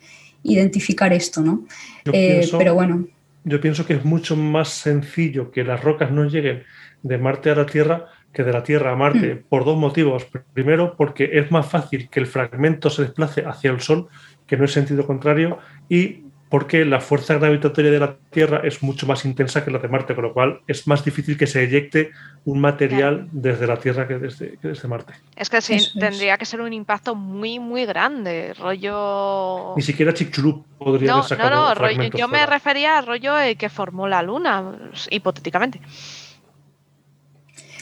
identificar 0.43 1.13
esto, 1.13 1.43
¿no? 1.43 1.67
Pienso, 2.05 2.59
pero 2.59 2.75
bueno. 2.75 3.07
yo 3.45 3.61
pienso 3.61 3.85
que 3.85 3.95
es 3.95 4.05
mucho 4.05 4.37
más 4.37 4.69
sencillo 4.69 5.51
que 5.51 5.65
las 5.65 5.83
rocas 5.83 6.11
no 6.11 6.25
lleguen 6.25 6.63
de 7.03 7.19
Marte 7.19 7.51
a 7.51 7.57
la 7.57 7.67
Tierra 7.67 8.07
que 8.33 8.45
de 8.45 8.53
la 8.53 8.63
Tierra 8.63 8.93
a 8.93 8.97
Marte, 8.97 9.35
mm. 9.35 9.43
por 9.49 9.65
dos 9.65 9.77
motivos. 9.77 10.27
Primero, 10.53 10.95
porque 10.97 11.31
es 11.33 11.51
más 11.51 11.67
fácil 11.67 12.09
que 12.09 12.21
el 12.21 12.27
fragmento 12.27 12.89
se 12.89 13.03
desplace 13.03 13.43
hacia 13.45 13.71
el 13.71 13.81
Sol 13.81 14.09
que 14.49 14.57
no 14.57 14.65
es 14.65 14.73
sentido 14.73 15.07
contrario, 15.07 15.59
y 15.89 16.29
porque 16.49 16.85
la 16.85 17.01
fuerza 17.01 17.35
gravitatoria 17.35 17.91
de 17.91 17.99
la 17.99 18.17
Tierra 18.31 18.63
es 18.65 18.83
mucho 18.83 19.07
más 19.07 19.25
intensa 19.25 19.65
que 19.65 19.71
la 19.71 19.79
de 19.79 19.89
Marte, 19.89 20.15
con 20.15 20.25
lo 20.25 20.33
cual 20.33 20.61
es 20.67 20.87
más 20.87 21.05
difícil 21.05 21.37
que 21.37 21.47
se 21.47 21.63
eyecte 21.63 22.11
un 22.45 22.61
material 22.61 23.29
desde 23.33 23.67
la 23.67 23.79
Tierra 23.79 24.09
que 24.09 24.19
desde, 24.19 24.89
Marte. 24.89 25.13
Es 25.37 25.51
que 25.51 25.61
sí, 25.61 25.79
tendría 25.99 26.39
que 26.39 26.47
ser 26.47 26.61
un 26.61 26.73
impacto 26.73 27.15
muy, 27.15 27.59
muy 27.59 27.85
grande, 27.85 28.55
rollo... 28.55 29.75
Ni 29.77 29.83
siquiera 29.83 30.15
Chicxulub 30.15 30.65
podría 30.79 31.09
no, 31.09 31.15
haber 31.19 31.29
sacado 31.29 31.51
No, 31.51 31.69
no, 31.69 31.75
rollo, 31.75 32.05
yo 32.17 32.29
me 32.29 32.47
refería 32.47 32.99
al 32.99 33.07
rollo 33.07 33.35
que 33.59 33.69
formó 33.69 34.09
la 34.09 34.23
Luna, 34.23 34.91
hipotéticamente. 35.11 35.81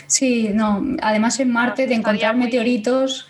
Sí, 0.08 0.50
no, 0.52 0.82
además 1.02 1.38
en 1.40 1.52
Marte 1.52 1.86
de 1.86 1.94
encontrar 1.94 2.36
meteoritos 2.36 3.28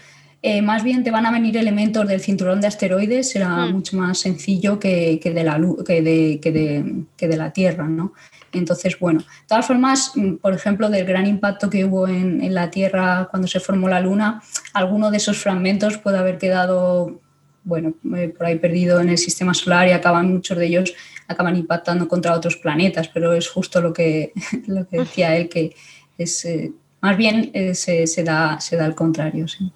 eh, 0.48 0.62
más 0.62 0.84
bien 0.84 1.02
te 1.02 1.10
van 1.10 1.26
a 1.26 1.32
venir 1.32 1.56
elementos 1.56 2.06
del 2.06 2.20
cinturón 2.20 2.60
de 2.60 2.68
asteroides, 2.68 3.30
será 3.30 3.66
hmm. 3.66 3.72
mucho 3.72 3.96
más 3.96 4.16
sencillo 4.20 4.78
que, 4.78 5.20
de 5.20 5.42
la, 5.42 5.60
que, 5.84 6.02
de, 6.02 6.38
que, 6.40 7.26
de, 7.26 7.36
la 7.36 7.52
Tierra, 7.52 7.88
¿no? 7.88 8.12
Entonces, 8.52 8.96
bueno, 9.00 9.18
de 9.18 9.26
todas 9.48 9.66
formas, 9.66 10.12
mm, 10.14 10.34
por 10.34 10.54
ejemplo, 10.54 10.88
del 10.88 11.04
gran 11.04 11.26
impacto 11.26 11.68
que 11.68 11.84
hubo 11.84 12.06
en, 12.06 12.54
la 12.54 12.70
Tierra 12.70 13.26
cuando 13.28 13.48
se 13.48 13.58
formó 13.58 13.88
la 13.88 13.98
Luna, 13.98 14.40
alguno 14.72 15.10
de 15.10 15.16
esos 15.16 15.36
fragmentos 15.36 15.98
puede 15.98 16.18
haber 16.18 16.38
quedado, 16.38 17.20
bueno, 17.64 17.94
eh, 18.16 18.28
por 18.28 18.46
ahí 18.46 18.56
perdido 18.56 19.00
en 19.00 19.08
el 19.08 19.18
sistema 19.18 19.52
solar 19.52 19.88
y 19.88 19.90
acaban, 19.90 20.32
muchos 20.32 20.56
de 20.56 20.66
ellos 20.66 20.94
acaban 21.26 21.56
impactando 21.56 22.06
contra 22.06 22.34
otros 22.34 22.54
planetas, 22.54 23.08
pero 23.08 23.32
es 23.32 23.48
justo 23.48 23.80
lo 23.80 23.92
que, 23.92 24.32
lo 24.68 24.86
que 24.86 24.98
decía 25.00 25.34
él, 25.34 25.48
que 25.48 25.74
es, 26.16 26.44
eh, 26.44 26.70
más 27.00 27.16
bien 27.16 27.50
se, 27.74 28.06
se, 28.06 28.22
da, 28.22 28.60
se 28.60 28.76
da 28.76 28.84
al 28.84 28.94
contrario, 28.94 29.48
sí. 29.48 29.72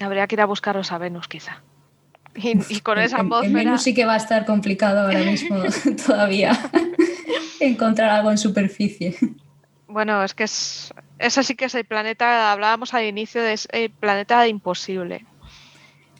Habría 0.00 0.26
que 0.26 0.34
ir 0.34 0.40
a 0.40 0.46
buscaros 0.46 0.92
a 0.92 0.98
Venus, 0.98 1.28
quizá. 1.28 1.62
Y, 2.34 2.80
con 2.80 2.98
esa 2.98 3.22
voz. 3.22 3.50
Venus 3.50 3.82
sí 3.82 3.94
que 3.94 4.04
va 4.04 4.14
a 4.14 4.18
estar 4.18 4.44
complicado 4.44 5.00
ahora 5.00 5.20
mismo 5.20 5.56
todavía 6.06 6.52
encontrar 7.60 8.10
algo 8.10 8.30
en 8.30 8.36
superficie. 8.36 9.16
Bueno, 9.88 10.22
es 10.22 10.34
que 10.34 10.44
es, 10.44 10.92
ese 11.18 11.42
sí 11.42 11.54
que 11.54 11.64
es 11.64 11.74
el 11.74 11.86
planeta, 11.86 12.52
hablábamos 12.52 12.92
al 12.92 13.04
inicio, 13.04 13.42
de 13.42 13.58
el 13.72 13.90
planeta 13.90 14.46
imposible. 14.46 15.24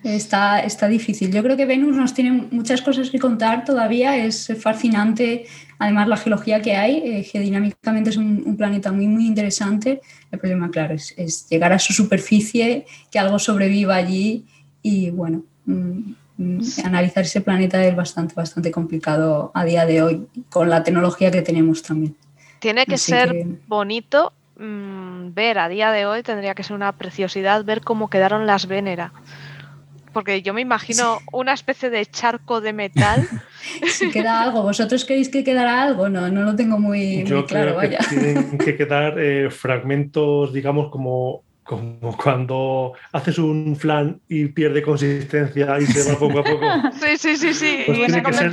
Está, 0.07 0.61
está 0.61 0.87
difícil. 0.87 1.33
Yo 1.33 1.43
creo 1.43 1.57
que 1.57 1.67
Venus 1.67 1.97
nos 1.97 2.15
tiene 2.15 2.31
muchas 2.53 2.81
cosas 2.81 3.11
que 3.11 3.19
contar 3.19 3.65
todavía. 3.65 4.17
Es 4.17 4.53
fascinante, 4.61 5.47
además, 5.81 6.07
la 6.07 6.17
geología 6.17 6.63
que 6.63 6.77
hay. 6.77 6.99
Eh, 6.99 7.25
geodinámicamente 7.25 8.11
es 8.11 8.17
un, 8.17 8.57
planeta 8.57 8.93
muy, 8.93 9.09
muy 9.09 9.27
interesante. 9.27 10.01
El 10.31 10.39
problema, 10.39 10.71
claro, 10.71 10.95
es, 10.95 11.49
llegar 11.49 11.73
a 11.73 11.81
su 11.81 11.93
superficie, 11.93 12.87
que 13.11 13.19
algo 13.19 13.41
sobreviva 13.41 13.97
allí 13.97 14.45
y, 14.81 15.11
bueno, 15.11 15.43
mm, 15.65 16.15
mm, 16.37 16.61
analizar 16.85 17.25
ese 17.25 17.41
planeta 17.41 17.85
es 17.85 17.97
bastante, 17.97 18.35
bastante 18.35 18.71
complicado 18.71 19.51
a 19.55 19.65
día 19.65 19.87
de 19.87 20.03
hoy, 20.03 20.27
con 20.51 20.71
la 20.71 20.85
tecnología 20.85 21.33
que 21.33 21.43
tenemos 21.43 21.83
también. 21.83 22.15
Tiene 22.61 22.87
que 22.87 22.97
ser 22.97 23.35
bonito 23.67 24.33
mm, 24.57 25.35
ver 25.35 25.59
a 25.59 25.69
día 25.69 25.91
de 25.91 26.07
hoy, 26.07 26.23
tendría 26.23 26.55
que 26.55 26.63
ser 26.63 26.77
una 26.77 26.93
preciosidad 26.93 27.65
ver 27.65 27.81
cómo 27.81 28.09
quedaron 28.09 28.47
las 28.47 28.67
Vénera 28.69 29.13
porque 30.17 30.41
yo 30.41 30.55
me 30.55 30.63
imagino 30.63 31.19
una 31.31 31.53
especie 31.53 31.91
de 31.91 32.07
charco 32.07 32.63
de 32.63 32.73
metal. 32.73 33.29
si 33.87 34.11
queda 34.11 34.45
algo, 34.45 34.63
¿vosotros 34.63 35.05
queréis 35.05 35.29
que 35.29 35.45
quedara 35.45 35.83
algo? 35.83 36.09
No, 36.09 36.31
no 36.31 36.41
lo 36.41 36.57
tengo 36.57 36.79
muy, 36.79 37.23
claro. 37.47 37.79
Que 37.81 37.99
tienen 38.09 38.57
que 38.65 38.79
quedar 38.79 39.19
eh, 39.19 39.51
fragmentos, 39.51 40.55
digamos, 40.55 40.91
como, 40.91 41.43
como 41.65 42.17
cuando 42.17 42.95
haces 43.13 43.39
un 43.39 43.77
flan 43.77 44.19
y 44.27 44.47
pierde 44.47 44.81
consistencia 44.81 45.79
y 45.81 45.85
se 45.85 46.11
va 46.11 46.19
poco 46.19 46.39
a 46.39 46.45
poco. 46.45 46.65
Sí, 46.95 47.19
sí, 47.19 47.37
sí, 47.37 47.53
sí. 47.53 47.83
Pues 47.85 47.99
tiene 47.99 48.23
que 48.23 48.33
ser 48.33 48.53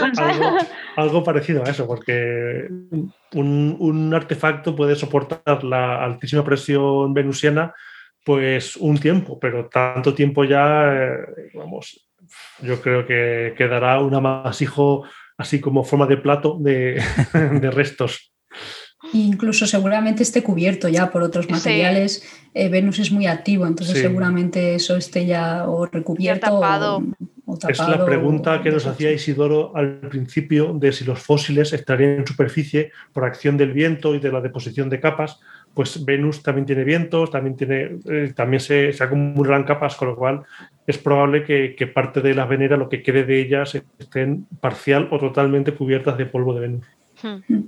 algo, 0.97 1.23
parecido 1.23 1.63
a 1.65 1.69
eso, 1.69 1.87
porque 1.87 2.67
un, 3.31 3.77
un 3.79 4.13
artefacto 4.13 4.75
puede 4.75 4.97
soportar 4.97 5.63
la 5.63 6.03
altísima 6.03 6.43
presión 6.43 7.13
venusiana 7.13 7.73
pues 8.23 8.77
un 8.77 8.97
tiempo, 8.97 9.39
pero 9.39 9.67
tanto 9.67 10.13
tiempo 10.13 10.43
ya, 10.45 10.93
eh, 10.93 11.17
vamos, 11.53 12.09
yo 12.61 12.81
creo 12.81 13.05
que 13.05 13.53
quedará 13.57 13.99
un 13.99 14.15
amasijo 14.15 15.03
así 15.37 15.59
como 15.59 15.83
forma 15.83 16.07
de 16.07 16.17
plato 16.17 16.57
de, 16.59 17.01
restos. 17.71 18.33
Incluso 19.11 19.67
seguramente 19.67 20.23
esté 20.23 20.41
cubierto 20.41 20.87
ya 20.87 21.11
por 21.11 21.23
otros 21.23 21.49
materiales. 21.49 22.23
Eh, 22.53 22.69
Venus 22.69 22.99
es 22.99 23.11
muy 23.11 23.27
activo, 23.27 23.67
entonces 23.67 23.99
seguramente 23.99 24.75
eso 24.75 24.95
esté 24.95 25.25
ya 25.25 25.67
o 25.67 25.85
recubierto 25.85 26.47
tapado. 26.47 27.03
O, 27.45 27.57
tapado. 27.57 27.71
Es 27.71 27.99
la 27.99 28.05
pregunta 28.05 28.61
que 28.61 28.71
nos 28.71 28.87
hacía 28.87 29.11
Isidoro 29.11 29.75
al 29.75 29.99
principio 30.09 30.73
de 30.73 30.93
si 30.93 31.03
los 31.03 31.19
fósiles 31.19 31.73
estarían 31.73 32.19
en 32.19 32.27
superficie 32.27 32.91
por 33.11 33.25
acción 33.25 33.57
del 33.57 33.73
viento 33.73 34.15
y 34.15 34.19
de 34.19 34.31
la 34.31 34.39
deposición 34.39 34.89
de 34.89 35.01
capas 35.01 35.41
pues 35.73 36.03
Venus 36.05 36.43
también 36.43 36.65
tiene 36.65 36.83
vientos, 36.83 37.31
también, 37.31 37.57
tiene, 37.57 37.97
eh, 38.05 38.33
también 38.35 38.59
se, 38.59 38.93
se, 38.93 39.03
acumulan 39.03 39.63
capas, 39.63 39.95
con 39.95 40.09
lo 40.09 40.15
cual 40.15 40.43
es 40.85 40.97
probable 40.97 41.43
que, 41.43 41.87
parte 41.87 42.21
de 42.21 42.35
las 42.35 42.47
veneras, 42.47 42.77
lo 42.77 42.89
que 42.89 43.01
quede 43.01 43.23
de 43.23 43.41
ellas, 43.41 43.75
estén 43.97 44.45
parcial 44.59 45.07
o 45.11 45.19
totalmente 45.19 45.73
cubiertas 45.73 46.17
de 46.17 46.25
polvo 46.25 46.53
de 46.53 46.59
Venus. 46.59 46.85
Hmm. 47.21 47.63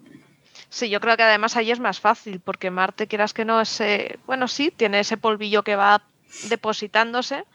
Sí, 0.70 0.90
yo 0.90 1.00
creo 1.00 1.16
que 1.16 1.24
además 1.24 1.56
ahí 1.56 1.72
es 1.72 1.80
más 1.80 2.00
fácil, 2.00 2.42
porque 2.42 2.70
Marte, 2.70 3.08
quieras 3.08 3.34
que 3.34 3.46
no, 3.46 3.62
ese, 3.62 4.20
bueno, 4.26 4.48
sí, 4.48 4.72
tiene 4.76 5.00
ese 5.00 5.18
polvillo 5.18 5.64
que 5.64 5.76
va 5.76 6.04
depositándose, 6.50 7.46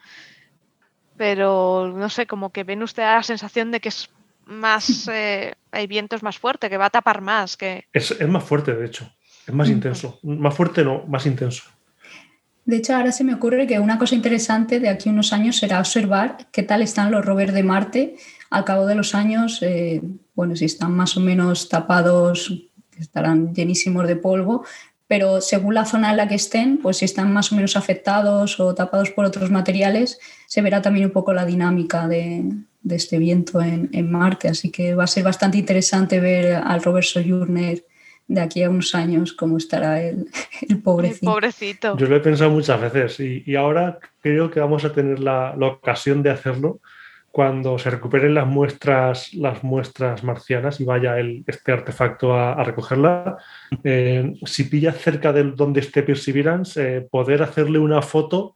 pero 1.17 1.93
no 1.95 2.09
sé, 2.09 2.27
como 2.27 2.51
que 2.51 2.65
Venus 2.65 2.95
te 2.95 3.03
da 3.03 3.17
la 3.17 3.23
sensación 3.23 3.71
de 3.71 3.81
que 3.81 3.91
es 3.91 4.11
más, 4.47 5.07
eh, 5.09 5.55
el 5.73 5.87
viento 5.87 6.17
es 6.17 6.23
más 6.23 6.39
fuerte, 6.39 6.71
que 6.71 6.79
va 6.79 6.87
a 6.87 6.91
tapar 6.91 7.21
más. 7.21 7.57
Que... 7.57 7.85
Es, 7.93 8.11
es 8.11 8.29
más 8.29 8.43
fuerte, 8.43 8.75
de 8.75 8.87
hecho. 8.87 9.11
Es 9.47 9.55
más 9.55 9.69
intenso. 9.69 10.19
Más 10.23 10.55
fuerte 10.55 10.85
no, 10.85 11.05
más 11.07 11.27
intenso. 11.27 11.65
De 12.65 12.77
hecho, 12.77 12.95
ahora 12.95 13.11
se 13.11 13.25
me 13.25 13.35
ocurre 13.35 13.67
que 13.67 13.81
una 13.81 13.99
cosa 13.99 14.15
interesante 14.15 14.81
de 14.81 14.89
aquí 14.89 15.09
a 15.09 15.13
unos 15.13 15.33
años 15.33 15.57
será 15.57 15.81
observar 15.81 16.49
qué 16.53 16.63
tal 16.63 16.83
están 16.83 17.11
los 17.11 17.25
rovers 17.25 17.53
de 17.53 17.63
Marte 17.63 18.17
al 18.51 18.65
cabo 18.65 18.87
de 18.87 18.95
los 18.95 19.15
años. 19.15 19.59
Eh, 19.63 20.03
bueno, 20.35 20.55
si 20.57 20.67
están 20.67 20.93
más 20.93 21.17
o 21.17 21.21
menos 21.21 21.69
tapados, 21.69 22.53
estarán 22.99 23.55
llenísimos 23.55 24.07
de 24.07 24.17
polvo, 24.17 24.65
pero 25.09 25.41
según 25.41 25.75
la 25.75 25.85
zona 25.85 26.11
en 26.11 26.19
la 26.19 26.29
que 26.29 26.37
estén, 26.37 26.79
pues 26.79 26.99
si 26.99 27.07
están 27.07 27.33
más 27.33 27.51
o 27.51 27.57
menos 27.57 27.77
afectados 27.77 28.61
o 28.61 28.75
tapados 28.75 29.11
por 29.11 29.25
otros 29.25 29.51
materiales, 29.51 30.21
se 30.47 30.63
verá 30.63 30.81
también 30.81 31.07
un 31.07 31.13
poco 31.13 31.33
la 31.33 31.47
dinámica 31.47 32.07
de, 32.07 32.45
este 32.89 33.19
viento 33.19 33.61
en, 33.61 33.89
en, 33.93 34.13
Marte. 34.13 34.49
Así 34.49 34.71
que 34.71 34.95
va 34.95 35.05
a 35.05 35.09
ser 35.09 35.25
bastante 35.25 35.59
interesante 35.59 36.21
ver 36.21 36.55
al 36.55 36.83
rover 36.83 37.05
Sojourner 37.05 37.85
de 38.31 38.41
aquí 38.41 38.63
a 38.63 38.71
unos 38.71 38.95
años 38.95 39.33
cómo 39.33 39.57
estará 39.57 40.01
el, 40.01 40.27
el 40.69 40.81
pobrecito. 40.81 41.33
pobrecito. 41.33 41.97
Yo 41.97 42.07
lo 42.07 42.17
he 42.17 42.21
pensado 42.21 42.51
muchas 42.51 42.81
veces 42.81 43.19
y, 43.19 43.57
ahora 43.57 43.99
creo 44.23 44.51
que 44.51 44.61
vamos 44.61 44.85
a 44.85 44.93
tener 44.93 45.19
la, 45.19 45.55
ocasión 45.61 46.23
de 46.23 46.31
hacerlo 46.31 46.81
cuando 47.33 47.79
se 47.79 47.91
recuperen 47.91 48.35
las 48.35 48.47
muestras, 48.47 49.35
las 49.35 49.63
muestras 49.65 50.23
marcianas 50.23 50.81
y 50.81 50.85
vaya 50.85 51.19
el, 51.19 51.45
este 51.47 51.73
artefacto 51.73 52.35
a, 52.35 52.63
recogerla. 52.63 53.37
Eh, 53.83 54.35
si 54.45 54.65
pilla 54.65 54.93
cerca 54.93 55.33
de 55.33 55.45
donde 55.45 55.81
esté 55.81 56.05
Perseverance, 56.05 56.81
eh, 56.81 57.01
poder 57.01 57.43
hacerle 57.43 57.81
una 57.81 58.01
foto 58.01 58.55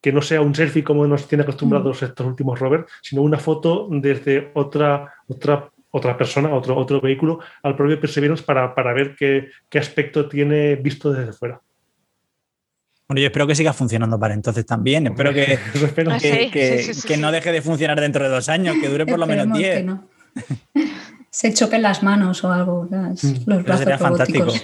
que 0.00 0.12
no 0.12 0.22
sea 0.22 0.42
un 0.42 0.54
selfie 0.54 0.84
como 0.84 1.06
nos 1.06 1.26
tiene 1.28 1.42
acostumbrados 1.42 2.02
mm. 2.02 2.04
estos 2.04 2.26
últimos 2.26 2.58
rovers, 2.58 2.84
sino 3.00 3.22
una 3.22 3.38
foto 3.38 3.88
desde 3.90 4.50
otra, 4.54 5.14
otra 5.28 5.70
otra 5.96 6.16
persona, 6.16 6.52
otro, 6.52 6.76
otro 6.76 7.00
vehículo, 7.00 7.38
al 7.62 7.76
propio 7.76 8.00
Perseverance 8.00 8.42
para, 8.42 8.74
para 8.74 8.92
ver 8.92 9.14
qué, 9.16 9.50
qué, 9.70 9.78
aspecto 9.78 10.28
tiene 10.28 10.74
visto 10.74 11.12
desde 11.12 11.32
fuera. 11.32 11.60
Bueno, 13.06 13.20
yo 13.20 13.26
espero 13.26 13.46
que 13.46 13.54
siga 13.54 13.72
funcionando 13.72 14.18
para 14.18 14.34
entonces 14.34 14.66
también. 14.66 15.06
Espero 15.06 15.32
que, 15.32 15.56
ah, 16.10 16.18
que, 16.20 17.16
no 17.16 17.30
deje 17.30 17.52
de 17.52 17.62
funcionar 17.62 18.00
dentro 18.00 18.24
de 18.24 18.30
dos 18.30 18.48
años, 18.48 18.74
que 18.80 18.88
dure 18.88 19.06
por 19.06 19.20
lo 19.20 19.26
menos 19.28 19.56
diez. 19.56 19.86
Se 21.30 21.54
choquen 21.54 21.82
las 21.82 22.02
manos 22.02 22.42
o 22.42 22.52
algo, 22.52 22.88
mm. 22.90 23.14
los 23.46 23.62
brazos 23.62 23.78
sería 23.84 23.98
fantástico. 23.98 24.48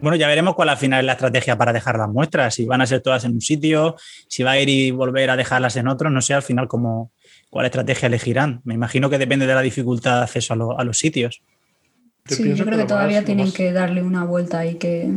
Bueno, 0.00 0.14
ya 0.14 0.28
veremos 0.28 0.54
cuál 0.54 0.68
al 0.68 0.76
final 0.76 1.00
es 1.00 1.06
la 1.06 1.12
estrategia 1.14 1.58
para 1.58 1.72
dejar 1.72 1.98
las 1.98 2.08
muestras, 2.08 2.54
si 2.54 2.66
van 2.66 2.80
a 2.80 2.86
ser 2.86 3.00
todas 3.00 3.24
en 3.24 3.32
un 3.32 3.40
sitio, 3.40 3.96
si 4.28 4.44
va 4.44 4.52
a 4.52 4.60
ir 4.60 4.68
y 4.68 4.92
volver 4.92 5.28
a 5.28 5.36
dejarlas 5.36 5.74
en 5.74 5.88
otro, 5.88 6.08
no 6.08 6.22
sé 6.22 6.34
al 6.34 6.42
final 6.42 6.68
cómo, 6.68 7.10
cuál 7.50 7.66
estrategia 7.66 8.06
elegirán. 8.06 8.60
Me 8.64 8.74
imagino 8.74 9.10
que 9.10 9.18
depende 9.18 9.46
de 9.46 9.54
la 9.54 9.62
dificultad 9.62 10.18
de 10.18 10.22
acceso 10.24 10.54
a, 10.78 10.84
los 10.84 10.98
sitios. 10.98 11.42
Sí, 12.26 12.54
yo 12.54 12.64
creo 12.64 12.78
que, 12.78 12.84
todavía 12.84 13.24
tienen 13.24 13.52
que 13.52 13.72
darle 13.72 14.02
una 14.02 14.24
vuelta 14.24 14.66
y 14.66 14.74
qué 14.74 15.10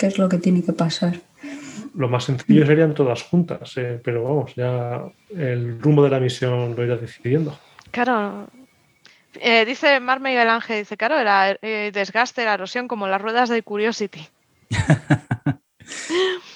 es 0.00 0.18
lo 0.18 0.28
que 0.28 0.38
tiene 0.38 0.64
que 0.64 0.72
pasar. 0.72 1.20
Lo 1.96 2.08
más 2.08 2.24
sencillo 2.24 2.66
serían 2.66 2.94
todas 2.94 3.22
juntas, 3.22 3.72
eh, 3.76 3.98
pero 4.04 4.22
vamos, 4.22 4.54
ya 4.54 5.02
el 5.34 5.80
rumbo 5.80 6.04
de 6.04 6.10
la 6.10 6.20
misión 6.20 6.76
lo 6.76 6.84
irá 6.84 6.96
decidiendo. 6.96 7.58
Claro, 7.90 8.48
Eh, 9.38 9.64
dice 9.66 10.00
Mar 10.00 10.20
Miguel 10.20 10.48
Ángel, 10.48 10.78
dice, 10.78 10.96
claro, 10.96 11.18
era 11.18 11.58
eh, 11.60 11.90
desgaste, 11.92 12.44
la 12.44 12.54
erosión, 12.54 12.88
como 12.88 13.06
las 13.06 13.20
ruedas 13.20 13.48
de 13.50 13.62
Curiosity. 13.62 14.26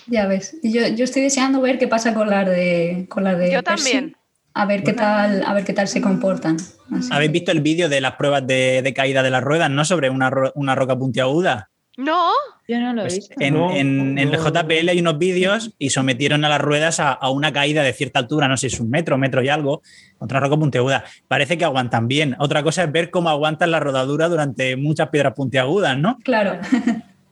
ya 0.07 0.27
ves. 0.27 0.57
Yo, 0.62 0.89
yo 0.89 1.05
estoy 1.05 1.23
deseando 1.23 1.61
ver 1.61 1.78
qué 1.78 1.89
pasa 1.89 2.15
con 2.15 2.31
las 2.31 2.47
de 2.47 3.07
con 3.09 3.24
las 3.24 3.39
de 3.39 3.52
Yo 3.52 3.62
Percy, 3.62 3.93
también. 3.93 4.16
A 4.55 4.66
ver 4.66 4.82
qué 4.82 4.93
tal, 4.93 5.43
a 5.47 5.55
ver 5.55 5.64
qué 5.64 5.72
tal 5.72 5.86
se 5.89 6.01
comportan. 6.01 6.56
Así. 6.93 7.09
¿Habéis 7.12 7.32
visto 7.32 7.52
el 7.52 7.60
vídeo 7.60 7.89
de 7.89 8.01
las 8.01 8.14
pruebas 8.16 8.47
de, 8.47 8.82
de 8.82 8.93
caída 8.94 9.22
de 9.22 9.31
las 9.31 9.43
ruedas, 9.44 9.70
no? 9.70 9.85
Sobre 9.85 10.10
una, 10.10 10.28
ro- 10.31 10.52
una 10.56 10.74
roca 10.74 10.97
puntiaguda. 10.98 11.70
No, 11.97 12.31
Yo 12.66 12.78
no 12.81 12.94
lo 12.94 13.02
he 13.02 13.05
Pues 13.05 13.14
visto. 13.16 13.35
en, 13.40 13.55
No, 13.55 13.70
en- 13.72 14.18
en 14.18 14.32
el. 14.32 14.39
JPL 14.39 14.89
hay 14.89 15.01
unos 15.01 15.18
vídeos 15.18 15.74
y 15.78 15.90
sometieron 15.90 16.44
a 16.44 16.48
las 16.48 16.60
ruedas 16.60 16.98
a, 16.98 17.12
a 17.12 17.31
una 17.31 17.52
caída 17.52 17.82
de 17.82 17.93
cierta 17.93 18.18
altura, 18.20 18.48
no 18.48 18.56
sé 18.56 18.70
si 18.70 18.77
es 18.77 18.81
un 18.81 18.89
metro, 18.90 19.18
metro 19.18 19.43
y 19.43 19.48
algo, 19.48 19.82
contra 20.18 20.39
una 20.39 20.47
roca 20.47 20.59
puntiaguda. 20.59 21.05
Parece 21.28 21.59
que 21.59 21.64
aguantan 21.64 22.09
bien. 22.09 22.36
Otra 22.39 22.62
cosa 22.62 22.85
es 22.85 22.93
ver 22.93 23.10
cómo 23.10 23.28
aguantan 23.28 23.70
la 23.70 23.81
rodadura 23.81 24.28
durante 24.28 24.77
muchas 24.77 25.09
piedras 25.10 25.35
puntiagudas, 25.35 25.98
¿no? 25.98 26.16
Claro. 26.24 26.59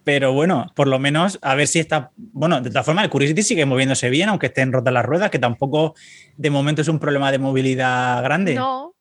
Pero 0.09 0.33
bueno, 0.33 0.73
por 0.75 0.89
lo 0.89 0.99
menos 0.99 1.39
a 1.43 1.55
ver 1.55 1.67
si 1.67 1.81
está. 1.81 2.13
Bueno, 2.17 2.63
de 2.63 2.71
todas 2.71 2.87
formas, 2.87 3.05
el 3.05 3.11
Curiosity 3.11 3.43
sigue 3.43 3.67
moviéndose 3.67 4.09
bien, 4.09 4.31
aunque 4.31 4.47
estén 4.47 4.73
rotas 4.73 4.95
las 4.95 5.05
ruedas, 5.05 5.31
que 5.31 5.39
tampoco 5.39 5.95
de 6.35 6.49
momento 6.49 6.81
es 6.81 6.89
un 6.89 6.99
problema 6.99 7.31
de 7.31 7.39
movilidad 7.39 8.23
grande. 8.23 8.55
no. 8.55 8.85
O 8.87 8.95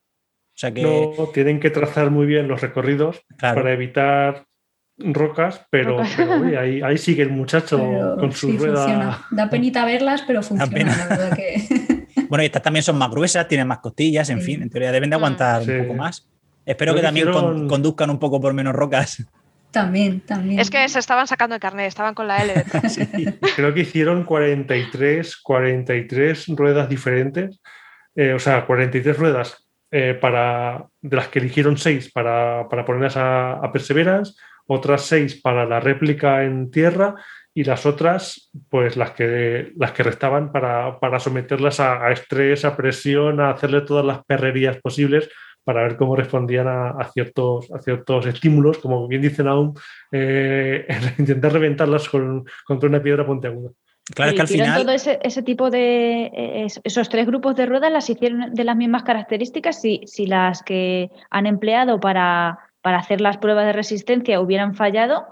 sea 0.53 0.73
que, 0.73 0.81
No, 0.81 1.27
tienen 1.27 1.61
que 1.61 1.69
trazar 1.69 2.11
muy 2.11 2.25
bien 2.25 2.49
los 2.49 2.59
recorridos 2.59 3.21
claro. 3.37 3.61
para 3.61 3.71
evitar 3.73 4.47
rocas, 4.97 5.65
pero, 5.69 5.91
Rocas. 5.99 6.13
pero, 6.17 6.41
oye, 6.41 6.57
ahí, 6.57 6.81
ahí 6.81 6.97
sigue 6.97 7.23
el 7.23 7.29
muchacho 7.29 7.77
Pero 7.77 8.17
con 8.17 8.31
su 8.33 8.51
sí, 8.51 8.57
rueda. 8.57 8.75
funciona. 8.83 9.25
Da 9.31 9.49
penita 9.49 9.85
verlas, 9.85 10.23
pero 10.27 10.43
funciona, 10.43 10.93
la 10.97 11.07
verdad 11.07 11.35
que. 11.37 12.07
Bueno, 12.27 12.43
y 12.43 12.47
estas 12.47 12.63
también 12.63 12.83
son 12.83 12.97
más 12.97 13.09
gruesas, 13.11 13.47
tienen 13.47 13.65
más 13.67 13.77
costillas, 13.79 14.29
en 14.29 14.39
Sí. 14.41 14.45
fin, 14.45 14.61
en 14.63 14.69
teoría 14.69 14.91
deben 14.91 15.09
de 15.09 15.15
aguantar 15.15 15.63
Sí. 15.63 15.71
un 15.71 15.83
poco 15.83 15.93
más. 15.93 16.27
Espero 16.65 16.91
Creo 16.91 16.95
que 16.95 16.99
que 16.99 17.05
también 17.07 17.31
con- 17.31 17.67
conduzcan 17.69 18.09
un 18.09 18.19
poco 18.19 18.41
por 18.41 18.53
menos 18.53 18.73
rocas. 18.75 19.25
También, 19.71 20.21
también. 20.21 20.59
Es 20.59 20.69
que 20.69 20.87
se 20.89 20.99
estaban 20.99 21.27
sacando 21.27 21.55
el 21.55 21.61
carnet, 21.61 21.87
estaban 21.87 22.13
con 22.13 22.27
la 22.27 22.43
L 22.43 22.53
detrás. 22.53 22.93
Sí. 22.93 23.05
Creo 23.55 23.73
que 23.73 23.81
hicieron 23.81 24.23
43, 24.23 25.37
43 25.37 26.47
ruedas 26.49 26.89
diferentes, 26.89 27.61
eh, 28.15 28.33
o 28.33 28.39
sea, 28.39 28.65
43 28.65 29.17
ruedas 29.17 29.67
eh, 29.91 30.17
para, 30.19 30.87
de 31.01 31.15
las 31.15 31.27
que 31.27 31.39
eligieron 31.39 31.77
6 31.77 32.11
para, 32.11 32.67
para 32.69 32.85
ponerlas 32.85 33.17
a, 33.17 33.53
a 33.53 33.71
Perseverance, 33.71 34.33
otras 34.65 35.03
6 35.03 35.41
para 35.41 35.65
la 35.65 35.79
réplica 35.79 36.43
en 36.43 36.71
tierra 36.71 37.15
y 37.53 37.63
las 37.63 37.85
otras, 37.85 38.51
pues 38.69 38.97
las 38.97 39.11
que, 39.11 39.71
las 39.77 39.91
que 39.91 40.03
restaban 40.03 40.51
para, 40.51 40.99
para 40.99 41.19
someterlas 41.19 41.79
a, 41.79 42.05
a 42.05 42.11
estrés, 42.11 42.65
a 42.65 42.75
presión, 42.75 43.39
a 43.39 43.51
hacerle 43.51 43.81
todas 43.81 44.05
las 44.05 44.23
perrerías 44.25 44.77
posibles 44.77 45.29
para 45.67 45.83
ver 45.83 45.97
cómo 45.97 46.15
respondían 46.15 46.65
a, 46.65 46.91
a 46.91 47.11
ciertos, 47.11 47.69
a 47.73 47.79
ciertos 47.79 48.25
estímulos, 48.25 48.77
como 48.77 49.05
bien 49.05 49.21
dicen 49.21 49.49
aún, 49.49 49.73
eh, 50.13 50.87
intentar 51.19 51.51
reventarlas 51.51 52.07
con, 52.07 52.45
contra 52.65 52.87
una 52.87 53.03
piedra 53.03 53.25
puntiaguda. 53.25 53.71
Claro, 54.15 54.31
es 54.31 54.35
que 54.37 54.41
al 54.43 54.47
final. 54.47 54.81
todo 54.83 54.93
ese, 54.93 55.19
ese 55.21 55.43
tipo 55.43 55.69
de 55.69 56.27
eh, 56.27 56.63
es- 56.63 56.79
esos 56.85 57.09
tres 57.09 57.25
grupos 57.27 57.57
de 57.57 57.65
ruedas 57.65 57.91
las 57.91 58.09
hicieron 58.09 58.53
de 58.53 58.63
las 58.63 58.77
mismas 58.77 59.03
características 59.03 59.81
si, 59.81 59.99
si 60.05 60.25
las 60.25 60.63
que 60.63 61.11
han 61.29 61.45
empleado 61.47 61.99
para, 61.99 62.57
para 62.81 62.99
hacer 62.99 63.19
las 63.19 63.37
pruebas 63.37 63.65
de 63.65 63.73
resistencia 63.73 64.39
hubieran 64.39 64.73
fallado 64.73 65.25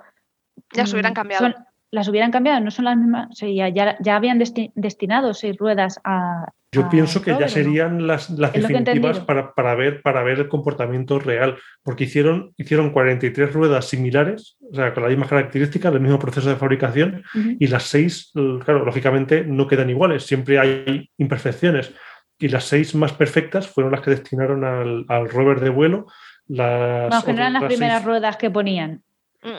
Ya 0.74 0.86
se 0.86 0.96
hubieran 0.96 1.14
mm, 1.14 1.16
cambiado. 1.16 1.46
son- 1.46 1.56
las 1.96 2.08
hubieran 2.08 2.32
cambiado 2.32 2.60
no 2.60 2.70
son 2.72 2.86
las 2.86 2.98
mismas 2.98 3.28
o 3.32 3.34
sea, 3.36 3.50
ya, 3.70 3.98
ya, 4.00 4.16
habían 4.16 4.40
desti- 4.40 4.72
destinado 4.76 5.34
seis 5.34 5.58
ruedas 5.58 6.00
a 6.04 6.46
Yo 6.72 6.84
a 6.84 6.90
pienso 6.90 7.22
que 7.22 7.32
ya 7.32 7.38
¿o 7.38 7.40
no? 7.42 7.48
serían 7.48 8.06
las, 8.06 8.30
las 8.30 8.52
definitivas 8.54 9.20
para, 9.22 9.54
para, 9.54 9.76
ver, 9.76 10.02
para 10.02 10.22
ver 10.24 10.40
el 10.40 10.48
comportamiento 10.50 11.20
real, 11.20 11.58
porque 11.84 12.04
hicieron, 12.04 12.54
hicieron 12.58 12.92
43 12.92 13.54
ruedas 13.54 13.86
similares, 13.86 14.58
o 14.72 14.76
sea, 14.76 14.94
con 14.94 15.04
las 15.04 15.10
mismas 15.12 15.30
características, 15.30 15.94
el 15.94 16.02
mismo 16.02 16.20
proceso 16.20 16.50
de 16.50 16.58
fabricación, 16.58 17.24
Ujú. 17.34 17.56
y 17.60 17.68
las 17.68 17.84
seis, 17.84 18.32
claro, 18.34 18.84
lógicamente 18.86 19.46
no 19.46 19.68
quedan 19.68 19.90
iguales, 19.90 20.26
siempre 20.26 20.60
hay 20.60 21.10
imperfecciones, 21.18 21.94
y 22.38 22.50
las 22.50 22.66
seis 22.66 22.94
más 22.94 23.14
perfectas 23.14 23.68
fueron 23.70 23.94
las 23.94 24.02
que 24.02 24.12
destinaron 24.12 24.66
al, 24.66 25.06
al 25.08 25.30
rover 25.30 25.62
de 25.62 25.70
vuelo. 25.70 26.06
Las 26.48 27.08
Bueno, 27.10 27.24
que 27.26 27.32
no 27.34 27.38
eran 27.40 27.54
las 27.54 27.64
primeras 27.64 27.98
seis- 28.00 28.06
ruedas 28.06 28.36
que 28.38 28.52
ponían 28.52 29.02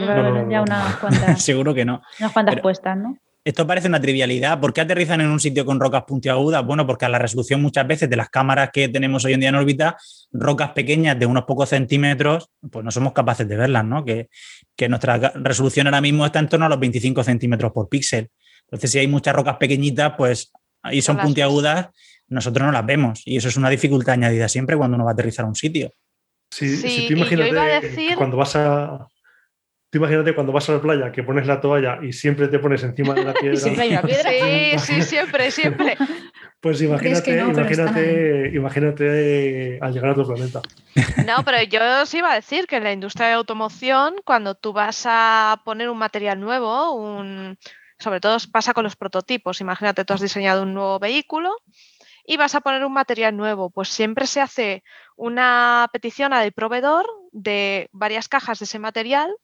no, 0.00 0.44
no, 0.44 0.50
ya 0.50 0.58
no. 0.58 0.62
unas 0.64 0.96
cuantas, 1.00 1.42
Seguro 1.42 1.74
que 1.74 1.84
no. 1.84 2.02
unas 2.20 2.32
cuantas 2.32 2.54
Pero- 2.54 2.62
puestas 2.62 2.96
¿no? 2.96 3.18
Esto 3.44 3.64
parece 3.64 3.86
una 3.86 4.00
trivialidad. 4.00 4.58
¿Por 4.58 4.72
qué 4.72 4.80
aterrizan 4.80 5.20
en 5.20 5.28
un 5.28 5.38
sitio 5.38 5.64
con 5.64 5.78
rocas 5.78 6.02
puntiagudas? 6.04 6.66
Bueno, 6.66 6.84
porque 6.84 7.04
a 7.04 7.08
la 7.08 7.20
resolución 7.20 7.62
muchas 7.62 7.86
veces 7.86 8.10
de 8.10 8.16
las 8.16 8.28
cámaras 8.28 8.70
que 8.72 8.88
tenemos 8.88 9.24
hoy 9.24 9.34
en 9.34 9.38
día 9.40 9.50
en 9.50 9.54
órbita, 9.54 9.96
rocas 10.32 10.70
pequeñas 10.72 11.16
de 11.16 11.26
unos 11.26 11.44
pocos 11.44 11.68
centímetros, 11.68 12.50
pues 12.72 12.84
no 12.84 12.90
somos 12.90 13.12
capaces 13.12 13.46
de 13.46 13.56
verlas, 13.56 13.84
¿no? 13.84 14.04
Que, 14.04 14.30
que 14.74 14.88
nuestra 14.88 15.16
resolución 15.36 15.86
ahora 15.86 16.00
mismo 16.00 16.26
está 16.26 16.40
en 16.40 16.48
torno 16.48 16.66
a 16.66 16.68
los 16.68 16.80
25 16.80 17.22
centímetros 17.22 17.70
por 17.70 17.88
píxel. 17.88 18.30
Entonces, 18.62 18.90
si 18.90 18.98
hay 18.98 19.06
muchas 19.06 19.32
rocas 19.36 19.58
pequeñitas, 19.58 20.14
pues 20.18 20.50
ahí 20.82 21.00
son 21.00 21.16
las 21.18 21.26
puntiagudas, 21.26 21.90
nosotros 22.26 22.66
no 22.66 22.72
las 22.72 22.84
vemos. 22.84 23.22
Y 23.24 23.36
eso 23.36 23.46
es 23.46 23.56
una 23.56 23.70
dificultad 23.70 24.14
añadida 24.14 24.48
siempre 24.48 24.76
cuando 24.76 24.96
uno 24.96 25.04
va 25.04 25.12
a 25.12 25.14
aterrizar 25.14 25.44
a 25.44 25.48
un 25.48 25.54
sitio. 25.54 25.92
Sí, 26.50 26.76
Sí, 26.78 26.88
si 26.88 27.06
tú 27.06 27.12
imagínate 27.12 27.54
decir- 27.86 28.16
cuando 28.16 28.36
vas 28.36 28.56
a. 28.56 29.06
Tú 29.97 30.01
imagínate 30.02 30.35
cuando 30.35 30.52
vas 30.52 30.68
a 30.68 30.74
la 30.74 30.81
playa 30.82 31.10
que 31.10 31.23
pones 31.23 31.47
la 31.47 31.59
toalla 31.59 32.01
y 32.02 32.12
siempre 32.12 32.48
te 32.48 32.59
pones 32.59 32.82
encima 32.82 33.14
de 33.14 33.24
la 33.24 33.32
piedra. 33.40 33.56
siempre 33.56 33.85
hay 33.85 33.93
una 33.93 34.02
piedra. 34.02 34.31
Sí, 34.31 34.78
sí, 34.93 35.02
siempre, 35.02 35.51
siempre. 35.51 35.97
Pues 36.60 36.82
imagínate, 36.82 37.35
no, 37.36 37.51
imagínate, 37.51 38.51
imagínate 38.52 39.78
al 39.81 39.94
llegar 39.94 40.10
a 40.10 40.12
otro 40.12 40.27
planeta. 40.27 40.60
No, 41.27 41.43
pero 41.47 41.62
yo 41.62 42.02
os 42.02 42.12
iba 42.12 42.31
a 42.31 42.35
decir 42.35 42.66
que 42.66 42.77
en 42.77 42.85
la 42.85 42.93
industria 42.93 43.28
de 43.28 43.32
automoción, 43.32 44.16
cuando 44.23 44.55
tú 44.55 44.74
vas 44.74 45.05
a 45.06 45.62
poner 45.64 45.89
un 45.89 45.97
material 45.97 46.40
nuevo, 46.40 46.93
un... 46.93 47.56
sobre 47.98 48.20
todo 48.20 48.36
pasa 48.52 48.74
con 48.74 48.85
los 48.85 48.97
prototipos, 48.97 49.62
imagínate, 49.62 50.05
tú 50.05 50.12
has 50.12 50.20
diseñado 50.20 50.64
un 50.64 50.74
nuevo 50.74 50.98
vehículo 50.98 51.56
y 52.27 52.36
vas 52.36 52.55
a 52.55 52.60
poner 52.60 52.85
un 52.85 52.93
material 52.93 53.35
nuevo, 53.35 53.70
pues 53.70 53.89
siempre 53.89 54.27
se 54.27 54.43
hace 54.43 54.85
una 55.16 55.89
petición 55.90 56.35
al 56.35 56.52
proveedor 56.52 57.06
de 57.32 57.89
varias 57.93 58.28
cajas 58.28 58.59
de 58.59 58.66
ese 58.66 58.78
material 58.78 59.35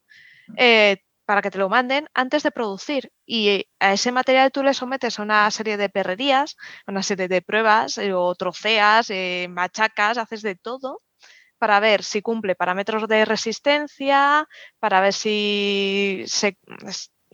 eh, 0.57 0.99
para 1.25 1.43
que 1.43 1.51
te 1.51 1.59
lo 1.59 1.69
manden 1.69 2.09
antes 2.15 2.43
de 2.43 2.51
producir. 2.51 3.13
Y 3.27 3.67
a 3.81 3.93
ese 3.93 4.13
material 4.13 4.53
tú 4.53 4.63
le 4.63 4.75
sometes 4.75 5.19
a 5.19 5.23
una 5.23 5.51
serie 5.51 5.77
de 5.77 5.89
perrerías, 5.89 6.57
una 6.87 7.03
serie 7.03 7.29
de 7.29 7.43
pruebas, 7.43 7.99
eh, 7.99 8.13
o 8.15 8.35
troceas, 8.35 9.11
eh, 9.11 9.47
machacas, 9.51 10.19
haces 10.19 10.43
de 10.43 10.57
todo 10.57 11.01
para 11.59 11.79
ver 11.81 12.03
si 12.03 12.23
cumple 12.23 12.57
parámetros 12.57 13.07
de 13.07 13.25
resistencia, 13.25 14.49
para 14.81 15.01
ver 15.01 15.13
si 15.13 16.25
se 16.27 16.59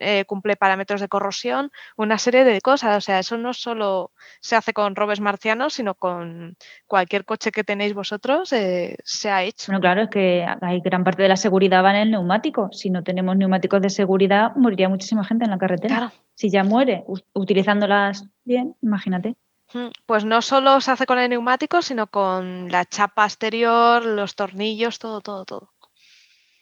eh, 0.01 0.25
cumple 0.27 0.57
parámetros 0.57 1.01
de 1.01 1.09
corrosión, 1.09 1.71
una 1.97 2.19
serie 2.19 2.45
de 2.45 2.61
cosas. 2.61 2.97
O 2.97 3.01
sea, 3.01 3.19
eso 3.19 3.37
no 3.37 3.55
solo 3.55 4.13
se 4.41 4.57
hace 4.57 4.73
con 4.73 4.97
robes 4.97 5.21
marcianos, 5.21 5.75
sino 5.75 5.95
con 5.95 6.57
cualquier 6.87 7.25
coche 7.25 7.53
que 7.53 7.65
tenéis 7.65 7.95
vosotros, 7.95 8.53
eh, 8.53 8.97
se 9.05 9.31
ha 9.31 9.43
hecho. 9.43 9.67
Bueno, 9.73 9.81
claro, 9.81 10.03
es 10.03 10.11
que 10.11 10.47
hay 10.61 10.81
gran 10.81 11.05
parte 11.05 11.23
de 11.23 11.29
la 11.29 11.37
seguridad 11.37 11.85
va 11.85 11.91
en 11.91 11.97
el 11.97 12.11
neumático. 12.11 12.69
Si 12.73 12.91
no 12.91 13.03
tenemos 13.03 13.37
neumáticos 13.37 13.81
de 13.83 13.91
seguridad, 13.91 14.55
moriría 14.57 14.89
muchísima 14.89 15.25
gente 15.25 15.45
en 15.45 15.51
la 15.51 15.59
carretera. 15.59 15.97
Claro. 15.97 16.13
Si 16.35 16.51
ya 16.51 16.63
muere 16.65 17.05
utilizándolas 17.33 18.25
bien, 18.45 18.77
imagínate. 18.83 19.35
Mm, 19.75 19.89
Pues 20.07 20.25
no 20.25 20.41
solo 20.41 20.81
se 20.81 20.91
hace 20.93 21.05
con 21.05 21.19
el 21.19 21.29
neumático, 21.29 21.83
sino 21.83 22.07
con 22.07 22.71
la 22.71 22.85
chapa 22.85 23.25
exterior, 23.25 24.05
los 24.05 24.35
tornillos, 24.35 24.99
todo, 24.99 25.21
todo, 25.21 25.45
todo. 25.45 25.71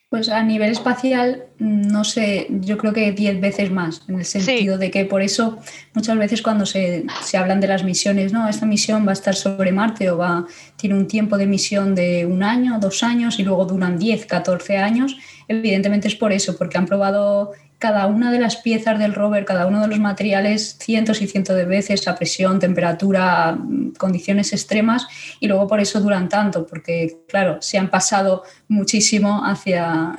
Pues 0.09 0.28
a 0.28 0.41
nivel 0.45 0.70
espacial, 0.70 1.47
no 1.59 2.05
sé, 2.05 2.47
yo 2.61 2.78
creo 2.78 2.93
que 2.93 3.11
10 3.11 3.41
veces 3.41 3.73
más, 3.73 4.03
en 4.09 4.20
el 4.20 4.24
sentido 4.24 4.78
de 4.78 4.93
que 4.93 5.05
por 5.05 5.20
eso 5.20 5.59
muchas 5.95 6.16
veces 6.16 6.43
cuando 6.43 6.65
se, 6.65 7.05
se 7.23 7.37
hablan 7.37 7.61
de 7.61 7.66
las 7.66 7.83
misiones, 7.83 8.33
no, 8.33 8.49
esta 8.49 8.66
misión 8.66 9.05
va 9.05 9.11
a 9.11 9.15
estar 9.15 9.35
sobre 9.35 9.73
Marte 9.73 10.09
o 10.11 10.16
va, 10.16 10.47
tiene 10.77 10.95
un 10.95 11.09
tiempo 11.09 11.37
de 11.37 11.49
misión 11.49 11.97
de 11.97 12.24
un 12.24 12.45
año, 12.45 12.78
dos 12.78 13.03
años 13.03 13.41
y 13.41 13.43
luego 13.43 13.65
duran 13.65 13.99
10, 13.99 14.27
14 14.27 14.77
años, 14.77 15.16
evidentemente 15.49 16.07
es 16.07 16.15
por 16.15 16.33
eso, 16.33 16.57
porque 16.57 16.78
han 16.78 16.87
probado 16.87 17.51
cada 17.78 18.07
una 18.07 18.32
de 18.32 18.39
las 18.39 18.57
piezas 18.57 18.98
del 18.98 19.15
rover, 19.15 19.44
cada 19.44 19.66
uno 19.66 19.82
de 19.82 19.89
los 19.89 19.98
materiales 19.98 20.78
cientos 20.81 21.20
y 21.20 21.27
cientos 21.27 21.57
de 21.57 21.66
veces 21.66 22.09
a 22.09 22.15
presión, 22.15 22.59
temperatura, 22.59 23.59
condiciones 23.98 24.53
extremas 24.53 25.07
y 25.40 25.48
luego 25.48 25.66
por 25.66 25.81
eso 25.81 26.01
duran 26.01 26.28
tanto, 26.28 26.66
porque 26.66 27.19
claro, 27.28 27.61
se 27.61 27.78
han 27.78 27.90
pasado 27.90 28.44
muchísimo 28.69 29.44
hacia 29.44 30.19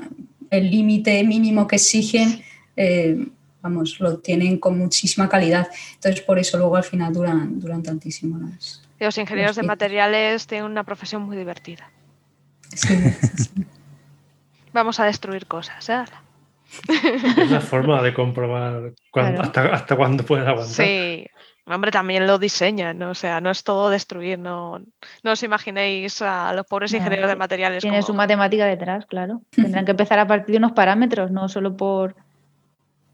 el 0.52 0.70
límite 0.70 1.24
mínimo 1.24 1.68
que 1.68 1.78
exigen, 1.78 2.44
eh, 2.76 3.28
vamos, 3.62 4.00
lo 4.00 4.20
tienen 4.20 4.60
con 4.60 4.78
muchísima 4.78 5.28
calidad. 5.28 5.68
Entonces 5.96 6.22
por 6.22 6.38
eso 6.38 6.58
luego 6.58 6.76
al 6.76 6.84
final 6.84 7.12
duran, 7.12 7.60
duran 7.60 7.82
tantísimo 7.82 8.38
las... 8.38 8.84
Y 9.00 9.04
los 9.04 9.18
ingenieros 9.18 9.56
de 9.56 9.64
materiales 9.64 10.48
tienen 10.48 10.70
una 10.70 10.84
profesión 10.84 11.24
muy 11.24 11.38
divertida. 11.38 11.90
Sí, 12.74 12.96
sí, 12.96 13.44
sí. 13.44 13.66
Vamos 14.74 15.00
a 15.00 15.06
destruir 15.06 15.48
cosas, 15.48 15.90
¿eh? 15.90 16.04
Es 17.38 17.52
la 17.52 17.62
forma 17.62 18.02
de 18.02 18.14
comprobar 18.14 18.94
cuándo- 19.12 19.42
Claro. 19.42 19.42
hasta, 19.42 19.62
hasta 19.74 19.96
cuándo 19.96 20.24
puedes 20.24 20.48
aguantar. 20.48 20.86
Sí. 20.86 21.26
Hombre, 21.70 21.92
también 21.92 22.26
lo 22.26 22.38
diseñan, 22.40 22.98
¿no? 22.98 23.10
o 23.10 23.14
sea, 23.14 23.42
no 23.42 23.50
es 23.50 23.62
todo 23.66 23.90
destruir, 23.90 24.40
no, 24.40 24.80
no 25.24 25.32
os 25.34 25.44
imaginéis 25.44 26.22
a 26.22 26.54
los 26.54 26.66
pobres 26.66 26.94
No, 26.94 27.00
ingenieros 27.00 27.28
de 27.30 27.36
materiales. 27.36 27.82
Tiene 27.82 27.98
como- 27.98 28.08
su 28.08 28.14
matemática 28.14 28.66
detrás, 28.66 29.06
claro. 29.06 29.42
Tendrán 29.52 29.84
que 29.84 29.92
empezar 29.92 30.18
a 30.20 30.28
partir 30.28 30.54
de 30.54 30.60
unos 30.60 30.72
parámetros, 30.72 31.30
no 31.30 31.50
solo 31.50 31.76
por 31.76 32.16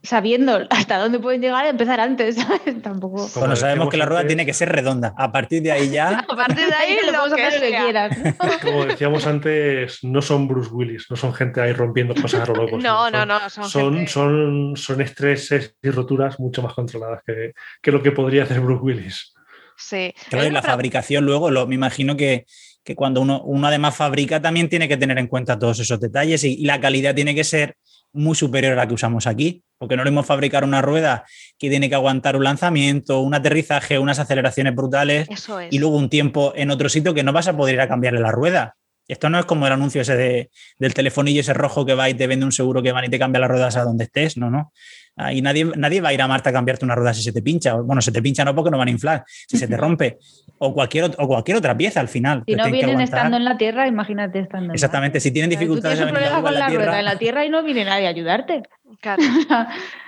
sabiendo 0.03 0.59
hasta 0.69 0.97
dónde 0.97 1.17
pueden 1.19 1.41
llegar 1.41 1.65
y 1.65 1.69
empezar 1.69 1.99
antes, 2.01 2.35
¿sabes? 2.65 2.81
Tampoco. 2.81 3.17
Como 3.34 3.39
Bueno, 3.39 3.55
sabemos 3.55 3.89
que 3.89 3.97
la 3.97 4.05
rueda 4.05 4.21
antes- 4.21 4.30
tiene 4.35 4.45
que 4.45 4.53
ser 4.53 4.69
redonda. 4.69 5.13
A 5.17 5.31
partir 5.31 5.63
de 5.63 5.71
ahí 5.71 5.89
ya. 5.89 6.19
A 6.30 6.35
partir 6.35 6.67
de 6.67 6.73
ahí 6.73 6.97
lo 7.11 7.17
puedes 7.19 7.34
que 7.35 7.43
hacer 7.45 7.71
lo 7.71 8.15
que. 8.15 8.23
¿no? 8.38 8.59
Como 8.61 8.85
decíamos 8.85 9.25
antes, 9.25 10.03
no 10.03 10.21
son 10.21 10.47
Bruce 10.47 10.69
Willis, 10.71 11.07
no 11.09 11.15
son 11.15 11.34
gente 11.34 11.61
ahí 11.61 11.71
rompiendo 11.73 12.13
cosas 12.15 12.41
a 12.47 12.51
lo 12.51 12.63
loco. 12.63 12.77
No, 12.77 13.09
no, 13.09 13.19
son- 13.19 13.27
no, 13.27 13.49
son, 13.49 13.69
Son, 13.69 13.93
gente- 13.95 14.11
son, 14.11 14.73
son 14.75 15.01
estreses 15.01 15.75
y 15.81 15.89
roturas 15.89 16.39
mucho 16.39 16.61
más 16.61 16.73
controladas 16.73 17.21
que, 17.25 17.53
que 17.81 17.91
lo 17.91 18.03
que 18.03 18.11
podría 18.11 18.43
hacer 18.43 18.59
Bruce 18.59 18.84
Willis. 18.84 19.34
Sí. 19.77 20.13
Claro, 20.30 20.47
y 20.47 20.51
la 20.51 20.61
fabricación 20.61 21.25
luego, 21.25 21.49
lo, 21.49 21.65
me 21.65 21.75
imagino 21.75 22.15
que, 22.15 22.45
que 22.84 22.95
cuando 22.95 23.21
uno, 23.21 23.41
uno 23.43 23.67
además 23.67 23.95
fabrica 23.95 24.41
también 24.41 24.69
tiene 24.69 24.88
que 24.88 24.97
tener 24.97 25.17
en 25.17 25.27
cuenta 25.27 25.57
todos 25.57 25.80
esos 25.80 25.99
detalles 25.99 26.43
y, 26.43 26.53
y 26.61 26.65
la 26.65 26.80
calidad 26.80 27.15
tiene 27.15 27.34
que 27.34 27.43
ser 27.43 27.75
muy 28.14 28.35
superior 28.35 28.73
a 28.73 28.76
la 28.76 28.88
que 28.88 28.94
usamos 28.94 29.27
aquí, 29.27 29.64
porque 29.77 29.98
no 29.98 30.03
lo 30.03 30.11
mismo 30.11 30.23
fabricar 30.23 30.64
una 30.64 30.81
rueda 30.81 31.26
que 31.57 31.69
tiene 31.69 31.90
que 31.90 31.95
aguantar 31.95 32.35
un 32.35 32.44
lanzamiento, 32.44 33.19
un 33.22 33.34
aterrizaje, 33.34 33.99
unas 33.99 34.19
aceleraciones 34.19 34.76
brutales 34.76 35.27
es. 35.30 35.40
y 35.73 35.80
luego 35.80 35.98
un 35.98 36.10
tiempo 36.10 36.53
en 36.56 36.72
otro 36.72 36.90
sitio 36.90 37.14
que 37.14 37.23
no 37.23 37.34
vas 37.34 37.48
a 37.48 37.57
poder 37.57 37.76
ir 37.76 37.81
a 37.81 37.88
cambiarle 37.88 38.19
la 38.22 38.31
rueda. 38.31 38.76
Esto 39.07 39.30
no 39.30 39.38
es 39.38 39.45
como 39.45 39.68
el 39.68 39.73
anuncio 39.73 40.02
ese 40.02 40.15
de- 40.15 40.49
del 40.80 40.94
telefonillo 40.94 41.41
ese 41.41 41.53
rojo 41.53 41.85
que 41.85 41.94
va 41.94 42.10
y 42.10 42.14
te 42.14 42.26
vende 42.27 42.45
un 42.45 42.53
seguro 42.53 42.81
que 42.81 42.94
van 42.94 43.03
y 43.03 43.10
te 43.10 43.19
cambia 43.19 43.41
las 43.41 43.49
ruedas 43.49 43.76
a 43.76 43.84
donde 43.84 44.06
estés. 44.06 44.38
No, 44.38 44.49
no. 44.49 44.72
Ahí 45.15 45.41
nadie, 45.41 45.65
nadie 45.76 46.02
va 46.02 46.10
a 46.10 46.14
ir 46.14 46.22
a 46.22 46.27
Marta 46.27 46.49
a 46.49 46.53
cambiarte 46.53 46.85
una 46.85 46.95
rueda 46.95 47.14
si 47.14 47.22
se 47.22 47.31
te 47.31 47.41
pincha. 47.41 47.76
O, 47.76 47.84
Bueno, 47.84 48.02
se 48.02 48.11
te 48.11 48.22
pincha 48.22 48.44
no 48.44 48.56
porque 48.56 48.72
no 48.72 48.77
van 48.77 48.88
a 48.88 48.91
inflar, 48.91 49.23
si 49.27 49.57
se 49.57 49.68
te 49.68 49.77
rompe. 49.77 50.18
O 50.57 50.73
cualquier, 50.73 51.11
o 51.18 51.27
cualquier 51.27 51.57
otra 51.57 51.77
pieza 51.77 51.99
al 51.99 52.07
final. 52.07 52.44
Si 52.48 52.56
no 52.56 52.69
vienen 52.69 53.02
estando 53.02 53.38
en 53.38 53.45
la 53.45 53.57
Tierra, 53.57 53.88
imagínate 53.88 54.40
estando 54.40 54.68
en. 54.68 54.72
Exactamente, 54.72 55.19
si 55.19 55.31
tienen 55.31 55.49
dificultades 55.49 55.99
Tú 55.99 56.06
tienes 56.06 56.22
un 56.23 56.30
problema 56.30 56.41
con 56.41 56.60
la 56.60 56.68
tierra, 56.68 56.85
rueda 56.85 56.99
en 56.99 57.06
la 57.06 57.18
Tierra 57.18 57.45
y 57.45 57.49
no 57.49 57.64
viene 57.64 57.85
nadie 57.85 58.07
a 58.07 58.10
ayudarte. 58.10 58.64
Claro. 59.02 59.22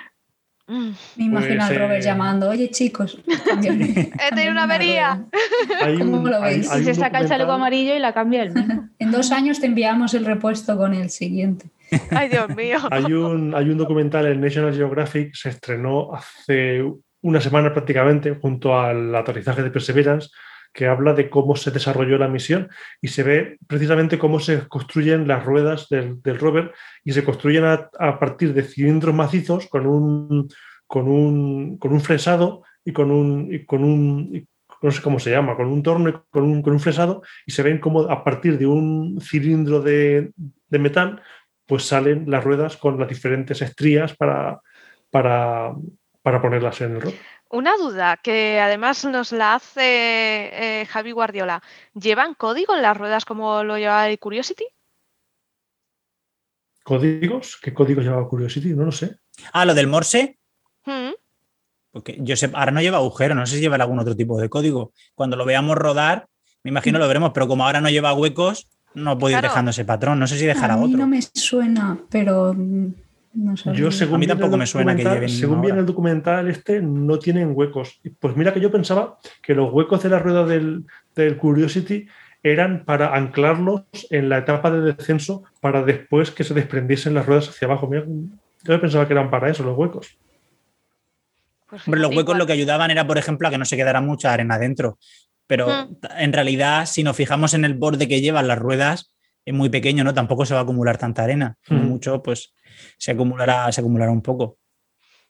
Me 0.67 1.23
imagino 1.25 1.57
Pues, 1.59 1.69
al 1.69 1.75
Robert 1.75 2.01
eh, 2.01 2.05
llamando, 2.05 2.49
oye 2.49 2.69
chicos, 2.71 3.19
He 3.27 4.35
tenido 4.35 4.51
una 4.51 4.63
avería. 4.63 5.25
rueda". 5.69 5.85
Hay 5.85 5.97
¿Cómo 5.99 6.17
un- 6.17 6.29
lo 6.31 6.41
hay- 6.41 6.55
veis? 6.55 6.71
hay 6.71 6.81
Y 6.81 6.85
se 6.85 6.93
saca 6.95 7.19
el 7.19 7.27
chaleco 7.27 7.51
documental- 7.51 7.55
amarillo 7.55 7.95
y 7.95 7.99
la 7.99 8.13
cambia 8.13 8.43
él 8.43 8.53
mismo. 8.53 8.89
En 8.99 9.11
dos 9.11 9.31
años 9.31 9.59
te 9.59 9.67
enviamos 9.67 10.13
el 10.15 10.25
repuesto 10.25 10.75
con 10.77 10.93
el 10.95 11.09
siguiente. 11.11 11.67
Ay, 12.11 12.29
Dios 12.29 12.49
mío. 12.55 12.79
Hay 12.89 13.13
un, 13.13 13.53
hay 13.53 13.69
un 13.69 13.77
documental 13.77 14.25
en 14.25 14.41
National 14.41 14.73
Geographic, 14.73 15.35
se 15.35 15.49
estrenó 15.49 16.13
hace 16.15 16.83
una 17.21 17.39
semana 17.41 17.71
prácticamente, 17.71 18.33
junto 18.41 18.77
al 18.79 19.13
aterrizaje 19.15 19.61
de 19.63 19.69
Perseverance, 19.71 20.29
que 20.75 20.87
habla 20.87 21.13
de 21.13 21.29
cómo 21.29 21.55
se 21.55 21.71
desarrolló 21.71 22.17
la 22.17 22.27
misión 22.27 22.69
y 23.01 23.07
se 23.07 23.23
ve 23.23 23.57
precisamente 23.65 24.19
cómo 24.19 24.41
se 24.41 24.67
construyen 24.67 25.25
las 25.25 25.45
ruedas 25.45 25.87
del, 25.87 26.19
rover 26.37 26.73
y 27.05 27.13
se 27.13 27.23
construyen 27.23 27.63
a, 27.63 28.19
partir 28.19 28.53
de 28.53 28.63
cilindros 28.63 29.15
macizos 29.15 29.67
con 29.67 29.87
un, 29.87 30.49
con 30.85 31.07
un, 31.07 31.77
con 31.77 31.93
un 31.93 32.01
fresado 32.01 32.63
y 32.83 32.91
con 32.91 33.09
un, 33.09 33.53
y 33.53 33.65
con 33.65 33.85
un 33.85 34.29
y 34.35 34.47
no 34.81 34.91
sé 34.91 35.01
cómo 35.01 35.17
se 35.17 35.31
llama, 35.31 35.55
con 35.55 35.67
un 35.67 35.81
torno 35.81 36.09
y 36.09 36.13
con 36.29 36.43
un, 36.43 36.61
con 36.61 36.73
un 36.73 36.79
fresado 36.81 37.23
y 37.45 37.53
se 37.53 37.63
ven 37.63 37.79
como 37.79 38.01
a 38.01 38.25
partir 38.25 38.57
de 38.57 38.67
un 38.67 39.19
cilindro 39.21 39.81
de, 39.81 40.33
de 40.67 40.79
metal 40.79 41.21
pues 41.65 41.85
salen 41.85 42.29
las 42.29 42.43
ruedas 42.43 42.75
con 42.75 42.99
las 42.99 43.07
diferentes 43.07 43.61
estrías 43.61 44.13
para, 44.13 44.59
para, 45.09 45.73
para 46.21 46.41
ponerlas 46.41 46.81
en 46.81 46.97
el 46.97 47.01
rover. 47.01 47.34
Una 47.49 47.77
duda 47.77 48.17
que 48.17 48.59
además 48.59 49.05
nos 49.05 49.31
la 49.31 49.55
hace 49.55 50.81
eh, 50.81 50.85
Javi 50.87 51.11
Guardiola. 51.11 51.61
¿Llevan 51.93 52.33
código 52.33 52.75
en 52.75 52.81
las 52.81 52.97
ruedas 52.97 53.23
como 53.25 53.63
lo 53.63 53.77
lleva 53.77 54.09
el 54.09 54.19
Curiosity? 54.19 54.65
¿Códigos? 56.83 57.57
¿Qué 57.61 57.73
códigos 57.73 58.03
lleva 58.03 58.27
Curiosity? 58.27 58.69
No 58.73 58.85
lo 58.85 58.91
sé. 58.91 59.17
Ah, 59.53 59.65
lo 59.65 59.73
del 59.73 59.87
Morse, 59.87 60.37
Mm. 60.85 61.13
porque 61.91 62.17
yo 62.19 62.35
sé, 62.35 62.51
ahora 62.53 62.71
no 62.71 62.79
lleva 62.81 62.97
agujero, 62.97 63.33
no 63.33 63.45
sé 63.47 63.55
si 63.55 63.61
lleva 63.61 63.75
algún 63.77 63.97
otro 63.99 64.15
tipo 64.15 64.39
de 64.39 64.49
código. 64.49 64.91
Cuando 65.15 65.35
lo 65.35 65.45
veamos 65.45 65.75
rodar, 65.77 66.27
me 66.63 66.69
imagino 66.69 66.99
lo 66.99 67.07
veremos, 67.07 67.31
pero 67.33 67.47
como 67.47 67.65
ahora 67.65 67.81
no 67.81 67.89
lleva 67.89 68.13
huecos, 68.13 68.67
no 68.93 69.17
puede 69.17 69.33
ir 69.33 69.39
Claro. 69.39 69.51
dejando 69.51 69.71
ese 69.71 69.83
patrón. 69.85 70.19
No 70.19 70.27
sé 70.27 70.37
si 70.37 70.45
dejará 70.45 70.75
a 70.75 70.77
mí 70.77 70.85
otro. 70.85 70.97
no 70.99 71.07
me 71.07 71.21
suena, 71.21 71.97
pero 72.09 72.53
mm, 72.55 72.93
no 73.35 73.55
sé. 73.57 73.73
Yo, 73.73 73.91
según 73.91 74.15
A 74.15 74.17
mí 74.19 74.27
tampoco 74.27 74.57
me 74.57 74.65
suena 74.65 74.95
que 74.95 75.03
lleven 75.03 75.29
Según 75.29 75.61
vi 75.61 75.67
en 75.67 75.71
ahora. 75.73 75.79
el 75.81 75.85
documental 75.85 76.47
este, 76.49 76.81
no 76.81 77.19
tienen 77.19 77.51
huecos. 77.53 77.99
Y 78.03 78.09
Pues 78.09 78.35
mira 78.35 78.53
que 78.53 78.59
yo 78.61 78.71
pensaba 78.71 79.17
que 79.43 79.53
los 79.53 79.71
huecos 79.73 80.01
de 80.03 80.09
la 80.09 80.19
rueda 80.19 80.45
del, 80.45 80.85
del 81.15 81.37
Curiosity 81.37 82.07
eran 82.43 82.85
para 82.85 83.15
anclarlos 83.15 83.83
en 84.09 84.29
la 84.29 84.37
etapa 84.39 84.69
de 84.71 84.81
descenso 84.93 85.43
para 85.61 85.81
después 85.83 86.31
que 86.31 86.43
se 86.43 86.53
desprendiesen 86.53 87.13
las 87.13 87.25
ruedas 87.25 87.49
hacia 87.49 87.65
abajo. 87.67 87.87
Mira, 87.87 88.05
yo 88.63 88.81
pensaba 88.81 89.07
que 89.07 89.13
eran 89.13 89.29
para 89.29 89.49
eso 89.49 89.63
los 89.63 89.77
huecos. 89.77 90.17
Pues 91.69 91.87
Hombre, 91.87 91.99
los 92.01 92.09
huecos 92.11 92.23
igual. 92.23 92.37
lo 92.39 92.45
que 92.45 92.53
ayudaban 92.53 92.91
era, 92.91 93.07
por 93.07 93.17
ejemplo, 93.17 93.47
a 93.47 93.51
que 93.51 93.57
no 93.57 93.65
se 93.65 93.75
quedara 93.75 93.99
mucha 94.01 94.31
arena 94.31 94.57
dentro. 94.59 94.97
Pero 95.47 95.67
Mm. 95.67 95.95
en 96.19 96.33
realidad, 96.33 96.85
si 96.85 97.03
nos 97.03 97.15
fijamos 97.15 97.53
en 97.53 97.65
el 97.65 97.73
borde 97.73 98.07
que 98.07 98.21
llevan 98.21 98.47
las 98.47 98.59
ruedas, 98.59 99.11
es 99.45 99.53
muy 99.53 99.69
pequeño, 99.69 100.03
¿no? 100.03 100.13
Tampoco 100.13 100.45
se 100.45 100.53
va 100.53 100.59
a 100.61 100.63
acumular 100.63 100.97
tanta 100.97 101.23
arena. 101.23 101.57
Como 101.67 101.81
Mm. 101.81 101.87
mucho, 101.87 102.21
pues 102.23 102.53
se 102.97 103.11
acumulará, 103.11 103.71
se 103.71 103.81
acumulará 103.81 104.11
un 104.11 104.21
poco. 104.21 104.57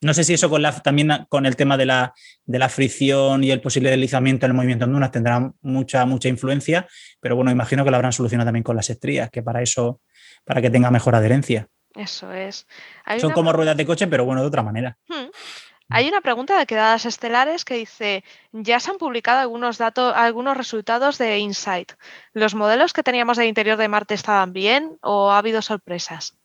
No 0.01 0.13
sé 0.13 0.23
si 0.23 0.33
eso 0.33 0.49
con 0.49 0.61
la, 0.61 0.71
también 0.81 1.25
con 1.29 1.45
el 1.45 1.55
tema 1.55 1.77
de 1.77 1.85
la, 1.85 2.13
de 2.45 2.59
la 2.59 2.69
fricción 2.69 3.43
y 3.43 3.51
el 3.51 3.61
posible 3.61 3.89
deslizamiento 3.89 4.45
en 4.45 4.51
el 4.51 4.55
movimiento 4.55 4.85
en 4.85 4.93
dunas 4.93 5.11
tendrá 5.11 5.51
mucha, 5.61 6.05
mucha 6.05 6.27
influencia, 6.27 6.87
pero 7.19 7.35
bueno, 7.35 7.49
imagino 7.49 7.83
que 7.83 7.91
lo 7.91 7.95
habrán 7.95 8.11
solucionado 8.13 8.47
también 8.47 8.63
con 8.63 8.75
las 8.75 8.89
estrías, 8.89 9.29
que 9.29 9.41
para 9.41 9.61
eso, 9.61 10.01
para 10.43 10.61
que 10.61 10.69
tenga 10.69 10.91
mejor 10.91 11.15
adherencia. 11.15 11.69
Eso 11.95 12.31
es. 12.33 12.67
Hay 13.05 13.19
Son 13.19 13.27
una 13.27 13.35
como 13.35 13.53
ruedas 13.53 13.77
de 13.77 13.85
coche, 13.85 14.07
pero 14.07 14.25
bueno, 14.25 14.41
de 14.41 14.47
otra 14.47 14.63
manera. 14.63 14.97
Hmm. 15.07 15.29
Hay 15.89 16.07
una 16.07 16.21
pregunta 16.21 16.57
de 16.57 16.65
quedadas 16.65 17.05
estelares 17.05 17.63
que 17.63 17.75
dice, 17.75 18.23
ya 18.51 18.79
se 18.79 18.91
han 18.91 18.97
publicado 18.97 19.39
algunos 19.39 19.77
datos, 19.77 20.13
algunos 20.15 20.57
resultados 20.57 21.17
de 21.19 21.37
Insight. 21.37 21.93
¿Los 22.33 22.55
modelos 22.55 22.91
que 22.91 23.03
teníamos 23.03 23.37
del 23.37 23.47
interior 23.47 23.77
de 23.77 23.87
Marte 23.87 24.15
estaban 24.15 24.51
bien 24.51 24.97
o 25.01 25.31
ha 25.31 25.37
habido 25.37 25.61
sorpresas? 25.61 26.37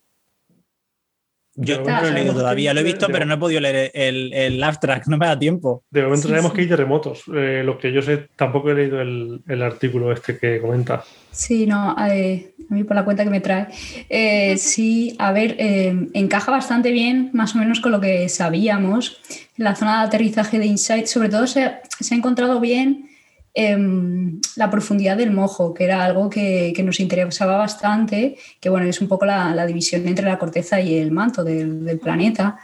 Yo 1.63 1.79
De 1.79 1.85
no 1.85 2.01
lo 2.01 2.09
he 2.09 2.13
leído 2.13 2.33
todavía, 2.33 2.73
lo 2.73 2.81
he 2.81 2.85
visto, 2.85 3.07
de- 3.07 3.13
pero 3.13 3.27
no 3.27 3.35
he 3.35 3.39
podido 3.39 3.61
leer 3.61 3.91
el, 3.95 4.33
el 4.33 4.63
abstract, 4.63 5.07
no 5.09 5.19
me 5.19 5.27
da 5.27 5.39
tiempo. 5.39 5.83
De 5.91 6.03
momento 6.03 6.23
Sí, 6.23 6.29
sabemos 6.31 6.53
sí. 6.53 6.57
que 6.57 6.63
hay 6.63 6.69
terremotos. 6.69 7.23
Eh, 7.35 7.63
lo 7.65 7.79
que 7.79 7.93
yo 7.93 8.01
sé, 8.01 8.29
tampoco 8.37 8.71
he 8.71 8.75
leído 8.75 9.01
el, 9.01 9.41
el 9.47 9.63
artículo 9.63 10.11
este 10.13 10.39
que 10.39 10.61
comenta. 10.61 11.05
Sí, 11.33 11.67
no, 11.67 11.95
eh, 12.11 12.55
a 12.71 12.75
mí 12.75 12.83
por 12.85 12.97
la 12.97 13.05
cuenta 13.05 13.25
que 13.25 13.31
me 13.31 13.41
trae. 13.41 13.67
Eh, 14.09 14.57
sí, 14.57 15.15
a 15.19 15.33
ver, 15.33 15.57
eh, 15.59 15.95
encaja 16.15 16.51
bastante 16.51 16.91
bien, 16.93 17.31
más 17.35 17.55
o 17.55 17.59
menos 17.59 17.81
con 17.81 17.93
lo 17.93 18.01
que 18.01 18.29
sabíamos. 18.29 19.21
En 19.59 19.65
la 19.65 19.77
zona 19.77 20.01
de 20.01 20.07
aterrizaje 20.07 20.59
de 20.59 20.67
Insight, 20.67 21.07
sobre 21.07 21.29
todo 21.29 21.47
se, 21.47 21.73
se 22.01 22.15
ha 22.15 22.17
encontrado 22.17 22.59
bien 22.61 23.10
em, 23.55 24.41
la 24.57 24.71
profundidad 24.71 25.17
del 25.17 25.33
mojo, 25.33 25.75
que 25.75 25.85
era 25.85 26.05
algo 26.05 26.31
que, 26.31 26.73
que 26.75 26.83
nos 26.83 27.01
interesaba 27.01 27.57
bastante, 27.57 28.37
que 28.61 28.69
bueno, 28.69 28.87
es 28.87 29.01
un 29.01 29.09
poco 29.09 29.27
la, 29.27 29.55
la 29.55 29.67
división 29.67 30.07
entre 30.07 30.27
la 30.27 30.39
corteza 30.39 30.81
y 30.81 30.97
el 30.97 31.11
manto 31.11 31.45
del, 31.45 31.85
del 31.85 31.99
planeta. 31.99 32.59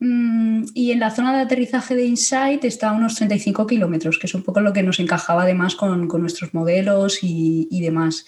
Mm, 0.00 0.64
y 0.74 0.90
en 0.92 1.00
la 1.00 1.10
zona 1.10 1.34
de 1.34 1.42
aterrizaje 1.42 1.94
de 1.94 2.04
Insight 2.04 2.64
está 2.64 2.90
a 2.90 2.92
unos 2.92 3.14
35 3.14 3.66
kilómetros, 3.66 4.18
que 4.18 4.26
es 4.26 4.34
un 4.34 4.42
poco 4.42 4.60
lo 4.60 4.72
que 4.72 4.82
nos 4.82 4.98
encajaba 5.00 5.42
además 5.42 5.76
con, 5.76 6.08
con 6.08 6.20
nuestros 6.20 6.52
modelos 6.52 7.22
y, 7.22 7.68
y 7.70 7.80
demás. 7.80 8.26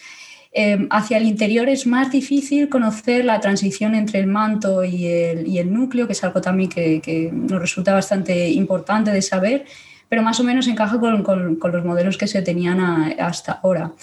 Eh, 0.53 0.87
hacia 0.89 1.17
el 1.17 1.27
interior 1.27 1.69
es 1.69 1.85
más 1.85 2.11
difícil 2.11 2.69
conocer 2.69 3.25
la 3.25 3.39
transición 3.39 3.93
entre 3.95 4.19
el 4.19 4.27
manto 4.27 4.83
y 4.83 5.05
el, 5.05 5.47
y 5.47 5.59
el 5.59 5.71
núcleo, 5.71 6.07
que 6.07 6.13
es 6.13 6.23
algo 6.23 6.41
también 6.41 6.69
que, 6.69 6.99
que 7.01 7.29
nos 7.31 7.59
resulta 7.61 7.93
bastante 7.93 8.49
importante 8.49 9.11
de 9.11 9.21
saber, 9.21 9.65
pero 10.09 10.21
más 10.21 10.39
o 10.39 10.43
menos 10.43 10.67
encaja 10.67 10.99
con, 10.99 11.57
los 11.61 11.85
modelos 11.85 12.17
que 12.17 12.27
se 12.27 12.41
tenían 12.41 12.79
hasta 13.19 13.53
ahora. 13.63 13.93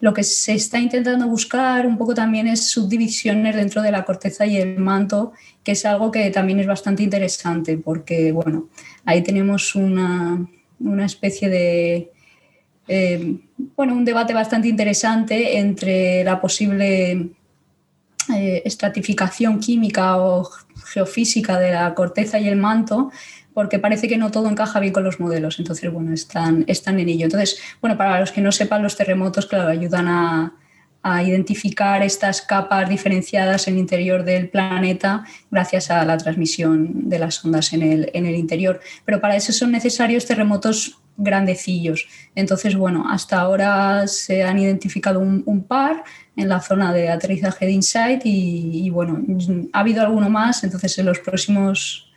Lo 0.00 0.12
que 0.12 0.22
se 0.22 0.54
está 0.54 0.78
intentando 0.78 1.26
buscar 1.26 1.86
un 1.86 1.96
poco 1.96 2.14
también 2.14 2.46
es 2.46 2.68
subdivisiones 2.68 3.56
dentro 3.56 3.80
de 3.80 3.90
la 3.90 4.04
corteza 4.04 4.46
y 4.46 4.58
el 4.58 4.78
manto, 4.78 5.32
que 5.62 5.72
es 5.72 5.84
algo 5.86 6.10
que 6.10 6.30
también 6.30 6.60
es 6.60 6.66
bastante 6.66 7.02
interesante, 7.02 7.78
porque 7.78 8.32
bueno, 8.32 8.68
ahí 9.04 9.22
tenemos 9.22 9.74
una, 9.74 10.46
una 10.80 11.06
especie 11.06 11.48
de, 11.48 12.12
eh, 12.88 13.38
bueno, 13.76 13.94
un 13.94 14.04
debate 14.04 14.34
bastante 14.34 14.68
interesante 14.68 15.58
entre 15.58 16.22
la 16.24 16.40
posible 16.40 17.30
eh, 18.34 18.62
estratificación 18.64 19.60
química 19.60 20.18
o 20.18 20.48
geofísica 20.86 21.58
de 21.58 21.72
la 21.72 21.94
corteza 21.94 22.38
y 22.38 22.48
el 22.48 22.56
manto, 22.56 23.10
porque 23.54 23.78
parece 23.78 24.08
que 24.08 24.18
no 24.18 24.30
todo 24.30 24.48
encaja 24.48 24.80
bien 24.80 24.92
con 24.92 25.04
los 25.04 25.20
modelos. 25.20 25.58
Entonces, 25.58 25.90
bueno, 25.92 26.12
están, 26.12 26.64
están 26.66 26.98
en 26.98 27.08
ello. 27.08 27.24
Entonces, 27.24 27.58
bueno, 27.80 27.96
para 27.96 28.20
los 28.20 28.32
que 28.32 28.40
no 28.40 28.52
sepan, 28.52 28.82
los 28.82 28.96
terremotos, 28.96 29.46
claro, 29.46 29.68
ayudan 29.68 30.08
a, 30.08 30.52
identificar 31.22 32.02
estas 32.02 32.40
capas 32.40 32.88
diferenciadas 32.88 33.68
en 33.68 33.74
el 33.74 33.80
interior 33.80 34.24
del 34.24 34.48
planeta 34.48 35.22
gracias 35.50 35.90
a 35.90 36.02
la 36.06 36.16
transmisión 36.16 37.10
de 37.10 37.18
las 37.18 37.44
ondas 37.44 37.74
en 37.74 37.82
el, 37.82 38.10
en 38.14 38.24
el 38.24 38.34
interior. 38.34 38.80
Pero 39.04 39.20
para 39.20 39.36
eso 39.36 39.52
son 39.52 39.70
necesarios 39.70 40.24
terremotos 40.24 40.98
grandecillos. 41.16 42.06
Entonces, 42.34 42.76
bueno, 42.76 43.06
hasta 43.08 43.40
ahora 43.40 44.06
se 44.06 44.42
han 44.42 44.58
identificado 44.58 45.20
un, 45.20 45.64
par 45.64 46.04
en 46.36 46.48
la 46.48 46.60
zona 46.60 46.92
de 46.92 47.08
aterrizaje 47.08 47.66
de 47.66 47.72
InSight 47.72 48.22
y, 48.24 48.90
bueno, 48.90 49.22
ha 49.72 49.80
habido 49.80 50.02
alguno 50.02 50.28
más, 50.28 50.64
entonces 50.64 50.98
en 50.98 51.06
los 51.06 51.20
próximos, 51.20 52.12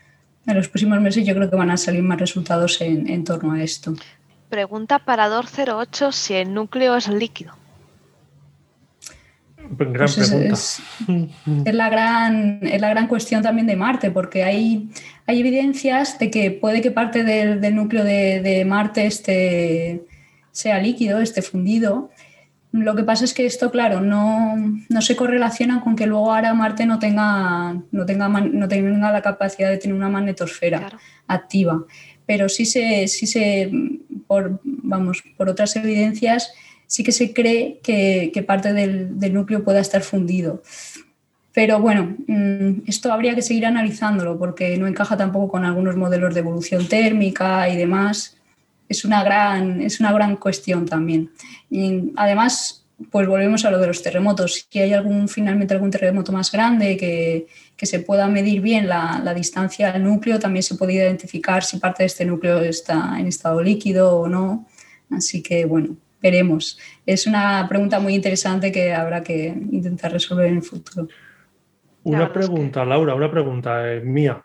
en 0.47 0.55
los 0.55 0.67
próximos 0.67 0.99
meses 1.01 1.25
yo 1.25 1.35
creo 1.35 1.49
que 1.49 1.55
van 1.55 1.69
a 1.69 1.77
salir 1.77 2.01
más 2.01 2.19
resultados 2.19 2.81
en, 2.81 3.09
en 3.09 3.23
torno 3.23 3.53
a 3.53 3.61
esto. 3.61 3.93
Pregunta 4.49 4.99
para 4.99 5.29
08 5.29 6.11
si 6.11 6.33
el 6.33 6.53
núcleo 6.53 6.95
es 6.95 7.07
líquido. 7.09 7.53
Gran 9.69 9.93
pues 9.95 10.31
es, 10.31 10.81
la 11.65 11.89
gran, 11.89 12.59
es 12.63 12.79
la 12.79 12.89
gran 12.89 13.07
cuestión 13.07 13.43
también 13.43 13.67
de 13.67 13.75
Marte, 13.75 14.11
porque 14.11 14.43
hay, 14.43 14.89
hay 15.25 15.41
evidencias 15.41 16.17
de 16.19 16.31
que 16.31 16.51
puede 16.51 16.81
que 16.81 16.91
parte 16.91 17.23
del, 17.23 17.75
núcleo 17.75 18.03
de, 18.05 18.63
Marte 18.65 19.05
esté, 19.05 20.05
sea 20.51 20.79
líquido, 20.79 21.19
esté 21.19 21.41
fundido. 21.41 22.11
Lo 22.71 22.95
que 22.95 23.03
pasa 23.03 23.25
es 23.25 23.33
que 23.33 23.45
esto, 23.45 23.71
claro, 23.71 24.01
no, 24.01 24.55
se 25.01 25.15
correlaciona 25.15 25.81
con 25.81 25.95
que 25.95 26.05
luego 26.05 26.33
ahora 26.33 26.53
Marte 26.53 26.85
no 26.85 26.99
tenga, 26.99 27.81
no 27.91 28.05
tenga, 28.05 28.27
no 28.27 28.67
tenga 28.67 29.11
la 29.11 29.21
capacidad 29.21 29.69
de 29.69 29.77
tener 29.77 29.95
una 29.95 30.09
magnetosfera 30.09 30.91
activa. 31.27 31.85
Pero 32.25 32.49
sí 32.49 32.65
se, 32.65 33.07
sí 33.07 33.25
se 33.25 33.71
por, 34.27 34.59
vamos, 34.63 35.23
por 35.37 35.49
otras 35.49 35.75
evidencias, 35.75 36.51
sí 36.85 37.03
que 37.03 37.11
se 37.11 37.33
cree 37.33 37.79
que, 37.81 38.43
parte 38.45 38.73
del, 38.73 39.33
núcleo 39.33 39.63
pueda 39.63 39.79
estar 39.79 40.01
fundido. 40.01 40.61
Pero 41.53 41.79
bueno, 41.79 42.15
mm, 42.27 42.83
esto 42.87 43.11
habría 43.11 43.33
que 43.33 43.41
seguir 43.41 43.65
analizándolo 43.65 44.37
porque 44.37 44.77
no 44.77 44.87
encaja 44.87 45.17
tampoco 45.17 45.49
con 45.49 45.65
algunos 45.65 45.95
modelos 45.95 46.33
de 46.33 46.41
evolución 46.41 46.87
térmica 46.87 47.67
y 47.69 47.77
demás. 47.77 48.36
Es 48.89 49.05
una 49.05 49.23
gran, 49.23 49.81
es 49.81 49.99
una 49.99 50.11
gran 50.11 50.37
cuestión 50.37 50.85
también. 50.85 51.31
Y 51.69 52.11
además, 52.15 52.85
pues 53.11 53.27
volvemos 53.27 53.63
a 53.65 53.71
lo 53.71 53.79
de 53.79 53.87
los 53.87 54.01
terremotos. 54.01 54.67
Si 54.69 54.79
hay 54.79 54.93
algún, 54.93 55.27
finalmente 55.27 55.73
algún 55.73 55.91
terremoto 55.91 56.31
más 56.31 56.51
grande 56.51 56.97
que, 56.97 57.47
se 57.85 57.99
pueda 57.99 58.27
medir 58.27 58.61
bien 58.61 58.87
la, 58.87 59.21
la, 59.23 59.33
distancia 59.33 59.91
al 59.91 60.03
núcleo, 60.03 60.39
también 60.39 60.63
se 60.63 60.75
puede 60.75 60.93
identificar 60.93 61.63
si 61.63 61.77
parte 61.77 62.03
de 62.03 62.07
este 62.07 62.25
núcleo 62.25 62.59
está 62.59 63.17
en 63.19 63.27
estado 63.27 63.61
líquido 63.61 64.17
o 64.17 64.27
no. 64.27 64.65
Así 65.11 65.43
que 65.43 65.65
bueno, 65.65 65.95
veremos. 66.21 66.79
Es 67.05 67.27
una 67.27 67.65
pregunta 67.69 67.99
muy 67.99 68.15
interesante 68.15 68.71
que 68.71 68.93
habrá 68.93 69.23
que 69.23 69.47
intentar 69.71 70.11
resolver 70.11 70.47
en 70.47 70.57
el 70.57 70.63
futuro. 70.63 71.07
Una 72.03 72.31
pregunta, 72.31 72.85
Laura, 72.85 73.13
una 73.15 73.29
pregunta 73.29 73.93
eh, 73.93 73.99
mía. 73.99 74.43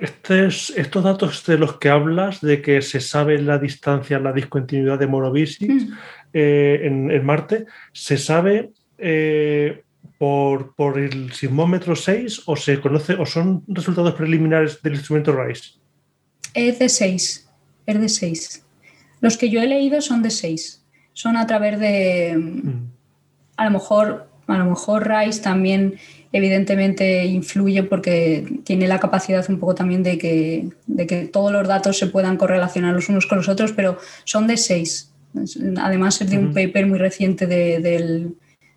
Estos, 0.00 1.02
datos 1.02 1.44
de 1.44 1.58
los 1.58 1.78
que 1.78 1.90
hablas, 1.90 2.40
de 2.40 2.62
que 2.62 2.80
se 2.80 3.00
sabe 3.00 3.40
la 3.40 3.58
distancia, 3.58 4.18
la 4.18 4.32
discontinuidad 4.32 4.98
de 4.98 5.06
Morovisit 5.06 5.70
mm. 5.70 5.92
eh, 6.32 6.80
en, 6.84 7.24
Marte, 7.24 7.66
¿se 7.92 8.16
sabe 8.16 8.72
eh, 8.96 9.82
por, 10.16 10.74
por, 10.74 10.98
el 10.98 11.32
sismómetro 11.32 11.94
6 11.94 12.42
o 12.46 12.56
se 12.56 12.80
conoce 12.80 13.14
o 13.14 13.26
son 13.26 13.62
resultados 13.68 14.14
preliminares 14.14 14.82
del 14.82 14.94
instrumento 14.94 15.32
RISE? 15.32 15.72
Es 16.54 16.78
de 16.78 16.88
6, 16.88 17.50
es 17.86 18.00
de 18.00 18.08
6. 18.08 18.64
Los 19.20 19.36
que 19.36 19.50
yo 19.50 19.60
he 19.60 19.66
leído 19.66 20.00
son 20.00 20.22
de 20.22 20.30
seis. 20.30 20.82
Son 21.12 21.36
a 21.36 21.46
través 21.46 21.78
de, 21.78 22.36
mm. 22.36 22.90
a 23.56 23.64
lo 23.66 23.70
mejor, 23.70 24.28
a 24.46 24.58
lo 24.58 24.64
mejor 24.64 25.08
Rice 25.08 25.42
también 25.42 25.98
evidentemente 26.32 27.24
influye 27.26 27.82
porque 27.82 28.46
tiene 28.64 28.86
la 28.86 29.00
capacidad 29.00 29.48
un 29.48 29.58
poco 29.58 29.74
también 29.74 30.02
de 30.02 30.18
que, 30.18 30.68
de 30.86 31.06
que 31.06 31.26
todos 31.26 31.52
los 31.52 31.66
datos 31.66 31.98
se 31.98 32.06
puedan 32.06 32.36
correlacionar 32.36 32.94
los 32.94 33.08
unos 33.08 33.26
con 33.26 33.38
los 33.38 33.48
otros, 33.48 33.72
pero 33.72 33.98
son 34.24 34.46
de 34.46 34.56
seis. 34.56 35.12
Además 35.80 36.20
es 36.20 36.30
de 36.30 36.38
un 36.38 36.52
paper 36.52 36.86
muy 36.86 36.98
reciente 36.98 37.46
de, 37.46 37.80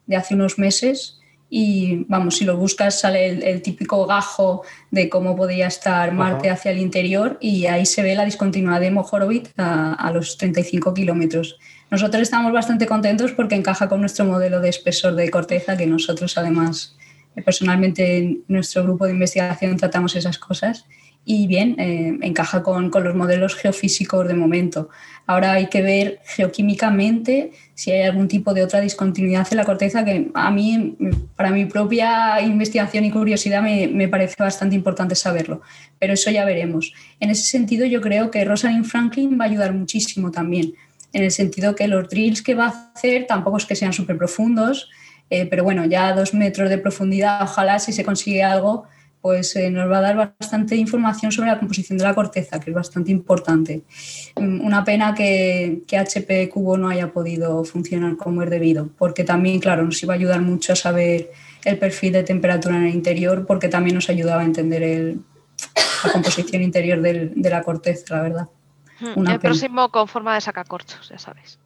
de 0.05 0.15
hace 0.15 0.35
unos 0.35 0.59
meses 0.59 1.19
y 1.55 2.05
vamos, 2.07 2.37
si 2.37 2.45
lo 2.45 2.57
buscas 2.57 2.99
sale 2.99 3.51
el, 3.51 3.61
típico 3.61 4.07
gajo 4.07 4.63
de 4.89 5.07
cómo 5.07 5.35
podía 5.35 5.67
estar 5.67 6.11
Marte 6.11 6.49
hacia 6.49 6.71
el 6.71 6.79
interior 6.79 7.37
y 7.39 7.67
ahí 7.67 7.85
se 7.85 8.01
ve 8.01 8.15
la 8.15 8.25
discontinuidad 8.25 8.81
de 8.81 8.89
Mohorovit 8.89 9.49
a, 9.57 10.11
los 10.11 10.35
35 10.39 10.95
kilómetros. 10.95 11.59
Nosotros 11.91 12.23
estamos 12.23 12.51
bastante 12.53 12.87
contentos 12.87 13.33
porque 13.33 13.53
encaja 13.53 13.87
con 13.87 13.99
nuestro 13.99 14.25
modelo 14.25 14.61
de 14.61 14.69
espesor 14.69 15.13
de 15.13 15.29
corteza, 15.29 15.77
que 15.77 15.85
nosotros 15.85 16.35
además 16.39 16.95
personalmente 17.41 18.17
en 18.17 18.43
nuestro 18.47 18.83
grupo 18.83 19.05
de 19.05 19.13
investigación 19.13 19.77
tratamos 19.77 20.15
esas 20.15 20.37
cosas 20.37 20.85
y 21.25 21.47
bien, 21.47 21.79
eh, 21.79 22.17
encaja 22.21 22.63
con, 22.63 22.89
con, 22.89 23.03
los 23.05 23.15
modelos 23.15 23.55
geofísicos 23.55 24.27
de 24.27 24.33
momento. 24.33 24.89
Ahora 25.25 25.53
hay 25.53 25.67
que 25.67 25.81
ver 25.81 26.19
geoquímicamente 26.25 27.51
si 27.75 27.91
hay 27.91 28.01
algún 28.01 28.27
tipo 28.27 28.53
de 28.53 28.61
otra 28.61 28.81
discontinuidad 28.81 29.47
en 29.49 29.57
la 29.57 29.63
corteza 29.63 30.03
que 30.03 30.29
a 30.33 30.51
mí, 30.51 30.97
para 31.37 31.51
mi 31.51 31.65
propia 31.65 32.41
investigación 32.41 33.05
y 33.05 33.11
curiosidad, 33.11 33.61
me, 33.61 33.87
me 33.87 34.09
parece 34.09 34.35
bastante 34.37 34.75
importante 34.75 35.15
saberlo. 35.15 35.61
Pero 35.97 36.13
eso 36.13 36.29
ya 36.29 36.43
veremos. 36.43 36.93
En 37.21 37.29
ese 37.29 37.43
sentido, 37.43 37.85
yo 37.85 38.01
creo 38.01 38.29
que 38.29 38.43
Rosalind 38.43 38.85
Franklin 38.85 39.39
va 39.39 39.45
a 39.45 39.47
ayudar 39.47 39.73
muchísimo 39.73 40.29
también, 40.29 40.73
en 41.13 41.23
el 41.23 41.31
sentido 41.31 41.75
que 41.75 41.87
los 41.87 42.09
drills 42.09 42.41
que 42.41 42.55
va 42.55 42.65
a 42.65 42.91
hacer 42.95 43.27
tampoco 43.27 43.57
es 43.57 43.65
que 43.65 43.75
sean 43.75 43.93
súper 43.93 44.17
profundos, 44.17 44.89
eh, 45.35 45.47
pero 45.47 45.63
bueno, 45.63 45.83
ya 45.85 46.09
a 46.09 46.13
dos 46.13 46.35
metros 46.35 46.69
de 46.69 46.77
profundidad, 46.77 47.41
ojalá 47.41 47.79
si 47.79 47.91
se 47.91 48.05
consigue 48.05 48.43
algo, 48.43 48.83
pues 49.19 49.55
eh, 49.55 49.71
nos 49.71 49.89
va 49.89 49.97
a 49.97 50.01
dar 50.01 50.15
bastante 50.39 50.75
información 50.75 51.31
sobre 51.31 51.49
la 51.49 51.57
composición 51.57 51.97
de 51.97 52.03
la 52.03 52.13
corteza, 52.13 52.59
que 52.59 52.69
es 52.69 52.75
bastante 52.75 53.09
importante. 53.09 53.81
Mm, 54.35 54.63
una 54.63 54.83
pena 54.83 55.15
que, 55.15 55.81
que, 55.87 55.97
HP 55.97 56.49
Cubo 56.49 56.77
no 56.77 56.87
haya 56.87 57.11
podido 57.11 57.63
funcionar 57.63 58.15
como 58.15 58.43
es 58.43 58.49
debido, 58.51 58.89
porque 58.95 59.23
también, 59.23 59.59
claro, 59.59 59.83
nos 59.83 60.03
iba 60.03 60.13
a 60.13 60.17
ayudar 60.17 60.41
mucho 60.41 60.73
a 60.73 60.75
saber 60.75 61.31
el 61.65 61.79
perfil 61.79 62.13
de 62.13 62.21
temperatura 62.21 62.77
en 62.77 62.83
el 62.83 62.93
interior, 62.93 63.47
porque 63.47 63.69
también 63.69 63.95
nos 63.95 64.11
ayudaba 64.11 64.43
a 64.43 64.45
entender 64.45 65.17
la 66.03 66.11
composición 66.11 66.61
interior 66.61 67.01
de 67.01 67.49
la 67.49 67.63
corteza, 67.63 68.17
la 68.17 68.21
verdad. 68.21 68.49
Hmm, 68.99 69.27
el 69.27 69.39
próximo 69.39 69.89
con 69.89 70.07
forma 70.07 70.35
de 70.35 70.41
sacacorchos, 70.41 71.09
ya 71.09 71.17
sabes. 71.17 71.57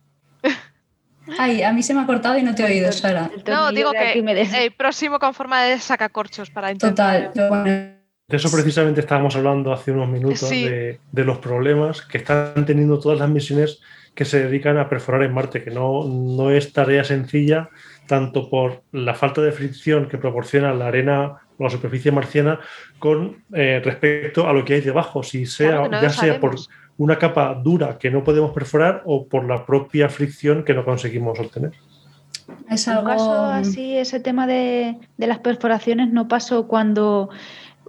Ay, 1.37 1.63
a 1.63 1.73
mí 1.73 1.83
se 1.83 1.93
me 1.93 2.01
ha 2.01 2.05
cortado 2.05 2.37
y 2.37 2.43
no 2.43 2.55
te 2.55 2.63
he 2.63 2.65
oído, 2.65 2.91
Sara. 2.91 3.29
No, 3.47 3.71
digo 3.71 3.91
que 3.91 4.13
el 4.13 4.71
próximo 4.71 5.19
con 5.19 5.33
forma 5.33 5.63
de 5.63 5.79
sacacorchos 5.79 6.49
para 6.49 6.71
intentar. 6.71 7.33
Total. 7.33 7.97
De 8.29 8.35
eso 8.35 8.51
precisamente 8.51 8.99
estábamos 8.99 9.37
hablando 9.37 9.71
hace 9.71 9.91
unos 9.93 10.09
minutos, 10.09 10.49
de, 10.49 10.99
los 11.13 11.37
problemas 11.37 12.01
que 12.01 12.17
están 12.17 12.65
teniendo 12.65 12.99
todas 12.99 13.19
las 13.19 13.29
misiones 13.29 13.79
que 14.15 14.25
se 14.25 14.43
dedican 14.43 14.77
a 14.77 14.89
perforar 14.89 15.23
en 15.23 15.33
Marte, 15.33 15.63
que 15.63 15.71
no, 15.71 16.03
no 16.03 16.51
es 16.51 16.73
tarea 16.73 17.05
sencilla, 17.05 17.69
tanto 18.05 18.49
por 18.49 18.83
la 18.91 19.13
falta 19.13 19.41
de 19.41 19.53
fricción 19.53 20.09
que 20.09 20.17
proporciona 20.17 20.73
la 20.73 20.87
arena 20.87 21.37
o 21.57 21.63
la 21.63 21.69
superficie 21.69 22.11
marciana 22.11 22.59
con 22.99 23.45
eh, 23.53 23.81
respecto 23.81 24.45
a 24.45 24.51
lo 24.51 24.65
que 24.65 24.73
hay 24.73 24.81
debajo, 24.81 25.23
si 25.23 25.45
sea, 25.45 25.89
ya 25.89 26.09
sea 26.09 26.37
por 26.39 26.55
una 26.97 27.17
capa 27.17 27.53
dura 27.53 27.97
que 27.97 28.09
no 28.09 28.23
podemos 28.23 28.51
perforar 28.51 29.03
o 29.05 29.27
por 29.27 29.45
la 29.45 29.65
propia 29.65 30.09
fricción 30.09 30.63
que 30.63 30.73
no 30.73 30.83
conseguimos 30.83 31.39
obtener. 31.39 31.73
Es 32.69 32.87
algo 32.87 33.05
caso 33.05 33.33
así, 33.45 33.97
ese 33.97 34.19
tema 34.19 34.47
de, 34.47 34.97
las 35.17 35.39
perforaciones 35.39 36.11
no 36.11 36.27
pasó 36.27 36.67
cuando 36.67 37.29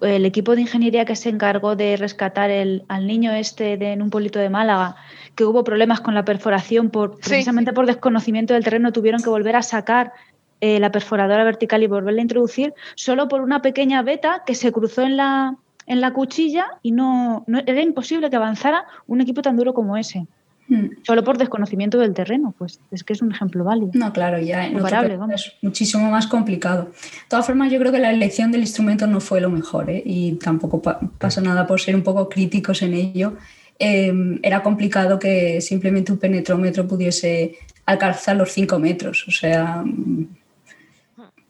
el 0.03 0.25
equipo 0.25 0.55
de 0.55 0.63
ingeniería 0.63 1.05
que 1.05 1.17
se 1.17 1.29
encargó 1.29 1.75
de 1.75 1.97
rescatar 1.97 2.51
el, 2.51 2.85
al 2.89 3.07
niño 3.07 3.33
este 3.33 3.77
de, 3.77 3.93
en 3.93 4.03
un 4.03 4.11
pueblito 4.11 4.39
de 4.39 4.51
Málaga, 4.51 4.97
que 5.35 5.45
hubo 5.45 5.65
problemas 5.65 6.01
con 6.01 6.15
la 6.15 6.25
perforación 6.25 6.91
por, 6.91 7.19
precisamente 7.19 7.73
por 7.73 7.87
desconocimiento 7.87 8.55
del 8.55 8.65
terreno, 8.65 8.93
tuvieron 8.93 9.23
que 9.23 9.31
volver 9.31 9.57
a 9.57 9.63
sacar 9.63 10.13
eh, 10.61 10.79
la 10.81 10.93
perforadora 10.93 11.45
vertical 11.45 11.83
y 11.83 11.87
volverla 11.87 12.21
a 12.21 12.23
introducir 12.23 12.75
solo 12.95 13.29
por 13.29 13.41
una 13.41 13.63
pequeña 13.63 14.03
veta 14.03 14.43
que 14.45 14.55
se 14.55 14.73
cruzó 14.73 15.03
en 15.03 15.17
la, 15.17 15.57
en 15.89 16.01
la 16.01 16.13
cuchilla 16.13 16.67
y 16.83 16.93
no, 16.93 17.45
era 17.67 17.81
imposible 17.81 18.31
que 18.31 18.37
avanzara 18.37 18.85
un 19.07 19.21
equipo 19.21 19.43
tan 19.43 19.57
duro 19.57 19.75
como 19.75 19.97
ese. 19.97 20.27
Hmm. 20.69 20.89
Solo 21.03 21.25
por 21.25 21.39
desconocimiento 21.39 21.99
del 21.99 22.13
terreno, 22.13 22.55
pues 22.59 22.79
es 22.91 23.03
que 23.03 23.15
es 23.15 23.23
un 23.23 23.33
ejemplo 23.33 23.65
válido. 23.65 23.93
No, 23.95 24.13
claro, 24.13 24.39
ya 24.39 24.67
es 24.67 25.55
muchísimo 25.63 26.11
más 26.11 26.27
complicado. 26.27 26.85
De 26.85 27.29
todas 27.29 27.47
formas, 27.47 27.73
yo 27.73 27.79
creo 27.79 27.91
que 27.91 27.99
la 27.99 28.11
elección 28.11 28.53
del 28.53 28.61
instrumento 28.61 29.07
no 29.07 29.21
fue 29.21 29.41
lo 29.41 29.49
mejor 29.49 29.89
¿eh? 29.89 30.03
y 30.05 30.33
tampoco 30.33 30.83
pasa 30.83 31.41
nada 31.41 31.67
por 31.67 31.81
ser 31.81 31.97
un 31.97 32.03
poco 32.03 32.29
críticos 32.29 32.83
en 32.83 32.93
ello. 32.93 33.39
Em, 33.79 34.39
era 34.43 34.63
complicado 34.63 35.19
que 35.19 35.63
simplemente 35.63 36.13
un 36.13 36.19
penetrómetro 36.19 36.87
pudiese 36.87 37.57
alcanzar 37.87 38.37
los 38.37 38.53
5 38.53 38.79
metros, 38.79 39.27
o 39.27 39.31
sea... 39.31 39.83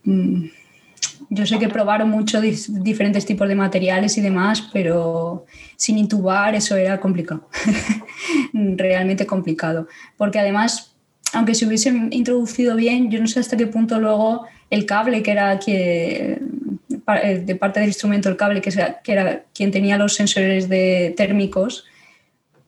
Mm, 0.05 0.44
yo 1.30 1.46
sé 1.46 1.59
que 1.59 1.68
probaron 1.68 2.10
mucho 2.10 2.40
diferentes 2.40 3.26
tipos 3.26 3.48
de 3.48 3.55
materiales 3.55 4.16
y 4.18 4.20
demás, 4.20 4.68
pero 4.72 5.46
sin 5.76 5.98
intubar 5.98 6.55
eso 6.55 6.76
era 6.76 6.98
complicado, 7.00 7.48
realmente 8.52 9.26
complicado. 9.26 9.88
Porque 10.16 10.38
además 10.38 10.94
aunque 11.32 11.55
se 11.55 11.66
hubiesen 11.66 12.09
introducido 12.12 12.76
bien, 12.76 13.10
yo 13.10 13.20
no 13.20 13.26
sé 13.26 13.40
hasta 13.40 13.56
qué 13.56 13.66
punto 13.66 13.98
luego 13.98 14.46
el 14.70 14.86
cable, 14.86 15.22
que 15.22 15.30
era 15.30 15.59
que, 15.59 16.38
eh, 17.22 17.42
de 17.44 17.55
parte 17.56 17.80
del 17.80 17.90
instrumento, 17.90 18.28
el 18.28 18.36
cable, 18.36 18.60
que, 18.60 18.70
era 19.06 19.44
quien 19.55 19.70
tenía 19.70 19.98
los 19.98 20.14
sensores 20.14 20.68
de 20.68 21.14
térmicos, 21.16 21.84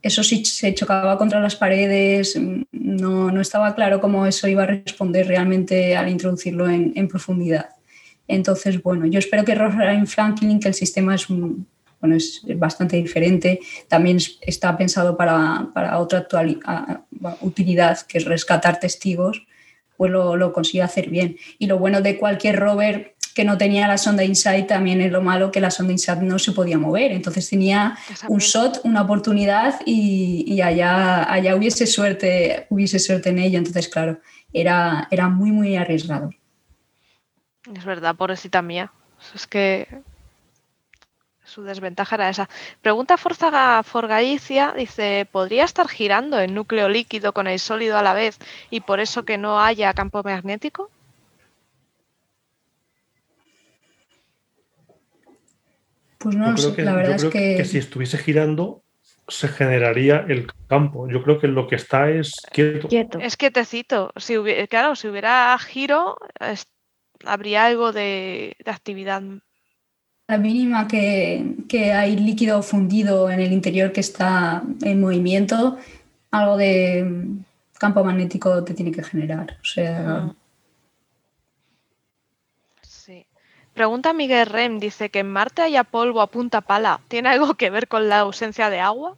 eso 0.03 0.23
sí 0.23 0.45
se 0.45 0.75
chocaba 0.75 1.19
contra 1.19 1.41
las 1.41 1.57
paredes, 1.57 2.39
no, 2.73 3.31
no, 3.31 3.41
estaba 3.41 3.75
claro 3.75 4.01
cómo 4.01 4.27
eso 4.27 4.49
iba 4.49 4.63
a 4.63 4.67
responder 4.67 5.27
realmente 5.27 5.95
al 5.97 6.09
introducirlo 6.09 6.69
en, 6.69 6.93
en 6.97 7.09
profundidad. 7.09 7.69
Entonces, 8.31 8.83
bueno, 8.83 9.07
yo 9.07 9.19
espero 9.19 9.45
que 9.45 9.55
Rosalind 9.55 10.07
Franklin, 10.07 10.61
que 10.61 10.69
el 10.69 10.75
sistema 10.75 11.15
es, 11.15 11.27
bueno, 11.29 12.17
es 12.17 12.43
bastante 12.57 12.97
diferente, 12.97 13.61
también 13.89 14.19
está 14.41 14.77
pensado 14.77 15.17
para, 15.17 15.69
para 15.75 15.99
otra 15.99 16.27
utilidad, 17.41 17.99
que 18.07 18.19
es 18.19 18.25
rescatar 18.25 18.81
testigos, 18.81 19.47
pues 19.97 20.11
lo, 20.11 20.37
lo 20.37 20.53
consigue 20.53 20.83
hacer 20.83 21.11
bien. 21.11 21.37
Y 21.59 21.67
lo 21.67 21.79
bueno 21.79 22.01
de 22.01 22.17
cualquier 22.17 22.59
rover 22.59 23.15
que 23.35 23.45
no 23.45 23.59
tenía 23.59 23.87
la 23.87 23.99
sonda 23.99 24.25
InSight 24.25 24.67
también 24.67 25.01
es 25.01 25.13
lo 25.13 25.23
malo 25.23 25.51
que 25.51 25.61
la 25.61 25.71
sonda 25.71 25.93
InSight 25.93 26.21
no 26.21 26.39
se 26.39 26.53
podía 26.53 26.79
mover. 26.79 27.13
Entonces 27.13 27.49
tenía 27.49 27.97
un 28.29 28.39
shot, 28.39 28.81
una 28.85 29.03
oportunidad 29.03 29.81
y, 29.85 30.45
y, 30.47 30.61
allá, 30.61 31.31
allá 31.33 31.55
hubiese, 31.55 31.87
suerte, 31.87 32.67
hubiese 32.71 32.99
suerte 32.99 33.29
en 33.29 33.39
ello. 33.39 33.59
Entonces, 33.59 33.89
claro, 33.89 34.21
era, 34.53 35.07
era 35.11 35.29
muy, 35.29 35.53
muy 35.53 35.77
arriesgado. 35.77 36.31
Es 37.75 37.85
verdad, 37.85 38.15
pobrecita 38.17 38.63
mía. 38.63 38.93
Es 39.35 39.47
que 39.47 39.87
su 41.45 41.63
desventaja 41.63 42.15
era 42.15 42.31
esa. 42.31 42.49
Pregunta 42.81 43.17
Forzaga 43.17 43.83
Forgalicia, 43.83 44.73
dice, 44.77 45.27
¿podría 45.31 45.65
estar 45.65 45.89
girando 45.89 46.39
el 46.39 46.55
núcleo 46.55 46.89
líquido 46.89 47.33
con 47.33 47.47
el 47.47 47.59
sólido 47.59 47.99
a 47.99 48.03
la 48.03 48.15
vez 48.15 48.39
y 48.71 48.81
por 48.81 49.01
eso 49.01 49.25
que 49.25 49.37
no 49.37 49.61
haya 49.61 49.93
campo 49.93 50.23
magnético? 50.23 50.91
Pues 56.19 56.37
no, 56.37 56.55
yo 56.55 56.55
creo 56.55 56.77
que, 56.77 56.83
la 56.83 56.95
verdad 56.95 57.19
yo 57.19 57.31
creo 57.31 57.43
es 57.43 57.57
que... 57.57 57.63
que 57.63 57.65
si 57.65 57.79
estuviese 57.79 58.19
girando 58.19 58.83
se 59.27 59.49
generaría 59.49 60.25
el 60.29 60.51
campo. 60.69 61.09
Yo 61.09 61.23
creo 61.23 61.39
que 61.39 61.49
lo 61.49 61.67
que 61.67 61.77
está 61.77 62.11
es 62.11 62.35
quieto. 62.53 62.89
Quieto. 62.89 63.19
Es 63.21 63.37
quietecito. 63.37 64.13
Si 64.17 64.37
hubiera, 64.37 64.67
claro, 64.67 64.97
si 64.97 65.09
hubiera 65.09 65.57
giro, 65.59 66.17
habría 67.25 67.65
algo 67.67 67.93
de, 67.93 68.57
de 68.65 68.71
actividad. 68.71 69.23
La 70.29 70.39
mínima 70.39 70.87
que, 70.87 71.57
que 71.69 71.93
hay 71.93 72.17
líquido 72.17 72.63
fundido 72.63 73.31
en 73.31 73.41
el 73.41 73.53
interior 73.53 73.93
que 73.93 74.01
está 74.01 74.63
en 74.83 75.01
movimiento, 75.01 75.77
algo 76.31 76.57
de 76.57 77.05
campo 77.79 78.05
magnético 78.05 78.63
te 78.65 78.75
tiene 78.75 78.93
que 78.93 79.03
generar. 79.03 79.59
O 79.61 79.65
sea, 79.65 80.33
Mm. 80.33 80.37
Sí. 82.83 83.27
Pregunta 83.73 84.13
Miguel 84.13 84.47
Rem, 84.47 84.79
dice 84.81 85.11
que 85.11 85.21
en 85.21 85.33
Marte 85.33 85.63
haya 85.63 85.85
polvo 85.85 86.21
a 86.21 86.31
punta 86.31 86.61
pala. 86.61 87.01
¿Tiene 87.09 87.31
algo 87.31 87.55
que 87.55 87.71
ver 87.71 87.89
con 87.89 88.09
la 88.09 88.21
ausencia 88.21 88.71
de 88.71 88.81
agua? 88.81 89.17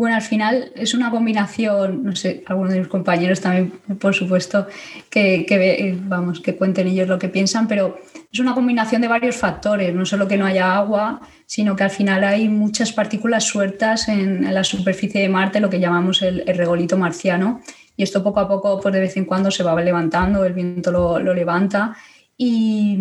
Bueno, 0.00 0.16
al 0.16 0.22
final 0.22 0.72
es 0.76 0.94
una 0.94 1.10
combinación, 1.10 2.02
no 2.04 2.16
sé, 2.16 2.42
algunos 2.46 2.72
de 2.72 2.78
mis 2.78 2.88
compañeros 2.88 3.38
también, 3.42 3.70
por 4.00 4.14
supuesto, 4.14 4.66
que, 5.10 5.44
que 5.46 5.58
ve- 5.58 5.98
vamos, 6.04 6.40
que 6.40 6.56
cuenten 6.56 6.86
ellos 6.86 7.06
lo 7.06 7.18
que 7.18 7.28
piensan, 7.28 7.68
pero 7.68 7.98
es 8.32 8.40
una 8.40 8.54
combinación 8.54 9.02
de 9.02 9.08
varios 9.08 9.36
factores, 9.36 9.94
no 9.94 10.06
solo 10.06 10.26
que 10.26 10.38
no 10.38 10.46
haya 10.46 10.74
agua, 10.74 11.20
sino 11.44 11.76
que 11.76 11.84
al 11.84 11.90
final 11.90 12.24
hay 12.24 12.48
muchas 12.48 12.94
partículas 12.94 13.44
sueltas 13.44 14.08
en, 14.08 14.54
la 14.54 14.64
superficie 14.64 15.20
de 15.20 15.28
Marte, 15.28 15.60
lo 15.60 15.68
que 15.68 15.80
llamamos 15.80 16.22
el, 16.22 16.46
regolito 16.46 16.96
marciano, 16.96 17.60
y 17.94 18.02
esto 18.02 18.24
poco 18.24 18.40
a 18.40 18.48
poco, 18.48 18.80
pues 18.80 18.94
de 18.94 19.00
vez 19.00 19.18
en 19.18 19.26
cuando 19.26 19.50
se 19.50 19.62
va 19.62 19.78
levantando, 19.82 20.46
el 20.46 20.54
viento 20.54 20.90
lo, 20.90 21.18
lo 21.18 21.34
levanta. 21.34 21.94
Y, 22.38 22.96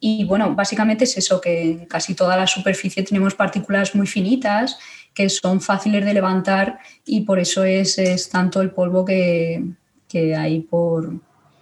y, 0.00 0.24
bueno, 0.24 0.54
básicamente 0.54 1.04
es 1.04 1.18
eso, 1.18 1.38
que 1.38 1.72
en 1.72 1.84
casi 1.84 2.14
toda 2.14 2.34
la 2.34 2.46
superficie 2.46 3.02
tenemos 3.02 3.34
partículas 3.34 3.94
muy 3.94 4.06
finitas 4.06 4.78
que 5.14 5.28
son 5.28 5.60
fáciles 5.60 6.04
de 6.04 6.12
levantar 6.12 6.78
y 7.06 7.22
por 7.22 7.38
eso 7.38 7.64
es, 7.64 7.98
es 7.98 8.28
tanto 8.28 8.60
el 8.60 8.72
polvo 8.72 9.04
que, 9.04 9.64
que 10.08 10.34
hay 10.34 10.60
por, 10.60 11.12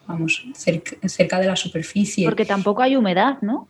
vamos, 0.07 0.45
cerca, 0.55 0.97
cerca 1.09 1.39
de 1.39 1.47
la 1.47 1.57
superficie. 1.57 2.25
Porque 2.25 2.47
tampoco 2.47 2.83
hay 2.83 2.97
humedad, 2.97 3.39
¿no? 3.43 3.69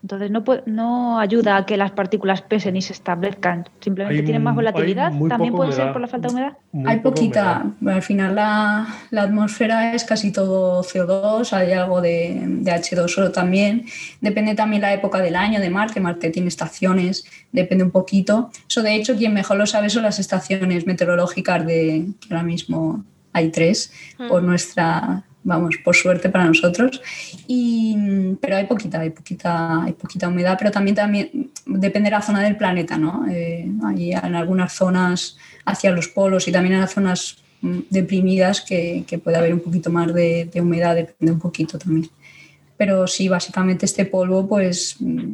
Entonces 0.00 0.30
no, 0.30 0.44
puede- 0.44 0.62
no 0.66 1.18
ayuda 1.18 1.56
a 1.56 1.66
que 1.66 1.76
las 1.76 1.90
partículas 1.90 2.40
pesen 2.40 2.76
y 2.76 2.82
se 2.82 2.92
establezcan. 2.92 3.68
Simplemente 3.80 4.20
Hay 4.20 4.24
tienen 4.24 4.44
más 4.44 4.54
volatilidad. 4.54 5.10
También 5.28 5.52
puede 5.52 5.72
ser 5.72 5.92
por 5.92 6.00
la 6.00 6.06
falta 6.06 6.28
de 6.28 6.34
humedad. 6.34 6.52
Muy 6.70 6.88
Hay 6.92 7.00
poquita, 7.00 7.64
humedad. 7.80 7.96
al 7.96 8.02
final 8.02 8.34
la, 8.36 8.86
la 9.10 9.22
atmósfera 9.22 9.94
es 9.94 10.04
casi 10.04 10.30
todo 10.32 10.84
CO2, 10.84 11.52
hay 11.52 11.72
algo 11.72 12.00
de, 12.00 12.40
de 12.44 12.70
H2O 12.72 13.32
también. 13.32 13.86
Depende 14.20 14.54
también 14.54 14.82
la 14.82 14.94
época 14.94 15.18
del 15.18 15.34
año 15.34 15.58
de 15.58 15.68
Marte, 15.68 15.98
Marte 15.98 16.30
tiene 16.30 16.46
estaciones, 16.48 17.24
depende 17.50 17.82
un 17.82 17.90
poquito. 17.90 18.50
Eso 18.68 18.82
de 18.82 18.94
hecho 18.94 19.16
quien 19.16 19.34
mejor 19.34 19.56
lo 19.56 19.66
sabe 19.66 19.90
son 19.90 20.04
las 20.04 20.20
estaciones 20.20 20.86
meteorológicas 20.86 21.66
de 21.66 22.06
que 22.20 22.32
ahora 22.34 22.44
mismo 22.44 23.04
hay 23.32 23.50
tres 23.50 23.92
por 24.28 24.42
Mm. 24.42 24.46
nuestra, 24.46 25.24
vamos, 25.48 25.76
por 25.82 25.96
suerte 25.96 26.28
para 26.28 26.44
nosotros. 26.44 27.00
Y, 27.46 27.96
pero 28.40 28.56
hay 28.56 28.66
poquita, 28.66 29.00
hay 29.00 29.10
poquita, 29.10 29.82
hay 29.82 29.94
poquita 29.94 30.28
humedad, 30.28 30.56
pero 30.58 30.70
también, 30.70 30.94
también 30.94 31.50
depende 31.66 32.10
de 32.10 32.16
la 32.16 32.22
zona 32.22 32.42
del 32.42 32.56
planeta, 32.56 32.98
¿no? 32.98 33.26
Eh, 33.30 33.66
hay 33.84 34.12
en 34.12 34.34
algunas 34.34 34.72
zonas 34.74 35.36
hacia 35.64 35.90
los 35.90 36.08
polos 36.08 36.46
y 36.46 36.52
también 36.52 36.74
en 36.74 36.80
las 36.82 36.92
zonas 36.92 37.38
mm, 37.62 37.78
deprimidas 37.90 38.60
que, 38.60 39.04
que 39.06 39.18
puede 39.18 39.38
haber 39.38 39.54
un 39.54 39.60
poquito 39.60 39.90
más 39.90 40.12
de, 40.12 40.48
de 40.52 40.60
humedad, 40.60 40.94
depende 40.94 41.32
un 41.32 41.40
poquito 41.40 41.78
también. 41.78 42.10
Pero 42.76 43.06
sí, 43.06 43.28
básicamente 43.28 43.86
este 43.86 44.04
polvo, 44.04 44.46
pues 44.46 44.96
mm, 45.00 45.32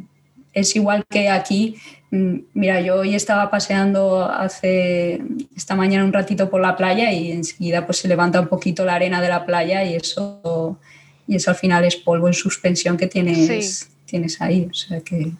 es 0.54 0.76
igual 0.76 1.04
que 1.10 1.28
aquí. 1.28 1.76
Mm, 2.14 2.44
Mira, 2.54 2.80
yo 2.80 2.96
hoy 3.00 3.14
estaba 3.16 3.50
paseando 3.50 4.24
hace 4.24 5.20
esta 5.56 5.74
mañana 5.74 6.04
un 6.04 6.12
ratito 6.12 6.48
por 6.48 6.60
la 6.60 6.76
playa 6.76 7.10
y 7.12 7.32
enseguida 7.32 7.86
pues 7.86 7.98
se 7.98 8.06
levanta 8.08 8.40
un 8.40 8.46
poquito 8.46 8.84
la 8.84 8.94
arena 8.94 9.20
de 9.20 9.28
la 9.28 9.44
playa 9.44 9.82
y 9.84 9.96
eso, 9.96 10.78
y 11.26 11.34
eso 11.34 11.50
al 11.50 11.56
final 11.56 11.84
es 11.84 11.96
polvo 11.96 12.28
en 12.28 12.34
suspensión 12.34 12.96
que 12.96 13.08
tienes, 13.08 13.48
Sí. 13.80 13.86
tienes 14.04 14.40
ahí. 14.40 14.68
O 14.70 14.74
sea 14.74 15.00
que 15.00 15.32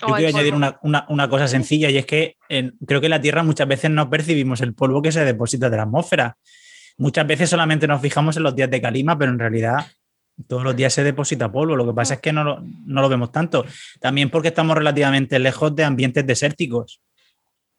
Yo 0.00 0.14
quiero 0.14 0.28
añadir 0.36 0.54
una, 0.54 0.78
una- 0.82 1.04
una 1.08 1.28
cosa 1.28 1.48
sencilla 1.48 1.90
y 1.90 1.98
es 1.98 2.06
que 2.06 2.36
en- 2.48 2.76
creo 2.86 3.00
que 3.00 3.08
en 3.08 3.10
la 3.10 3.20
Tierra 3.20 3.42
muchas 3.42 3.66
veces 3.66 3.90
no 3.90 4.08
percibimos 4.08 4.60
el 4.60 4.74
polvo 4.74 5.02
que 5.02 5.10
se 5.12 5.24
deposita 5.24 5.68
de 5.68 5.76
la 5.76 5.82
atmósfera. 5.82 6.36
Muchas 6.98 7.26
veces 7.26 7.50
solamente 7.50 7.86
nos 7.88 8.00
fijamos 8.00 8.36
en 8.36 8.44
los 8.44 8.54
días 8.54 8.70
de 8.70 8.80
calima, 8.80 9.18
pero 9.18 9.32
en 9.32 9.38
realidad 9.40 9.86
todos 10.46 10.62
los 10.62 10.76
días 10.76 10.92
se 10.92 11.04
deposita 11.04 11.50
polvo. 11.50 11.76
Lo 11.76 11.86
que 11.86 11.92
pasa 11.92 12.14
es 12.14 12.20
que 12.20 12.32
no 12.32 12.44
lo, 12.44 12.62
no 12.86 13.00
lo 13.00 13.08
vemos 13.08 13.32
tanto. 13.32 13.64
También 14.00 14.30
porque 14.30 14.48
estamos 14.48 14.76
relativamente 14.76 15.38
lejos 15.38 15.74
de 15.74 15.84
ambientes 15.84 16.26
desérticos. 16.26 17.00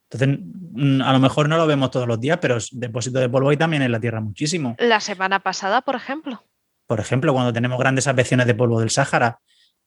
Entonces, 0.10 0.40
mm, 0.74 1.02
a 1.02 1.14
lo 1.14 1.20
mejor 1.20 1.48
no 1.48 1.58
lo 1.58 1.66
vemos 1.66 1.90
todos 1.92 2.08
los 2.08 2.20
días, 2.20 2.40
pero 2.42 2.58
depósito 2.72 3.20
de 3.20 3.30
polvo 3.30 3.50
hay 3.50 3.58
también 3.58 3.82
en 3.82 3.92
la 3.92 4.00
Tierra 4.00 4.20
muchísimo. 4.20 4.76
La 4.78 5.00
semana 5.00 5.40
pasada, 5.40 5.82
por 5.82 5.96
ejemplo. 5.96 6.44
Por 6.86 7.00
ejemplo, 7.00 7.34
cuando 7.34 7.54
tenemos 7.54 7.80
grandes 7.80 8.08
adveciones 8.08 8.46
de 8.48 8.56
polvo 8.56 8.80
del 8.80 8.90
Sáhara. 8.90 9.40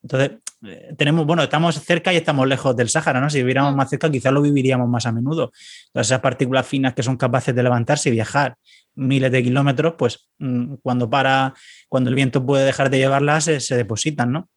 Entonces, 0.03 0.33
eh, 0.67 0.95
tenemos, 0.97 1.27
bueno, 1.27 1.43
estamos 1.43 1.75
cerca 1.83 2.13
y 2.13 2.17
estamos 2.17 2.47
lejos 2.47 2.77
del 2.77 2.89
Sáhara, 2.91 3.21
¿no? 3.21 3.31
Si 3.31 3.39
viviéramos 3.39 3.73
Mm. 3.73 3.77
más 3.77 3.91
cerca, 3.91 4.11
quizás 4.11 4.33
lo 4.33 4.43
viviríamos 4.43 4.89
más 4.89 5.07
a 5.07 5.13
menudo. 5.13 5.51
Todas 5.93 6.07
esas 6.07 6.21
partículas 6.21 6.67
finas 6.67 6.95
que 6.95 7.03
son 7.03 7.17
capaces 7.17 7.55
de 7.55 7.63
levantarse 7.63 8.09
y 8.11 8.13
viajar 8.13 8.57
miles 8.97 9.33
de 9.33 9.43
kilómetros, 9.43 9.95
pues 9.99 10.29
mm, 10.39 10.75
cuando 10.83 11.09
para, 11.09 11.55
cuando 11.95 12.11
el 12.11 12.16
viento 12.16 12.45
puede 12.45 12.65
dejar 12.65 12.91
de 12.91 12.99
llevarlas, 12.99 13.45
se, 13.45 13.61
se 13.61 13.77
depositan, 13.77 14.33
¿no? 14.33 14.49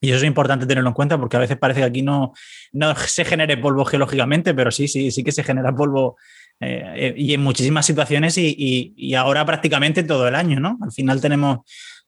Y 0.00 0.08
eso 0.08 0.16
es 0.16 0.24
importante 0.24 0.66
tenerlo 0.66 0.88
en 0.90 0.94
cuenta 0.94 1.16
porque 1.16 1.36
a 1.36 1.40
veces 1.40 1.56
parece 1.56 1.78
que 1.78 1.86
aquí 1.86 2.02
no, 2.02 2.32
no 2.72 2.92
se 2.96 3.24
genere 3.24 3.56
polvo 3.56 3.84
geológicamente, 3.84 4.52
pero 4.52 4.72
sí, 4.72 4.88
sí, 4.88 5.12
sí 5.12 5.22
que 5.22 5.30
se 5.30 5.44
genera 5.44 5.72
polvo 5.72 6.16
eh, 6.58 6.82
eh, 6.96 7.14
y 7.16 7.34
en 7.34 7.40
muchísimas 7.40 7.86
situaciones 7.86 8.36
y, 8.36 8.48
y- 8.58 8.94
y 8.96 9.14
ahora 9.14 9.44
prácticamente 9.46 10.02
todo 10.02 10.26
el 10.26 10.34
año, 10.34 10.58
¿no? 10.58 10.76
Al 10.82 10.90
final 10.90 11.20
tenemos 11.20 11.58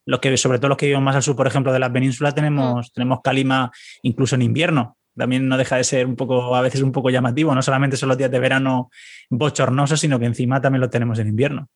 los 0.04 0.18
que, 0.18 0.36
sobre 0.36 0.58
todo 0.58 0.70
los 0.70 0.76
que 0.76 0.86
vivimos 0.86 1.04
más 1.04 1.14
al 1.14 1.22
sur, 1.22 1.36
por 1.36 1.46
ejemplo, 1.46 1.72
de 1.72 1.78
las 1.78 1.90
penínsulas, 1.90 2.34
tenemos, 2.34 2.92
tenemos 2.92 3.20
calima 3.22 3.70
incluso 4.02 4.34
en 4.34 4.42
invierno. 4.42 4.96
También 5.16 5.46
no 5.46 5.56
deja 5.56 5.76
de 5.76 5.84
ser 5.84 6.04
un 6.04 6.16
poco, 6.16 6.56
a 6.56 6.62
veces 6.62 6.82
un 6.82 6.90
poco 6.90 7.10
llamativo. 7.10 7.54
No 7.54 7.62
solamente 7.62 7.96
son 7.96 8.08
los 8.08 8.18
días 8.18 8.30
de 8.30 8.40
verano 8.40 8.90
bochornosos, 9.30 10.00
sino 10.00 10.18
que 10.18 10.26
encima 10.26 10.60
también 10.60 10.80
lo 10.80 10.90
tenemos 10.90 11.18
en 11.20 11.28
invierno. 11.28 11.68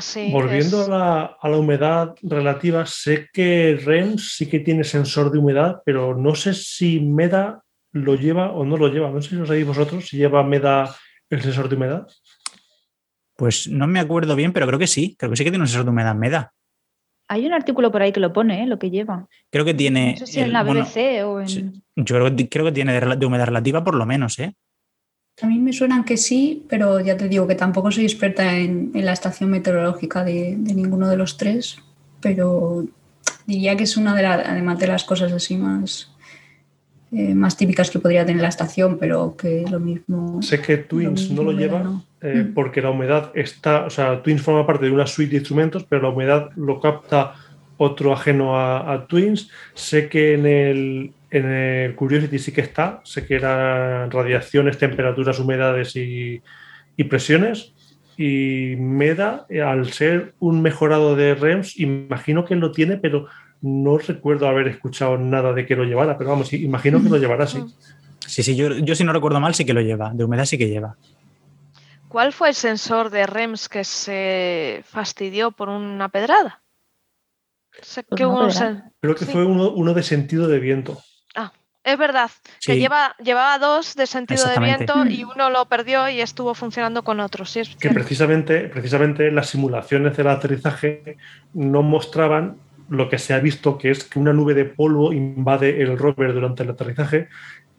Sí, 0.00 0.30
Volviendo 0.32 0.82
es- 0.82 0.88
a, 0.88 0.90
la, 0.90 1.36
a 1.40 1.48
la 1.48 1.58
humedad 1.58 2.14
relativa, 2.22 2.86
sé 2.86 3.28
que 3.32 3.76
REMS 3.84 4.34
sí 4.36 4.48
que 4.48 4.60
tiene 4.60 4.82
sensor 4.82 5.30
de 5.30 5.38
humedad, 5.38 5.82
pero 5.84 6.16
no 6.16 6.34
sé 6.34 6.54
si 6.54 7.00
MEDA 7.00 7.62
lo 7.92 8.14
lleva 8.14 8.50
o 8.52 8.64
no 8.64 8.76
lo 8.76 8.88
lleva. 8.88 9.10
No 9.10 9.20
sé 9.20 9.30
si 9.30 9.34
lo 9.36 9.46
sabéis 9.46 9.66
vosotros, 9.66 10.08
si 10.08 10.16
lleva 10.16 10.42
MEDA 10.42 10.94
el 11.30 11.42
sensor 11.42 11.68
de 11.68 11.76
humedad. 11.76 12.06
Pues 13.36 13.68
no 13.68 13.86
me 13.86 14.00
acuerdo 14.00 14.36
bien, 14.36 14.52
pero 14.52 14.66
creo 14.66 14.78
que 14.78 14.86
sí. 14.86 15.16
Creo 15.18 15.30
que 15.30 15.36
sí 15.36 15.44
que 15.44 15.50
tiene 15.50 15.62
un 15.62 15.68
sensor 15.68 15.84
de 15.84 15.90
humedad 15.90 16.14
MEDA. 16.14 16.52
Hay 17.28 17.46
un 17.46 17.52
artículo 17.52 17.90
por 17.90 18.02
ahí 18.02 18.12
que 18.12 18.20
lo 18.20 18.32
pone, 18.32 18.62
¿eh? 18.62 18.66
lo 18.66 18.78
que 18.78 18.90
lleva. 18.90 19.28
Creo 19.50 19.64
que 19.64 19.74
tiene. 19.74 20.12
No 20.12 20.18
sé 20.18 20.26
si 20.26 20.40
en 20.40 20.52
la 20.52 20.62
bueno, 20.62 20.84
BBC 20.84 21.24
o 21.24 21.40
en. 21.40 21.82
yo 21.96 22.16
creo 22.16 22.36
que, 22.36 22.48
creo 22.48 22.64
que 22.66 22.72
tiene 22.72 23.00
de 23.16 23.26
humedad 23.26 23.46
relativa 23.46 23.82
por 23.82 23.94
lo 23.94 24.06
menos, 24.06 24.38
¿eh? 24.38 24.54
A 25.42 25.46
mí 25.46 25.58
me 25.58 25.72
suenan 25.72 26.04
que 26.04 26.16
sí, 26.16 26.64
pero 26.68 27.00
ya 27.00 27.16
te 27.16 27.28
digo 27.28 27.46
que 27.46 27.56
tampoco 27.56 27.90
soy 27.90 28.04
experta 28.04 28.56
en, 28.56 28.92
la 28.94 29.12
estación 29.12 29.50
meteorológica 29.50 30.22
de, 30.22 30.56
ninguno 30.56 31.08
de 31.08 31.16
los 31.16 31.36
tres, 31.36 31.78
pero 32.20 32.86
diría 33.46 33.76
que 33.76 33.82
es 33.82 33.96
una 33.96 34.14
de 34.14 34.22
las, 34.22 34.46
además 34.46 34.78
de 34.78 34.86
las 34.86 35.02
cosas 35.02 35.32
así 35.32 35.56
más, 35.56 36.12
eh, 37.10 37.34
más 37.34 37.56
típicas 37.56 37.90
que 37.90 37.98
podría 37.98 38.24
tener 38.24 38.42
la 38.42 38.48
estación, 38.48 38.96
pero 38.98 39.36
que 39.36 39.64
lo 39.68 39.80
mismo. 39.80 40.40
Sé 40.40 40.60
que 40.60 40.76
Twins 40.76 41.30
no 41.32 41.42
lo 41.42 41.50
lleva 41.50 42.00
eh, 42.20 42.46
mm. 42.48 42.54
porque 42.54 42.80
la 42.80 42.90
humedad 42.90 43.32
está, 43.34 43.86
o 43.86 43.90
sea, 43.90 44.22
Twins 44.22 44.40
forma 44.40 44.64
parte 44.64 44.86
de 44.86 44.92
una 44.92 45.06
suite 45.06 45.32
de 45.32 45.38
instrumentos, 45.38 45.84
pero 45.88 46.02
la 46.02 46.08
humedad 46.10 46.50
lo 46.54 46.80
capta 46.80 47.34
otro 47.76 48.12
ajeno 48.12 48.58
a 48.58 49.06
Twins. 49.06 49.50
Sé 49.74 50.08
que 50.08 50.34
en 50.34 50.46
el, 50.46 51.12
en 51.34 51.50
el 51.50 51.94
Curiosity 51.96 52.38
sí 52.38 52.52
que 52.52 52.60
está, 52.60 53.00
sé 53.02 53.26
que 53.26 53.34
eran 53.34 54.10
radiaciones, 54.10 54.78
temperaturas, 54.78 55.40
humedades 55.40 55.96
y, 55.96 56.40
presiones. 57.08 57.72
Y 58.16 58.76
Meda, 58.78 59.46
al 59.66 59.92
ser 59.92 60.34
un 60.38 60.62
mejorado 60.62 61.16
de 61.16 61.34
REMS, 61.34 61.80
imagino 61.80 62.44
que 62.44 62.54
lo 62.54 62.70
tiene, 62.70 62.98
pero 62.98 63.26
no 63.60 63.98
recuerdo 63.98 64.46
haber 64.46 64.68
escuchado 64.68 65.18
nada 65.18 65.52
de 65.52 65.66
que 65.66 65.74
lo 65.74 65.82
llevara, 65.82 66.16
pero 66.16 66.30
vamos, 66.30 66.52
imagino 66.52 67.02
que 67.02 67.08
lo 67.08 67.18
llevará, 67.18 67.46
sí. 67.46 67.62
Sí, 68.26 68.42
sí, 68.42 68.56
yo, 68.56 68.70
yo 68.78 68.94
si 68.94 69.04
no 69.04 69.12
recuerdo 69.12 69.38
mal 69.38 69.54
sí 69.54 69.66
que 69.66 69.74
lo 69.74 69.82
lleva, 69.82 70.10
de 70.14 70.24
humedad 70.24 70.46
sí 70.46 70.56
que 70.56 70.66
lleva. 70.66 70.96
¿Cuál 72.08 72.32
fue 72.32 72.48
el 72.48 72.54
sensor 72.54 73.10
de 73.10 73.26
REMS 73.26 73.68
que 73.68 73.84
se 73.84 74.82
fastidió 74.86 75.50
por 75.50 75.68
una 75.68 76.08
pedrada? 76.08 76.62
Creo 79.00 79.14
que 79.14 79.24
fue 79.26 79.44
uno, 79.44 79.70
uno, 79.70 79.94
de 79.94 80.02
sentido 80.02 80.48
de 80.48 80.58
viento. 80.58 80.98
Es 81.84 81.98
verdad, 81.98 82.30
que 82.64 82.78
lleva, 82.78 83.14
llevaba 83.22 83.58
dos 83.58 83.94
de 83.94 84.06
sentido 84.06 84.48
de 84.48 84.58
viento 84.58 85.04
y 85.04 85.22
uno 85.22 85.50
lo 85.50 85.66
perdió 85.66 86.08
y 86.08 86.22
estuvo 86.22 86.54
funcionando 86.54 87.04
con 87.04 87.20
otros. 87.20 87.50
Sí, 87.50 87.60
que 87.78 87.90
precisamente, 87.90 88.68
precisamente 88.68 89.30
las 89.30 89.50
simulaciones 89.50 90.16
del 90.16 90.28
aterrizaje 90.28 91.18
no 91.52 91.82
mostraban 91.82 92.56
lo 92.88 93.10
que 93.10 93.18
se 93.18 93.34
ha 93.34 93.38
visto, 93.38 93.76
que 93.76 93.90
es 93.90 94.04
que 94.04 94.18
una 94.18 94.32
nube 94.32 94.54
de 94.54 94.64
polvo 94.64 95.12
invade 95.12 95.82
el 95.82 95.98
rover 95.98 96.32
durante 96.32 96.62
el 96.62 96.70
aterrizaje 96.70 97.28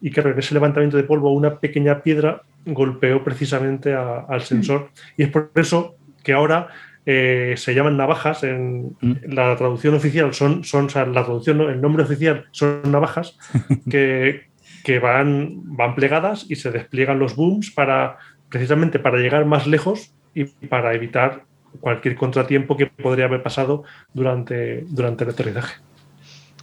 y 0.02 0.12
que 0.12 0.22
ese 0.38 0.54
levantamiento 0.54 0.98
de 0.98 1.04
polvo 1.04 1.32
una 1.32 1.60
pequeña 1.60 2.04
piedra 2.04 2.44
golpeó 2.64 3.24
precisamente 3.24 3.96
al 3.96 4.44
sensor. 4.44 4.92
Y 5.18 5.24
es 5.24 5.30
por 5.30 5.50
eso 5.56 5.96
que 6.24 6.34
ahora 6.34 6.68
eh, 7.06 7.54
se 7.58 7.74
llaman 7.74 7.98
navajas. 7.98 8.44
En 8.44 8.96
mm. 9.02 9.14
la 9.28 9.56
traducción 9.56 9.94
oficial 9.96 10.34
son, 10.34 10.64
son 10.64 10.88
la 10.94 11.24
traducción, 11.24 11.62
el 11.62 11.82
nombre 11.82 12.04
oficial 12.04 12.46
son 12.52 12.82
navajas 12.86 13.38
que, 13.90 15.00
van, 15.00 15.62
van 15.76 15.96
plegadas 15.96 16.46
y 16.50 16.56
se 16.56 16.72
despliegan 16.72 17.20
los 17.20 17.36
booms 17.36 17.72
para 17.72 18.18
precisamente 18.50 19.00
para 19.00 19.18
llegar 19.18 19.46
más 19.46 19.68
lejos 19.68 20.14
y 20.34 20.46
para 20.46 20.94
evitar 20.94 21.46
cualquier 21.80 22.16
contratiempo 22.16 22.78
que 22.78 22.88
podría 22.88 23.26
haber 23.26 23.44
pasado 23.44 23.84
durante, 24.14 24.82
durante 24.88 25.24
el 25.24 25.32
aterrizaje. 25.32 25.82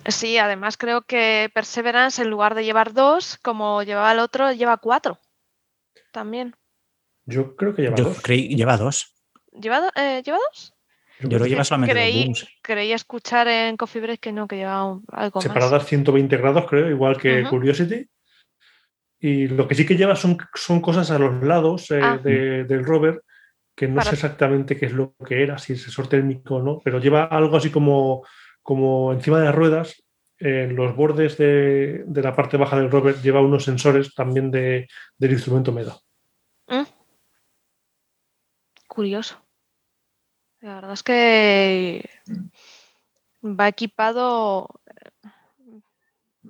Sí, 0.07 0.39
además 0.39 0.77
creo 0.77 1.03
que 1.03 1.51
Perseverance, 1.55 2.23
en 2.23 2.31
lugar 2.31 2.55
de 2.55 2.65
llevar 2.65 2.93
dos, 2.93 3.39
como 3.43 3.83
llevaba 3.83 4.13
el 4.13 4.19
otro, 4.19 4.53
lleva 4.53 4.77
cuatro. 4.79 5.19
También. 6.13 6.55
Yo 7.25 7.55
creo 7.57 7.75
que 7.75 7.83
lleva 7.83 7.97
dos. 7.97 8.23
lleva 8.23 8.77
dos. 8.77 9.15
¿Lleva, 9.53 9.91
eh, 9.97 10.23
dos? 10.25 10.75
Yo 11.21 11.39
lo 11.39 11.47
lleva 11.47 11.65
solamente 11.65 11.95
creí, 11.95 12.33
creí 12.63 12.93
escuchar 12.93 13.47
en 13.47 13.77
Coffee 13.77 14.03
Break 14.03 14.21
que 14.21 14.33
no, 14.33 14.49
que 14.49 14.57
llevaba 14.57 14.99
algo 15.13 15.41
Separadas 15.41 15.87
120 15.87 16.37
grados, 16.37 16.67
creo, 16.69 16.91
igual 16.91 17.17
que 17.17 17.45
Curiosity. 17.45 18.09
Y 19.21 19.47
lo 19.47 19.69
que 19.69 19.77
sí 19.77 19.87
que 19.87 19.97
lleva 19.97 20.17
son, 20.17 20.37
son 20.55 20.81
cosas 20.81 21.11
a 21.13 21.19
los 21.19 21.45
lados 21.45 21.91
eh, 21.93 22.01
ah. 22.03 22.19
del 22.19 22.85
rover, 22.85 23.23
que 23.77 23.87
no 23.87 24.03
sé 24.03 24.15
exactamente 24.15 24.77
qué 24.77 24.87
es 24.87 24.93
lo 24.93 25.15
que 25.25 25.43
era, 25.43 25.59
si 25.59 25.75
es 25.75 25.83
sensor 25.83 26.09
térmico 26.09 26.57
o 26.57 26.63
no, 26.63 26.81
pero 26.85 26.99
lleva 26.99 27.25
algo 27.25 27.57
así 27.57 27.71
como, 27.71 28.27
como 28.63 29.13
encima 29.13 29.39
de 29.39 29.45
las 29.45 29.55
ruedas, 29.55 30.03
en 30.39 30.75
los 30.75 30.97
bordes 30.97 31.39
de, 31.39 32.05
la 32.09 32.35
parte 32.35 32.57
baja 32.57 32.77
del 32.77 32.91
rover, 32.91 33.15
lleva 33.23 33.41
unos 33.41 33.65
sensores 33.65 34.13
también 34.13 34.51
de, 34.51 34.89
del 35.17 35.33
instrumento 35.33 35.71
MEDA. 35.71 35.97
Mm. 36.67 36.83
Curioso. 38.93 39.41
La 40.61 40.75
verdad 40.75 40.93
es 40.93 41.03
que 41.03 42.11
va 43.43 43.69
equipado 43.69 44.69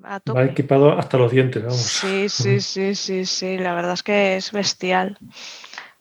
a 0.02 0.20
Va 0.34 0.44
equipado 0.44 0.98
hasta 0.98 1.18
los 1.18 1.30
dientes, 1.30 1.62
vamos. 1.62 1.76
Sí, 1.76 2.28
sí, 2.28 2.60
sí, 2.60 2.96
sí, 2.96 3.26
sí. 3.26 3.58
La 3.58 3.74
verdad 3.74 3.92
es 3.92 4.02
que 4.02 4.34
es 4.34 4.50
bestial. 4.50 5.18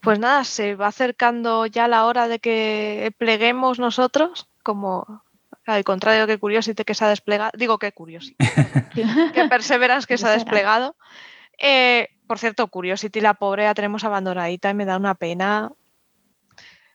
Pues 0.02 0.18
nada, 0.18 0.44
se 0.44 0.74
va 0.74 0.88
acercando 0.88 1.68
ya 1.68 1.88
la 1.88 2.08
hora 2.08 2.28
de 2.28 2.40
que 2.40 3.14
pleguemos 3.20 3.78
nosotros, 3.78 4.48
como 4.64 5.24
al 5.68 5.84
contrario 5.84 6.26
que 6.26 6.40
Curiosity 6.40 6.84
que 6.84 6.96
se 6.96 7.06
ha 7.06 7.10
desplegado, 7.10 7.52
digo 7.56 7.78
que 7.78 7.92
Curiosity, 7.92 8.36
que 9.36 9.48
Perseverance 9.48 10.08
que 10.08 10.18
se 10.18 10.26
ha 10.26 10.32
desplegado. 10.32 10.96
Eh, 11.60 12.08
por 12.26 12.40
cierto, 12.40 12.68
Curiosity, 12.68 13.22
la 13.22 13.36
pobre, 13.36 13.66
la 13.66 13.76
tenemos 13.76 14.04
abandonadita 14.04 14.72
y 14.72 14.74
me 14.74 14.86
da 14.86 14.98
una 14.98 15.14
pena 15.14 15.72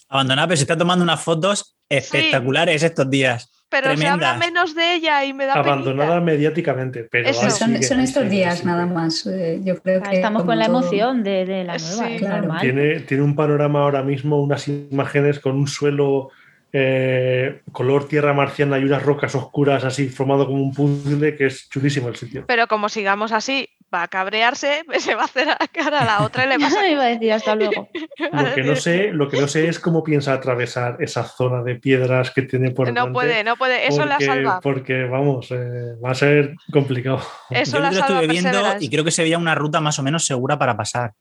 abandonada, 0.08 0.48
pero 0.48 0.56
se 0.56 0.64
está 0.64 0.76
tomando 0.76 1.02
unas 1.02 1.22
fotos 1.22 1.76
espectaculares 1.88 2.82
estos 2.82 3.08
días. 3.10 3.50
Pero 3.68 3.96
se 3.96 4.06
habla 4.06 4.36
menos 4.36 4.76
de 4.76 4.94
ella 4.94 5.24
y 5.24 5.32
me 5.32 5.44
da 5.44 5.54
Abandonada 5.54 6.20
mediáticamente, 6.20 7.08
pero 7.10 7.32
son, 7.34 7.74
estos 7.74 8.30
días 8.30 8.64
nada 8.64 8.86
más. 8.86 9.26
Eh, 9.26 9.60
yo 9.64 9.82
creo 9.82 10.02
que 10.02 10.16
estamos 10.16 10.44
con 10.44 10.58
la 10.58 10.66
emoción 10.66 11.24
de, 11.24 11.64
la 11.64 11.76
nueva. 11.76 12.60
Tiene, 12.60 13.00
tiene 13.00 13.24
un 13.24 13.34
panorama 13.34 13.80
ahora 13.80 14.04
mismo, 14.04 14.40
unas 14.40 14.68
imágenes 14.68 15.40
con 15.40 15.56
un 15.56 15.66
suelo 15.66 16.30
eh, 16.72 17.62
color 17.72 18.08
tierra 18.08 18.34
marciana 18.34 18.78
y 18.78 18.84
unas 18.84 19.02
rocas 19.02 19.34
oscuras 19.34 19.84
así 19.84 20.08
formado 20.08 20.46
como 20.46 20.62
un 20.62 20.74
puzzle 20.74 21.36
que 21.36 21.46
es 21.46 21.68
chulísimo 21.68 22.08
el 22.08 22.16
sitio. 22.16 22.44
Pero 22.46 22.66
como 22.66 22.88
sigamos 22.88 23.32
así, 23.32 23.68
va 23.92 24.02
a 24.02 24.08
cabrearse, 24.08 24.84
se 24.98 25.14
va 25.14 25.22
a 25.22 25.24
hacer 25.26 25.48
a 25.48 25.58
cara 25.68 26.00
a 26.00 26.04
la 26.04 26.22
otra 26.24 26.44
y 26.44 26.48
le 26.48 26.58
va 26.58 26.66
a... 26.66 26.88
Iba 26.90 27.04
a 27.04 27.06
decir 27.06 27.32
hasta 27.32 27.54
luego. 27.54 27.88
lo, 28.32 28.54
que 28.54 28.62
no 28.62 28.76
sé, 28.76 29.12
lo 29.12 29.28
que 29.28 29.40
no 29.40 29.48
sé 29.48 29.68
es 29.68 29.78
cómo 29.78 30.02
piensa 30.02 30.32
atravesar 30.32 30.96
esa 31.00 31.24
zona 31.24 31.62
de 31.62 31.76
piedras 31.76 32.30
que 32.30 32.42
tiene 32.42 32.70
por 32.70 32.92
No 32.92 33.12
puede, 33.12 33.44
no 33.44 33.56
puede, 33.56 33.86
eso 33.86 34.04
la 34.04 34.20
salva. 34.20 34.60
Porque, 34.60 35.04
vamos, 35.04 35.50
eh, 35.50 35.96
va 36.04 36.10
a 36.10 36.14
ser 36.14 36.54
complicado. 36.72 37.20
Eso 37.50 37.76
Yo 37.76 37.82
la 37.82 37.90
lo 37.90 37.98
estuve 38.00 38.26
viendo 38.26 38.58
y 38.80 38.88
creo 38.88 39.04
que 39.04 39.10
se 39.10 39.22
veía 39.22 39.38
una 39.38 39.54
ruta 39.54 39.80
más 39.80 39.98
o 39.98 40.02
menos 40.02 40.24
segura 40.24 40.58
para 40.58 40.76
pasar. 40.76 41.12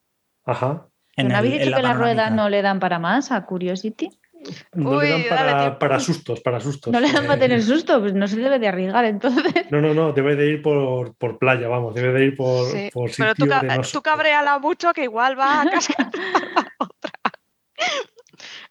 Ajá. 0.46 0.88
¿No 1.18 1.38
habéis 1.38 1.60
dicho 1.60 1.76
que 1.76 1.82
las 1.82 1.98
ruedas 1.98 2.32
no 2.32 2.50
le 2.50 2.62
dan 2.62 2.80
para 2.80 3.00
más 3.00 3.32
a 3.32 3.46
Curiosity? 3.46 4.10
No 4.74 5.02
le 5.02 5.28
dan 5.28 5.78
para, 5.80 6.00
sustos, 6.00 6.42
para 6.42 6.60
sustos. 6.60 6.92
No 6.94 7.00
le 7.00 7.12
dan 7.12 7.26
para 7.26 7.40
tener 7.40 7.62
susto, 7.62 8.00
pues 8.00 8.14
no 8.14 8.28
se 8.28 8.38
debe 8.38 8.60
de 8.60 8.68
arriesgar 8.68 9.06
entonces. 9.06 9.66
No, 9.72 9.82
no, 9.82 9.94
no, 9.94 10.14
debe 10.14 10.36
de 10.36 10.48
ir 10.48 10.62
por, 10.62 11.16
playa, 11.40 11.68
vamos, 11.68 11.96
debe 11.96 12.14
de 12.14 12.26
ir 12.26 12.36
por, 12.36 12.68
sitio 12.68 12.92
Pero 13.18 13.36
tú, 13.36 13.46
tú 13.92 14.02
cabreala 14.02 14.60
mucho 14.60 14.94
que 14.94 15.04
igual 15.04 15.38
va 15.38 15.62
a 15.62 15.70
cascar 15.70 16.10
otra. 16.80 17.12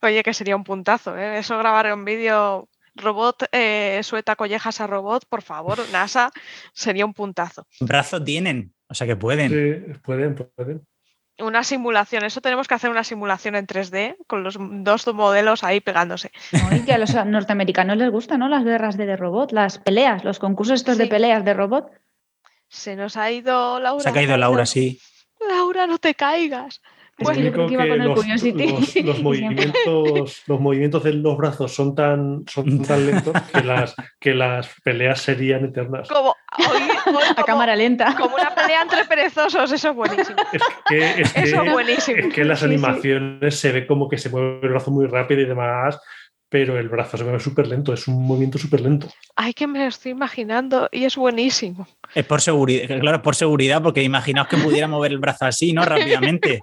Oye, 0.03 0.23
que 0.23 0.35
sería 0.35 0.57
un 0.57 0.65
puntazo, 0.65 1.17
¿eh? 1.17 1.39
Eso 1.39 1.59
grabar 1.59 1.93
un 1.93 2.05
vídeo 2.05 2.69
robot 2.95 3.49
eh, 3.53 4.01
sueta 4.03 4.37
collejas 4.37 4.81
a 4.81 4.87
robot, 4.87 5.27
por 5.29 5.43
favor, 5.43 5.79
NASA, 5.91 6.31
sería 6.73 7.05
un 7.05 7.15
puntazo. 7.15 7.67
Brazo 7.81 8.23
tienen, 8.23 8.75
o 8.89 8.95
sea 8.95 9.07
que 9.07 9.17
pueden. 9.17 9.51
Sí, 9.51 9.93
pueden, 10.03 10.35
pueden 10.35 10.87
una 11.39 11.65
simulación. 11.65 12.25
Eso 12.25 12.41
tenemos 12.41 12.69
que 12.69 12.75
hacer 12.75 12.91
una 12.91 13.05
simulación 13.05 13.57
en 13.57 13.67
3D 13.67 14.17
con 14.27 14.45
los 14.45 14.57
dos 14.59 15.07
modelos 15.15 15.65
ahí 15.65 15.81
pegándose. 15.81 16.31
y 16.71 16.85
que 16.85 16.93
a 16.93 16.99
los 16.99 17.15
norteamericanos 17.15 17.97
les 17.97 18.11
gustan, 18.11 18.41
¿no? 18.41 18.49
Las 18.49 18.65
guerras 18.65 18.97
de, 18.97 19.17
robot, 19.17 19.53
las 19.53 19.79
peleas, 19.79 20.25
los 20.25 20.39
concursos 20.39 20.81
estos 20.81 20.99
de 20.99 21.07
peleas 21.07 21.45
de 21.45 21.55
robot. 21.55 21.91
Se 22.69 22.97
nos 22.97 23.17
ha 23.17 23.31
ido 23.31 23.81
Laura. 23.81 24.03
Se 24.03 24.09
ha 24.09 24.13
caído 24.13 24.37
Laura, 24.37 24.67
sí. 24.67 25.01
Laura, 25.49 25.87
no 25.87 25.99
te 25.99 26.15
caigas. 26.15 26.81
Pues 27.17 27.39
único 27.39 27.67
que, 27.69 27.77
los, 27.77 29.23
movimientos, 29.23 30.43
los 30.47 30.61
movimientos 30.61 31.05
de 31.05 31.13
los 31.13 31.37
brazos 31.37 31.73
son 31.73 31.95
tan, 31.95 32.45
son 32.49 32.83
tan 32.87 33.07
lentos 33.07 33.35
que 33.53 33.63
las, 33.63 33.95
que 34.19 34.35
las 34.35 34.69
peleas 34.83 35.21
serían 35.21 35.65
eternas. 35.65 36.09
Como, 36.15 36.35
a 37.19 37.45
cámara 37.45 37.77
lenta. 37.77 38.15
Como 38.17 38.35
una 38.35 38.55
pelea 38.55 38.83
entre 38.83 39.05
perezosos, 39.05 39.71
eso 39.71 39.91
es 39.91 39.95
buenísimo. 39.95 40.37
Es 40.53 40.63
que, 40.89 41.21
es 41.21 41.37
eso 41.37 41.63
es 41.63 41.73
buenísimo. 41.73 42.19
Es 42.19 42.35
que 42.35 42.41
en 42.41 42.49
las 42.49 42.63
animaciones 42.63 43.59
se 43.59 43.73
ve 43.73 43.87
como 43.87 44.09
que 44.09 44.19
se 44.19 44.31
mueve 44.31 44.61
el 44.63 44.71
brazo 44.71 44.91
muy 44.91 45.07
rápido 45.07 45.41
y 45.41 45.45
demás, 45.45 46.01
pero 46.49 46.79
el 46.79 46.89
brazo 46.89 47.17
se 47.17 47.25
mueve 47.25 47.41
súper 47.41 47.67
lento, 47.67 47.93
es 47.93 48.07
un 48.07 48.25
movimiento 48.25 48.59
súper 48.59 48.81
lento. 48.81 49.09
Ay, 49.35 49.55
que 49.55 49.67
me 49.67 49.81
lo 49.81 49.87
estoy 49.87 50.13
imaginando 50.13 50.89
y 50.93 51.05
es 51.05 51.17
buenísimo. 51.17 51.87
Es 52.15 52.25
por 52.25 52.41
seguridad, 52.41 52.87
claro, 53.01 53.17
es 53.17 53.23
por 53.25 53.35
seguridad, 53.35 53.83
porque 53.83 54.03
imaginaos 54.03 54.47
que 54.47 54.57
pudiera 54.59 54.87
mover 54.87 55.11
el 55.11 55.19
brazo 55.19 55.47
así, 55.47 55.73
¿no? 55.73 55.85
Rápidamente. 55.85 56.61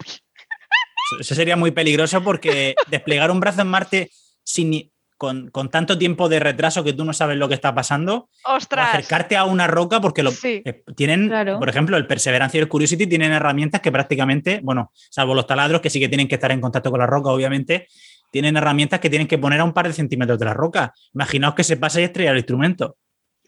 Eso 1.20 1.36
sería 1.36 1.56
muy 1.56 1.72
peligroso 1.72 2.24
porque 2.24 2.76
desplegar 2.88 3.32
un 3.32 3.40
brazo 3.40 3.62
en 3.62 3.68
Marte 3.68 4.10
sin, 4.44 4.92
con, 5.22 5.70
tanto 5.70 6.00
tiempo 6.00 6.30
de 6.30 6.40
retraso 6.40 6.84
que 6.84 6.94
tú 6.94 7.06
no 7.06 7.14
sabes 7.14 7.38
lo 7.38 7.48
que 7.48 7.54
está 7.54 7.76
pasando, 7.76 8.28
acercarte 8.44 9.38
a 9.38 9.46
una 9.46 9.68
roca 9.68 10.02
porque 10.02 10.24
lo, 10.24 10.32
eh, 10.44 10.84
tienen, 10.96 11.30
por 11.60 11.70
ejemplo, 11.70 11.96
el 11.96 12.08
Perseverance 12.08 12.58
y 12.58 12.62
el 12.62 12.68
Curiosity 12.68 13.06
tienen 13.06 13.32
herramientas 13.32 13.82
que 13.82 13.92
prácticamente, 13.92 14.62
bueno, 14.64 14.92
salvo 15.12 15.36
los 15.36 15.46
taladros 15.46 15.80
que 15.80 15.92
sí 15.92 16.00
que 16.00 16.10
tienen 16.10 16.28
que 16.28 16.36
estar 16.36 16.52
en 16.52 16.60
contacto 16.60 16.90
con 16.90 17.00
la 17.00 17.06
roca, 17.06 17.30
obviamente, 17.30 17.88
tienen 18.32 18.58
herramientas 18.58 19.00
que 19.00 19.12
tienen 19.12 19.28
que 19.28 19.38
poner 19.38 19.60
a 19.60 19.64
un 19.64 19.74
par 19.74 19.88
de 19.88 19.94
centímetros 19.94 20.40
de 20.40 20.46
la 20.46 20.56
roca. 20.56 20.92
Imaginaos 21.14 21.54
que 21.54 21.64
se 21.64 21.78
pasa 21.78 22.02
y 22.02 22.06
estrella 22.06 22.32
el 22.32 22.38
instrumento. 22.38 22.98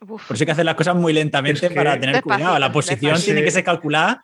Por 0.06 0.20
eso 0.36 0.44
hay 0.44 0.46
que 0.46 0.52
hacer 0.52 0.66
las 0.66 0.76
cosas 0.76 0.96
muy 0.96 1.12
lentamente 1.12 1.72
para 1.72 2.00
tener 2.00 2.22
cuidado. 2.22 2.60
La 2.60 2.72
posición 2.72 3.20
tiene 3.20 3.44
que 3.44 3.50
ser 3.50 3.64
calculada 3.64 4.24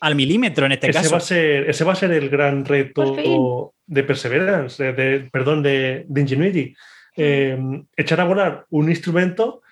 al 0.00 0.14
milímetro 0.14 0.66
en 0.66 0.72
este 0.72 0.90
caso. 0.90 1.10
Va 1.10 1.18
a 1.18 1.20
ser, 1.20 1.68
ese 1.68 1.84
va 1.84 1.92
a 1.92 1.96
ser 1.96 2.10
el 2.12 2.28
gran 2.28 2.64
reto 2.64 3.74
de 3.86 4.02
Perseverance, 4.02 4.92
de, 4.92 5.28
perdón, 5.30 5.62
de, 5.62 6.06
Ingenuity. 6.14 6.74
Eh, 7.16 7.58
echar 7.96 8.20
a 8.20 8.24
volar 8.24 8.66
un 8.70 8.88
instrumento 8.88 9.62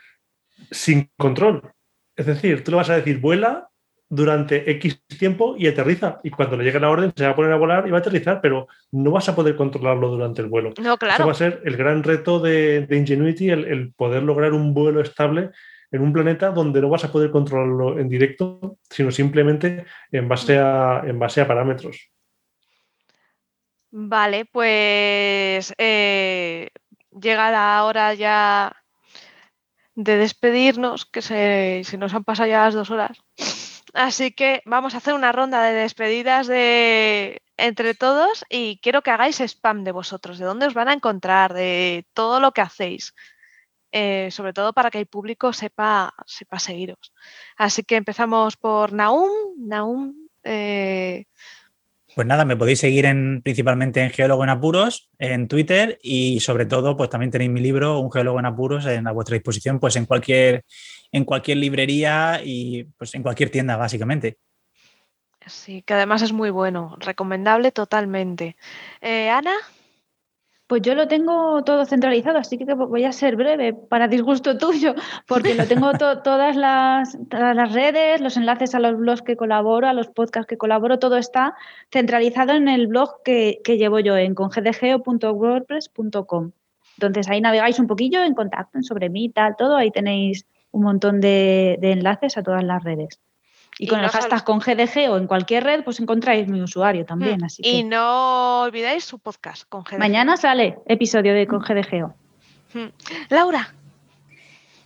sin 0.71 1.11
control. 1.17 1.63
Es 2.15 2.27
decir, 2.27 2.63
tú 2.63 2.73
le 2.73 2.77
vas 2.77 2.91
a 2.91 2.97
decir 2.97 3.21
vuela 3.21 3.69
durante 4.11 4.71
X 4.73 5.03
tiempo 5.19 5.55
y 5.59 5.67
aterriza. 5.67 6.19
Y 6.23 6.31
cuando 6.31 6.57
le 6.57 6.65
llegue 6.65 6.81
la 6.81 6.91
orden 6.91 7.13
se 7.15 7.25
va 7.25 7.31
a 7.31 7.37
poner 7.37 7.53
a 7.53 7.57
volar 7.57 7.87
y 7.87 7.91
va 7.91 7.99
a 7.99 8.01
aterrizar, 8.01 8.41
pero 8.41 8.67
no 8.93 9.11
vas 9.11 9.29
a 9.29 9.35
poder 9.35 9.57
controlarlo 9.57 10.09
durante 10.09 10.43
el 10.43 10.49
vuelo. 10.49 10.73
No, 10.81 10.97
claro. 10.97 11.15
Eso 11.15 11.27
va 11.27 11.33
a 11.33 11.35
ser 11.35 11.63
el 11.65 11.77
gran 11.77 12.03
reto 12.03 12.41
de, 12.41 12.87
Ingenuity, 12.91 13.51
el, 13.51 13.93
poder 13.95 14.23
lograr 14.23 14.53
un 14.53 14.75
vuelo 14.75 15.01
estable 15.01 15.51
en 15.90 16.02
un 16.02 16.12
planeta 16.12 16.51
donde 16.51 16.81
no 16.81 16.89
vas 16.89 17.05
a 17.05 17.12
poder 17.12 17.31
controlarlo 17.31 17.98
en 17.98 18.09
directo, 18.09 18.78
sino 18.90 19.10
simplemente 19.10 19.85
en 20.12 20.28
base 20.28 20.59
a, 20.59 21.02
parámetros. 21.47 22.10
Vale, 23.90 24.44
pues 24.44 25.73
eh, 25.78 26.69
llega 27.10 27.51
la 27.51 27.85
hora 27.85 28.12
ya 28.15 28.77
de 29.94 30.16
despedirnos, 30.16 31.06
que 31.06 31.23
se, 31.23 31.82
se 31.85 31.97
nos 31.97 32.15
han 32.15 32.24
pasado 32.24 32.48
ya 32.48 32.65
las 32.65 32.74
dos 32.74 32.90
horas. 32.90 33.19
Así 33.94 34.32
que 34.32 34.62
vamos 34.66 34.94
a 34.94 34.98
hacer 34.98 35.15
una 35.15 35.32
ronda 35.32 35.62
de 35.62 35.73
despedidas 35.73 36.47
de 36.47 37.40
entre 37.56 37.94
todos 37.94 38.44
y 38.48 38.78
quiero 38.81 39.02
que 39.02 39.10
hagáis 39.10 39.40
spam 39.40 39.85
de 39.85 39.93
vosotros, 39.93 40.39
de 40.39 40.44
dónde 40.44 40.66
os 40.66 40.74
van 40.74 40.89
a 40.89 40.93
encontrar, 40.93 41.52
de 41.52 42.06
todo 42.15 42.40
lo 42.40 42.52
que 42.52 42.60
hacéis. 42.60 43.15
Eh, 43.90 44.28
sobre 44.31 44.52
todo 44.52 44.73
para 44.74 44.90
que 44.90 44.98
el 44.98 45.06
público 45.06 45.52
sepa, 45.52 46.12
sepa 46.27 46.59
seguiros. 46.59 47.12
Así 47.56 47.82
que 47.82 47.97
empezamos 47.97 48.56
por 48.56 48.93
Naum. 48.93 49.31
Naum, 49.56 50.28
eh, 50.44 51.24
pues 52.15 52.27
nada, 52.27 52.44
me 52.44 52.56
podéis 52.56 52.81
seguir 52.81 53.06
en, 53.06 53.43
principalmente 53.43 54.02
en 54.02 54.10
Geólogo 54.10 54.43
en 54.43 54.51
Apuros, 54.51 55.09
en 55.19 55.47
Twitter 55.47 56.01
y 56.02 56.40
sobre 56.40 56.66
todo, 56.66 56.97
pues 56.97 57.10
también 57.10 57.31
tenéis 57.31 57.51
mi 57.51 57.60
libro, 57.60 58.01
Un 58.01 58.10
Geólogo 58.10 58.40
en 58.40 58.47
Apuros, 58.47 58.86
en, 58.86 59.06
a 59.06 59.12
vuestra 59.12 59.35
disposición, 59.35 59.78
pues 59.78 59.94
en 59.97 60.05
cualquier, 60.05 60.65
en 61.12 61.24
cualquier 61.24 61.59
librería 61.59 62.40
y 62.44 62.85
pues 62.97 63.15
en 63.15 63.23
cualquier 63.23 63.51
tienda, 63.51 63.77
básicamente. 63.77 64.39
Sí, 65.47 65.82
que 65.82 65.94
además 65.94 66.23
es 66.23 66.32
muy 66.32 66.51
bueno, 66.51 66.97
recomendable 66.98 67.73
totalmente. 67.73 68.56
Eh, 69.01 69.31
Ana. 69.31 69.55
Pues 70.69 70.82
yo 70.82 70.95
lo 70.95 71.09
tengo 71.09 71.65
todo 71.65 71.86
centralizado, 71.86 72.36
así 72.36 72.59
que 72.59 72.66
voy 72.74 73.05
a 73.05 73.12
ser 73.12 73.36
breve 73.36 73.73
para 73.73 74.07
disgusto 74.07 74.59
tuyo, 74.59 74.95
porque 75.27 75.55
lo 75.55 75.66
tengo 75.66 75.93
todas, 76.23 76.57
las, 76.57 77.16
las, 77.31 77.73
redes, 77.73 78.20
los 78.20 78.36
enlaces 78.36 78.74
a 78.74 78.78
los 78.78 78.99
blogs 78.99 79.23
que 79.23 79.35
colaboro, 79.35 79.89
a 79.89 79.95
los 79.95 80.09
podcasts 80.09 80.47
que 80.47 80.59
colaboro, 80.59 80.99
todo 80.99 81.16
está 81.16 81.55
centralizado 81.90 82.53
en 82.53 82.69
el 82.69 82.86
blog 82.86 83.23
que, 83.24 83.62
llevo 83.65 83.99
yo 84.01 84.19
en 84.19 84.35
congdgeo.wordpress.com. 84.35 86.51
Entonces 86.99 87.31
ahí 87.31 87.40
navegáis 87.40 87.78
un 87.78 87.86
poquillo 87.86 88.23
en 88.23 88.35
contacto 88.35 88.82
sobre 88.82 89.09
mí, 89.09 89.31
tal, 89.31 89.57
todo, 89.57 89.74
ahí 89.74 89.90
tenéis 89.90 90.45
un 90.70 90.82
montón 90.82 91.23
de 91.23 91.78
enlaces 91.81 92.36
a 92.36 92.43
todas 92.43 92.62
las 92.62 92.85
redes. 92.85 93.19
Y, 93.79 93.87
con 93.87 94.01
el 94.01 94.09
hashtag 94.09 94.45
con 94.45 94.59
GDG 94.59 95.11
o 95.11 95.17
en 95.17 95.27
cualquier 95.27 95.65
red, 95.65 95.85
pues 95.85 96.01
encontráis 96.01 96.49
mi 96.49 96.61
usuario 96.61 97.05
también. 97.05 97.41
Mm. 97.41 97.45
Así 97.45 97.63
y 97.65 97.85
no 97.85 98.63
olvidáis 98.63 99.05
su 99.05 99.19
podcast 99.19 99.65
con 99.69 99.83
GDG. 99.83 99.99
Mañana 99.99 100.37
sale 100.37 100.79
episodio 100.87 101.33
de 101.35 101.47
con 101.47 101.61
GDG. 101.61 102.07
Mm. 102.75 102.89
Laura. 103.31 103.75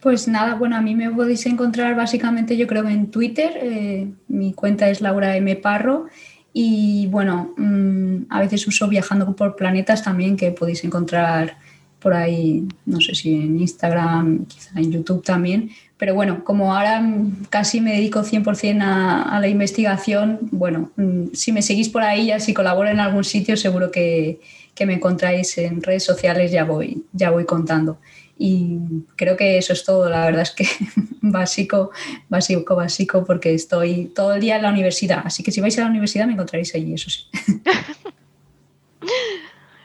Pues 0.01 0.27
nada, 0.27 0.57
bueno, 0.57 0.77
a 0.77 0.83
mí 0.83 0.95
me 0.95 1.11
podéis 1.11 1.47
encontrar 1.47 1.95
básicamente 1.95 2.57
yo 2.57 2.67
creo 2.67 2.89
en 2.89 3.11
Twitter. 3.11 3.53
Eh, 3.63 4.13
mi 4.29 4.53
cuenta 4.53 4.89
es 4.91 5.01
Laura 5.01 5.37
M. 5.37 5.55
Parro. 5.57 6.07
Y 6.53 7.07
bueno, 7.07 7.55
mm, 7.57 8.27
a 8.29 8.41
veces 8.41 8.67
uso 8.67 8.89
viajando 8.89 9.35
por 9.35 9.57
planetas 9.57 10.03
también, 10.03 10.37
que 10.37 10.51
podéis 10.51 10.85
encontrar 10.85 11.57
por 11.99 12.15
ahí, 12.15 12.67
no 12.85 13.01
sé 13.01 13.15
si 13.15 13.33
en 13.33 13.61
Instagram, 13.61 14.47
quizá 14.47 14.79
en 14.79 14.91
YouTube 14.91 15.23
también. 15.23 15.71
Pero 16.03 16.17
bueno, 16.17 16.43
como 16.43 16.75
ahora 16.75 17.01
casi 17.49 17.81
me 17.81 17.93
dedico 17.93 18.25
100% 18.25 18.83
a, 18.83 19.23
a 19.23 19.39
la 19.39 19.47
investigación, 19.47 20.41
bueno, 20.51 20.91
mm, 20.97 21.27
si 21.33 21.53
me 21.53 21.63
seguís 21.63 21.89
por 21.91 22.03
ahí, 22.03 22.27
ya 22.27 22.41
si 22.41 22.53
colaboro 22.53 22.89
en 22.89 22.99
algún 22.99 23.23
sitio, 23.23 23.57
seguro 23.57 23.93
que, 23.93 24.41
que 24.75 24.85
me 24.85 24.95
encontráis 24.95 25.57
en 25.59 25.81
redes 25.81 26.03
sociales, 26.03 26.51
ya 26.51 26.65
voy, 26.65 27.05
ya 27.13 27.31
voy 27.31 27.45
contando. 27.45 27.99
Y 28.37 28.79
creo 29.15 29.37
que 29.37 29.59
eso 29.59 29.75
es 29.75 29.85
todo, 29.85 30.11
la 30.11 30.25
verdad 30.25 30.43
es 30.43 30.51
que 30.51 30.67
básico, 31.21 31.93
básico, 32.29 32.75
básico, 32.75 33.25
porque 33.25 33.55
estoy 33.55 34.07
todo 34.07 34.35
el 34.35 34.41
día 34.41 34.57
en 34.57 34.63
la 34.63 34.71
universidad. 34.71 35.23
Así 35.25 35.45
que 35.45 35.53
si 35.53 35.61
vais 35.61 35.79
a 35.79 35.83
la 35.83 35.87
universidad 35.91 36.27
me 36.27 36.33
encontraréis 36.33 36.75
allí, 36.75 36.95
eso 36.95 37.11
sí. 37.11 37.27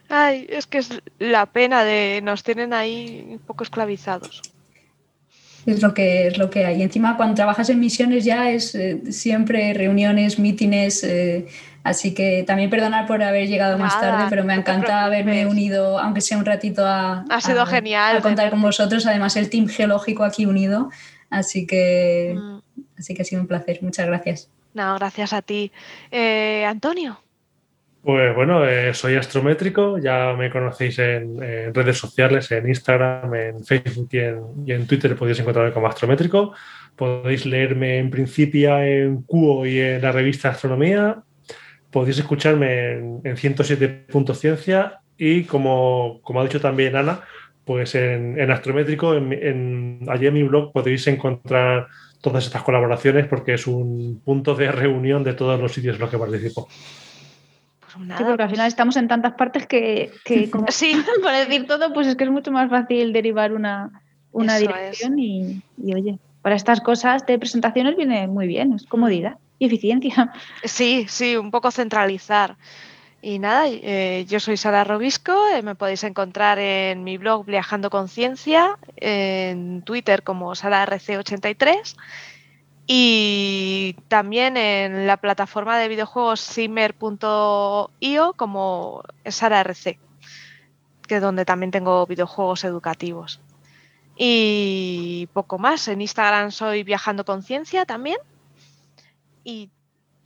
Ay, 0.09 0.47
es 0.49 0.65
que 0.65 0.79
es 0.79 0.89
la 1.19 1.45
pena 1.45 1.83
de 1.83 2.21
nos 2.23 2.41
tienen 2.41 2.73
ahí 2.73 3.23
un 3.33 3.39
poco 3.45 3.63
esclavizados 3.63 4.41
es 5.71 5.81
lo 5.81 5.93
que 5.93 6.27
es 6.27 6.37
lo 6.37 6.49
que 6.49 6.65
hay. 6.65 6.79
Y 6.79 6.83
encima 6.83 7.17
cuando 7.17 7.35
trabajas 7.35 7.69
en 7.69 7.79
misiones 7.79 8.23
ya 8.23 8.49
es 8.49 8.73
eh, 8.75 9.01
siempre 9.11 9.73
reuniones, 9.73 10.39
mítines, 10.39 11.03
eh, 11.03 11.47
así 11.83 12.13
que 12.13 12.43
también 12.47 12.69
perdonar 12.69 13.05
por 13.05 13.21
haber 13.21 13.47
llegado 13.47 13.77
más 13.77 13.99
tarde, 13.99 14.25
pero 14.29 14.43
me 14.43 14.53
encanta 14.53 15.03
haberme 15.05 15.45
unido, 15.45 15.99
aunque 15.99 16.21
sea 16.21 16.37
un 16.37 16.45
ratito 16.45 16.85
a, 16.85 17.25
ha 17.29 17.41
sido 17.41 17.65
genial, 17.65 18.17
a 18.17 18.21
contar 18.21 18.49
con 18.49 18.61
vosotros, 18.61 19.05
además 19.05 19.35
el 19.35 19.49
team 19.49 19.67
geológico 19.67 20.23
aquí 20.23 20.45
unido, 20.45 20.89
así 21.29 21.67
que, 21.67 22.35
mm. 22.37 22.81
así 22.97 23.13
que 23.13 23.21
ha 23.21 23.25
sido 23.25 23.41
un 23.41 23.47
placer, 23.47 23.79
muchas 23.81 24.07
gracias. 24.07 24.49
No, 24.73 24.95
gracias 24.95 25.33
a 25.33 25.41
ti. 25.41 25.71
Eh, 26.11 26.63
Antonio. 26.65 27.19
Pues 28.01 28.33
bueno, 28.35 28.65
eh, 28.65 28.93
soy 28.93 29.15
astrométrico, 29.15 29.97
ya 29.97 30.33
me 30.37 30.49
conocéis 30.49 30.99
en, 30.99 31.39
redes 31.73 31.97
sociales, 31.97 32.49
en 32.51 32.67
Instagram, 32.69 33.33
en 33.35 33.65
Facebook 33.65 34.09
y 34.11 34.71
en, 34.71 34.87
Twitter 34.87 35.15
podéis 35.15 35.39
encontrarme 35.39 35.73
como 35.73 35.87
astrométrico. 35.87 36.53
Podéis 36.95 37.45
leerme 37.45 37.97
en 37.97 38.09
Principia, 38.09 38.87
en 38.87 39.23
Cuo 39.23 39.65
y 39.65 39.79
en 39.79 40.01
la 40.01 40.11
revista 40.11 40.49
Astronomía. 40.49 41.21
Podéis 41.91 42.19
escucharme 42.19 42.91
en, 42.91 43.23
107.ciencia 43.23 44.99
y 45.17 45.43
como, 45.43 46.21
ha 46.35 46.43
dicho 46.43 46.61
también 46.61 46.95
Ana, 46.95 47.21
pues 47.65 47.95
en, 47.95 48.49
Astrométrico, 48.49 49.15
en, 49.15 49.99
allí 50.07 50.27
en 50.27 50.33
mi 50.33 50.43
blog 50.43 50.71
podéis 50.71 51.05
encontrar 51.07 51.87
todas 52.21 52.45
estas 52.45 52.63
colaboraciones 52.63 53.27
porque 53.27 53.55
es 53.55 53.67
un 53.67 54.21
punto 54.23 54.55
de 54.55 54.71
reunión 54.71 55.23
de 55.23 55.33
todos 55.33 55.59
los 55.59 55.73
sitios 55.73 55.95
en 55.95 56.01
los 56.01 56.09
que 56.09 56.17
participo. 56.17 56.69
Sí, 57.97 58.23
porque 58.23 58.43
al 58.43 58.49
final 58.49 58.65
pues 58.65 58.73
estamos 58.73 58.97
en 58.97 59.07
tantas 59.07 59.33
partes 59.33 59.67
que, 59.67 60.11
como, 60.51 60.67
sí. 60.69 60.93
por 61.21 61.31
decir 61.31 61.67
todo, 61.67 61.93
pues 61.93 62.07
es 62.07 62.15
que 62.15 62.23
es 62.23 62.29
mucho 62.29 62.51
más 62.51 62.69
fácil 62.69 63.13
derivar 63.13 63.53
una, 63.53 64.01
una 64.31 64.57
dirección 64.57 65.17
y, 65.19 65.61
oye, 65.93 66.19
para 66.41 66.55
estas 66.55 66.81
cosas 66.81 67.25
de 67.25 67.37
presentaciones 67.39 67.95
viene 67.95 68.27
muy 68.27 68.47
bien, 68.47 68.73
es 68.73 68.85
comodidad 68.85 69.37
y 69.59 69.65
eficiencia. 69.65 70.31
Sí, 70.63 71.05
sí, 71.09 71.35
un 71.35 71.51
poco 71.51 71.71
centralizar. 71.71 72.55
Y 73.21 73.39
nada, 73.39 73.65
eh, 73.67 74.25
yo 74.29 74.39
soy 74.39 74.57
Sara 74.57 74.83
Robisco, 74.83 75.33
eh, 75.53 75.63
me 75.63 75.73
podéis 75.75 76.03
encontrar 76.03 76.59
en 76.59 77.03
mi 77.03 77.17
blog 77.17 77.45
Viajando 77.45 77.89
Conciencia, 77.89 78.77
en 78.95 79.81
Twitter 79.81 80.21
como 80.21 80.51
SaraRC83 80.51 81.95
y 82.87 83.97
también 84.07 84.55
en 84.55 85.05
la 85.07 85.17
plataforma 85.17 85.77
de 85.77 85.89
videojuegos 85.89 86.39
Simmer.io 86.39 88.33
como 88.37 89.03
Sara 89.25 89.59
RC, 89.59 89.99
que 91.05 91.15
es 91.17 91.21
donde 91.21 91.43
también 91.43 91.71
tengo 91.71 92.07
videojuegos 92.07 92.63
educativos. 92.63 93.41
Y 94.15 95.27
poco 95.33 95.59
más. 95.59 95.87
En 95.89 96.01
Instagram 96.01 96.51
soy 96.51 96.83
Viajando 96.83 97.25
Conciencia 97.25 97.85
también. 97.85 98.17
Y 99.43 99.69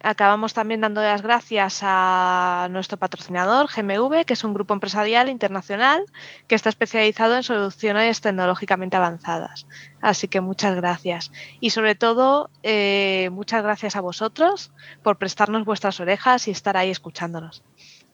Acabamos 0.03 0.53
también 0.53 0.81
dando 0.81 1.01
las 1.01 1.21
gracias 1.21 1.81
a 1.83 2.67
nuestro 2.71 2.97
patrocinador, 2.97 3.67
GMV, 3.67 4.25
que 4.25 4.33
es 4.33 4.43
un 4.43 4.53
grupo 4.53 4.73
empresarial 4.73 5.29
internacional 5.29 6.03
que 6.47 6.55
está 6.55 6.69
especializado 6.69 7.35
en 7.35 7.43
soluciones 7.43 8.21
tecnológicamente 8.21 8.97
avanzadas. 8.97 9.67
Así 10.01 10.27
que 10.27 10.41
muchas 10.41 10.75
gracias. 10.75 11.31
Y 11.59 11.69
sobre 11.69 11.95
todo, 11.95 12.49
eh, 12.63 13.29
muchas 13.31 13.63
gracias 13.63 13.95
a 13.95 14.01
vosotros 14.01 14.71
por 15.03 15.17
prestarnos 15.17 15.65
vuestras 15.65 15.99
orejas 15.99 16.47
y 16.47 16.51
estar 16.51 16.77
ahí 16.77 16.89
escuchándonos. 16.89 17.63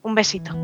Un 0.02 0.16
besito. 0.16 0.56